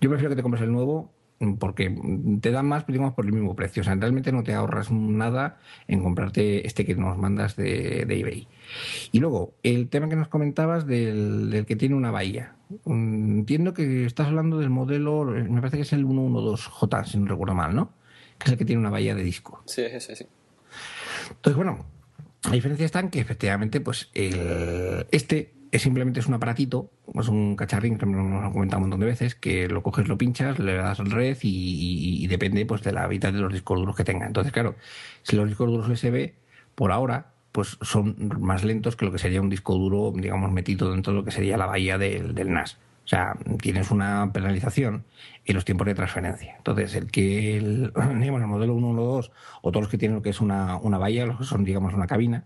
yo 0.00 0.08
prefiero 0.08 0.30
que 0.30 0.36
te 0.36 0.42
compres 0.42 0.62
el 0.62 0.72
nuevo 0.72 1.13
porque 1.58 1.94
te 2.40 2.50
dan 2.50 2.66
más, 2.66 2.86
digamos, 2.86 3.14
por 3.14 3.26
el 3.26 3.32
mismo 3.32 3.54
precio. 3.54 3.82
O 3.82 3.84
sea, 3.84 3.94
realmente 3.94 4.32
no 4.32 4.42
te 4.42 4.54
ahorras 4.54 4.90
nada 4.90 5.58
en 5.88 6.02
comprarte 6.02 6.66
este 6.66 6.84
que 6.84 6.94
nos 6.94 7.18
mandas 7.18 7.56
de, 7.56 8.02
eBay. 8.02 8.48
Y 9.12 9.20
luego, 9.20 9.54
el 9.62 9.88
tema 9.88 10.08
que 10.08 10.16
nos 10.16 10.28
comentabas 10.28 10.86
del, 10.86 11.64
que 11.66 11.76
tiene 11.76 11.94
una 11.94 12.10
bahía. 12.10 12.56
Mm, 12.84 13.38
entiendo 13.38 13.74
que 13.74 14.06
estás 14.06 14.28
hablando 14.28 14.58
del 14.58 14.70
modelo, 14.70 15.24
me 15.24 15.60
parece 15.60 15.78
que 15.78 15.82
es 15.82 15.92
el 15.92 16.06
112J, 16.06 17.04
si 17.04 17.18
no 17.18 17.26
recuerdo 17.26 17.54
mal, 17.54 17.74
¿no? 17.74 17.92
Que 18.38 18.46
es 18.46 18.52
el 18.52 18.58
que 18.58 18.64
tiene 18.64 18.80
una 18.80 18.90
bahía 18.90 19.14
de 19.14 19.22
disco. 19.22 19.62
Sí, 19.66 19.82
es 19.82 19.94
ese, 19.94 20.16
sí. 20.16 20.26
Entonces, 21.30 21.56
bueno, 21.56 21.84
la 22.44 22.52
diferencia 22.52 22.86
está 22.86 23.00
en 23.00 23.10
que 23.10 23.20
efectivamente, 23.20 23.80
pues, 23.80 24.10
este 24.14 25.52
es 25.74 25.82
simplemente 25.82 26.20
es 26.20 26.26
un 26.28 26.34
aparatito, 26.34 26.88
es 27.18 27.26
un 27.26 27.56
cacharrín 27.56 27.98
que 27.98 28.06
nos 28.06 28.44
han 28.44 28.52
comentado 28.52 28.78
un 28.78 28.84
montón 28.84 29.00
de 29.00 29.06
veces, 29.06 29.34
que 29.34 29.66
lo 29.66 29.82
coges, 29.82 30.06
lo 30.06 30.16
pinchas, 30.16 30.60
le 30.60 30.74
das 30.74 30.98
red 30.98 31.36
y, 31.42 32.24
depende 32.28 32.64
pues 32.64 32.82
de 32.82 32.92
la 32.92 33.08
vida 33.08 33.32
de 33.32 33.40
los 33.40 33.52
discos 33.52 33.80
duros 33.80 33.96
que 33.96 34.04
tenga. 34.04 34.24
Entonces, 34.24 34.52
claro, 34.52 34.76
si 35.24 35.34
los 35.34 35.48
discos 35.48 35.68
duros 35.68 35.88
USB, 35.88 36.32
por 36.76 36.92
ahora, 36.92 37.32
pues 37.50 37.76
son 37.82 38.14
más 38.40 38.62
lentos 38.62 38.94
que 38.94 39.04
lo 39.04 39.10
que 39.10 39.18
sería 39.18 39.40
un 39.40 39.50
disco 39.50 39.74
duro, 39.74 40.12
digamos, 40.14 40.52
metido 40.52 40.92
dentro 40.92 41.12
de 41.12 41.18
lo 41.18 41.24
que 41.24 41.32
sería 41.32 41.56
la 41.56 41.66
bahía 41.66 41.98
del, 41.98 42.52
NAS. 42.52 42.78
O 43.04 43.08
sea, 43.08 43.36
tienes 43.60 43.90
una 43.90 44.30
penalización 44.32 45.04
en 45.44 45.54
los 45.56 45.64
tiempos 45.64 45.88
de 45.88 45.96
transferencia. 45.96 46.54
Entonces, 46.56 46.94
el 46.94 47.10
que 47.10 47.58
digamos, 48.20 48.40
el 48.40 48.46
modelo 48.46 48.74
112 48.74 49.30
o 49.60 49.70
todos 49.72 49.82
los 49.82 49.90
que 49.90 49.98
tienen 49.98 50.14
lo 50.14 50.22
que 50.22 50.30
es 50.30 50.40
una, 50.40 50.76
una 50.76 50.98
bahía, 50.98 51.26
los 51.26 51.38
que 51.38 51.44
son, 51.44 51.64
digamos, 51.64 51.94
una 51.94 52.06
cabina, 52.06 52.44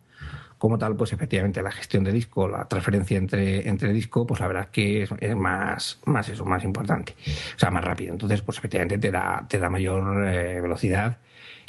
como 0.58 0.76
tal, 0.78 0.96
pues 0.96 1.12
efectivamente 1.12 1.62
la 1.62 1.70
gestión 1.70 2.04
de 2.04 2.12
disco, 2.12 2.48
la 2.48 2.66
transferencia 2.66 3.16
entre, 3.16 3.68
entre 3.68 3.92
disco, 3.92 4.26
pues 4.26 4.40
la 4.40 4.48
verdad 4.48 4.64
es 4.64 4.70
que 4.70 5.02
es, 5.20 5.36
más, 5.36 6.00
más 6.04 6.28
eso, 6.28 6.44
más 6.44 6.64
importante, 6.64 7.14
o 7.56 7.58
sea, 7.58 7.70
más 7.70 7.84
rápido. 7.84 8.12
Entonces, 8.12 8.42
pues 8.42 8.58
efectivamente 8.58 8.98
te 8.98 9.10
da, 9.10 9.46
te 9.48 9.58
da 9.58 9.70
mayor 9.70 10.28
eh, 10.28 10.60
velocidad 10.60 11.18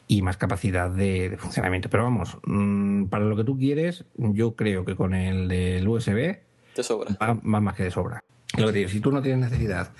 y 0.07 0.23
más 0.23 0.37
capacidad 0.37 0.89
de, 0.89 1.29
de 1.29 1.37
funcionamiento. 1.37 1.89
Pero 1.89 2.03
vamos, 2.03 2.37
mm, 2.45 3.05
para 3.05 3.25
lo 3.25 3.35
que 3.35 3.43
tú 3.43 3.57
quieres, 3.57 4.05
yo 4.17 4.55
creo 4.55 4.83
que 4.83 4.95
con 4.95 5.13
el 5.13 5.47
del 5.47 5.87
USB 5.87 6.39
Te 6.73 6.81
sobra. 6.83 7.15
va, 7.21 7.33
va 7.33 7.61
más 7.61 7.75
que 7.75 7.83
de 7.83 7.91
sobra. 7.91 8.19
Lo 8.57 8.65
que 8.65 8.73
te 8.73 8.79
digo, 8.79 8.89
si 8.89 8.99
tú 8.99 9.11
no 9.11 9.21
tienes 9.21 9.51
necesidad 9.51 9.91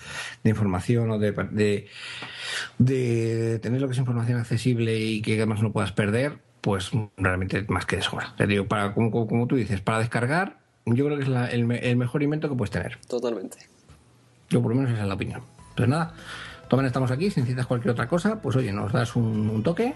de 0.44 0.49
información 0.49 1.11
o 1.11 1.20
de, 1.20 1.32
de, 1.32 1.88
de 2.80 3.60
tener 3.60 3.80
lo 3.80 3.88
que 3.88 3.94
es 3.94 3.99
información 3.99 4.40
accesible 4.40 4.98
y 4.98 5.22
que 5.22 5.36
además 5.36 5.61
no 5.61 5.72
puedas 5.72 5.91
perder, 5.91 6.40
pues 6.61 6.91
realmente 7.18 7.65
más 7.69 7.86
que 7.86 7.98
de 7.98 8.02
sobra. 8.02 8.34
Te 8.38 8.48
digo, 8.48 8.65
para, 8.65 8.94
como, 8.94 9.11
como- 9.27 9.48
tú 9.48 9.56
dices, 9.56 9.81
para 9.81 9.99
descargar, 9.99 10.57
yo 10.86 11.06
creo 11.06 11.18
que 11.18 11.23
es 11.23 11.30
la- 11.30 11.48
el, 11.48 11.72
el 11.72 11.95
mejor 11.95 12.23
invento 12.23 12.49
que 12.49 12.56
puedes 12.56 12.72
tener. 12.72 12.98
Totalmente. 13.07 13.57
Yo 14.49 14.61
por 14.61 14.72
lo 14.72 14.76
menos 14.77 14.91
esa 14.91 15.03
es 15.03 15.07
la 15.07 15.14
opinión. 15.14 15.41
Entonces 15.69 15.90
nada, 15.90 16.14
tomen 16.68 16.86
estamos 16.86 17.11
aquí, 17.11 17.30
si 17.30 17.40
necesitas 17.40 17.65
cualquier 17.68 17.91
otra 17.91 18.07
cosa, 18.07 18.41
pues 18.41 18.56
oye, 18.56 18.72
nos 18.73 18.91
das 18.91 19.15
un, 19.15 19.49
un 19.49 19.64
toque 19.64 19.94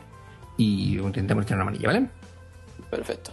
y 0.57 0.98
intentemos 0.99 1.45
echar 1.45 1.57
una 1.57 1.65
manilla, 1.65 1.88
¿vale? 1.88 2.07
Perfecto. 2.90 3.31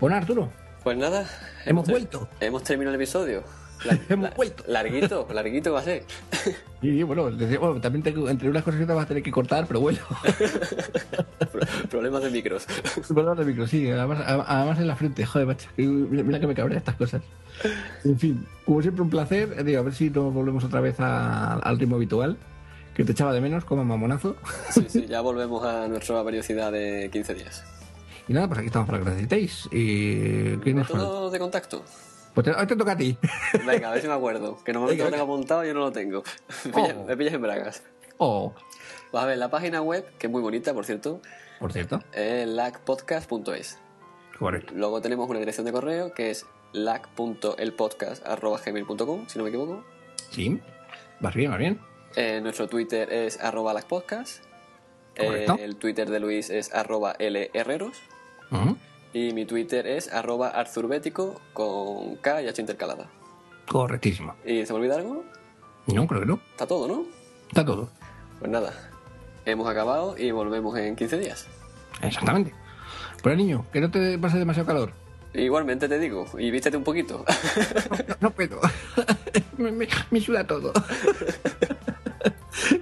Bueno, 0.00 0.16
Arturo, 0.16 0.52
Pues 0.84 0.96
nada. 0.98 1.26
hemos 1.64 1.88
vuelto. 1.88 2.28
Hemos 2.40 2.62
terminado 2.64 2.94
el 2.94 3.00
episodio. 3.00 3.42
La- 3.84 3.98
Hemos 4.08 4.34
vuelto. 4.34 4.64
Larguito, 4.66 5.26
larguito 5.32 5.72
va 5.72 5.80
a 5.80 5.82
ser. 5.84 6.04
Y 6.80 7.02
bueno, 7.02 7.30
bueno, 7.60 7.80
también 7.80 8.02
tengo- 8.02 8.28
entre 8.28 8.48
unas 8.50 8.62
cosas 8.62 8.80
que 8.80 8.86
te 8.86 8.92
vas 8.92 9.04
a 9.04 9.08
tener 9.08 9.22
que 9.22 9.30
cortar, 9.30 9.66
pero 9.66 9.80
bueno. 9.80 9.98
Pro- 11.52 11.60
Problemas 11.90 12.22
de 12.22 12.30
micros. 12.30 12.66
Perdón 13.14 13.38
de 13.38 13.44
micro, 13.44 13.66
sí, 13.66 13.88
además, 13.90 14.22
además 14.26 14.78
en 14.78 14.86
la 14.88 14.96
frente, 14.96 15.24
joder, 15.26 15.46
macho. 15.46 15.68
Mira, 15.76 16.40
que 16.40 16.46
me 16.46 16.54
cabrea 16.54 16.78
estas 16.78 16.96
cosas. 16.96 17.22
En 18.04 18.18
fin, 18.18 18.46
como 18.64 18.82
siempre, 18.82 19.02
un 19.02 19.10
placer. 19.10 19.54
Eh, 19.58 19.64
Digo, 19.64 19.80
a 19.80 19.82
ver 19.82 19.94
si 19.94 20.10
nos 20.10 20.32
volvemos 20.32 20.64
otra 20.64 20.80
vez 20.80 20.98
a- 21.00 21.54
al 21.54 21.78
ritmo 21.78 21.96
habitual, 21.96 22.36
que 22.94 23.04
te 23.04 23.12
echaba 23.12 23.32
de 23.32 23.40
menos, 23.40 23.64
como 23.64 23.84
mamonazo. 23.84 24.36
Sí, 24.70 24.86
sí, 24.88 25.06
ya 25.08 25.20
volvemos 25.20 25.64
a 25.64 25.86
nuestra 25.88 26.22
periodicidad 26.24 26.72
de 26.72 27.08
15 27.12 27.34
días. 27.34 27.64
Y 28.28 28.32
nada, 28.34 28.46
pues 28.48 28.58
aquí 28.60 28.66
estamos 28.68 28.86
para 28.86 28.98
lo 28.98 29.04
que 29.04 29.10
necesitéis. 29.10 29.68
Y, 29.72 30.56
¿qué 30.58 30.74
nos 30.74 31.32
de 31.32 31.38
contacto? 31.38 31.84
Pues 32.34 32.44
te, 32.46 32.50
hoy 32.52 32.66
te 32.66 32.76
toca 32.76 32.92
a 32.92 32.96
ti. 32.96 33.18
Venga, 33.66 33.90
a 33.90 33.92
ver 33.92 34.00
si 34.02 34.08
me 34.08 34.14
acuerdo. 34.14 34.58
Que 34.64 34.72
normalmente 34.72 35.04
lo 35.04 35.10
tengo 35.10 35.24
apuntado 35.24 35.64
y 35.64 35.68
yo 35.68 35.74
no 35.74 35.80
lo 35.80 35.92
tengo. 35.92 36.22
Me 36.64 36.72
pillas, 36.72 36.96
Oh. 36.98 37.04
me 37.04 37.16
pillas 37.16 37.34
en 37.34 37.42
bragas. 37.42 37.82
Oh, 38.18 38.52
Pues 39.10 39.22
a 39.22 39.26
ver, 39.26 39.36
la 39.38 39.50
página 39.50 39.80
web, 39.82 40.06
que 40.18 40.26
es 40.28 40.32
muy 40.32 40.40
bonita, 40.42 40.72
por 40.74 40.84
cierto, 40.84 41.20
por 41.60 41.72
cierto. 41.72 42.00
es 42.12 42.46
lacpodcast.es. 42.48 43.78
Correcto. 44.38 44.72
Luego 44.76 45.00
tenemos 45.00 45.28
una 45.28 45.38
dirección 45.40 45.66
de 45.66 45.72
correo 45.72 46.12
que 46.14 46.30
es 46.30 46.46
lac.elpodcast.gmail.com, 46.72 49.28
si 49.28 49.38
no 49.38 49.44
me 49.44 49.50
equivoco. 49.50 49.84
Sí, 50.30 50.60
vas 51.20 51.34
bien, 51.34 51.50
vas 51.50 51.58
bien. 51.58 51.80
Eh, 52.16 52.40
nuestro 52.42 52.66
Twitter 52.68 53.12
es 53.12 53.38
arroba 53.40 53.72
lacpodcast. 53.74 54.42
Eh, 55.14 55.46
el 55.58 55.76
Twitter 55.76 56.08
de 56.10 56.20
Luis 56.20 56.48
es 56.50 56.72
arroba 56.72 57.14
lherreros. 57.18 57.98
Ujú. 58.50 58.76
Y 59.12 59.32
mi 59.32 59.44
Twitter 59.44 59.86
es 59.86 60.12
arroba 60.12 60.48
arzurbético 60.48 61.40
con 61.52 62.16
K 62.16 62.42
y 62.42 62.48
H 62.48 62.60
intercalada. 62.60 63.10
Correctísimo. 63.68 64.34
¿Y 64.44 64.64
se 64.64 64.72
me 64.72 64.78
olvida 64.78 64.96
algo? 64.96 65.24
No, 65.86 66.06
creo 66.06 66.20
que 66.20 66.26
no. 66.26 66.40
Está 66.52 66.66
todo, 66.66 66.88
¿no? 66.88 67.04
Está 67.48 67.64
todo. 67.64 67.90
Pues 68.38 68.50
nada, 68.50 68.72
hemos 69.44 69.68
acabado 69.68 70.16
y 70.16 70.30
volvemos 70.30 70.76
en 70.78 70.96
15 70.96 71.18
días. 71.18 71.46
Exactamente. 72.02 72.54
Pero 73.22 73.36
niño, 73.36 73.66
que 73.72 73.80
no 73.80 73.90
te 73.90 74.18
pase 74.18 74.38
demasiado 74.38 74.66
calor. 74.66 74.92
Igualmente 75.34 75.88
te 75.88 75.98
digo, 75.98 76.26
y 76.38 76.50
vístete 76.50 76.76
un 76.76 76.84
poquito. 76.84 77.24
No, 78.08 78.16
no 78.20 78.30
puedo. 78.30 78.60
me, 79.58 79.72
me, 79.72 79.88
me 80.10 80.20
suda 80.20 80.46
todo. 80.46 80.72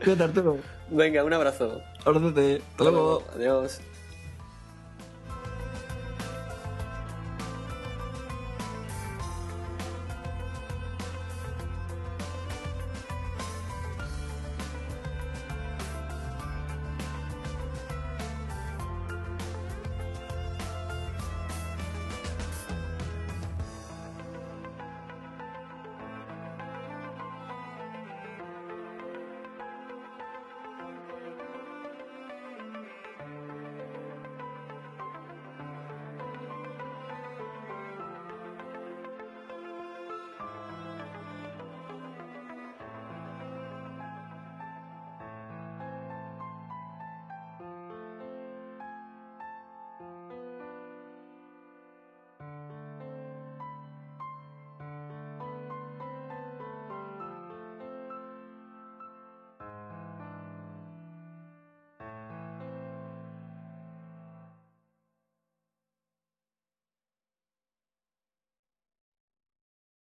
Cuídate, 0.02 0.24
Arturo. 0.24 0.58
Venga, 0.90 1.22
un 1.24 1.32
abrazo. 1.32 1.80
Abrazote. 2.04 2.62
Hasta 2.72 2.84
luego. 2.84 3.22
Adiós. 3.34 3.80